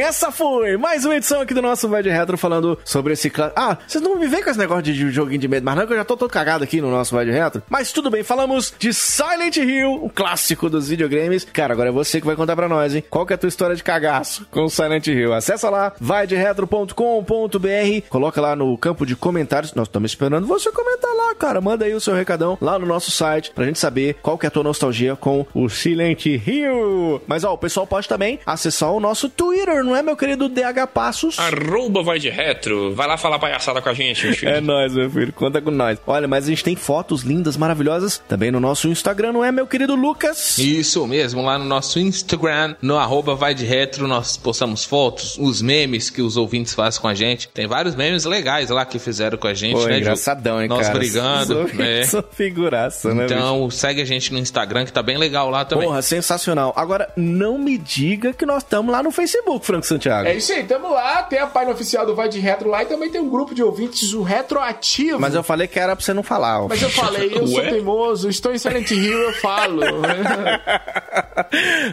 Essa 0.00 0.32
foi 0.32 0.76
mais 0.76 1.04
uma 1.04 1.16
edição 1.16 1.40
aqui 1.40 1.54
do 1.54 1.62
nosso 1.62 1.88
Vai 1.88 2.02
de 2.02 2.10
Retro 2.10 2.36
falando 2.36 2.78
sobre 2.84 3.12
esse. 3.12 3.32
Ah, 3.56 3.78
vocês 3.86 4.02
não 4.02 4.16
me 4.16 4.26
vêm 4.26 4.42
com 4.42 4.50
esse 4.50 4.58
negócio 4.58 4.82
de 4.82 4.92
de 4.92 5.10
joguinho 5.10 5.40
de 5.40 5.48
medo, 5.48 5.64
mas 5.64 5.76
não, 5.76 5.86
que 5.86 5.92
eu 5.92 5.96
já 5.96 6.04
tô 6.04 6.16
todo 6.16 6.30
cagado 6.30 6.64
aqui 6.64 6.80
no 6.80 6.90
nosso 6.90 7.14
Vai 7.14 7.24
de 7.24 7.30
Retro. 7.30 7.62
Mas 7.68 7.92
tudo 7.92 8.10
bem, 8.10 8.22
falamos 8.22 8.74
de 8.78 8.92
Silent 8.92 9.56
Hill, 9.56 10.04
um 10.04 10.08
clássico 10.08 10.68
dos 10.68 10.88
videogames. 10.88 11.44
Cara, 11.44 11.72
agora 11.72 11.88
é 11.88 11.92
você 11.92 12.20
que 12.20 12.26
vai 12.26 12.36
contar 12.36 12.56
pra 12.56 12.68
nós, 12.68 12.94
hein? 12.94 13.04
Qual 13.08 13.24
que 13.24 13.32
é 13.32 13.36
a 13.36 13.38
tua 13.38 13.48
história 13.48 13.76
de 13.76 13.82
cagaço 13.82 14.46
com 14.50 14.68
Silent 14.68 15.06
Hill? 15.06 15.32
Acessa 15.32 15.70
lá, 15.70 15.92
vaideretro.com.br, 16.00 18.08
coloca 18.08 18.40
lá 18.40 18.56
no 18.56 18.76
campo 18.76 19.06
de 19.06 19.16
comentários. 19.16 19.74
Nós 19.74 19.88
estamos 19.88 20.10
esperando 20.10 20.46
você 20.46 20.70
comentar 20.72 21.10
lá, 21.14 21.30
lá, 21.30 21.34
cara. 21.34 21.60
Manda 21.60 21.84
aí 21.84 21.94
o 21.94 22.00
seu 22.00 22.14
recadão 22.14 22.58
lá 22.60 22.78
no 22.78 22.86
nosso 22.86 23.10
site 23.10 23.52
pra 23.54 23.64
gente 23.64 23.78
saber 23.78 24.16
qual 24.22 24.38
que 24.38 24.46
é 24.46 24.48
a 24.48 24.50
tua 24.50 24.64
nostalgia 24.64 25.16
com 25.16 25.46
o 25.54 25.68
Silent 25.68 26.26
Hill. 26.26 27.22
Mas 27.26 27.44
ó, 27.44 27.54
o 27.54 27.58
pessoal 27.58 27.86
pode 27.86 28.08
também 28.08 28.38
acessar 28.44 28.92
o 28.92 29.00
nosso 29.00 29.28
Twitter, 29.28 29.84
não 29.90 29.96
é, 29.96 30.02
meu 30.02 30.16
querido 30.16 30.48
DH 30.48 30.86
Passos? 30.94 31.36
Arroba 31.36 32.00
vai 32.00 32.20
de 32.20 32.30
retro. 32.30 32.94
Vai 32.94 33.08
lá 33.08 33.16
falar 33.16 33.40
palhaçada 33.40 33.82
com 33.82 33.88
a 33.88 33.92
gente, 33.92 34.24
meu 34.24 34.36
filho. 34.36 34.52
É 34.52 34.60
nóis, 34.60 34.94
meu 34.94 35.10
filho. 35.10 35.32
Conta 35.32 35.60
com 35.60 35.72
nós. 35.72 35.98
Olha, 36.06 36.28
mas 36.28 36.44
a 36.44 36.48
gente 36.48 36.62
tem 36.62 36.76
fotos 36.76 37.22
lindas, 37.22 37.56
maravilhosas 37.56 38.22
também 38.28 38.52
no 38.52 38.60
nosso 38.60 38.86
Instagram, 38.86 39.32
não 39.32 39.44
é, 39.44 39.50
meu 39.50 39.66
querido 39.66 39.96
Lucas? 39.96 40.58
Isso 40.58 41.04
mesmo, 41.08 41.42
lá 41.42 41.58
no 41.58 41.64
nosso 41.64 41.98
Instagram, 41.98 42.76
no 42.80 42.96
arroba 42.96 43.34
vai 43.34 43.52
de 43.52 43.64
retro, 43.64 44.06
nós 44.06 44.36
postamos 44.36 44.84
fotos, 44.84 45.36
os 45.38 45.60
memes 45.60 46.08
que 46.08 46.22
os 46.22 46.36
ouvintes 46.36 46.72
fazem 46.72 47.00
com 47.00 47.08
a 47.08 47.14
gente. 47.14 47.48
Tem 47.48 47.66
vários 47.66 47.96
memes 47.96 48.24
legais 48.24 48.70
lá 48.70 48.84
que 48.84 49.00
fizeram 49.00 49.38
com 49.38 49.48
a 49.48 49.54
gente, 49.54 49.74
Pô, 49.74 49.86
né, 49.86 49.98
engraçadão, 49.98 50.62
hein, 50.62 50.68
Nós 50.68 50.86
cara? 50.86 50.98
brigando, 50.98 51.68
Sou, 51.68 52.04
sou 52.22 52.24
figuraça, 52.30 53.12
né, 53.12 53.24
bicho? 53.24 53.34
Então, 53.34 53.68
segue 53.70 54.00
a 54.00 54.04
gente 54.04 54.32
no 54.32 54.38
Instagram, 54.38 54.84
que 54.84 54.92
tá 54.92 55.02
bem 55.02 55.18
legal 55.18 55.50
lá 55.50 55.64
também. 55.64 55.88
Porra, 55.88 56.00
sensacional. 56.00 56.72
Agora, 56.76 57.10
não 57.16 57.58
me 57.58 57.76
diga 57.76 58.32
que 58.32 58.46
nós 58.46 58.62
estamos 58.62 58.92
lá 58.92 59.02
no 59.02 59.10
Facebook, 59.10 59.66
Franco 59.80 59.86
Santiago. 59.86 60.28
É 60.28 60.34
isso 60.34 60.52
aí, 60.52 60.64
tamo 60.64 60.90
lá, 60.90 61.22
tem 61.22 61.38
a 61.38 61.46
página 61.46 61.72
oficial 61.72 62.06
do 62.06 62.14
Vai 62.14 62.28
de 62.28 62.38
Retro 62.38 62.68
lá 62.68 62.82
e 62.82 62.86
também 62.86 63.10
tem 63.10 63.20
um 63.20 63.28
grupo 63.28 63.54
de 63.54 63.62
ouvintes, 63.62 64.12
o 64.12 64.22
Retroativo. 64.22 65.18
Mas 65.18 65.34
eu 65.34 65.42
falei 65.42 65.66
que 65.66 65.78
era 65.78 65.96
pra 65.96 66.04
você 66.04 66.12
não 66.12 66.22
falar. 66.22 66.64
ó. 66.64 66.68
Mas 66.68 66.82
eu 66.82 66.90
falei, 66.90 67.30
eu 67.34 67.46
sou 67.46 67.62
teimoso, 67.62 68.28
estou 68.28 68.52
em 68.52 68.58
Silent 68.58 68.90
Hill, 68.90 69.18
eu 69.18 69.32
falo. 69.34 69.80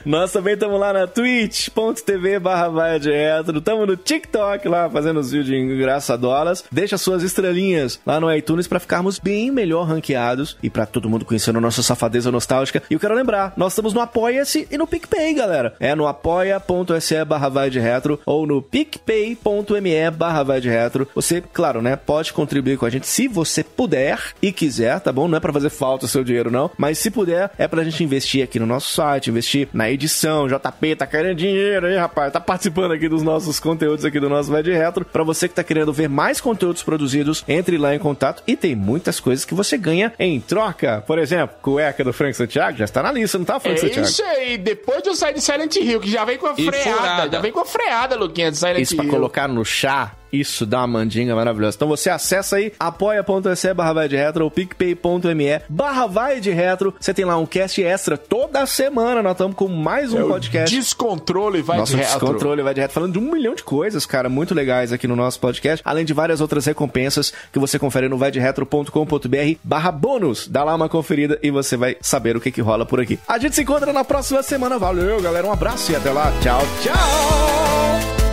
Nós 0.06 0.32
também 0.32 0.54
estamos 0.54 0.80
lá 0.80 0.94
na 0.94 1.08
twitch.tv 1.08 2.40
barra 2.40 2.70
vai 2.70 3.00
de 3.00 3.12
retro. 3.12 3.62
Tamo 3.62 3.86
no 3.86 3.96
TikTok 3.96 4.68
lá 4.68 4.90
fazendo 4.90 5.20
os 5.20 5.32
vídeos 5.32 5.58
engraçadolas. 5.58 6.64
Deixa 6.72 6.98
suas 6.98 7.24
estrelinhas 7.24 8.00
lá 8.06 8.20
no 8.20 8.34
iTunes 8.34 8.68
pra 8.68 8.80
ficarmos 8.80 9.20
bem 9.20 9.52
melhor 9.52 9.88
ranqueados 9.88 10.58
e 10.62 10.70
pra 10.70 10.86
todo 10.86 11.10
mundo 11.10 11.26
conhecendo 11.26 11.58
a 11.58 11.62
nossa 11.62 11.82
safadeza 11.82 12.32
nostálgica. 12.32 12.84
E 12.90 12.94
eu 12.94 13.00
quero 13.00 13.16
lembrar, 13.16 13.54
nós 13.56 13.74
estamos 13.74 13.94
no 13.94 14.02
Apoia-se 14.02 14.68
e 14.70 14.78
no 14.78 14.88
PicPay, 14.88 15.34
galera. 15.34 15.76
É 15.80 15.96
no 15.96 16.08
apoia.se 16.08 17.26
barra 17.26 17.50
vai 17.50 17.70
de 17.70 17.77
retro 17.80 18.20
ou 18.26 18.46
no 18.48 18.62
picpay.me 18.62 20.12
barra 20.12 20.44
vai 20.44 20.62
de 20.62 20.70
retro. 20.70 21.08
Você, 21.16 21.42
claro, 21.54 21.82
né, 21.82 21.96
pode 21.96 22.34
contribuir 22.34 22.78
com 22.78 22.86
a 22.86 22.90
gente 22.90 23.08
se 23.08 23.28
você 23.28 23.64
puder 23.64 24.20
e 24.42 24.52
quiser, 24.52 25.00
tá 25.00 25.12
bom? 25.12 25.28
Não 25.28 25.38
é 25.38 25.40
pra 25.40 25.54
fazer 25.54 25.70
falta 25.70 26.06
o 26.06 26.08
seu 26.08 26.24
dinheiro, 26.24 26.52
não. 26.52 26.70
Mas 26.78 26.98
se 27.00 27.10
puder, 27.10 27.52
é 27.58 27.68
pra 27.68 27.84
gente 27.84 28.04
investir 28.04 28.44
aqui 28.44 28.60
no 28.60 28.66
nosso 28.66 28.94
site, 28.94 29.30
investir 29.30 29.68
na 29.74 29.90
edição. 29.90 30.48
JP 30.48 30.96
tá 30.96 31.08
querendo 31.08 31.38
dinheiro 31.38 31.88
aí, 31.88 31.98
rapaz. 31.98 32.32
Tá 32.32 32.40
participando 32.40 32.92
aqui 32.94 33.08
dos 33.10 33.24
nossos 33.24 33.60
conteúdos 33.60 34.06
aqui 34.06 34.20
do 34.20 34.30
nosso 34.30 34.52
Vai 34.52 34.64
de 34.64 34.72
Retro. 34.74 35.06
Pra 35.06 35.24
você 35.24 35.48
que 35.48 35.56
tá 35.56 35.64
querendo 35.64 35.92
ver 35.94 36.08
mais 36.10 36.40
conteúdos 36.42 36.84
produzidos, 36.84 37.44
entre 37.48 37.78
lá 37.78 37.94
em 37.96 38.00
contato 38.00 38.44
e 38.48 38.56
tem 38.56 38.76
muitas 38.76 39.20
coisas 39.20 39.46
que 39.46 39.54
você 39.54 39.78
ganha 39.78 40.14
em 40.20 40.40
troca. 40.40 41.04
Por 41.06 41.18
exemplo, 41.20 41.56
cueca 41.62 42.04
do 42.04 42.14
Frank 42.14 42.36
Santiago 42.36 42.78
já 42.78 42.86
está 42.86 43.02
na 43.04 43.12
lista, 43.12 43.38
não 43.38 43.46
tá, 43.46 43.60
Frank 43.60 43.78
É 43.78 43.82
Santiago? 43.82 44.08
isso 44.08 44.24
aí, 44.24 44.58
depois 44.58 45.02
de 45.04 45.10
eu 45.10 45.16
sair 45.16 45.34
de 45.34 45.42
Silent 45.42 45.76
Hill, 45.76 46.00
que 46.00 46.10
já 46.10 46.24
vem 46.26 46.38
com 46.38 46.48
a 46.48 46.54
E 46.58 46.66
freada, 46.66 46.98
furada. 46.98 47.30
já 47.32 47.40
vem 47.42 47.52
com 47.52 47.60
a 47.60 47.66
freada, 47.68 48.16
Luquinha, 48.16 48.50
de 48.52 48.58
Silent 48.58 48.82
Isso 48.82 48.96
pra 48.96 49.06
Hill. 49.06 49.12
colocar 49.12 49.48
no 49.48 49.64
chá, 49.64 50.14
isso 50.32 50.66
dá 50.66 50.80
uma 50.80 50.88
mandinga 50.88 51.36
maravilhosa. 51.36 51.76
Então 51.76 51.88
você 51.88 52.10
acessa 52.10 52.58
aí 52.58 52.74
apoia.se 52.80 53.74
barra 53.74 53.94
vai 53.94 54.08
de 54.10 54.16
retro 54.16 54.44
ou 54.44 54.52
picpay.me 54.52 55.62
barra 55.70 56.08
vai 56.08 56.40
de 56.40 56.52
retro. 56.52 56.94
Você 57.00 57.14
tem 57.14 57.26
lá 57.26 57.38
um 57.38 57.46
cast 57.46 57.82
extra 57.82 58.18
toda 58.18 58.66
semana. 58.66 59.22
Nós 59.22 59.34
estamos 59.34 59.56
com 59.56 59.68
mais 59.68 60.14
um 60.14 60.20
É 60.20 60.28
podcast. 60.28 60.76
Descontrole 60.76 61.62
vai 61.62 61.78
Nosso 61.78 61.92
de 61.92 61.98
retro. 61.98 62.20
descontrole 62.20 62.62
vai 62.62 62.74
de 62.74 62.82
reto 62.82 62.94
falando 62.94 63.14
de 63.14 63.20
um 63.20 63.32
milhão 63.32 63.56
de 63.56 63.64
coisas, 63.64 64.06
cara, 64.06 64.30
muito 64.30 64.54
legais 64.54 64.92
aqui 64.94 65.08
no 65.08 65.16
nosso 65.16 65.40
podcast, 65.40 65.82
além 65.86 66.06
de 66.06 66.14
várias 66.14 66.42
outras 66.42 66.66
recompensas 66.66 67.34
que 67.52 67.60
você 67.60 67.78
confere 67.80 68.08
no 68.10 68.18
vaidretro.com.br 68.18 69.58
barra 69.64 69.92
bônus. 69.92 70.48
Dá 70.48 70.64
lá 70.64 70.76
uma 70.76 70.90
conferida 70.90 71.40
e 71.42 71.52
você 71.52 71.78
vai 71.78 71.98
saber 72.02 72.36
o 72.36 72.42
que 72.42 72.52
que 72.52 72.62
rola 72.62 72.86
por 72.86 73.00
aqui. 73.00 73.20
A 73.28 73.38
gente 73.38 73.56
se 73.56 73.62
encontra 73.62 73.92
na 73.94 74.04
próxima 74.04 74.42
semana. 74.44 74.78
Valeu, 74.78 75.22
galera. 75.22 75.48
Um 75.48 75.52
abraço 75.52 75.92
e 75.92 75.96
até 75.96 76.12
lá. 76.12 76.32
Tchau, 76.42 76.62
tchau! 76.82 78.27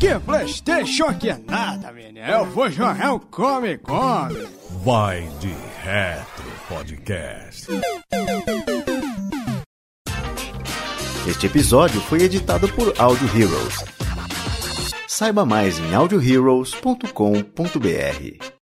Que 0.00 0.18
Playstation 0.20 1.12
que 1.18 1.28
é 1.28 1.36
nada, 1.38 1.90
menino. 1.92 2.24
Eu 2.24 2.46
vou 2.46 2.70
jogar 2.70 3.12
um 3.12 3.18
come, 3.18 3.76
come. 3.78 4.46
Vai 4.84 5.28
de 5.40 5.52
Retro 5.82 6.44
Podcast. 6.68 7.66
Este 11.26 11.46
episódio 11.46 12.00
foi 12.02 12.22
editado 12.22 12.68
por 12.74 12.94
Audio 12.96 13.26
Heroes. 13.36 13.84
Saiba 15.08 15.44
mais 15.44 15.80
em 15.80 15.92
audioheroes.com.br. 15.92 18.57